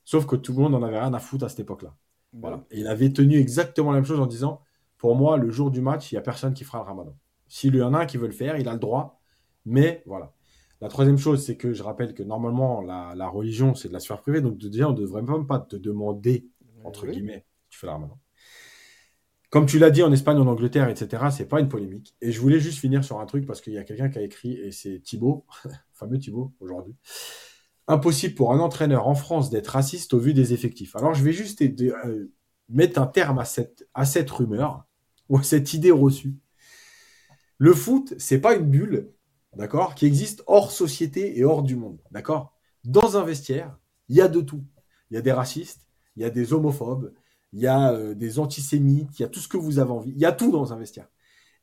sauf 0.05 0.27
que 0.27 0.36
tout 0.36 0.53
le 0.53 0.62
monde 0.62 0.73
n'en 0.73 0.82
avait 0.82 0.99
rien 0.99 1.12
à 1.12 1.19
foutre 1.19 1.45
à 1.45 1.49
cette 1.49 1.61
époque-là. 1.61 1.95
Voilà. 2.32 2.65
Et 2.70 2.81
il 2.81 2.86
avait 2.86 3.12
tenu 3.12 3.39
exactement 3.39 3.91
la 3.91 3.99
même 3.99 4.07
chose 4.07 4.20
en 4.20 4.27
disant 4.27 4.62
Pour 4.99 5.15
moi, 5.15 5.36
le 5.36 5.51
jour 5.51 5.70
du 5.70 5.81
match, 5.81 6.11
il 6.11 6.15
n'y 6.15 6.19
a 6.19 6.23
personne 6.23 6.55
qui 6.55 6.65
fera 6.65 6.78
le 6.78 6.85
ramadan. 6.85 7.16
S'il 7.49 7.74
y 7.77 7.82
en 7.82 7.95
a 7.95 8.01
un 8.01 8.07
qui 8.07 8.16
veut 8.16 8.27
le 8.27 8.32
faire, 8.32 8.57
il 8.57 8.69
a 8.69 8.73
le 8.73 8.78
droit. 8.78 9.20
Mais 9.65 10.03
voilà. 10.07 10.32
La 10.81 10.89
troisième 10.89 11.19
chose, 11.19 11.45
c'est 11.45 11.57
que 11.57 11.73
je 11.73 11.82
rappelle 11.82 12.15
que 12.15 12.23
normalement, 12.23 12.82
la, 12.82 13.28
religion, 13.28 13.74
c'est 13.74 13.89
de 13.89 13.93
la 13.93 14.01
sphère 14.01 14.20
privée. 14.20 14.41
Donc, 14.41 14.59
déjà, 14.59 14.89
on 14.89 14.93
ne 14.93 14.97
devrait 14.97 15.23
même 15.23 15.47
pas 15.47 15.61
te 15.61 15.77
demander, 15.77 16.49
entre 16.82 17.07
guillemets, 17.07 17.47
tu 17.70 17.78
fais 17.78 17.86
le 17.86 17.93
ramadan. 17.93 18.19
Comme 19.55 19.66
tu 19.66 19.78
l'as 19.78 19.93
dit 19.93 20.02
en 20.02 20.10
Espagne, 20.10 20.39
en 20.39 20.48
Angleterre, 20.48 20.89
etc., 20.89 21.26
c'est 21.31 21.47
pas 21.47 21.60
une 21.60 21.68
polémique. 21.68 22.16
Et 22.20 22.32
je 22.32 22.40
voulais 22.40 22.59
juste 22.59 22.81
finir 22.81 23.05
sur 23.05 23.20
un 23.20 23.24
truc 23.24 23.47
parce 23.47 23.60
qu'il 23.60 23.72
y 23.72 23.78
a 23.78 23.85
quelqu'un 23.85 24.09
qui 24.09 24.18
a 24.18 24.22
écrit, 24.22 24.55
et 24.55 24.72
c'est 24.72 24.98
Thibaut, 24.98 25.47
fameux 25.93 26.18
Thibaut 26.18 26.52
aujourd'hui. 26.59 26.97
Impossible 27.86 28.35
pour 28.35 28.52
un 28.52 28.59
entraîneur 28.59 29.06
en 29.06 29.14
France 29.14 29.51
d'être 29.51 29.68
raciste 29.68 30.12
au 30.12 30.18
vu 30.18 30.35
des 30.35 30.55
effectifs. 30.55 30.97
Alors 30.97 31.14
je 31.14 31.22
vais 31.22 31.31
juste 31.31 31.62
euh, 31.62 32.32
mettre 32.68 33.01
un 33.01 33.06
terme 33.06 33.39
à 33.39 33.44
cette, 33.44 33.89
à 33.94 34.05
cette 34.05 34.28
rumeur 34.28 34.89
ou 35.28 35.39
à 35.39 35.44
cette 35.44 35.72
idée 35.72 35.93
reçue. 35.93 36.35
Le 37.59 37.74
foot, 37.74 38.12
c'est 38.18 38.40
pas 38.40 38.56
une 38.56 38.68
bulle, 38.68 39.12
d'accord, 39.55 39.94
qui 39.94 40.06
existe 40.06 40.43
hors 40.48 40.72
société 40.72 41.39
et 41.39 41.44
hors 41.44 41.62
du 41.62 41.76
monde, 41.76 42.01
d'accord? 42.10 42.59
Dans 42.82 43.16
un 43.16 43.22
vestiaire, 43.22 43.78
il 44.09 44.16
y 44.16 44.20
a 44.20 44.26
de 44.26 44.40
tout. 44.40 44.64
Il 45.12 45.14
y 45.14 45.16
a 45.16 45.22
des 45.22 45.31
racistes, 45.31 45.86
il 46.16 46.22
y 46.22 46.24
a 46.24 46.31
des 46.31 46.52
homophobes, 46.52 47.12
il 47.55 47.60
y 47.60 47.68
a 47.68 47.93
euh, 47.93 48.14
des 48.14 48.40
antisémites, 48.40 49.16
il 49.18 49.22
y 49.22 49.24
a 49.24 49.28
tout 49.28 49.39
ce 49.39 49.47
que 49.47 49.56
vous 49.56 49.78
avez 49.78 49.93
envie. 49.93 50.10
Il 50.10 50.18
y 50.18 50.24
a 50.24 50.32
tout 50.32 50.51
dans 50.51 50.72
un 50.72 50.76
vestiaire. 50.76 51.09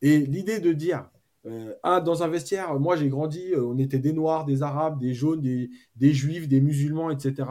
Et 0.01 0.19
l'idée 0.19 0.59
de 0.61 0.71
dire, 0.71 1.09
euh, 1.45 1.75
ah, 1.83 1.99
dans 1.99 2.23
un 2.23 2.29
vestiaire, 2.29 2.79
moi 2.79 2.95
j'ai 2.95 3.09
grandi, 3.09 3.51
euh, 3.53 3.65
on 3.65 3.77
était 3.77 3.99
des 3.99 4.13
noirs, 4.13 4.45
des 4.45 4.63
arabes, 4.63 4.99
des 4.99 5.13
jaunes, 5.13 5.41
des, 5.41 6.13
juifs, 6.13 6.47
des 6.47 6.61
musulmans, 6.61 7.11
etc. 7.11 7.49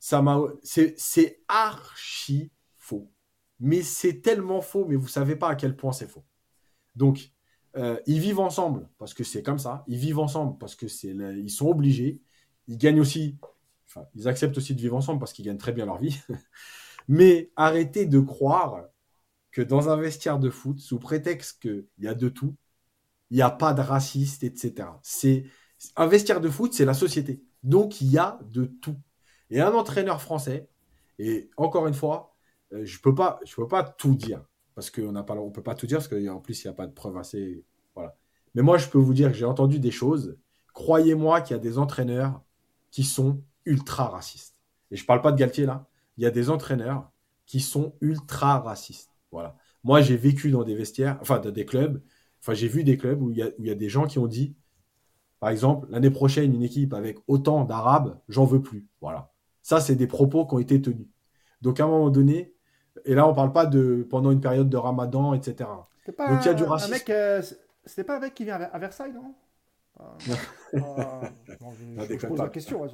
ça 0.00 0.20
m'a, 0.20 0.40
c'est 0.64 1.44
archi 1.46 2.50
faux. 2.76 3.08
Mais 3.60 3.82
c'est 3.82 4.20
tellement 4.20 4.60
faux, 4.60 4.84
mais 4.88 4.96
vous 4.96 5.06
savez 5.06 5.36
pas 5.36 5.48
à 5.50 5.54
quel 5.54 5.76
point 5.76 5.92
c'est 5.92 6.08
faux. 6.08 6.24
Donc, 6.96 7.30
ils 7.76 8.18
vivent 8.18 8.40
ensemble 8.40 8.88
parce 8.98 9.14
que 9.14 9.22
c'est 9.22 9.44
comme 9.44 9.60
ça. 9.60 9.84
Ils 9.86 9.98
vivent 9.98 10.18
ensemble 10.18 10.58
parce 10.58 10.74
que 10.74 10.88
c'est, 10.88 11.10
ils 11.10 11.50
sont 11.50 11.68
obligés. 11.68 12.20
Ils 12.66 12.78
gagnent 12.78 13.00
aussi, 13.00 13.38
ils 14.16 14.26
acceptent 14.26 14.58
aussi 14.58 14.74
de 14.74 14.80
vivre 14.80 14.96
ensemble 14.96 15.20
parce 15.20 15.32
qu'ils 15.32 15.44
gagnent 15.44 15.56
très 15.56 15.72
bien 15.72 15.86
leur 15.86 15.98
vie. 15.98 16.18
Mais 17.08 17.50
arrêtez 17.56 18.06
de 18.06 18.20
croire 18.20 18.84
que 19.50 19.62
dans 19.62 19.88
un 19.90 19.96
vestiaire 19.96 20.38
de 20.38 20.50
foot, 20.50 20.80
sous 20.80 20.98
prétexte 20.98 21.60
qu'il 21.60 21.86
y 21.98 22.08
a 22.08 22.14
de 22.14 22.28
tout, 22.28 22.56
il 23.30 23.36
n'y 23.36 23.42
a 23.42 23.50
pas 23.50 23.74
de 23.74 23.82
raciste, 23.82 24.44
etc. 24.44 24.88
C'est 25.02 25.44
un 25.96 26.06
vestiaire 26.06 26.40
de 26.40 26.48
foot, 26.48 26.72
c'est 26.72 26.84
la 26.84 26.94
société. 26.94 27.42
Donc 27.62 28.00
il 28.00 28.08
y 28.08 28.18
a 28.18 28.38
de 28.50 28.64
tout. 28.64 28.96
Et 29.50 29.60
un 29.60 29.72
entraîneur 29.72 30.20
français, 30.22 30.68
et 31.18 31.50
encore 31.56 31.86
une 31.86 31.94
fois, 31.94 32.34
euh, 32.72 32.84
je 32.84 32.96
ne 32.96 33.02
peux, 33.02 33.14
pas, 33.14 33.40
peux 33.56 33.68
pas 33.68 33.84
tout 33.84 34.14
dire, 34.14 34.42
parce 34.74 34.90
qu'on 34.90 35.12
n'a 35.12 35.22
pas, 35.22 35.34
on 35.34 35.50
peut 35.50 35.62
pas 35.62 35.74
tout 35.74 35.86
dire, 35.86 35.98
parce 35.98 36.08
qu'en 36.08 36.40
plus, 36.40 36.64
il 36.64 36.66
n'y 36.66 36.70
a 36.70 36.74
pas 36.74 36.86
de 36.86 36.92
preuves 36.92 37.16
assez. 37.16 37.64
Voilà. 37.94 38.16
Mais 38.54 38.62
moi, 38.62 38.78
je 38.78 38.88
peux 38.88 38.98
vous 38.98 39.14
dire 39.14 39.30
que 39.30 39.36
j'ai 39.36 39.44
entendu 39.44 39.78
des 39.78 39.90
choses. 39.90 40.36
Croyez-moi 40.72 41.42
qu'il 41.42 41.54
y 41.54 41.58
a 41.58 41.62
des 41.62 41.78
entraîneurs 41.78 42.42
qui 42.90 43.04
sont 43.04 43.42
ultra 43.64 44.08
racistes. 44.08 44.56
Et 44.90 44.96
je 44.96 45.02
ne 45.02 45.06
parle 45.06 45.22
pas 45.22 45.32
de 45.32 45.38
Galtier 45.38 45.66
là, 45.66 45.86
il 46.16 46.24
y 46.24 46.26
a 46.26 46.30
des 46.30 46.50
entraîneurs 46.50 47.10
qui 47.46 47.60
sont 47.60 47.94
ultra 48.00 48.60
racistes. 48.60 49.10
Voilà. 49.30 49.56
Moi, 49.84 50.00
j'ai 50.00 50.16
vécu 50.16 50.50
dans 50.50 50.62
des 50.62 50.74
vestiaires, 50.74 51.18
enfin, 51.20 51.38
dans 51.38 51.50
des 51.50 51.66
clubs, 51.66 52.02
enfin, 52.40 52.54
j'ai 52.54 52.68
vu 52.68 52.84
des 52.84 52.96
clubs 52.96 53.20
où 53.20 53.30
il, 53.30 53.36
y 53.36 53.70
a, 53.70 53.74
des 53.74 53.88
gens 53.88 54.06
qui 54.06 54.18
ont 54.18 54.26
dit, 54.26 54.54
par 55.40 55.50
exemple, 55.50 55.88
l'année 55.90 56.10
prochaine, 56.10 56.54
une 56.54 56.62
équipe 56.62 56.94
avec 56.94 57.18
autant 57.26 57.64
d'Arabes, 57.64 58.18
j'en 58.28 58.44
veux 58.44 58.62
plus. 58.62 58.86
Voilà. 59.00 59.32
Ça, 59.62 59.80
c'est 59.80 59.96
des 59.96 60.06
propos 60.06 60.46
qui 60.46 60.54
ont 60.54 60.58
été 60.58 60.80
tenus. 60.80 61.08
Donc, 61.62 61.80
à 61.80 61.84
un 61.84 61.88
moment 61.88 62.10
donné, 62.10 62.54
et 63.04 63.14
là, 63.14 63.26
on 63.26 63.30
ne 63.30 63.34
parle 63.34 63.52
pas 63.52 63.66
de 63.66 64.06
pendant 64.08 64.30
une 64.30 64.40
période 64.40 64.68
de 64.68 64.76
ramadan, 64.76 65.34
etc. 65.34 65.68
Pas 66.16 66.28
Donc, 66.28 66.44
il 66.44 66.46
y 66.46 66.50
a 66.50 66.54
du 66.54 66.64
racisme. 66.64 66.94
Euh, 67.08 67.42
c'était 67.84 68.04
pas 68.04 68.16
un 68.16 68.20
mec 68.20 68.34
qui 68.34 68.44
vient 68.44 68.60
à 68.60 68.78
Versailles, 68.78 69.12
non? 69.12 69.34
Euh, 70.74 70.78
je, 72.08 72.26
pose 72.26 72.38
la 72.38 72.48
question. 72.48 72.78
Moi, 72.78 72.88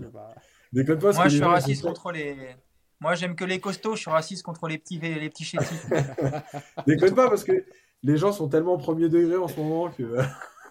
je 0.72 1.28
suis 1.28 1.44
raciste 1.44 1.82
contre 1.84 2.10
les. 2.10 2.56
Moi, 3.00 3.14
j'aime 3.14 3.36
que 3.36 3.44
les 3.44 3.60
costauds, 3.60 3.94
je 3.94 4.00
suis 4.02 4.10
raciste 4.10 4.42
contre 4.42 4.66
les 4.66 4.78
petits, 4.78 4.98
les 4.98 5.30
petits 5.30 5.44
chétifs. 5.44 5.86
Déconne 6.86 7.14
pas 7.14 7.28
parce 7.28 7.44
que 7.44 7.64
les 8.02 8.16
gens 8.16 8.32
sont 8.32 8.48
tellement 8.48 8.76
premier 8.76 9.08
degré 9.08 9.36
en 9.36 9.48
ce 9.48 9.56
moment 9.56 9.90
que. 9.90 10.16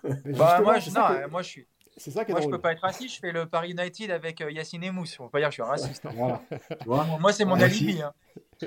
bah, 0.38 0.62
moi, 0.62 0.80
je, 0.80 0.90
non, 0.90 1.30
moi, 1.30 1.42
je 1.42 1.48
suis. 1.48 1.68
C'est 1.96 2.12
ça 2.12 2.26
qui 2.26 2.32
est 2.32 2.34
Moi, 2.34 2.42
je 2.42 2.50
peux 2.50 2.60
pas 2.60 2.74
être 2.74 2.82
raciste. 2.82 3.16
Je 3.16 3.20
fais 3.20 3.32
le 3.32 3.48
Paris 3.48 3.72
United 3.72 4.12
avec 4.12 4.42
euh, 4.42 4.52
Yacine 4.52 4.84
et 4.84 4.92
Mousse. 4.92 5.16
Faut 5.16 5.30
pas 5.30 5.40
dire 5.40 5.48
que 5.48 5.56
je 5.56 5.62
suis 5.62 5.70
raciste. 5.70 6.06
Hein. 6.06 6.40
Voilà. 6.86 7.18
moi, 7.20 7.34
c'est 7.34 7.46
mon 7.46 7.60
alibi. 7.60 8.02
Hein. 8.02 8.14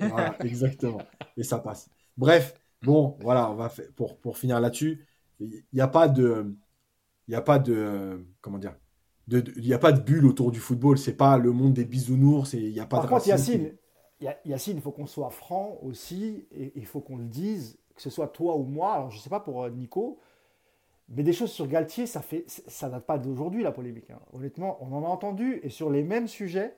voilà, 0.00 0.36
exactement. 0.40 1.02
Et 1.36 1.44
ça 1.44 1.58
passe. 1.58 1.88
Bref, 2.16 2.54
bon, 2.82 3.16
voilà, 3.20 3.50
on 3.50 3.54
va 3.54 3.68
faire, 3.68 3.86
pour, 3.94 4.18
pour 4.18 4.36
finir 4.36 4.58
là-dessus. 4.58 5.06
Il 5.38 5.62
n'y 5.72 5.80
a 5.80 5.88
pas 5.88 6.08
de. 6.08 6.56
Il 7.28 7.30
n'y 7.30 7.36
a 7.36 7.42
pas 7.42 7.58
de. 7.58 8.26
Comment 8.40 8.58
dire 8.58 8.74
il 9.30 9.62
n'y 9.62 9.72
a 9.72 9.78
pas 9.78 9.92
de 9.92 10.00
bulle 10.00 10.26
autour 10.26 10.50
du 10.50 10.60
football. 10.60 10.98
C'est 10.98 11.16
pas 11.16 11.38
le 11.38 11.52
monde 11.52 11.74
des 11.74 11.84
bisounours. 11.84 12.52
Il 12.52 12.72
n'y 12.72 12.80
a 12.80 12.86
pas 12.86 12.98
Par 12.98 13.08
contre, 13.08 13.28
Yacine, 13.28 13.72
Yacine, 14.44 14.76
il 14.76 14.82
faut 14.82 14.92
qu'on 14.92 15.06
soit 15.06 15.30
franc 15.30 15.78
aussi 15.82 16.46
et 16.52 16.72
il 16.76 16.86
faut 16.86 17.00
qu'on 17.00 17.16
le 17.16 17.24
dise, 17.24 17.78
que 17.94 18.02
ce 18.02 18.10
soit 18.10 18.28
toi 18.28 18.56
ou 18.56 18.64
moi. 18.64 18.94
Alors, 18.94 19.10
je 19.10 19.16
ne 19.16 19.22
sais 19.22 19.30
pas 19.30 19.40
pour 19.40 19.64
euh, 19.64 19.70
Nico, 19.70 20.18
mais 21.08 21.22
des 21.22 21.32
choses 21.32 21.50
sur 21.50 21.66
Galtier, 21.66 22.06
ça 22.06 22.20
fait, 22.20 22.44
ça 22.46 22.88
date 22.88 23.04
pas 23.04 23.18
d'aujourd'hui 23.18 23.62
la 23.62 23.72
polémique. 23.72 24.10
Hein. 24.10 24.20
Honnêtement, 24.32 24.78
on 24.80 24.92
en 24.92 25.04
a 25.04 25.08
entendu 25.08 25.60
et 25.62 25.70
sur 25.70 25.90
les 25.90 26.02
mêmes 26.02 26.28
sujets. 26.28 26.76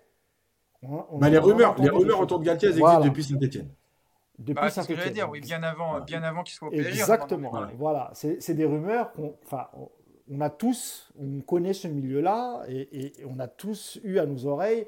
Bah, 0.83 1.31
les 1.31 1.39
rumeurs, 1.39 1.77
les 1.79 1.91
rumeurs 1.91 2.21
autour 2.21 2.41
de 2.41 2.45
Galtier, 2.45 2.69
elles 2.69 2.79
existent 2.79 3.01
depuis 3.01 3.25
Saint-Etienne. 3.25 3.69
Depuis 4.39 4.63
bah, 4.63 4.71
Saint-Etienne. 4.71 5.13
dire, 5.13 5.31
oui, 5.31 5.41
bien 5.41 5.63
avant, 5.63 6.01
bien 6.01 6.23
avant 6.23 6.43
qu'il 6.43 6.55
soit 6.55 6.69
au 6.69 6.71
PSG. 6.71 7.01
Exactement. 7.01 7.53
Voilà, 7.79 8.11
c'est 8.15 8.55
des 8.55 8.65
rumeurs 8.65 9.13
qu'on, 9.13 9.37
enfin, 9.45 9.69
on 10.33 10.41
a 10.41 10.51
tous, 10.51 11.13
on 11.19 11.41
connaît 11.41 11.75
ce 11.75 11.89
milieu-là 11.89 12.63
et, 12.69 13.13
on 13.27 13.39
a 13.39 13.49
tous 13.49 13.99
eu 14.03 14.19
à 14.19 14.27
nos 14.27 14.47
oreilles 14.47 14.87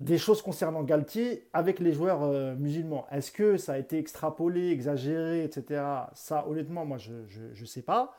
des 0.00 0.16
choses 0.16 0.42
concernant 0.42 0.84
Galtier 0.84 1.48
avec 1.52 1.80
les 1.80 1.92
joueurs 1.92 2.22
euh, 2.22 2.54
musulmans. 2.54 3.06
Est-ce 3.10 3.32
que 3.32 3.56
ça 3.56 3.72
a 3.72 3.78
été 3.78 3.98
extrapolé, 3.98 4.70
exagéré, 4.70 5.42
etc. 5.42 5.82
Ça, 6.14 6.46
honnêtement, 6.46 6.84
moi, 6.84 6.98
je 6.98 7.12
ne 7.12 7.66
sais 7.66 7.82
pas. 7.82 8.14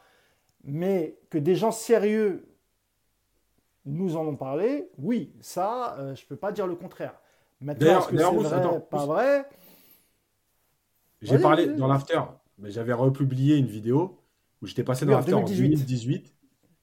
Mais 0.65 1.17
que 1.29 1.37
des 1.37 1.55
gens 1.55 1.71
sérieux 1.71 2.45
nous 3.85 4.17
en 4.17 4.27
ont 4.27 4.35
parlé, 4.35 4.89
oui, 4.97 5.33
ça, 5.39 5.95
euh, 5.99 6.15
je 6.15 6.23
ne 6.23 6.27
peux 6.27 6.35
pas 6.35 6.51
dire 6.51 6.67
le 6.67 6.75
contraire. 6.75 7.13
Maintenant, 7.61 7.99
est-ce 7.99 8.09
que 8.09 8.17
c'est 8.17 8.23
vrai, 8.23 8.81
pas 8.89 9.05
vrai? 9.05 9.45
J'ai 11.21 11.39
parlé 11.39 11.67
dans 11.67 11.87
l'after, 11.87 12.19
mais 12.57 12.71
j'avais 12.71 12.93
republié 12.93 13.57
une 13.57 13.67
vidéo 13.67 14.18
où 14.61 14.67
j'étais 14.67 14.83
passé 14.83 15.05
dans 15.05 15.13
l'after 15.13 15.33
en 15.33 15.43
2018 15.43 16.33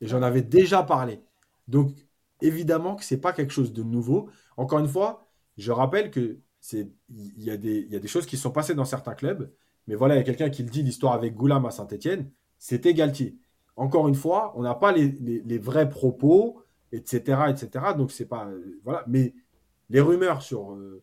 et 0.01 0.07
j'en 0.07 0.23
avais 0.23 0.43
déjà 0.43 0.83
parlé. 0.83 1.21
Donc, 1.69 1.95
évidemment 2.41 2.97
que 2.97 3.05
ce 3.05 3.15
n'est 3.15 3.21
pas 3.21 3.33
quelque 3.33 3.53
chose 3.53 3.73
de 3.73 3.83
nouveau. 3.83 4.29
Encore 4.57 4.79
une 4.79 4.89
fois, 4.89 5.27
je 5.57 5.73
rappelle 5.73 6.11
que 6.11 6.39
c'est 6.61 6.91
il 7.09 7.43
y, 7.43 7.51
a 7.51 7.57
des, 7.57 7.87
y 7.91 7.97
a 7.97 8.01
des 8.01 8.09
choses 8.09 8.27
qui 8.27 8.37
sont 8.37 8.51
passées 8.51 8.75
dans 8.75 8.85
certains 8.85 9.15
clubs, 9.15 9.51
mais 9.87 9.95
voilà, 9.95 10.15
il 10.15 10.19
y 10.19 10.21
a 10.21 10.25
quelqu'un 10.25 10.51
qui 10.51 10.63
le 10.63 10.71
dit, 10.71 10.83
l'histoire 10.83 11.13
avec 11.13 11.35
Goulam 11.35 11.65
à 11.65 11.71
Saint-Etienne, 11.71 12.31
c'était 12.59 12.95
Galtier. 12.95 13.37
Encore 13.77 14.09
une 14.09 14.15
fois, 14.15 14.53
on 14.57 14.63
n'a 14.63 14.75
pas 14.75 14.91
les, 14.91 15.09
les, 15.11 15.59
vrais 15.59 15.89
propos, 15.89 16.63
etc., 16.93 17.43
etc. 17.51 17.93
Donc, 17.97 18.11
c'est 18.11 18.27
pas. 18.27 18.47
Euh, 18.47 18.81
voilà. 18.85 19.05
Mais 19.07 19.35
les 19.91 20.01
rumeurs 20.01 20.43
sur 20.43 20.73
euh, 20.73 21.03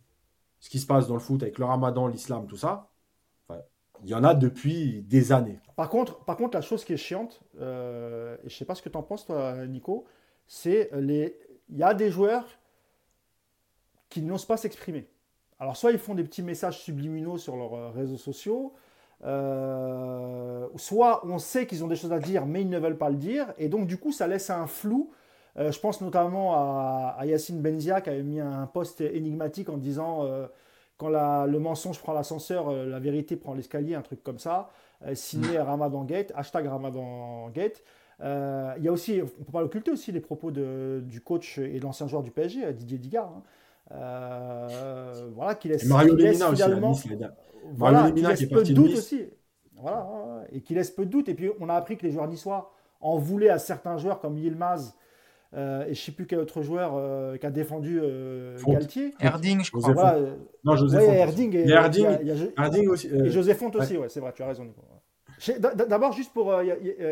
ce 0.60 0.70
qui 0.70 0.80
se 0.80 0.88
passe 0.88 1.08
dans 1.08 1.14
le 1.14 1.20
foot 1.20 1.42
avec 1.44 1.60
le 1.60 1.66
ramadan, 1.66 2.08
l'islam, 2.08 2.48
tout 2.48 2.58
ça, 2.58 2.90
il 4.04 4.10
y 4.10 4.16
en 4.16 4.24
a 4.24 4.34
depuis 4.34 5.02
des 5.04 5.32
années. 5.32 5.60
Par 5.76 5.90
contre, 5.90 6.24
par 6.26 6.38
contre 6.38 6.56
la 6.58 6.62
chose 6.62 6.84
qui 6.86 6.94
est 6.94 6.98
chiante, 6.98 7.42
euh, 7.60 8.36
et 8.38 8.50
je 8.50 8.54
ne 8.56 8.58
sais 8.58 8.66
pas 8.66 8.76
ce 8.76 8.82
que 8.82 8.90
tu 8.90 8.98
en 8.98 9.04
penses, 9.04 9.26
toi, 9.26 9.66
Nico, 9.66 10.06
c'est 10.48 10.90
les. 10.94 11.38
Y 11.70 11.84
a 11.84 11.94
des 11.94 12.12
joueurs 12.12 12.46
qui 14.10 14.22
n'osent 14.22 14.46
pas 14.46 14.58
s'exprimer. 14.58 15.08
Alors, 15.60 15.78
soit 15.78 15.92
ils 15.92 15.98
font 15.98 16.14
des 16.14 16.24
petits 16.24 16.44
messages 16.44 16.80
subliminaux 16.80 17.38
sur 17.38 17.56
leurs 17.56 17.74
euh, 17.74 17.90
réseaux 17.90 18.18
sociaux, 18.18 18.74
euh, 19.24 20.68
soit 20.76 21.26
on 21.26 21.40
sait 21.40 21.66
qu'ils 21.66 21.84
ont 21.84 21.88
des 21.88 21.96
choses 21.96 22.12
à 22.12 22.20
dire, 22.20 22.46
mais 22.46 22.62
ils 22.62 22.70
ne 22.70 22.78
veulent 22.78 22.98
pas 22.98 23.10
le 23.10 23.16
dire, 23.16 23.54
et 23.58 23.70
donc 23.70 23.88
du 23.88 23.98
coup, 23.98 24.12
ça 24.12 24.28
laisse 24.28 24.50
un 24.50 24.68
flou. 24.68 25.12
je 25.56 25.80
pense 25.80 26.02
notamment 26.02 26.56
à, 26.56 27.16
à, 27.18 27.26
Yacine 27.26 27.62
Benzia 27.62 28.02
qui 28.02 28.10
avait 28.10 28.24
mis 28.24 28.42
un 28.42 28.68
post 28.68 29.00
énigmatique 29.00 29.70
en 29.70 29.78
disant 29.78 30.28
quand 30.98 31.10
le 31.10 31.60
mensonge 31.60 32.00
prend 32.00 32.14
l'ascenseur, 32.14 32.70
euh, 32.70 32.86
la 32.86 33.00
vérité 33.00 33.36
prend 33.36 33.54
l'escalier, 33.54 33.96
un 33.96 34.02
truc 34.02 34.24
comme 34.24 34.40
ça. 34.40 34.70
Euh, 35.06 35.16
signé 35.16 35.58
mm. 35.58 35.62
Ramadan 35.62 36.04
Gate, 36.04 36.32
hashtag 36.36 36.68
Ramadan 36.68 37.50
Gate. 37.50 37.84
Euh, 38.22 38.74
il 38.78 38.84
y 38.84 38.88
a 38.88 38.92
aussi, 38.92 39.20
on 39.22 39.26
ne 39.26 39.30
peut 39.30 39.52
pas 39.52 39.62
l'occulter 39.62 39.92
aussi, 39.92 40.12
les 40.12 40.22
propos 40.22 40.52
du 40.52 41.22
coach 41.22 41.58
et 41.58 41.80
de 41.80 41.84
l'ancien 41.84 42.08
joueur 42.08 42.24
du 42.24 42.32
PSG, 42.32 42.74
Didier 42.74 42.98
Digard. 43.00 43.32
Hein. 43.92 45.08
voilà, 45.36 45.56
qui 45.56 45.68
laisse, 45.68 45.86
Mario 45.86 46.16
qui 46.16 46.24
laisse 46.24 46.44
finalement, 46.44 46.92
aussi, 46.92 47.10
voilà, 47.74 48.12
qui 48.12 48.22
laisse 48.22 48.46
peu 48.46 48.64
de 48.64 48.74
doute 48.74 48.94
aussi. 48.94 49.26
Voilà, 49.76 50.46
et 50.52 50.62
qui 50.62 50.76
laisse 50.76 50.92
peu 50.92 51.06
de 51.06 51.12
doute. 51.12 51.28
Et 51.28 51.34
puis 51.34 51.50
on 51.60 51.68
a 51.68 51.74
appris 51.74 51.98
que 51.98 52.06
les 52.06 52.12
joueurs 52.12 52.28
niçois 52.28 52.72
en 53.02 53.18
voulaient 53.18 53.50
à 53.50 53.58
certains 53.58 53.98
joueurs 53.98 54.20
comme 54.20 54.38
Yilmaz 54.38 54.94
et 55.54 55.84
je 55.86 55.90
ne 55.90 55.94
sais 55.94 56.12
plus 56.12 56.26
quel 56.26 56.40
autre 56.40 56.62
joueur 56.62 57.38
qui 57.40 57.46
a 57.46 57.52
défendu 57.52 58.02
Galtier. 58.66 59.14
Erding, 59.20 59.64
je 59.64 59.72
crois. 59.72 59.94
Voilà, 59.94 60.20
non, 60.64 60.76
José 60.76 60.98
ouais, 60.98 61.18
Erding 61.18 61.56
et, 61.56 61.70
Erding, 61.70 62.08
y 62.24 62.32
a, 62.32 62.64
Erding 62.66 62.88
aussi. 62.90 63.08
et 63.08 63.30
José 63.30 63.54
Font 63.54 63.72
aussi, 63.76 63.98
ouais, 63.98 64.10
c'est 64.10 64.20
vrai, 64.20 64.34
tu 64.34 64.44
as 64.44 64.48
raison. 64.48 64.68
D'abord, 65.60 66.14
juste 66.14 66.34
pour 66.34 66.54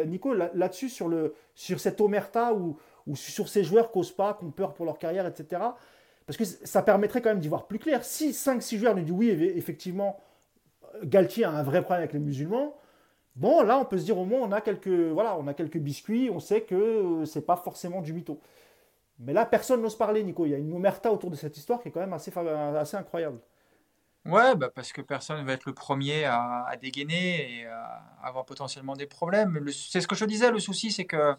Nico, 0.08 0.34
là-dessus, 0.34 0.90
sur, 0.90 1.08
le, 1.08 1.34
sur 1.54 1.80
cette 1.80 2.02
omerta 2.02 2.54
ou, 2.54 2.78
ou 3.08 3.16
sur 3.16 3.50
ces 3.50 3.64
joueurs 3.64 3.92
qui 3.92 4.00
n'osent 4.00 4.12
pas, 4.12 4.34
qui 4.34 4.46
ont 4.46 4.52
peur 4.52 4.74
pour 4.74 4.86
leur 4.86 4.98
carrière, 4.98 5.26
etc. 5.28 5.62
Parce 6.26 6.38
que 6.38 6.46
ça 6.46 6.82
permettrait 6.82 7.22
quand 7.22 7.30
même 7.30 7.40
d'y 7.40 7.50
voir 7.50 7.68
plus 7.68 7.80
clair. 7.80 8.06
Si 8.06 8.32
5-6 8.32 8.78
joueurs 8.78 8.96
nous 8.96 9.02
disent 9.02 9.12
oui, 9.12 9.30
effectivement, 9.30 10.20
Galtier 11.04 11.46
a 11.46 11.52
un 11.52 11.64
vrai 11.64 11.82
problème 11.82 12.04
avec 12.04 12.14
les 12.14 12.20
musulmans, 12.20 12.76
bon, 13.36 13.64
là, 13.64 13.78
on 13.78 13.86
peut 13.86 13.98
se 13.98 14.06
dire 14.06 14.18
au 14.18 14.26
moins, 14.26 14.40
on 14.42 14.52
a 14.52 14.62
quelques, 14.62 14.88
voilà, 14.88 15.38
on 15.38 15.48
a 15.48 15.54
quelques 15.54 15.78
biscuits, 15.78 16.30
on 16.32 16.40
sait 16.40 16.62
que 16.62 16.76
euh, 16.76 17.26
c'est 17.26 17.46
pas 17.46 17.56
forcément 17.56 18.02
du 18.02 18.14
mytho. 18.14 18.40
Mais 19.20 19.34
là, 19.34 19.46
personne 19.46 19.82
n'ose 19.82 19.98
parler, 19.98 20.24
Nico. 20.24 20.46
Il 20.46 20.52
y 20.52 20.56
a 20.56 20.58
une 20.58 20.74
omerta 20.74 21.12
autour 21.12 21.30
de 21.30 21.36
cette 21.36 21.56
histoire 21.58 21.82
qui 21.82 21.90
est 21.90 21.92
quand 21.92 22.00
même 22.00 22.14
assez, 22.14 22.32
assez 22.36 22.98
incroyable. 22.98 23.40
Ouais, 24.26 24.56
bah 24.56 24.70
parce 24.74 24.94
que 24.94 25.02
personne 25.02 25.40
ne 25.40 25.46
va 25.46 25.54
être 25.54 25.66
le 25.66 25.74
premier 25.74 26.26
à, 26.26 26.72
dégainer 26.80 27.60
et 27.60 27.66
à 27.66 28.04
avoir 28.22 28.46
potentiellement 28.46 28.96
des 28.96 29.08
problèmes. 29.08 29.68
C'est 29.72 30.02
ce 30.02 30.08
que 30.08 30.16
je 30.16 30.26
disais, 30.26 30.52
le 30.52 30.60
souci, 30.60 30.92
c'est 30.92 31.06
que 31.06 31.36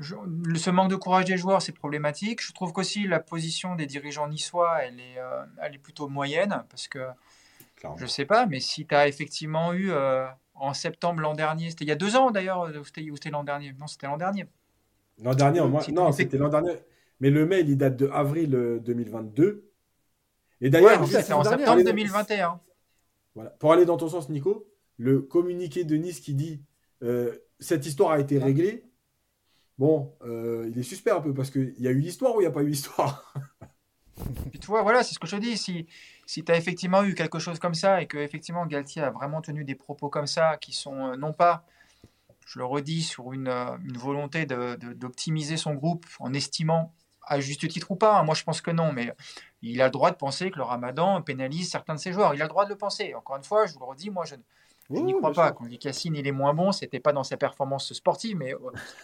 ce 0.00 0.70
manque 0.70 0.90
de 0.90 0.96
courage 0.96 1.26
des 1.26 1.36
joueurs, 1.36 1.62
c'est 1.62 1.72
problématique. 1.72 2.42
Je 2.42 2.52
trouve 2.52 2.72
qu'aussi 2.72 3.06
la 3.06 3.20
position 3.20 3.76
des 3.76 3.86
dirigeants 3.86 4.28
niçois, 4.28 4.82
elle 4.82 5.00
est, 5.00 5.18
euh, 5.18 5.44
elle 5.62 5.74
est 5.74 5.78
plutôt 5.78 6.08
moyenne, 6.08 6.64
parce 6.68 6.88
que 6.88 7.06
je 7.96 8.02
ne 8.02 8.08
sais 8.08 8.24
pas, 8.24 8.46
mais 8.46 8.60
si 8.60 8.86
tu 8.86 8.94
as 8.94 9.06
effectivement 9.06 9.72
eu 9.72 9.90
euh, 9.90 10.26
en 10.58 10.74
septembre 10.74 11.20
l'an 11.20 11.34
dernier, 11.34 11.70
c'était 11.70 11.84
il 11.84 11.88
y 11.88 11.92
a 11.92 11.96
deux 11.96 12.16
ans 12.16 12.30
d'ailleurs, 12.30 12.70
ou 12.70 12.84
c'était 12.84 13.30
l'an 13.30 13.44
dernier 13.44 13.72
Non, 13.78 13.86
c'était 13.86 14.06
l'an 14.06 14.16
dernier. 14.16 14.46
L'an 15.22 15.34
dernier, 15.34 15.60
non, 15.92 16.12
c'était 16.12 16.38
l'an 16.38 16.48
dernier. 16.48 16.72
Mais 17.20 17.30
le 17.30 17.46
mail, 17.46 17.68
il 17.68 17.78
date 17.78 17.96
de 17.96 18.08
avril 18.08 18.50
2022. 18.84 19.44
Euh, 19.44 19.62
Et 20.60 20.70
d'ailleurs, 20.70 21.06
c'était 21.06 21.32
en 21.32 21.44
septembre 21.44 21.82
2021. 21.82 22.60
Voilà. 23.34 23.50
Pour 23.50 23.72
aller 23.72 23.84
dans 23.84 23.96
ton 23.96 24.08
sens, 24.08 24.28
Nico, 24.28 24.66
le 24.98 25.20
communiqué 25.20 25.84
de 25.84 25.96
Nice 25.96 26.20
qui 26.20 26.34
dit 26.34 26.62
cette 27.58 27.86
histoire 27.86 28.10
a 28.10 28.20
été 28.20 28.38
réglée, 28.38 28.86
Bon, 29.78 30.14
euh, 30.24 30.70
il 30.70 30.78
est 30.78 30.82
suspect 30.82 31.10
un 31.10 31.20
peu 31.20 31.34
parce 31.34 31.50
qu'il 31.50 31.74
y 31.78 31.86
a 31.86 31.90
eu 31.90 31.98
l'histoire 31.98 32.34
ou 32.34 32.40
il 32.40 32.44
n'y 32.44 32.48
a 32.48 32.50
pas 32.50 32.62
eu 32.62 32.68
l'histoire? 32.68 33.34
Puis 34.50 34.58
tu 34.58 34.66
vois, 34.66 34.82
voilà, 34.82 35.02
c'est 35.02 35.14
ce 35.14 35.18
que 35.18 35.26
je 35.26 35.36
te 35.36 35.40
dis. 35.40 35.56
Si, 35.56 35.86
si 36.26 36.44
tu 36.44 36.52
as 36.52 36.56
effectivement 36.56 37.04
eu 37.04 37.14
quelque 37.14 37.38
chose 37.38 37.58
comme 37.58 37.74
ça 37.74 38.02
et 38.02 38.06
que 38.06 38.18
effectivement 38.18 38.66
Galtier 38.66 39.02
a 39.02 39.10
vraiment 39.10 39.40
tenu 39.40 39.64
des 39.64 39.74
propos 39.74 40.08
comme 40.08 40.26
ça 40.26 40.56
qui 40.56 40.72
sont 40.72 41.12
euh, 41.12 41.16
non 41.16 41.32
pas, 41.32 41.64
je 42.46 42.58
le 42.58 42.64
redis, 42.64 43.02
sur 43.02 43.32
une, 43.32 43.48
euh, 43.48 43.76
volonté 43.94 44.46
d'optimiser 44.46 45.56
son 45.56 45.74
groupe 45.74 46.06
en 46.20 46.32
estimant 46.32 46.92
à 47.26 47.40
juste 47.40 47.66
titre 47.68 47.90
ou 47.90 47.96
pas, 47.96 48.18
hein, 48.18 48.22
moi 48.22 48.36
je 48.36 48.44
pense 48.44 48.60
que 48.60 48.70
non, 48.70 48.92
mais 48.92 49.12
il 49.60 49.82
a 49.82 49.86
le 49.86 49.90
droit 49.90 50.12
de 50.12 50.16
penser 50.16 50.50
que 50.52 50.58
le 50.58 50.62
ramadan 50.62 51.20
pénalise 51.22 51.68
certains 51.68 51.94
de 51.94 51.98
ses 51.98 52.12
joueurs. 52.12 52.34
Il 52.34 52.40
a 52.40 52.44
le 52.44 52.48
droit 52.48 52.64
de 52.64 52.70
le 52.70 52.76
penser. 52.76 53.14
Encore 53.14 53.36
une 53.36 53.42
fois, 53.42 53.66
je 53.66 53.72
vous 53.72 53.80
le 53.80 53.86
redis, 53.86 54.10
moi 54.10 54.24
je, 54.24 54.36
je 54.90 55.00
n'y 55.00 55.14
crois 55.14 55.32
pas. 55.32 55.52
Quand 55.52 55.64
on 55.64 55.68
dit 55.68 55.78
Cassine, 55.78 56.14
il 56.14 56.26
est 56.26 56.32
moins 56.32 56.54
bon, 56.54 56.72
c'était 56.72 57.00
pas 57.00 57.12
dans 57.12 57.24
ses 57.24 57.36
performances 57.36 57.92
sportives, 57.92 58.36
mais 58.36 58.54
euh, 58.54 58.58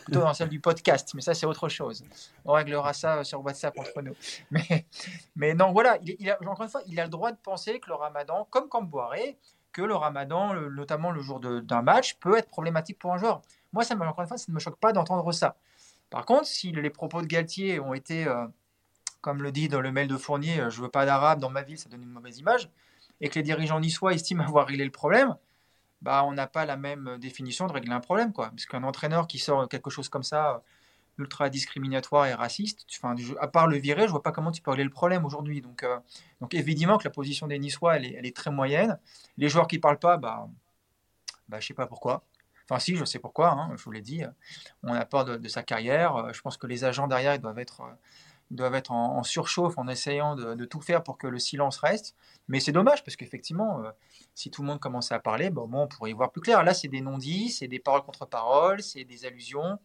plutôt 0.04 0.20
dans 0.20 0.34
celle 0.34 0.48
du 0.48 0.60
podcast. 0.60 1.12
Mais 1.14 1.22
ça, 1.22 1.34
c'est 1.34 1.46
autre 1.46 1.68
chose. 1.68 2.04
On 2.44 2.52
réglera 2.52 2.92
ça 2.92 3.18
euh, 3.18 3.24
sur 3.24 3.44
WhatsApp 3.44 3.76
entre 3.78 4.02
nous. 4.02 4.14
Mais, 4.50 4.86
mais 5.34 5.54
non, 5.54 5.72
voilà, 5.72 5.98
il, 6.02 6.30
a, 6.30 6.38
encore 6.42 6.62
une 6.62 6.68
fois, 6.68 6.82
il 6.86 7.00
a 7.00 7.04
le 7.04 7.08
droit 7.08 7.32
de 7.32 7.38
penser 7.38 7.80
que 7.80 7.88
le 7.88 7.94
ramadan, 7.94 8.46
comme 8.50 8.68
Camboiré, 8.68 9.38
que 9.72 9.80
le 9.80 9.94
ramadan, 9.94 10.52
notamment 10.70 11.10
le 11.10 11.22
jour 11.22 11.40
d'un 11.40 11.82
match, 11.82 12.14
peut 12.16 12.36
être 12.36 12.48
problématique 12.48 12.98
pour 12.98 13.12
un 13.12 13.16
joueur. 13.16 13.40
Moi, 13.72 13.84
ça, 13.84 13.94
encore 13.94 14.20
une 14.20 14.26
fois, 14.26 14.36
ça 14.36 14.44
ne 14.48 14.54
me 14.54 14.60
choque 14.60 14.76
pas 14.76 14.92
d'entendre 14.92 15.32
ça. 15.32 15.56
Par 16.10 16.26
contre, 16.26 16.46
si 16.46 16.72
les 16.72 16.90
propos 16.90 17.22
de 17.22 17.26
Galtier 17.26 17.80
ont 17.80 17.94
été, 17.94 18.28
euh, 18.28 18.46
comme 19.22 19.42
le 19.42 19.50
dit 19.50 19.68
dans 19.68 19.80
le 19.80 19.90
mail 19.90 20.08
de 20.08 20.16
Fournier, 20.18 20.66
je 20.68 20.82
veux 20.82 20.90
pas 20.90 21.06
d'arabe 21.06 21.40
dans 21.40 21.48
ma 21.48 21.62
ville, 21.62 21.78
ça 21.78 21.88
donne 21.88 22.02
une 22.02 22.10
mauvaise 22.10 22.38
image, 22.38 22.68
et 23.22 23.30
que 23.30 23.36
les 23.36 23.42
dirigeants 23.42 23.80
niçois 23.80 24.12
estiment 24.12 24.44
avoir 24.44 24.66
réglé 24.66 24.84
le 24.84 24.90
problème, 24.90 25.34
bah, 26.02 26.24
on 26.24 26.32
n'a 26.32 26.46
pas 26.46 26.66
la 26.66 26.76
même 26.76 27.16
définition 27.18 27.66
de 27.66 27.72
régler 27.72 27.92
un 27.92 28.00
problème. 28.00 28.32
Quoi. 28.32 28.50
Parce 28.50 28.66
qu'un 28.66 28.82
entraîneur 28.82 29.26
qui 29.26 29.38
sort 29.38 29.68
quelque 29.68 29.88
chose 29.88 30.08
comme 30.08 30.24
ça, 30.24 30.62
ultra 31.18 31.48
discriminatoire 31.48 32.26
et 32.26 32.34
raciste, 32.34 32.86
à 33.40 33.48
part 33.48 33.66
le 33.66 33.76
virer, 33.76 34.06
je 34.06 34.10
vois 34.10 34.22
pas 34.22 34.32
comment 34.32 34.50
tu 34.50 34.62
peux 34.62 34.70
régler 34.70 34.84
le 34.84 34.90
problème 34.90 35.24
aujourd'hui. 35.24 35.60
Donc, 35.60 35.82
euh, 35.82 35.98
donc 36.40 36.54
évidemment 36.54 36.98
que 36.98 37.04
la 37.04 37.10
position 37.10 37.46
des 37.46 37.58
Niçois, 37.58 37.96
elle 37.96 38.06
est, 38.06 38.14
elle 38.18 38.26
est 38.26 38.36
très 38.36 38.50
moyenne. 38.50 38.98
Les 39.38 39.48
joueurs 39.48 39.68
qui 39.68 39.78
parlent 39.78 39.98
pas, 39.98 40.16
bah, 40.16 40.48
bah, 41.48 41.60
je 41.60 41.66
sais 41.66 41.74
pas 41.74 41.86
pourquoi. 41.86 42.24
Enfin, 42.68 42.78
si, 42.78 42.96
je 42.96 43.04
sais 43.04 43.18
pourquoi, 43.18 43.50
hein, 43.52 43.70
je 43.76 43.82
vous 43.84 43.92
l'ai 43.92 44.00
dit. 44.00 44.22
On 44.82 44.94
a 44.94 45.04
peur 45.04 45.24
de, 45.24 45.48
sa 45.48 45.62
carrière. 45.62 46.32
Je 46.32 46.40
pense 46.40 46.56
que 46.56 46.66
les 46.66 46.84
agents 46.84 47.06
derrière, 47.06 47.34
ils 47.34 47.40
doivent 47.40 47.58
être 47.58 47.82
doivent 48.50 48.74
être 48.74 48.92
en, 48.92 49.22
surchauffe 49.22 49.78
en 49.78 49.88
essayant 49.88 50.36
de, 50.36 50.64
tout 50.64 50.80
faire 50.80 51.02
pour 51.02 51.18
que 51.18 51.26
le 51.26 51.38
silence 51.38 51.78
reste. 51.78 52.14
Mais 52.48 52.60
c'est 52.60 52.72
dommage 52.72 53.04
parce 53.04 53.16
qu'effectivement, 53.16 53.84
euh, 53.84 53.90
si 54.34 54.50
tout 54.50 54.62
le 54.62 54.68
monde 54.68 54.80
commençait 54.80 55.14
à 55.14 55.20
parler, 55.20 55.50
bon, 55.50 55.68
on 55.72 55.86
pourrait 55.86 56.10
y 56.10 56.12
voir 56.12 56.30
plus 56.30 56.40
clair. 56.40 56.62
Là, 56.64 56.74
c'est 56.74 56.88
des 56.88 57.00
non-dits, 57.00 57.50
c'est 57.50 57.68
des 57.68 57.78
paroles 57.78 58.02
contre 58.02 58.26
paroles, 58.26 58.82
c'est 58.82 59.04
des 59.04 59.24
allusions. 59.24 59.78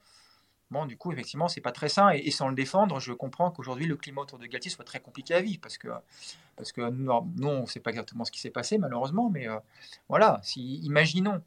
Bon, 0.70 0.86
du 0.86 0.98
coup, 0.98 1.12
effectivement, 1.14 1.48
c'est 1.48 1.62
pas 1.62 1.72
très 1.72 1.88
sain. 1.88 2.10
Et, 2.10 2.30
sans 2.32 2.50
le 2.50 2.56
défendre, 2.56 3.00
je 3.00 3.14
comprends 3.14 3.52
qu'aujourd'hui, 3.52 3.86
le 3.86 3.96
climat 3.96 4.22
autour 4.22 4.38
de 4.38 4.46
Galtier 4.48 4.70
soit 4.70 4.84
très 4.84 5.00
compliqué 5.00 5.34
à 5.34 5.42
vivre 5.42 5.60
parce 5.62 5.78
que, 5.78 5.88
parce 6.58 6.72
que 6.72 6.90
nous, 6.90 7.12
on 7.48 7.62
ne 7.62 7.66
sait 7.68 7.80
pas 7.80 7.92
exactement 7.92 8.26
ce 8.26 8.32
qui 8.32 8.40
s'est 8.40 8.50
passé, 8.50 8.78
malheureusement. 8.78 9.30
Mais 9.30 9.48
euh, 9.48 9.60
voilà, 10.10 10.40
si, 10.44 10.80
imaginons 10.80 11.42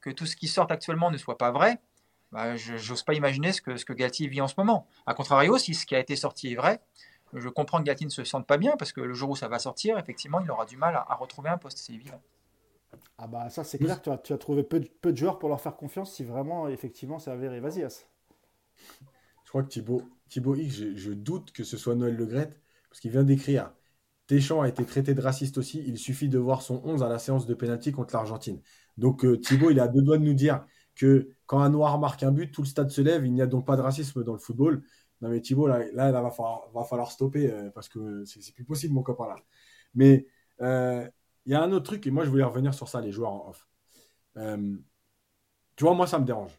que 0.00 0.10
tout 0.10 0.26
ce 0.26 0.34
qui 0.34 0.48
sort 0.48 0.70
actuellement 0.72 1.10
ne 1.10 1.18
soit 1.18 1.38
pas 1.38 1.52
vrai, 1.52 1.78
bah, 2.32 2.56
je 2.56 2.72
n'ose 2.90 3.04
pas 3.04 3.14
imaginer 3.14 3.52
ce 3.52 3.62
que, 3.62 3.76
ce 3.76 3.84
que 3.84 3.92
Galtier 3.92 4.26
vit 4.26 4.40
en 4.40 4.48
ce 4.48 4.54
moment. 4.58 4.88
A 5.06 5.14
contrario, 5.14 5.56
si 5.56 5.72
ce 5.72 5.86
qui 5.86 5.94
a 5.94 6.00
été 6.00 6.16
sorti 6.16 6.52
est 6.52 6.56
vrai, 6.56 6.80
je 7.34 7.48
comprends 7.48 7.78
que 7.78 7.84
Galtier 7.84 8.06
ne 8.06 8.10
se 8.10 8.24
sente 8.24 8.46
pas 8.46 8.58
bien 8.58 8.76
parce 8.76 8.92
que 8.92 9.00
le 9.00 9.14
jour 9.14 9.30
où 9.30 9.36
ça 9.36 9.48
va 9.48 9.58
sortir, 9.58 9.98
effectivement, 9.98 10.40
il 10.40 10.50
aura 10.50 10.66
du 10.66 10.76
mal 10.76 10.94
à, 10.94 11.14
retrouver 11.14 11.50
un 11.50 11.58
poste, 11.58 11.78
c'est 11.78 11.92
évident. 11.92 12.20
Ah 13.18 13.26
bah 13.26 13.50
ça 13.50 13.64
c'est 13.64 13.78
clair, 13.78 14.00
tu 14.00 14.10
as, 14.10 14.18
tu 14.18 14.32
as 14.32 14.38
trouvé 14.38 14.62
peu 14.62 14.78
de, 14.78 14.88
peu 15.00 15.12
de, 15.12 15.16
joueurs 15.16 15.40
pour 15.40 15.48
leur 15.48 15.60
faire 15.60 15.76
confiance 15.76 16.14
si 16.14 16.22
vraiment 16.22 16.68
effectivement 16.68 17.18
c'est 17.18 17.30
avéré. 17.30 17.58
Vas-y 17.58 17.82
As. 17.82 18.06
Je 19.44 19.48
crois 19.48 19.62
que 19.62 19.68
Thibaut, 19.68 20.02
Thibaut 20.28 20.54
X, 20.54 20.74
je, 20.94 21.12
doute 21.12 21.52
que 21.52 21.64
ce 21.64 21.76
soit 21.76 21.94
Noël 21.96 22.16
Le 22.16 22.26
parce 22.26 23.00
qu'il 23.00 23.10
vient 23.10 23.24
d'écrire 23.24 23.72
Deschamps 24.28 24.62
a 24.62 24.68
été 24.68 24.84
traité 24.84 25.12
de 25.12 25.20
raciste 25.20 25.58
aussi, 25.58 25.82
il 25.86 25.98
suffit 25.98 26.28
de 26.28 26.38
voir 26.38 26.62
son 26.62 26.80
11 26.84 27.02
à 27.02 27.08
la 27.08 27.18
séance 27.18 27.46
de 27.46 27.54
pénalty 27.54 27.92
contre 27.92 28.14
l'Argentine. 28.14 28.60
Donc 28.96 29.24
euh, 29.24 29.38
Thibaut, 29.38 29.70
il 29.70 29.80
a 29.80 29.88
deux 29.88 30.00
doigts 30.00 30.18
de 30.18 30.24
nous 30.24 30.34
dire 30.34 30.64
que 30.94 31.28
quand 31.46 31.60
un 31.60 31.68
noir 31.68 31.98
marque 31.98 32.22
un 32.22 32.30
but, 32.30 32.50
tout 32.50 32.62
le 32.62 32.66
stade 32.66 32.90
se 32.90 33.00
lève. 33.00 33.26
Il 33.26 33.32
n'y 33.32 33.42
a 33.42 33.46
donc 33.46 33.66
pas 33.66 33.76
de 33.76 33.82
racisme 33.82 34.24
dans 34.24 34.32
le 34.32 34.38
football. 34.38 34.82
Non, 35.20 35.28
mais 35.30 35.40
Thibaut, 35.40 35.66
là, 35.66 35.84
là, 35.92 36.12
va, 36.12 36.30
falloir, 36.30 37.10
stopper 37.10 37.50
euh, 37.50 37.70
parce 37.70 37.88
que 37.88 38.24
c'est 38.24 38.54
plus 38.54 38.64
possible, 38.64 38.94
mon 38.94 39.02
copain 39.02 39.28
là. 39.28 39.36
Mais 39.94 40.26
euh, 40.60 41.08
il 41.46 41.52
y 41.52 41.54
a 41.54 41.62
un 41.62 41.72
autre 41.72 41.84
truc, 41.86 42.06
et 42.06 42.10
moi 42.10 42.24
je 42.24 42.30
voulais 42.30 42.44
revenir 42.44 42.74
sur 42.74 42.88
ça, 42.88 43.00
les 43.00 43.12
joueurs 43.12 43.32
en 43.32 43.48
off. 43.50 43.68
Euh, 44.36 44.76
tu 45.76 45.84
vois, 45.84 45.94
moi 45.94 46.06
ça 46.06 46.18
me 46.18 46.24
dérange. 46.24 46.52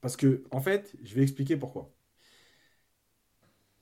Parce 0.00 0.16
que, 0.16 0.44
en 0.52 0.60
fait, 0.60 0.96
je 1.02 1.14
vais 1.14 1.22
expliquer 1.22 1.56
pourquoi. 1.56 1.92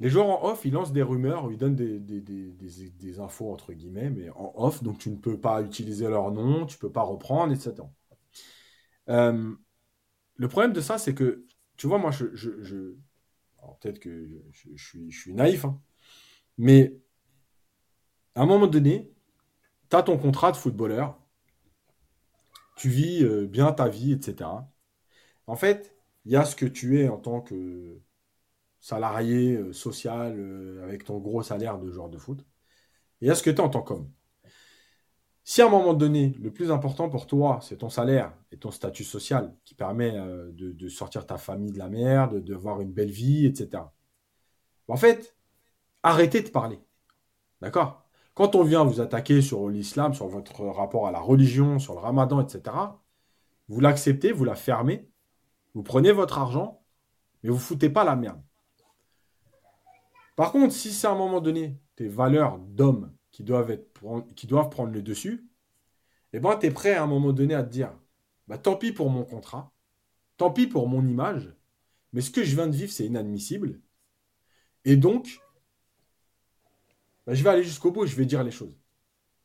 Les 0.01 0.11
joueurs 0.11 0.29
en 0.29 0.51
off, 0.51 0.65
ils 0.65 0.73
lancent 0.73 0.93
des 0.93 1.03
rumeurs, 1.03 1.51
ils 1.51 1.59
donnent 1.59 1.75
des, 1.75 1.99
des, 1.99 2.21
des, 2.21 3.21
infos, 3.21 3.51
entre 3.53 3.73
guillemets, 3.73 4.11
mais 4.11 4.29
en 4.31 4.53
off, 4.57 4.83
donc 4.83 4.99
tu 4.99 5.11
ne 5.11 5.17
peux 5.17 5.39
pas 5.41 5.63
utiliser 5.63 6.09
leur 6.09 6.31
nom, 6.33 6.67
tu 6.67 6.77
ne 6.77 6.81
peux 6.81 6.93
pas 6.93 7.03
reprendre, 7.03 7.53
etc. 7.53 7.87
Le 10.37 10.49
problème 10.49 10.73
de 10.73 10.81
ça, 10.81 10.99
c'est 10.99 11.15
que, 11.15 11.47
tu 11.77 11.87
vois, 11.87 11.99
moi, 11.99 12.11
je, 12.11 12.95
peut-être 13.81 13.99
que 13.99 14.29
je, 14.53 15.09
suis, 15.11 15.35
naïf, 15.35 15.65
hein, 15.65 15.81
mais 16.59 16.99
à 18.35 18.43
un 18.43 18.47
moment 18.47 18.67
donné, 18.67 19.11
tu 19.91 19.97
as 19.97 20.03
ton 20.03 20.19
contrat 20.19 20.53
de 20.53 20.57
footballeur, 20.57 21.19
tu 22.77 22.89
vis 22.91 23.25
euh, 23.25 23.47
bien 23.47 23.73
ta 23.73 23.89
vie, 23.89 24.13
etc. 24.13 24.51
En 25.47 25.57
fait, 25.57 25.97
il 26.25 26.33
y 26.33 26.37
a 26.37 26.45
ce 26.45 26.57
que 26.57 26.67
tu 26.67 27.01
es 27.01 27.09
en 27.09 27.19
tant 27.19 27.41
que 27.41 28.01
salarié 28.81 29.57
euh, 29.57 29.73
social 29.73 30.35
euh, 30.39 30.85
avec 30.85 31.05
ton 31.05 31.19
gros 31.19 31.43
salaire 31.43 31.79
de 31.79 31.91
joueur 31.91 32.09
de 32.11 32.19
foot. 32.19 32.41
Et 33.21 33.27
il 33.27 33.29
y 33.29 33.31
a 33.31 33.35
ce 33.35 33.43
que 33.43 33.51
tu 33.51 33.57
es 33.57 33.61
en 33.61 33.71
tant 33.71 33.83
qu'homme. 33.83 34.11
Si 35.49 35.63
à 35.63 35.67
un 35.67 35.69
moment 35.69 35.95
donné, 35.95 36.35
le 36.41 36.53
plus 36.53 36.73
important 36.73 37.09
pour 37.09 37.29
toi, 37.29 37.61
c'est 37.63 37.77
ton 37.77 37.89
salaire 37.89 38.33
et 38.51 38.57
ton 38.57 38.73
statut 38.73 39.05
social 39.05 39.55
qui 39.65 39.75
permet 39.77 40.11
euh, 40.17 40.51
de, 40.53 40.89
sortir 40.89 41.25
ta 41.25 41.39
famille 41.39 41.71
de 41.71 41.79
la 41.79 41.89
merde, 41.89 42.43
de, 42.43 42.55
voir 42.57 42.81
une 42.81 42.91
belle 42.91 43.13
vie, 43.13 43.47
etc. 43.47 43.85
En 44.89 44.97
fait, 44.97 45.37
arrêtez 46.03 46.43
de 46.43 46.49
parler. 46.49 46.81
D'accord? 47.61 48.05
Quand 48.35 48.57
on 48.57 48.65
vient 48.65 48.83
vous 48.83 49.01
attaquer 49.01 49.41
sur 49.41 49.69
l'islam, 49.69 50.15
sur 50.15 50.27
votre 50.27 50.65
rapport 50.65 51.07
à 51.07 51.13
la 51.13 51.21
religion, 51.21 51.79
sur 51.79 51.95
le 51.95 52.01
ramadan, 52.01 52.41
etc., 52.41 52.77
vous 53.69 53.79
l'acceptez, 53.79 54.33
vous 54.33 54.45
la 54.45 54.57
fermez, 54.57 55.09
vous 55.75 55.85
prenez 55.85 56.11
votre 56.11 56.39
argent, 56.39 56.83
mais 57.45 57.51
vous 57.51 57.59
foutez 57.59 57.89
pas 57.89 58.03
la 58.03 58.17
merde. 58.17 58.43
Par 60.35 60.51
contre, 60.51 60.75
si 60.75 60.91
c'est 60.91 61.07
à 61.07 61.13
un 61.13 61.17
moment 61.17 61.41
donné 61.41 61.79
tes 61.95 62.09
valeurs 62.09 62.59
d'homme 62.59 63.16
qui 63.37 63.43
doivent, 63.43 63.71
être, 63.71 64.01
qui 64.35 64.47
doivent 64.47 64.71
prendre 64.71 64.95
le 64.95 65.03
dessus, 65.03 65.47
eh 66.33 66.41
ben, 66.41 66.57
tu 66.57 66.65
es 66.65 66.71
prêt 66.71 66.95
à 66.95 67.03
un 67.03 67.07
moment 67.07 67.35
donné 67.35 67.55
à 67.55 67.63
te 67.63 67.69
dire 67.69 67.93
bah, 68.49 68.57
tant 68.57 68.77
pis 68.77 68.93
pour 68.93 69.11
mon 69.11 69.25
contrat, 69.25 69.75
tant 70.39 70.51
pis 70.51 70.67
pour 70.67 70.89
mon 70.89 71.07
image, 71.07 71.55
mais 72.15 72.23
ce 72.23 72.31
que 72.31 72.43
je 72.43 72.57
viens 72.57 72.67
de 72.67 72.75
vivre, 72.75 72.91
c'est 72.91 73.05
inadmissible. 73.05 73.83
Et 74.87 74.97
donc, 74.97 75.39
bah, 77.27 77.35
je 77.35 77.45
vais 77.45 77.51
aller 77.51 77.63
jusqu'au 77.63 77.91
bout 77.91 78.05
et 78.05 78.07
je 78.07 78.17
vais 78.17 78.25
dire 78.25 78.43
les 78.43 78.51
choses. 78.51 78.75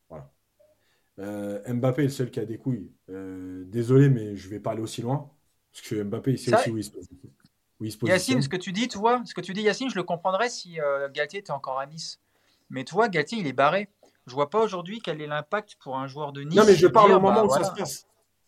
Voilà. 0.08 0.32
Euh, 1.20 1.74
Mbappé 1.74 2.04
est 2.04 2.06
le 2.06 2.12
seul 2.12 2.32
qui 2.32 2.40
a 2.40 2.46
des 2.46 2.58
couilles. 2.58 2.94
Euh, 3.10 3.66
désolé, 3.66 4.08
mais 4.08 4.38
je 4.38 4.46
ne 4.48 4.52
vais 4.52 4.62
pas 4.62 4.72
aller 4.72 4.82
aussi 4.82 5.02
loin. 5.02 5.30
Parce 5.74 5.86
que 5.86 6.02
Mbappé, 6.02 6.32
il 6.32 6.40
sait 6.40 6.56
aussi 6.56 6.70
où 6.70 6.78
il 6.78 6.84
se 7.92 7.98
pose. 7.98 8.10
Yacine, 8.10 8.42
ce 8.42 8.48
que 8.48 8.56
tu 8.56 8.72
dis, 8.72 8.88
tu 8.88 9.00
vois, 9.00 9.22
ce 9.26 9.34
que 9.34 9.42
tu 9.42 9.52
dis, 9.52 9.64
Yacine, 9.64 9.90
je 9.90 9.96
le 9.96 10.04
comprendrais 10.04 10.50
si 10.50 10.80
euh, 10.80 11.10
Galtier 11.10 11.40
était 11.40 11.52
encore 11.52 11.78
à 11.78 11.86
Nice. 11.86 12.22
Mais 12.72 12.84
tu 12.84 12.96
vois, 12.96 13.10
Galtier, 13.10 13.38
il 13.38 13.48
est 13.48 13.54
barré. 13.54 13.90
Je 14.28 14.34
vois 14.34 14.50
pas 14.50 14.60
aujourd'hui 14.60 15.00
quel 15.04 15.22
est 15.22 15.28
l'impact 15.28 15.76
pour 15.80 15.98
un 15.98 16.08
joueur 16.08 16.32
de 16.32 16.42
Nice. 16.42 16.56
Non, 16.56 16.66
mais 16.66 16.76
je 16.76 16.88
parle 16.88 17.12
au 17.12 17.20
moment 17.20 17.42
bah, 17.42 17.46
où 17.46 17.50
ça 17.50 17.64
se 17.64 17.72
passe. 17.72 18.08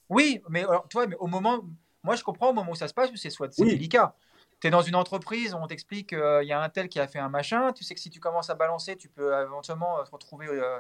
Oui, 0.09 0.41
mais 0.49 0.65
toi, 0.89 1.07
mais 1.07 1.15
au 1.19 1.27
moment, 1.27 1.61
moi, 2.03 2.15
je 2.15 2.23
comprends 2.23 2.49
au 2.49 2.53
moment 2.53 2.71
où 2.71 2.75
ça 2.75 2.87
se 2.87 2.93
passe, 2.93 3.09
c'est 3.15 3.29
soit 3.29 3.51
c'est 3.53 3.65
délicat. 3.65 4.15
Tu 4.61 4.67
es 4.67 4.71
dans 4.71 4.81
une 4.81 4.95
entreprise, 4.95 5.53
on 5.53 5.67
t'explique 5.67 6.09
qu'il 6.09 6.47
y 6.47 6.53
a 6.53 6.61
un 6.61 6.69
tel 6.69 6.89
qui 6.89 6.99
a 6.99 7.07
fait 7.07 7.19
un 7.19 7.29
machin. 7.29 7.73
Tu 7.73 7.83
sais 7.83 7.95
que 7.95 7.99
si 7.99 8.09
tu 8.09 8.19
commences 8.19 8.49
à 8.49 8.55
balancer, 8.55 8.95
tu 8.95 9.09
peux 9.09 9.33
éventuellement 9.41 10.03
te 10.03 10.11
retrouver 10.11 10.47
euh, 10.47 10.79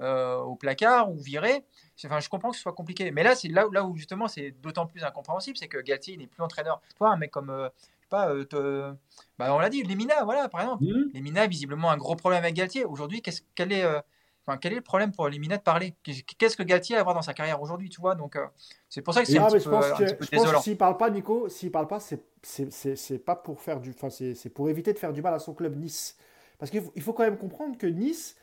euh, 0.00 0.36
au 0.38 0.56
placard 0.56 1.10
ou 1.10 1.18
virer. 1.18 1.64
Enfin, 2.04 2.20
je 2.20 2.28
comprends 2.28 2.50
que 2.50 2.56
ce 2.56 2.62
soit 2.62 2.72
compliqué. 2.72 3.10
Mais 3.10 3.22
là, 3.22 3.34
c'est 3.34 3.48
là, 3.48 3.66
là 3.72 3.84
où 3.84 3.96
justement 3.96 4.26
c'est 4.26 4.50
d'autant 4.50 4.86
plus 4.86 5.04
incompréhensible, 5.04 5.56
c'est 5.56 5.68
que 5.68 5.78
Galtier 5.78 6.16
n'est 6.16 6.26
plus 6.26 6.42
entraîneur. 6.42 6.80
Toi, 6.96 7.10
un 7.10 7.16
mec 7.16 7.30
comme 7.30 7.50
euh, 7.50 7.68
pas, 8.12 8.30
euh, 8.30 8.92
bah, 9.38 9.54
on 9.54 9.58
l'a 9.58 9.70
dit, 9.70 9.82
Lemina, 9.82 10.22
voilà, 10.24 10.48
par 10.48 10.60
exemple. 10.60 10.84
Mmh. 10.84 11.10
Lemina, 11.14 11.46
visiblement, 11.46 11.90
un 11.90 11.96
gros 11.96 12.14
problème 12.14 12.42
avec 12.44 12.54
Galtier. 12.54 12.84
Aujourd'hui, 12.84 13.22
qu'est-ce, 13.22 13.40
quel, 13.54 13.72
est, 13.72 13.84
euh, 13.84 14.00
enfin, 14.46 14.58
quel 14.58 14.72
est 14.72 14.76
le 14.76 14.82
problème 14.82 15.12
pour 15.12 15.28
Lemina 15.28 15.56
de 15.56 15.62
parler? 15.62 15.94
Qu'est-ce 16.38 16.56
que 16.56 16.62
Galtier 16.62 16.96
a 16.96 17.00
à 17.00 17.02
voir 17.02 17.14
dans 17.14 17.22
sa 17.22 17.32
carrière 17.32 17.62
aujourd'hui, 17.62 17.88
tu 17.88 18.02
vois? 18.02 18.14
Donc, 18.14 18.36
euh, 18.36 18.46
c'est 18.90 19.00
pour 19.00 19.14
ça 19.14 19.22
que 19.22 19.28
c'est 19.28 19.38
un, 19.38 19.46
petit 19.46 19.64
peu, 19.64 19.80
je 20.20 20.60
s'il 20.60 20.76
parle 20.76 20.98
pas, 20.98 21.08
Nico, 21.08 21.48
s'il 21.48 21.72
parle 21.72 21.88
pas, 21.88 22.00
c'est, 22.00 22.20
c'est, 22.42 23.18
pas 23.18 23.34
pour 23.34 23.60
faire 23.62 23.80
du, 23.80 23.90
enfin, 23.90 24.10
c'est, 24.10 24.50
pour 24.50 24.68
éviter 24.68 24.92
de 24.92 24.98
faire 24.98 25.14
du 25.14 25.22
mal 25.22 25.32
à 25.32 25.38
son 25.38 25.54
club 25.54 25.74
Nice. 25.76 26.18
Parce 26.58 26.70
qu'il 26.70 26.82
faut, 26.82 26.92
il 26.94 27.02
faut 27.02 27.14
quand 27.14 27.24
même 27.24 27.38
comprendre 27.38 27.78
que 27.78 27.86
Nice, 27.86 28.36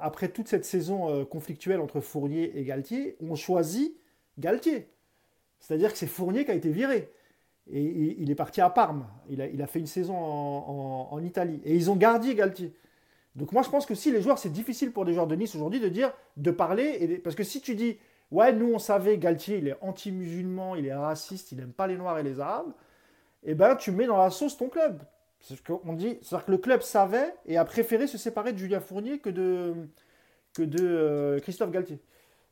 après 0.00 0.28
toute 0.28 0.46
cette 0.46 0.64
saison 0.64 1.24
conflictuelle 1.26 1.80
entre 1.80 2.00
Fournier 2.00 2.56
et 2.56 2.64
Galtier, 2.64 3.16
ont 3.20 3.34
choisi 3.34 3.96
Galtier. 4.38 4.88
C'est-à-dire 5.58 5.90
que 5.90 5.98
c'est 5.98 6.06
Fournier 6.06 6.44
qui 6.44 6.52
a 6.52 6.54
été 6.54 6.70
viré. 6.70 7.10
Et 7.68 8.16
il 8.18 8.30
est 8.30 8.36
parti 8.36 8.60
à 8.60 8.70
Parme. 8.70 9.06
Il 9.28 9.40
a, 9.40 9.66
fait 9.66 9.80
une 9.80 9.86
saison 9.86 10.16
en, 10.16 11.22
Italie. 11.24 11.60
Et 11.64 11.74
ils 11.74 11.90
ont 11.90 11.96
gardé 11.96 12.34
Galtier. 12.34 12.72
Donc 13.34 13.52
moi, 13.52 13.62
je 13.62 13.68
pense 13.68 13.86
que 13.86 13.94
si 13.94 14.12
les 14.12 14.22
joueurs, 14.22 14.38
c'est 14.38 14.52
difficile 14.52 14.92
pour 14.92 15.04
des 15.04 15.12
joueurs 15.12 15.26
de 15.26 15.34
Nice 15.34 15.54
aujourd'hui 15.54 15.80
de 15.80 15.88
dire, 15.88 16.12
de 16.36 16.50
parler. 16.50 17.20
Parce 17.24 17.34
que 17.34 17.42
si 17.42 17.60
tu 17.60 17.74
dis, 17.74 17.98
ouais, 18.30 18.52
nous, 18.52 18.72
on 18.72 18.78
savait, 18.78 19.18
Galtier, 19.18 19.58
il 19.58 19.68
est 19.68 19.76
anti-musulman, 19.80 20.76
il 20.76 20.86
est 20.86 20.94
raciste, 20.94 21.52
il 21.52 21.58
n'aime 21.58 21.72
pas 21.72 21.86
les 21.86 21.96
Noirs 21.96 22.18
et 22.18 22.22
les 22.22 22.40
Arabes, 22.40 22.72
eh 23.42 23.54
ben, 23.54 23.74
tu 23.76 23.90
mets 23.90 24.06
dans 24.06 24.16
la 24.16 24.30
sauce 24.30 24.56
ton 24.56 24.68
club. 24.68 25.02
C'est 25.40 25.56
ce 25.56 25.62
qu'on 25.62 25.92
dit. 25.92 26.18
C'est-à-dire 26.22 26.46
que 26.46 26.50
le 26.52 26.58
club 26.58 26.82
savait 26.82 27.34
et 27.46 27.56
a 27.56 27.64
préféré 27.64 28.06
se 28.06 28.16
séparer 28.16 28.52
de 28.52 28.58
Julien 28.58 28.80
Fournier 28.80 29.18
que 29.18 29.30
de, 29.30 29.74
que 30.54 30.62
de 30.62 30.78
euh, 30.82 31.40
Christophe 31.40 31.70
Galtier. 31.70 32.00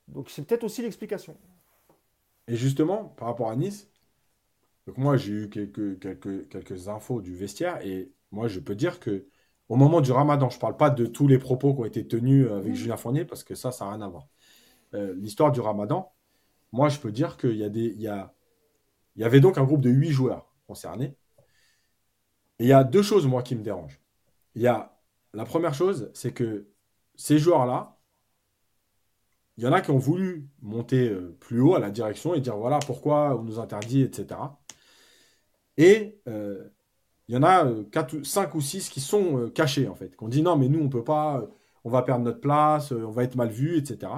Donc 0.08 0.28
c'est 0.28 0.46
peut-être 0.46 0.64
aussi 0.64 0.82
l'explication. 0.82 1.36
Et 2.46 2.56
justement, 2.56 3.04
par 3.16 3.28
rapport 3.28 3.50
à 3.50 3.56
Nice, 3.56 3.88
donc 4.86 4.98
moi, 4.98 5.16
j'ai 5.16 5.32
eu 5.32 5.50
quelques, 5.50 5.98
quelques, 5.98 6.48
quelques 6.48 6.88
infos 6.88 7.22
du 7.22 7.34
vestiaire 7.34 7.84
et 7.84 8.12
moi, 8.30 8.48
je 8.48 8.60
peux 8.60 8.74
dire 8.74 9.00
que 9.00 9.26
au 9.68 9.76
moment 9.76 10.00
du 10.00 10.12
ramadan, 10.12 10.50
je 10.50 10.56
ne 10.56 10.60
parle 10.60 10.76
pas 10.76 10.90
de 10.90 11.06
tous 11.06 11.26
les 11.26 11.38
propos 11.38 11.74
qui 11.74 11.80
ont 11.80 11.84
été 11.86 12.06
tenus 12.06 12.50
avec 12.50 12.72
mmh. 12.72 12.76
Julien 12.76 12.96
Fournier 12.96 13.24
parce 13.24 13.44
que 13.44 13.54
ça, 13.54 13.72
ça 13.72 13.86
n'a 13.86 13.92
rien 13.92 14.00
à 14.02 14.08
voir. 14.08 14.28
Euh, 14.94 15.14
l'histoire 15.16 15.52
du 15.52 15.60
ramadan, 15.60 16.12
moi, 16.72 16.88
je 16.88 16.98
peux 16.98 17.12
dire 17.12 17.36
qu'il 17.36 17.56
y, 17.56 17.64
a 17.64 17.68
des, 17.70 17.86
il 17.86 18.00
y, 18.00 18.08
a, 18.08 18.34
il 19.16 19.22
y 19.22 19.24
avait 19.24 19.40
donc 19.40 19.58
un 19.58 19.64
groupe 19.64 19.80
de 19.80 19.90
huit 19.90 20.10
joueurs 20.10 20.52
concernés. 20.66 21.16
Et 22.58 22.64
il 22.64 22.66
y 22.66 22.72
a 22.72 22.84
deux 22.84 23.02
choses, 23.02 23.26
moi, 23.26 23.42
qui 23.42 23.56
me 23.56 23.62
dérangent. 23.62 24.00
Il 24.54 24.62
y 24.62 24.66
a 24.66 24.98
la 25.32 25.44
première 25.44 25.74
chose, 25.74 26.10
c'est 26.14 26.32
que 26.32 26.68
ces 27.16 27.38
joueurs-là, 27.38 27.96
il 29.56 29.64
y 29.64 29.66
en 29.66 29.72
a 29.72 29.80
qui 29.80 29.90
ont 29.90 29.98
voulu 29.98 30.48
monter 30.62 31.08
euh, 31.08 31.36
plus 31.40 31.60
haut 31.60 31.74
à 31.74 31.78
la 31.78 31.90
direction 31.90 32.34
et 32.34 32.40
dire 32.40 32.56
voilà 32.56 32.80
pourquoi 32.80 33.38
on 33.38 33.42
nous 33.42 33.60
interdit, 33.60 34.02
etc. 34.02 34.40
Et 35.76 36.20
euh, 36.28 36.68
il 37.28 37.34
y 37.34 37.38
en 37.38 37.42
a 37.42 37.66
4, 37.90 38.14
euh, 38.16 38.24
5 38.24 38.54
ou 38.54 38.60
6 38.60 38.88
qui 38.90 39.00
sont 39.00 39.38
euh, 39.38 39.50
cachés, 39.50 39.88
en 39.88 39.94
fait, 39.94 40.14
qu'on 40.16 40.28
dit 40.28 40.42
non, 40.42 40.56
mais 40.56 40.68
nous, 40.68 40.80
on 40.80 40.88
peut 40.88 41.04
pas, 41.04 41.46
on 41.84 41.90
va 41.90 42.02
perdre 42.02 42.24
notre 42.24 42.40
place, 42.40 42.92
on 42.92 43.10
va 43.10 43.24
être 43.24 43.36
mal 43.36 43.50
vu, 43.50 43.76
etc. 43.78 44.12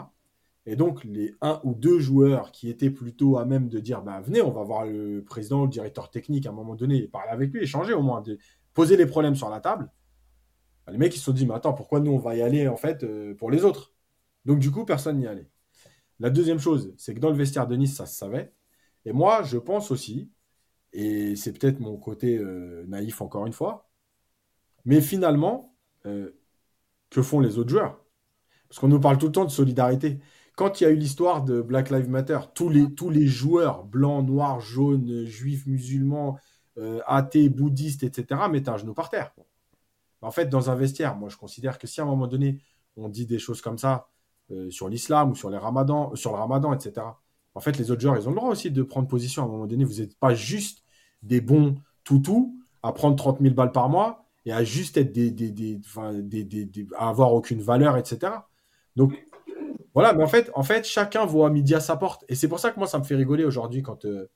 Et 0.67 0.77
donc, 0.77 1.05
les 1.05 1.35
1 1.41 1.61
ou 1.65 1.75
2 1.75 1.99
joueurs 2.01 2.51
qui 2.53 2.69
étaient 2.69 2.91
plutôt 2.91 3.39
à 3.39 3.45
même 3.45 3.69
de 3.69 3.79
dire 3.79 4.03
bah, 4.03 4.21
venez, 4.21 4.43
on 4.43 4.51
va 4.51 4.63
voir 4.65 4.85
le 4.87 5.23
président, 5.25 5.63
le 5.63 5.71
directeur 5.71 6.11
technique 6.11 6.47
à 6.47 6.51
un 6.51 6.53
moment 6.53 6.75
donné, 6.75 7.03
parler 7.09 7.31
avec 7.31 7.53
lui, 7.53 7.63
échanger 7.63 7.93
au 7.95 8.03
moins, 8.03 8.21
de, 8.21 8.39
poser 8.75 8.97
les 8.97 9.07
problèmes 9.07 9.37
sur 9.37 9.49
la 9.49 9.61
table. 9.61 9.91
Bah, 10.87 10.93
les 10.93 10.99
mecs, 10.99 11.15
ils 11.15 11.19
se 11.19 11.25
sont 11.25 11.33
dit 11.33 11.47
mais 11.47 11.55
attends, 11.55 11.73
pourquoi 11.75 12.01
nous, 12.01 12.13
on 12.13 12.19
va 12.19 12.37
y 12.37 12.43
aller, 12.43 12.69
en 12.69 12.77
fait, 12.77 13.07
pour 13.37 13.51
les 13.51 13.65
autres? 13.65 13.93
Donc, 14.45 14.59
du 14.59 14.71
coup, 14.71 14.85
personne 14.85 15.19
n'y 15.19 15.27
allait. 15.27 15.51
La 16.21 16.31
deuxième 16.31 16.59
chose, 16.59 16.95
c'est 16.97 17.15
que 17.15 17.21
dans 17.21 17.31
le 17.31 17.37
vestiaire 17.37 17.67
de 17.67 17.77
Nice, 17.77 17.97
ça 17.97 18.07
se 18.07 18.17
savait. 18.17 18.53
Et 19.05 19.13
moi, 19.13 19.43
je 19.43 19.59
pense 19.59 19.91
aussi 19.91 20.31
et 20.99 21.37
c'est 21.37 21.53
peut-être 21.53 21.79
mon 21.79 21.99
côté 21.99 22.39
euh, 22.39 22.87
naïf 22.89 23.21
encore 23.21 23.45
une 23.45 23.53
fois. 23.53 23.87
Mais 24.87 25.03
finalement, 25.03 25.77
euh, 26.07 26.31
que 27.11 27.21
font 27.21 27.41
les 27.41 27.59
autres 27.59 27.69
joueurs? 27.69 28.01
Parce 28.67 28.79
qu'on 28.79 28.89
nous 28.89 28.99
parle 28.99 29.19
tout 29.19 29.27
le 29.27 29.33
temps 29.33 29.45
de 29.45 29.51
solidarité. 29.51 30.21
Quand 30.57 30.81
il 30.81 30.85
y 30.85 30.87
a 30.87 30.91
eu 30.91 30.97
l'histoire 30.97 31.45
de 31.45 31.61
Black 31.61 31.91
Lives 31.91 32.09
Matter, 32.09 32.39
tous 32.55 32.71
les, 32.71 32.95
tous 32.95 33.11
les 33.11 33.27
joueurs, 33.27 33.85
blancs, 33.85 34.27
noirs, 34.27 34.61
jaunes, 34.61 35.27
juifs, 35.27 35.67
musulmans, 35.67 36.39
euh, 36.79 37.01
athées, 37.07 37.51
bouddhistes, 37.51 38.03
etc., 38.03 38.41
mettaient 38.51 38.71
un 38.71 38.79
genou 38.79 38.95
par 38.95 39.11
terre. 39.11 39.35
En 40.23 40.31
fait, 40.31 40.47
dans 40.47 40.71
un 40.71 40.77
vestiaire, 40.77 41.15
moi 41.15 41.29
je 41.29 41.37
considère 41.37 41.79
que 41.79 41.87
si 41.87 42.01
à 42.01 42.05
un 42.05 42.07
moment 42.07 42.27
donné, 42.27 42.63
on 42.97 43.11
dit 43.11 43.27
des 43.27 43.39
choses 43.39 43.61
comme 43.61 43.77
ça 43.77 44.09
sur 44.71 44.89
l'islam 44.89 45.33
ou 45.33 45.35
sur 45.35 45.51
le 45.51 45.59
ramadan, 45.59 46.73
etc., 46.73 47.03
en 47.55 47.61
fait, 47.61 47.79
les 47.79 47.91
autres 47.91 48.01
joueurs, 48.01 48.17
ils 48.17 48.27
ont 48.29 48.33
le 48.33 48.37
droit 48.37 48.51
aussi 48.51 48.71
de 48.71 48.83
prendre 48.83 49.09
position 49.09 49.43
à 49.43 49.47
un 49.47 49.49
moment 49.49 49.67
donné. 49.67 49.85
Vous 49.85 50.01
n'êtes 50.01 50.19
pas 50.19 50.35
juste 50.35 50.86
des 51.23 51.41
bons 51.41 51.77
toutous 52.05 52.57
à 52.83 52.93
prendre 52.93 53.17
30 53.17 53.41
000 53.41 53.55
balles 53.55 53.73
par 53.73 53.89
mois 53.89 54.27
et 54.45 54.53
à 54.53 54.63
juste 54.63 54.97
être 54.97 55.13
des, 55.13 55.31
des, 55.31 55.51
des, 55.51 56.87
à 56.97 57.09
avoir 57.09 57.33
aucune 57.35 57.61
valeur, 57.61 57.97
etc. 57.97 58.33
Donc, 58.95 59.13
voilà, 59.93 60.13
mais 60.13 60.23
en 60.23 60.29
fait, 60.29 60.51
en 60.55 60.63
fait, 60.63 60.87
chacun 60.87 61.25
voit 61.27 61.51
midi 61.51 61.75
à 61.75 61.81
sa 61.81 61.97
porte. 61.97 62.25
Et 62.29 62.35
c'est 62.35 62.49
pour 62.49 62.61
ça 62.61 62.71
que 62.71 62.79
moi, 62.79 62.87
ça 62.87 62.99
me 62.99 63.05
fait 63.05 63.17
rigoler 63.17 63.45
aujourd'hui 63.45 63.83
quand, 63.83 64.05
euh, 64.05 64.31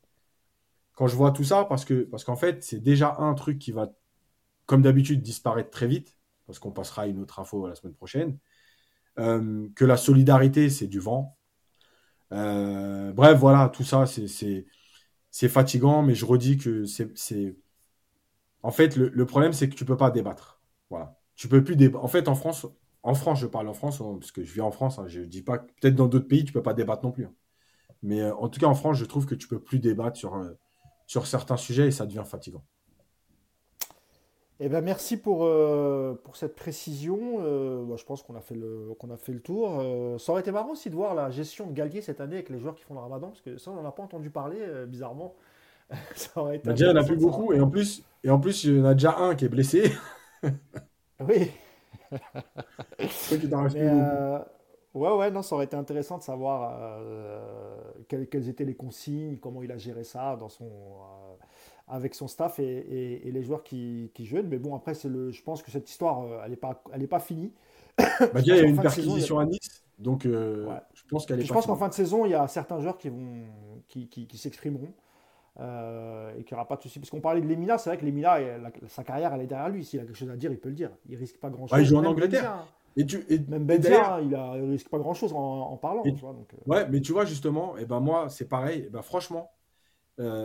quand 0.95 1.07
je 1.07 1.15
vois 1.15 1.31
tout 1.33 1.45
ça, 1.45 1.65
parce 1.65 1.85
que 1.85 2.03
parce 2.03 2.25
qu'en 2.25 2.37
fait, 2.37 2.63
c'est 2.65 2.81
déjà 2.81 3.17
un 3.19 3.35
truc 3.35 3.59
qui 3.59 3.71
va, 3.71 3.89
comme 4.67 4.83
d'habitude, 4.83 5.23
disparaître 5.23 5.71
très 5.71 5.87
vite, 5.87 6.17
parce 6.47 6.59
qu'on 6.59 6.73
passera 6.73 7.03
à 7.03 7.07
une 7.07 7.21
autre 7.21 7.39
info 7.39 7.67
la 7.69 7.75
semaine 7.75 7.95
prochaine, 7.95 8.39
euh, 9.19 9.69
que 9.77 9.85
la 9.85 9.97
solidarité, 9.97 10.71
c'est 10.71 10.87
du 10.89 10.99
vent. 10.99 11.37
Euh, 12.33 13.13
bref, 13.13 13.39
voilà, 13.39 13.69
tout 13.69 13.85
ça, 13.85 14.07
c'est 14.07 14.67
c'est 15.31 15.49
fatigant, 15.49 16.03
mais 16.03 16.15
je 16.15 16.25
redis 16.25 16.59
que 16.59 16.85
c'est. 16.85 17.57
En 18.63 18.71
fait, 18.71 18.97
le, 18.97 19.27
problème, 19.27 19.53
c'est 19.53 19.69
que 19.69 19.75
tu 19.75 19.85
peux 19.85 19.97
pas 19.97 20.11
débattre. 20.11 20.61
Voilà. 20.91 21.19
Tu 21.35 21.49
peux 21.49 21.65
plus 21.65 21.77
débattre. 21.77 22.05
En 22.05 22.09
fait, 22.09 22.29
en 22.29 22.35
France, 22.35 22.67
en 23.03 23.15
France, 23.15 23.41
je 23.41 23.47
parle 23.47 23.69
en 23.69 23.75
France, 23.75 24.01
hein, 24.01 24.17
parce 24.19 24.33
que 24.33 24.45
je 24.45 24.53
vis 24.53 24.61
en 24.61 24.71
France, 24.71 24.99
hein, 24.99 25.07
je 25.07 25.21
dis 25.21 25.43
pas. 25.43 25.59
Peut-être 25.59 25.95
dans 25.95 26.09
d'autres 26.09 26.29
pays, 26.29 26.45
tu 26.45 26.53
peux 26.53 26.63
pas 26.63 26.75
débattre 26.75 27.05
non 27.05 27.13
plus. 27.13 27.25
Hein. 27.25 27.35
Mais 28.03 28.21
euh, 28.21 28.35
en 28.37 28.49
tout 28.49 28.61
cas, 28.61 28.67
en 28.67 28.75
France, 28.75 28.97
je 28.99 29.05
trouve 29.05 29.27
que 29.27 29.35
tu 29.35 29.49
peux 29.49 29.61
plus 29.61 29.79
débattre 29.79 30.25
euh, 30.27 30.59
sur 31.07 31.27
certains 31.27 31.57
sujets 31.57 31.89
et 31.89 31.91
ça 31.91 32.07
devient 32.07 32.25
fatigant. 32.27 32.65
Eh 34.63 34.69
ben, 34.69 34.83
merci 34.83 35.17
pour, 35.17 35.45
euh, 35.45 36.21
pour 36.23 36.37
cette 36.37 36.55
précision. 36.55 37.39
Euh, 37.39 37.97
je 37.97 38.05
pense 38.05 38.23
qu'on 38.23 38.35
a, 38.35 38.43
fait 38.43 38.55
le, 38.55 38.95
qu'on 38.99 39.11
a 39.11 39.17
fait 39.17 39.33
le 39.33 39.41
tour. 39.41 39.79
Euh, 39.81 40.19
ça 40.19 40.33
aurait 40.33 40.43
été 40.43 40.53
marrant 40.53 40.73
aussi 40.73 40.91
de 40.91 40.95
voir 40.95 41.15
la 41.15 41.31
gestion 41.31 41.67
de 41.67 41.73
Gallier 41.73 42.03
cette 42.03 42.21
année 42.21 42.35
avec 42.35 42.51
les 42.51 42.59
joueurs 42.59 42.75
qui 42.75 42.85
font 42.85 42.93
le 42.93 43.01
ramadan, 43.01 43.29
parce 43.29 43.41
que 43.41 43.57
ça, 43.57 43.71
on 43.71 43.77
n'en 43.77 43.89
a 43.89 43.93
pas 43.93 44.03
entendu 44.03 44.29
parler, 44.29 44.59
bizarrement. 44.87 45.35
ça 46.15 46.31
aurait 46.37 46.57
été 46.57 46.69
déjà, 46.69 46.89
il 46.89 46.93
n'y 46.93 46.99
en 46.99 47.03
a 47.03 47.07
plus 47.07 47.17
beaucoup, 47.17 47.55
et 47.55 47.61
en, 47.61 47.71
plus, 47.71 48.05
et 48.23 48.29
en 48.29 48.39
plus, 48.39 48.65
il 48.65 48.77
y 48.77 48.81
en 48.83 48.85
a 48.85 48.93
déjà 48.93 49.17
un 49.17 49.35
qui 49.35 49.47
est 49.47 49.49
blessé. 49.49 49.93
oui. 51.21 51.51
ouais, 54.95 55.11
ouais, 55.13 55.31
non, 55.31 55.41
ça 55.41 55.55
aurait 55.55 55.65
été 55.65 55.77
intéressant 55.77 56.19
de 56.19 56.23
savoir 56.23 57.01
quelles, 58.09 58.29
quelles, 58.29 58.51
étaient 58.51 58.67
les 58.67 58.75
consignes, 58.75 59.39
comment 59.39 59.63
il 59.63 59.73
a 59.73 59.79
géré 59.79 60.05
ça 60.05 60.37
dans 60.37 60.51
son 60.51 60.69
avec 61.91 62.15
son 62.15 62.29
staff 62.29 62.59
et, 62.59 63.21
les 63.25 63.43
joueurs 63.43 63.63
qui, 63.63 64.11
qui 64.15 64.25
jouent. 64.25 64.43
Mais 64.49 64.59
bon, 64.59 64.75
après, 64.75 64.93
le, 65.05 65.31
je 65.31 65.43
pense 65.43 65.63
que 65.63 65.71
cette 65.71 65.91
histoire, 65.91 66.23
euh, 66.23 66.41
elle 66.45 66.51
n'est 66.51 66.57
pas, 66.57 66.83
elle 66.93 67.03
est 67.03 67.09
pas 67.09 67.21
finie. 67.21 67.53
Bah, 67.99 68.41
il 68.41 68.47
y 68.47 68.53
a 68.53 68.63
une 68.63 68.81
perquisition 68.81 69.39
à 69.39 69.45
Nice, 69.45 69.83
donc 69.99 70.25
euh, 70.25 70.67
je 70.95 71.03
pense 71.11 71.27
qu'elle 71.27 71.41
est 71.41 71.45
Je 71.45 71.53
pense 71.53 71.67
qu'en 71.67 71.77
fin 71.77 71.89
de 71.89 71.93
saison, 71.93 72.25
il 72.25 72.31
y 72.31 72.35
a 72.35 72.47
certains 72.49 72.81
joueurs 72.81 72.97
qui, 72.97 73.09
vont, 73.09 73.45
qui, 73.89 74.09
qui, 74.09 74.39
s'exprimeront. 74.39 74.93
Euh, 75.59 76.31
et 76.39 76.45
qu'il 76.45 76.55
n'y 76.55 76.61
aura 76.61 76.69
pas 76.69 76.77
de 76.77 76.83
souci. 76.83 77.01
Parce 77.01 77.11
qu'on 77.11 77.21
parlait 77.21 77.41
de 77.43 77.47
Lemina, 77.47 77.77
c'est 77.77 77.91
vrai 77.91 77.99
que 77.99 78.07
Lemina, 78.07 78.39
sa 78.89 79.05
carrière, 79.05 79.35
elle 79.35 79.43
est 79.43 79.47
derrière 79.47 79.69
lui. 79.69 79.85
S'il 79.85 80.01
a 80.01 80.05
quelque 80.05 80.17
chose 80.17 80.31
à 80.31 80.37
dire, 80.37 80.51
il 80.53 80.59
peut 80.59 80.71
le 80.71 80.75
dire. 80.75 80.91
Il 81.09 81.17
risque 81.17 81.39
pas 81.39 81.51
grand-chose. 81.51 81.79
il 81.79 81.85
joue 81.85 81.97
en 81.97 82.05
Angleterre. 82.05 82.67
et 82.97 83.05
tu, 83.05 83.27
et 83.29 83.39
Même 83.49 83.65
Benzia, 83.65 84.21
il, 84.23 84.35
a, 84.35 84.53
risque 84.53 84.89
pas 84.89 84.99
grand-chose 84.99 85.33
en, 85.35 85.77
parlant. 85.77 86.03
tu 86.03 86.13
vois, 86.13 86.33
donc, 86.33 86.49
Ouais, 86.67 86.89
mais 86.89 87.01
tu 87.01 87.13
vois, 87.13 87.27
justement, 87.27 87.77
et 87.77 87.85
ben 87.85 88.01
moi, 88.01 88.29
c'est 88.31 88.49
pareil. 88.49 88.85
Et 88.87 88.89
ben 88.89 89.03
franchement, 89.03 89.51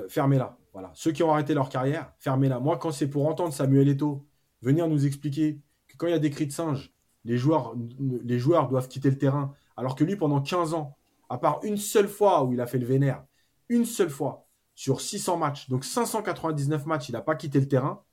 fermez-la. 0.09 0.57
Voilà. 0.73 0.91
Ceux 0.93 1.11
qui 1.11 1.23
ont 1.23 1.31
arrêté 1.31 1.53
leur 1.53 1.69
carrière, 1.69 2.13
fermez-la. 2.19 2.59
Moi, 2.59 2.77
quand 2.77 2.91
c'est 2.91 3.07
pour 3.07 3.27
entendre 3.27 3.53
Samuel 3.53 3.87
Eto'o 3.89 4.25
venir 4.61 4.87
nous 4.87 5.05
expliquer 5.05 5.61
que 5.87 5.95
quand 5.97 6.07
il 6.07 6.11
y 6.11 6.13
a 6.13 6.19
des 6.19 6.29
cris 6.29 6.47
de 6.47 6.51
singe, 6.51 6.93
les 7.23 7.37
joueurs, 7.37 7.75
les 7.99 8.39
joueurs 8.39 8.67
doivent 8.67 8.87
quitter 8.87 9.09
le 9.09 9.17
terrain, 9.17 9.53
alors 9.77 9.95
que 9.95 10.03
lui, 10.03 10.15
pendant 10.15 10.41
15 10.41 10.73
ans, 10.73 10.97
à 11.29 11.37
part 11.37 11.59
une 11.63 11.77
seule 11.77 12.07
fois 12.07 12.43
où 12.43 12.53
il 12.53 12.61
a 12.61 12.67
fait 12.67 12.77
le 12.77 12.85
vénère, 12.85 13.23
une 13.69 13.85
seule 13.85 14.09
fois 14.09 14.47
sur 14.75 15.01
600 15.01 15.37
matchs, 15.37 15.69
donc 15.69 15.85
599 15.85 16.85
matchs, 16.85 17.09
il 17.09 17.13
n'a 17.13 17.21
pas 17.21 17.35
quitté 17.35 17.59
le 17.59 17.67
terrain, 17.67 18.03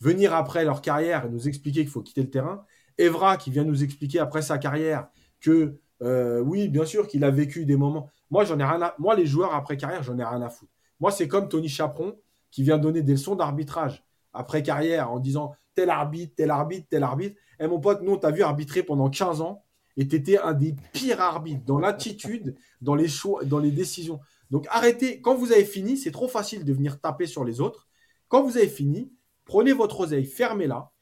venir 0.00 0.34
après 0.34 0.64
leur 0.64 0.80
carrière 0.80 1.26
et 1.26 1.28
nous 1.28 1.48
expliquer 1.48 1.80
qu'il 1.80 1.90
faut 1.90 2.02
quitter 2.02 2.22
le 2.22 2.30
terrain. 2.30 2.64
Evra 2.98 3.36
qui 3.36 3.50
vient 3.50 3.64
nous 3.64 3.82
expliquer 3.82 4.18
après 4.18 4.42
sa 4.42 4.58
carrière 4.58 5.08
que 5.40 5.78
euh, 6.02 6.40
oui, 6.40 6.68
bien 6.68 6.84
sûr 6.84 7.06
qu'il 7.06 7.24
a 7.24 7.30
vécu 7.30 7.64
des 7.64 7.76
moments. 7.76 8.10
Moi, 8.30 8.44
j'en 8.44 8.58
ai 8.58 8.64
rien 8.64 8.82
à... 8.82 8.94
Moi, 8.98 9.14
les 9.14 9.26
joueurs 9.26 9.54
après 9.54 9.76
carrière, 9.76 10.02
j'en 10.02 10.18
ai 10.18 10.24
rien 10.24 10.42
à 10.42 10.48
foutre. 10.48 10.72
Moi, 11.02 11.10
c'est 11.10 11.26
comme 11.26 11.48
Tony 11.48 11.68
Chaperon 11.68 12.16
qui 12.52 12.62
vient 12.62 12.78
donner 12.78 13.02
des 13.02 13.12
leçons 13.12 13.34
d'arbitrage 13.34 14.04
après 14.32 14.62
carrière 14.62 15.10
en 15.10 15.18
disant 15.18 15.52
tel 15.74 15.90
arbitre, 15.90 16.34
tel 16.36 16.48
arbitre, 16.48 16.86
tel 16.88 17.02
arbitre. 17.02 17.34
Et 17.58 17.64
eh, 17.64 17.66
mon 17.66 17.80
pote, 17.80 18.02
nous, 18.02 18.12
on 18.12 18.16
t'a 18.16 18.30
vu 18.30 18.42
arbitrer 18.42 18.84
pendant 18.84 19.10
15 19.10 19.40
ans 19.40 19.64
et 19.96 20.06
tu 20.06 20.38
un 20.38 20.52
des 20.52 20.76
pires 20.92 21.20
arbitres 21.20 21.64
dans 21.64 21.80
l'attitude, 21.80 22.54
dans 22.80 22.94
les 22.94 23.08
choix, 23.08 23.44
dans 23.44 23.58
les 23.58 23.72
décisions. 23.72 24.20
Donc 24.52 24.68
arrêtez, 24.70 25.20
quand 25.20 25.34
vous 25.34 25.50
avez 25.50 25.64
fini, 25.64 25.96
c'est 25.96 26.12
trop 26.12 26.28
facile 26.28 26.64
de 26.64 26.72
venir 26.72 27.00
taper 27.00 27.26
sur 27.26 27.44
les 27.44 27.60
autres. 27.60 27.88
Quand 28.28 28.44
vous 28.44 28.56
avez 28.56 28.68
fini, 28.68 29.12
prenez 29.44 29.72
votre 29.72 29.98
oseille, 29.98 30.24
fermez-la 30.24 30.92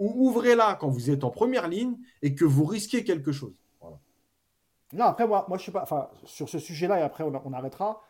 ou 0.00 0.28
ouvrez-la 0.28 0.74
quand 0.74 0.88
vous 0.88 1.08
êtes 1.08 1.22
en 1.22 1.30
première 1.30 1.68
ligne 1.68 1.96
et 2.20 2.34
que 2.34 2.44
vous 2.44 2.64
risquez 2.64 3.04
quelque 3.04 3.30
chose. 3.30 3.54
Non, 4.92 5.04
après, 5.04 5.26
moi, 5.26 5.44
moi 5.48 5.58
je 5.58 5.66
sais 5.66 5.72
pas, 5.72 5.82
enfin, 5.82 6.08
sur 6.24 6.48
ce 6.48 6.58
sujet-là, 6.58 7.00
et 7.00 7.02
après, 7.02 7.24
on, 7.24 7.52
arrêtera. 7.52 8.02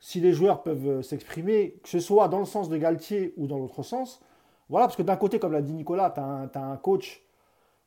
Si 0.00 0.20
les 0.20 0.32
joueurs 0.32 0.62
peuvent 0.62 0.88
euh, 0.88 1.02
s'exprimer, 1.02 1.78
que 1.82 1.88
ce 1.88 2.00
soit 2.00 2.28
dans 2.28 2.38
le 2.38 2.44
sens 2.44 2.68
de 2.68 2.76
Galtier 2.76 3.34
ou 3.36 3.46
dans 3.46 3.58
l'autre 3.58 3.82
sens, 3.82 4.20
voilà, 4.68 4.86
parce 4.86 4.96
que 4.96 5.02
d'un 5.02 5.16
côté, 5.16 5.38
comme 5.38 5.52
l'a 5.52 5.62
dit 5.62 5.72
Nicolas, 5.72 6.10
tu 6.10 6.20
as, 6.20 6.62
un 6.62 6.76
coach 6.76 7.22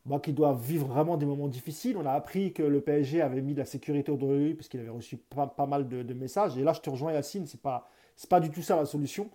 bah, 0.06 0.20
qui 0.20 0.34
doit 0.34 0.54
vivre 0.54 0.88
vraiment 0.88 1.16
des 1.16 1.26
moments 1.26 1.48
difficiles. 1.48 1.96
On 1.98 2.06
a 2.06 2.12
appris 2.12 2.54
que 2.54 2.64
le 2.64 2.82
PSG 2.82 3.22
avait 3.22 3.42
mis 3.42 3.54
de 3.54 3.60
la 3.60 3.66
sécurité 3.66 4.12
autour 4.12 4.30
de 4.30 4.36
lui 4.36 4.54
parce 4.56 4.68
qu'il 4.68 4.80
avait 4.80 4.90
reçu 4.90 5.18
pas, 5.18 5.54
mal 5.68 5.88
de, 5.88 6.14
messages. 6.14 6.58
Et 6.58 6.64
là, 6.64 6.74
je 6.74 6.82
te 6.82 6.90
rejoins, 6.90 7.14
Yacine, 7.14 7.46
c'est 7.46 7.62
pas, 7.62 7.88
pas 8.30 8.40
du 8.40 8.50
tout 8.50 8.64
ça 8.64 8.76
la 8.76 8.86
solution. 8.86 9.30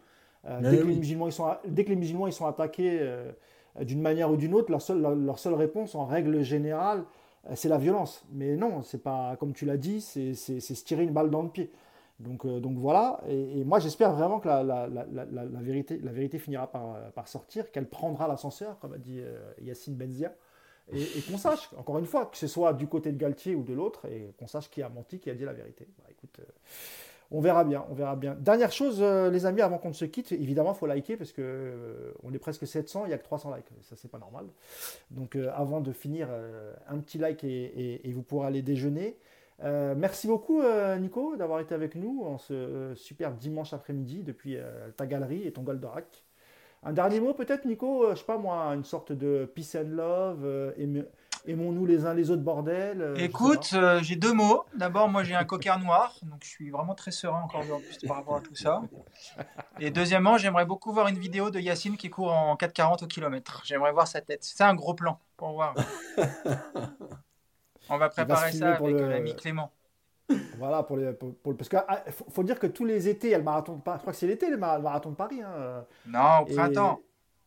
Euh, 0.44 0.61
dès, 0.61 0.78
que 0.78 0.85
les 0.85 0.97
musulmans, 0.97 1.28
ils 1.28 1.32
sont, 1.32 1.48
dès 1.66 1.85
que 1.85 1.90
les 1.90 1.97
musulmans 1.97 2.27
ils 2.28 2.32
sont 2.32 2.47
attaqués 2.47 2.98
euh, 3.01 3.32
d'une 3.81 4.01
manière 4.01 4.31
ou 4.31 4.36
d'une 4.36 4.55
autre, 4.55 4.70
leur 4.70 4.82
seule, 4.82 5.01
leur 5.01 5.39
seule 5.39 5.55
réponse, 5.55 5.94
en 5.94 6.05
règle 6.05 6.43
générale, 6.43 7.05
euh, 7.48 7.53
c'est 7.55 7.69
la 7.69 7.78
violence. 7.78 8.24
Mais 8.32 8.57
non, 8.57 8.82
c'est 8.82 9.03
pas 9.03 9.36
comme 9.39 9.53
tu 9.53 9.66
l'as 9.66 9.77
dit, 9.77 10.01
c'est 10.01 10.35
se 10.35 10.85
tirer 10.85 11.05
une 11.05 11.12
balle 11.12 11.31
dans 11.31 11.43
le 11.43 11.48
pied. 11.48 11.70
Donc, 12.18 12.47
euh, 12.47 12.60
donc 12.60 12.78
voilà, 12.78 13.20
et, 13.28 13.62
moi 13.64 13.78
j'espère 13.78 14.12
vraiment 14.12 14.40
que 14.40 14.48
la, 14.48 14.88
vérité, 15.60 16.38
finira 16.38 16.66
par, 16.66 17.10
par 17.12 17.28
sortir, 17.28 17.70
qu'elle 17.70 17.88
prendra 17.88 18.26
l'ascenseur, 18.26 18.78
comme 18.78 18.94
a 18.94 18.98
dit 18.98 19.20
euh, 19.20 19.38
Yacine 19.60 19.94
Benzia, 19.94 20.32
et, 20.93 21.20
qu'on 21.28 21.36
sache, 21.36 21.68
encore 21.76 21.98
une 21.98 22.06
fois, 22.06 22.26
que 22.26 22.38
ce 22.38 22.47
soit 22.47 22.72
du 22.72 22.86
côté 22.86 23.12
de 23.12 23.18
Galtier 23.18 23.55
ou 23.55 23.64
de 23.64 23.74
l'autre, 23.74 24.06
et 24.06 24.32
qu'on 24.38 24.47
sache 24.47 24.70
qui 24.70 24.82
a 24.82 24.88
menti, 24.88 25.18
qui 25.18 25.28
a 25.30 25.34
dit 25.34 25.44
la 25.44 25.52
vérité. 25.52 25.88
Bah, 25.98 26.05
écoute, 26.10 26.40
on 27.30 27.40
verra 27.40 27.64
bien, 27.64 27.84
on 27.90 27.94
verra 27.94 28.14
bien. 28.14 28.36
Dernière 28.38 28.70
chose, 28.70 28.98
euh, 29.01 29.30
les 29.30 29.47
amis, 29.47 29.60
avant 29.60 29.78
qu'on 29.78 29.88
ne 29.88 29.94
se 29.94 30.05
quitte, 30.05 30.30
évidemment, 30.32 30.72
il 30.72 30.78
faut 30.78 30.86
liker 30.86 31.16
parce 31.16 31.32
que 31.32 31.43
euh, 31.43 32.12
on 32.22 32.32
est 32.32 32.38
presque 32.38 32.66
700, 32.66 33.06
il 33.06 33.09
n'y 33.09 33.14
a 33.14 33.18
que 33.18 33.24
300 33.24 33.55
likes. 33.55 33.66
Ça, 33.82 33.97
c'est 33.97 34.10
pas 34.10 34.18
normal. 34.18 34.47
Donc, 35.10 35.34
euh, 35.34 35.51
avant 35.55 35.80
de 35.80 35.93
finir, 35.93 36.28
un 36.88 36.98
petit 36.98 37.18
like 37.18 37.43
et, 37.43 38.01
vous 38.12 38.22
pourrez 38.22 38.47
aller 38.47 38.62
déjeuner. 38.62 39.16
Merci 39.62 40.26
beaucoup, 40.26 40.62
Nico, 40.98 41.36
d'avoir 41.36 41.60
été 41.60 41.74
avec 41.74 41.94
nous 41.94 42.24
en 42.24 42.38
ce 42.38 42.92
super 42.94 43.32
dimanche 43.32 43.72
après-midi 43.72 44.22
depuis 44.22 44.56
ta 44.96 45.06
galerie 45.06 45.46
et 45.46 45.52
ton 45.52 45.62
Goldorak. 45.62 46.24
Un 46.82 46.92
dernier 46.92 47.20
mot, 47.20 47.34
peut-être, 47.34 47.64
Nico, 47.64 48.10
je 48.10 48.16
sais 48.16 48.24
pas 48.24 48.38
moi, 48.38 48.66
une 48.74 48.84
sorte 48.84 49.12
de 49.12 49.50
peace 49.54 49.76
and 49.76 49.88
love, 49.88 50.72
Aimons-nous 51.46 51.86
les 51.86 52.04
uns 52.06 52.14
les 52.14 52.30
autres, 52.30 52.42
bordel 52.42 53.00
euh, 53.00 53.14
Écoute, 53.16 53.70
euh, 53.74 54.00
j'ai 54.02 54.16
deux 54.16 54.32
mots. 54.32 54.64
D'abord, 54.74 55.08
moi, 55.08 55.22
j'ai 55.22 55.34
un 55.34 55.44
cocker 55.44 55.78
noir, 55.78 56.16
donc 56.22 56.40
je 56.42 56.48
suis 56.48 56.70
vraiment 56.70 56.94
très 56.94 57.12
serein 57.12 57.42
encore 57.42 57.62
plus 57.62 57.98
par 58.06 58.16
rapport 58.16 58.36
à 58.36 58.40
tout 58.40 58.56
ça. 58.56 58.82
Et 59.78 59.90
deuxièmement, 59.90 60.38
j'aimerais 60.38 60.66
beaucoup 60.66 60.92
voir 60.92 61.06
une 61.06 61.18
vidéo 61.18 61.50
de 61.50 61.60
Yacine 61.60 61.96
qui 61.96 62.10
court 62.10 62.32
en 62.32 62.56
4,40 62.56 63.04
au 63.04 63.06
kilomètre. 63.06 63.62
J'aimerais 63.64 63.92
voir 63.92 64.08
sa 64.08 64.20
tête. 64.20 64.42
C'est 64.42 64.64
un 64.64 64.74
gros 64.74 64.94
plan 64.94 65.20
pour 65.36 65.52
voir. 65.52 65.74
On 67.88 67.98
va 67.98 68.08
préparer 68.08 68.52
ça 68.52 68.74
avec 68.74 68.94
euh, 68.94 69.08
l'ami 69.08 69.34
Clément. 69.36 69.72
Voilà, 70.58 70.82
pour 70.82 70.96
les, 70.96 71.12
parce 71.12 71.68
qu'il 71.68 71.84
ah, 71.86 72.04
faut, 72.10 72.42
dire 72.42 72.58
que 72.58 72.66
tous 72.66 72.84
les 72.84 73.08
étés, 73.08 73.28
il 73.28 73.30
y 73.30 73.34
a 73.34 73.38
le 73.38 73.44
marathon 73.44 73.76
de 73.76 73.82
Paris. 73.82 73.98
Je 73.98 74.00
crois 74.02 74.12
que 74.12 74.18
c'est 74.18 74.26
l'été, 74.26 74.50
le 74.50 74.56
marathon 74.56 75.10
de 75.10 75.14
Paris. 75.14 75.40
Hein. 75.40 75.84
Non, 76.06 76.40
au 76.40 76.44
printemps. 76.46 77.00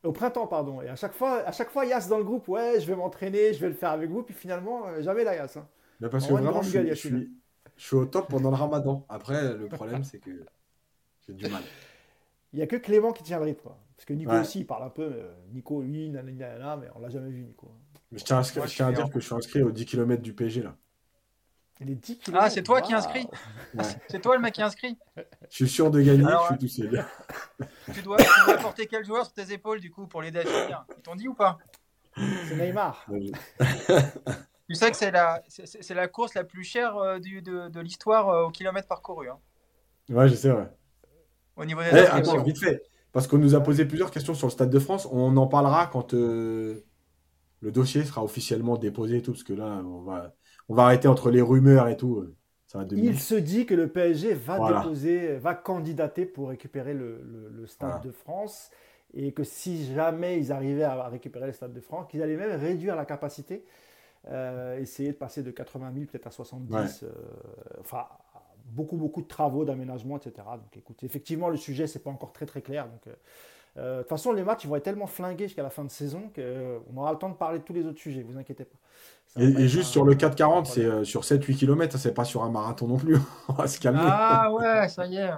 Au 0.03 0.13
printemps, 0.13 0.47
pardon. 0.47 0.81
Et 0.81 0.87
à 0.87 0.95
chaque 0.95 1.13
fois, 1.13 1.39
à 1.45 1.51
chaque 1.51 1.71
fois, 1.71 1.85
Yas 1.85 2.07
dans 2.07 2.17
le 2.17 2.23
groupe, 2.23 2.47
ouais, 2.47 2.79
je 2.79 2.87
vais 2.87 2.95
m'entraîner, 2.95 3.53
je 3.53 3.59
vais 3.59 3.67
le 3.67 3.73
faire 3.73 3.89
avec 3.89 4.09
vous. 4.09 4.23
Puis 4.23 4.33
finalement, 4.33 4.87
euh, 4.87 5.01
jamais 5.01 5.25
la 5.25 5.35
Yas. 5.35 5.57
Hein. 5.57 5.67
parce 6.09 6.25
que 6.25 6.31
vraiment, 6.31 6.61
je, 6.61 6.69
suis, 6.93 7.29
je, 7.75 7.83
suis, 7.83 7.95
au 7.95 8.05
top 8.05 8.29
pendant 8.29 8.49
le 8.49 8.55
ramadan. 8.55 9.05
Après, 9.09 9.55
le 9.55 9.67
problème, 9.67 10.05
c'est 10.05 10.19
que 10.19 10.45
j'ai 11.27 11.33
du 11.33 11.49
mal. 11.49 11.63
Il 12.53 12.57
n'y 12.57 12.63
a 12.63 12.67
que 12.67 12.77
Clément 12.77 13.11
qui 13.11 13.23
tient 13.23 13.39
le 13.39 13.45
rythme. 13.45 13.69
Parce 13.95 14.05
que 14.05 14.13
Nico 14.13 14.31
aussi, 14.31 14.59
il 14.59 14.65
parle 14.65 14.83
un 14.83 14.89
peu. 14.89 15.03
Euh, 15.03 15.35
Nico, 15.51 15.81
lui, 15.81 16.09
nanana, 16.09 16.77
mais 16.77 16.87
on 16.95 16.99
l'a 16.99 17.09
jamais 17.09 17.29
vu, 17.29 17.43
Nico. 17.43 17.69
Mais 18.11 18.19
je 18.19 18.25
tiens, 18.25 18.39
à, 18.39 18.91
dire 18.91 19.09
que 19.09 19.19
je 19.19 19.25
suis 19.25 19.35
inscrit 19.35 19.61
aux 19.61 19.71
10 19.71 19.85
km 19.85 20.21
du 20.21 20.33
PSG, 20.33 20.63
là. 20.63 20.75
Les 21.81 21.95
10 21.95 22.17
km 22.17 22.43
Ah, 22.43 22.49
c'est 22.49 22.63
toi 22.63 22.81
qui 22.81 22.93
inscris 22.93 23.25
C'est 24.09 24.19
toi 24.19 24.35
le 24.35 24.41
mec 24.41 24.53
qui 24.53 24.61
inscrit 24.61 24.97
Je 25.49 25.55
suis 25.55 25.69
sûr 25.69 25.91
de 25.91 26.01
gagner, 26.01 26.25
je 26.25 26.45
suis 26.47 26.57
tout 26.57 26.67
seul. 26.67 27.05
tu, 27.93 28.01
dois, 28.01 28.17
tu 28.17 28.45
dois 28.45 28.57
porter 28.57 28.87
quel 28.87 29.05
joueur 29.05 29.25
sur 29.25 29.33
tes 29.33 29.53
épaules, 29.53 29.79
du 29.79 29.91
coup, 29.91 30.07
pour 30.07 30.21
l'aider 30.21 30.39
à 30.39 30.45
finir? 30.45 30.85
Ils 30.97 31.01
t'ont 31.01 31.15
dit 31.15 31.27
ou 31.27 31.35
pas? 31.35 31.57
C'est 32.15 32.55
Neymar. 32.55 33.05
tu 34.67 34.75
sais 34.75 34.91
que 34.91 34.97
c'est 34.97 35.11
la, 35.11 35.41
c'est, 35.47 35.93
la 35.93 36.07
course 36.07 36.33
la 36.33 36.43
plus 36.43 36.63
chère 36.63 36.97
euh, 36.97 37.19
du, 37.19 37.41
de, 37.41 37.69
de 37.69 37.79
l'histoire 37.79 38.29
euh, 38.29 38.45
au 38.47 38.49
kilomètre 38.49 38.87
parcouru. 38.87 39.29
Hein. 39.29 39.37
Ouais, 40.09 40.27
je 40.27 40.35
sais, 40.35 40.51
ouais. 40.51 40.67
Au 41.55 41.65
niveau 41.65 41.81
des 41.81 41.89
hey, 41.89 42.05
eh, 42.05 42.07
attends, 42.07 42.41
vite 42.41 42.59
fait. 42.59 42.83
Parce 43.11 43.27
qu'on 43.27 43.37
nous 43.37 43.55
a 43.55 43.61
posé 43.61 43.85
plusieurs 43.85 44.11
questions 44.11 44.33
sur 44.33 44.47
le 44.47 44.51
Stade 44.51 44.69
de 44.69 44.79
France. 44.79 45.07
On 45.11 45.35
en 45.37 45.47
parlera 45.47 45.87
quand 45.87 46.13
euh, 46.13 46.85
le 47.61 47.71
dossier 47.71 48.03
sera 48.03 48.23
officiellement 48.23 48.77
déposé 48.77 49.17
et 49.17 49.21
tout. 49.21 49.31
Parce 49.31 49.43
que 49.43 49.53
là, 49.53 49.81
on 49.85 50.01
va 50.01 50.35
on 50.69 50.75
va 50.75 50.83
arrêter 50.83 51.07
entre 51.07 51.31
les 51.31 51.41
rumeurs 51.41 51.87
et 51.87 51.97
tout. 51.97 52.23
Ça 52.67 52.85
Il 52.91 53.19
se 53.19 53.33
dit 53.33 53.65
que 53.65 53.73
le 53.73 53.87
PSG 53.87 54.35
va 54.35 54.83
déposer, 54.83 55.37
va 55.37 55.55
candidater 55.55 56.25
pour 56.25 56.49
récupérer 56.49 56.93
le, 56.93 57.65
Stade 57.65 58.03
de 58.03 58.11
France 58.11 58.69
et 59.15 59.33
que 59.33 59.43
si 59.43 59.91
jamais 59.93 60.37
ils 60.37 60.51
arrivaient 60.51 60.83
à 60.83 61.07
récupérer 61.07 61.47
le 61.47 61.53
Stade 61.53 61.73
de 61.73 61.79
France, 61.79 62.07
qu'ils 62.09 62.21
allaient 62.21 62.37
même 62.37 62.59
réduire 62.59 62.95
la 62.95 63.05
capacité, 63.05 63.65
euh, 64.27 64.77
essayer 64.77 65.11
de 65.11 65.17
passer 65.17 65.41
de 65.41 65.49
80 65.49 65.91
000 65.93 66.05
peut-être 66.05 66.27
à 66.27 66.31
70. 66.31 67.03
Euh, 67.03 67.09
enfin, 67.79 68.05
beaucoup, 68.65 68.97
beaucoup 68.97 69.23
de 69.23 69.27
travaux 69.27 69.65
d'aménagement, 69.65 70.17
etc. 70.17 70.33
Donc 70.55 70.77
écoute, 70.77 71.03
effectivement, 71.03 71.49
le 71.49 71.57
sujet, 71.57 71.87
c'est 71.87 72.03
pas 72.03 72.11
encore 72.11 72.33
très, 72.33 72.45
très 72.45 72.61
clair. 72.61 72.87
Donc, 72.87 73.07
euh, 73.07 73.15
de 73.79 73.99
toute 73.99 74.09
façon, 74.09 74.31
les 74.31 74.43
matchs, 74.43 74.63
ils 74.63 74.67
vont 74.67 74.75
être 74.75 74.83
tellement 74.83 75.07
flingués 75.07 75.47
jusqu'à 75.47 75.63
la 75.63 75.69
fin 75.69 75.83
de 75.83 75.89
saison 75.89 76.31
qu'on 76.35 76.97
aura 76.97 77.11
le 77.11 77.17
temps 77.17 77.29
de 77.29 77.35
parler 77.35 77.59
de 77.59 77.63
tous 77.63 77.73
les 77.73 77.85
autres 77.85 77.99
sujets, 77.99 78.23
vous 78.23 78.37
inquiétez 78.37 78.65
pas. 78.65 78.77
Et, 79.37 79.67
juste 79.67 79.91
sur 79.91 80.03
le 80.05 80.15
440, 80.15 80.65
c'est 80.65 80.85
euh, 80.85 81.03
sur 81.03 81.21
7-8 81.21 81.55
km, 81.55 81.97
c'est 81.97 82.13
pas 82.13 82.25
sur 82.25 82.43
un 82.43 82.49
marathon 82.49 82.87
non 82.87 82.97
plus. 82.97 83.17
On 83.47 83.53
va 83.53 83.67
se 83.67 83.79
calmer. 83.79 84.01
Ah 84.03 84.51
ouais, 84.51 84.89
ça 84.89 85.05
y 85.05 85.17
est. 85.17 85.29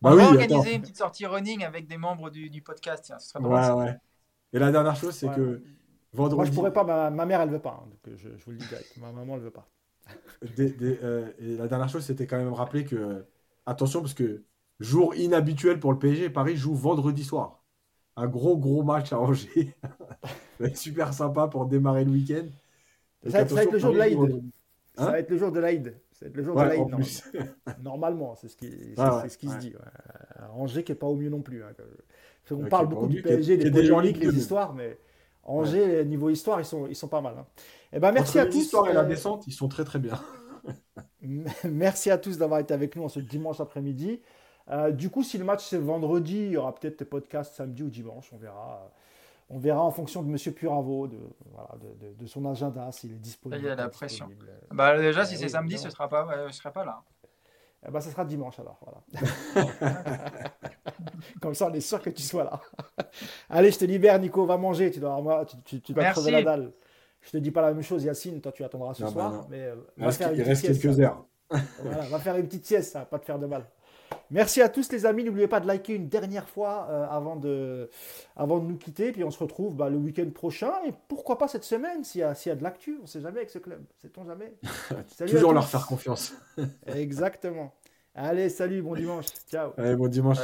Bah 0.00 0.10
On 0.10 0.16
va 0.16 0.24
organiser 0.24 0.74
une 0.74 0.82
petite 0.82 0.98
sortie 0.98 1.26
running 1.26 1.64
avec 1.64 1.86
des 1.86 1.96
membres 1.96 2.30
du, 2.30 2.62
podcast. 2.62 3.14
Ce 3.18 3.28
serait 3.28 3.44
ouais, 3.44 3.70
ouais. 3.70 3.96
Et 4.52 4.58
la 4.58 4.72
dernière 4.72 4.96
chose, 4.96 5.14
c'est 5.14 5.28
que 5.28 5.62
vendredi. 6.12 6.36
Moi, 6.36 6.44
je 6.46 6.52
pourrais 6.52 6.72
pas. 6.72 7.10
Ma, 7.10 7.26
mère, 7.26 7.40
elle 7.40 7.50
veut 7.50 7.60
pas. 7.60 7.80
Hein, 7.84 7.88
donc 7.88 8.16
je, 8.16 8.28
je, 8.36 8.44
vous 8.44 8.50
le 8.50 8.56
dis 8.56 8.66
direct. 8.66 8.96
Ma 8.96 9.12
maman, 9.12 9.36
elle 9.36 9.42
veut 9.42 9.50
pas. 9.50 9.68
Euh, 10.58 11.30
et 11.38 11.56
la 11.56 11.68
dernière 11.68 11.88
chose, 11.88 12.04
c'était 12.04 12.26
quand 12.26 12.36
même 12.36 12.52
rappeler 12.52 12.84
que 12.84 13.24
attention 13.66 14.00
parce 14.00 14.14
que 14.14 14.42
jour 14.80 15.14
inhabituel 15.14 15.78
pour 15.78 15.92
le 15.92 15.98
PSG, 15.98 16.28
Paris 16.28 16.56
joue 16.56 16.74
vendredi 16.74 17.22
soir. 17.22 17.61
Un 18.16 18.26
gros 18.26 18.56
gros 18.56 18.82
match 18.82 19.12
à 19.12 19.18
Angers. 19.18 19.74
super 20.74 21.14
sympa 21.14 21.48
pour 21.48 21.66
démarrer 21.66 22.04
le 22.04 22.10
week-end. 22.10 22.46
Ça, 23.28 23.44
va 23.44 23.62
être 23.62 23.72
le 23.72 23.78
jour 23.78 23.92
de 23.92 23.98
l'Aïd. 23.98 24.42
ça 24.96 25.10
va 25.10 25.18
être 25.18 25.30
le 25.30 25.38
jour 25.38 25.52
de 25.52 25.60
l'Aïd. 25.60 25.96
Ça 26.12 26.24
va 26.24 26.28
être 26.28 26.36
le 26.36 26.42
jour 26.42 26.54
de 26.56 26.60
l'Aïd. 26.60 26.86
Normalement, 27.82 28.34
c'est 28.34 28.48
ce 28.48 28.56
qui, 28.56 28.70
ah 28.96 29.24
ce 29.28 29.38
qui 29.38 29.48
se 29.48 29.56
dit. 29.56 29.74
Angers 30.54 30.84
qui 30.84 30.92
n'est 30.92 30.96
pas 30.96 31.06
au 31.06 31.16
mieux 31.16 31.30
non 31.30 31.40
plus. 31.40 31.62
Hein. 31.62 31.70
On 32.50 32.66
parle 32.66 32.88
beaucoup 32.88 33.06
du 33.06 33.22
PSG, 33.22 33.56
des 33.56 33.70
polémiques, 33.70 34.18
les 34.18 34.36
histoires, 34.36 34.74
mais 34.74 34.98
Angers, 35.44 36.04
niveau 36.04 36.30
histoire, 36.30 36.60
ils 36.60 36.64
sont, 36.64 36.86
ils 36.86 36.96
sont 36.96 37.08
pas 37.08 37.20
mal. 37.20 37.34
Hein. 37.38 37.46
Eh 37.92 37.98
ben, 37.98 38.12
merci 38.12 38.38
à 38.38 38.46
tous. 38.46 38.54
L'histoire 38.54 38.88
et 38.88 38.92
la 38.92 39.00
euh, 39.00 39.08
descente, 39.08 39.46
ils 39.46 39.52
sont 39.52 39.68
très 39.68 39.84
très 39.84 39.98
bien. 39.98 40.20
merci 41.64 42.10
à 42.10 42.18
tous 42.18 42.38
d'avoir 42.38 42.60
été 42.60 42.72
avec 42.72 42.94
nous 42.96 43.02
en 43.02 43.08
ce 43.08 43.20
dimanche 43.20 43.60
après-midi. 43.60 44.20
Euh, 44.72 44.90
du 44.90 45.10
coup, 45.10 45.22
si 45.22 45.38
le 45.38 45.44
match 45.44 45.64
c'est 45.64 45.78
vendredi, 45.78 46.38
il 46.38 46.50
y 46.52 46.56
aura 46.56 46.74
peut-être 46.74 46.98
des 46.98 47.04
podcasts 47.04 47.54
samedi 47.54 47.82
ou 47.82 47.90
dimanche, 47.90 48.30
on 48.32 48.38
verra 48.38 48.90
on 49.52 49.58
verra 49.58 49.82
en 49.82 49.90
fonction 49.90 50.22
de 50.22 50.30
M. 50.30 50.54
Puravo, 50.54 51.06
de, 51.06 51.18
de, 52.18 52.26
son 52.26 52.46
agenda, 52.46 52.90
s'il 52.90 53.12
est 53.12 53.16
disponible. 53.16 53.60
Il 53.62 53.66
y 53.66 53.70
a 53.70 53.74
la 53.74 53.88
pression. 53.88 54.30
Bah, 54.70 54.98
déjà, 54.98 55.26
si 55.26 55.36
c'est 55.36 55.50
samedi, 55.50 55.76
ce 55.76 55.86
ne 55.86 55.90
sera 55.90 56.08
pas, 56.08 56.26
euh, 56.32 56.48
je 56.48 56.54
serai 56.54 56.72
pas 56.72 56.86
là. 56.86 57.02
Eh 57.86 57.90
ben, 57.90 58.00
ce 58.00 58.10
sera 58.10 58.24
dimanche 58.24 58.58
alors. 58.60 58.78
Voilà. 58.80 59.64
Comme 61.42 61.54
ça, 61.54 61.66
on 61.68 61.74
est 61.74 61.80
sûr 61.80 62.00
que 62.00 62.10
tu 62.10 62.22
sois 62.22 62.44
là. 62.44 62.60
Allez, 63.50 63.72
je 63.72 63.78
te 63.78 63.84
libère, 63.84 64.18
Nico. 64.20 64.46
Va 64.46 64.56
manger. 64.56 64.90
Tu 64.90 65.00
dois, 65.00 65.44
tu, 65.64 65.80
tu, 65.80 65.92
dois 65.92 66.04
crever 66.12 66.30
la 66.30 66.42
dalle. 66.42 66.72
Je 67.20 67.30
te 67.32 67.36
dis 67.36 67.50
pas 67.50 67.60
la 67.60 67.74
même 67.74 67.82
chose, 67.82 68.04
Yacine. 68.04 68.40
Toi, 68.40 68.52
tu 68.52 68.64
attendras 68.64 68.94
ce 68.94 69.06
soir. 69.06 69.46
mais 69.50 69.64
euh, 69.64 69.74
il 69.98 70.04
reste, 70.04 70.24
il 70.32 70.42
reste 70.42 70.64
quelques 70.64 71.00
heures. 71.00 71.26
Voilà, 71.82 72.06
va 72.06 72.18
faire 72.20 72.36
une 72.36 72.46
petite 72.46 72.64
sieste, 72.64 72.92
ça 72.92 73.00
va 73.00 73.04
pas 73.04 73.18
te 73.18 73.26
faire 73.26 73.38
de 73.38 73.46
mal. 73.46 73.66
Merci 74.30 74.62
à 74.62 74.68
tous 74.68 74.90
les 74.92 75.06
amis. 75.06 75.24
N'oubliez 75.24 75.48
pas 75.48 75.60
de 75.60 75.66
liker 75.66 75.94
une 75.94 76.08
dernière 76.08 76.48
fois 76.48 76.86
euh, 76.90 77.06
avant, 77.08 77.36
de, 77.36 77.90
avant 78.36 78.58
de 78.58 78.66
nous 78.66 78.76
quitter. 78.76 79.12
Puis 79.12 79.24
on 79.24 79.30
se 79.30 79.38
retrouve 79.38 79.76
bah, 79.76 79.90
le 79.90 79.96
week-end 79.96 80.28
prochain. 80.30 80.72
Et 80.86 80.92
pourquoi 81.08 81.38
pas 81.38 81.48
cette 81.48 81.64
semaine 81.64 82.04
s'il 82.04 82.20
y, 82.20 82.24
a, 82.24 82.34
y 82.46 82.50
a 82.50 82.54
de 82.54 82.62
l'actu. 82.62 82.96
On 82.98 83.02
ne 83.02 83.06
sait 83.06 83.20
jamais 83.20 83.38
avec 83.38 83.50
ce 83.50 83.58
club. 83.58 83.84
Sait-on 83.98 84.24
jamais 84.24 84.54
Toujours 85.26 85.52
leur 85.52 85.68
faire 85.68 85.86
confiance. 85.86 86.34
Exactement. 86.86 87.72
Allez, 88.14 88.48
salut, 88.48 88.82
bon 88.82 88.94
dimanche. 88.94 89.26
Ciao. 89.50 89.72
Allez, 89.76 89.96
bon 89.96 90.08
dimanche. 90.08 90.38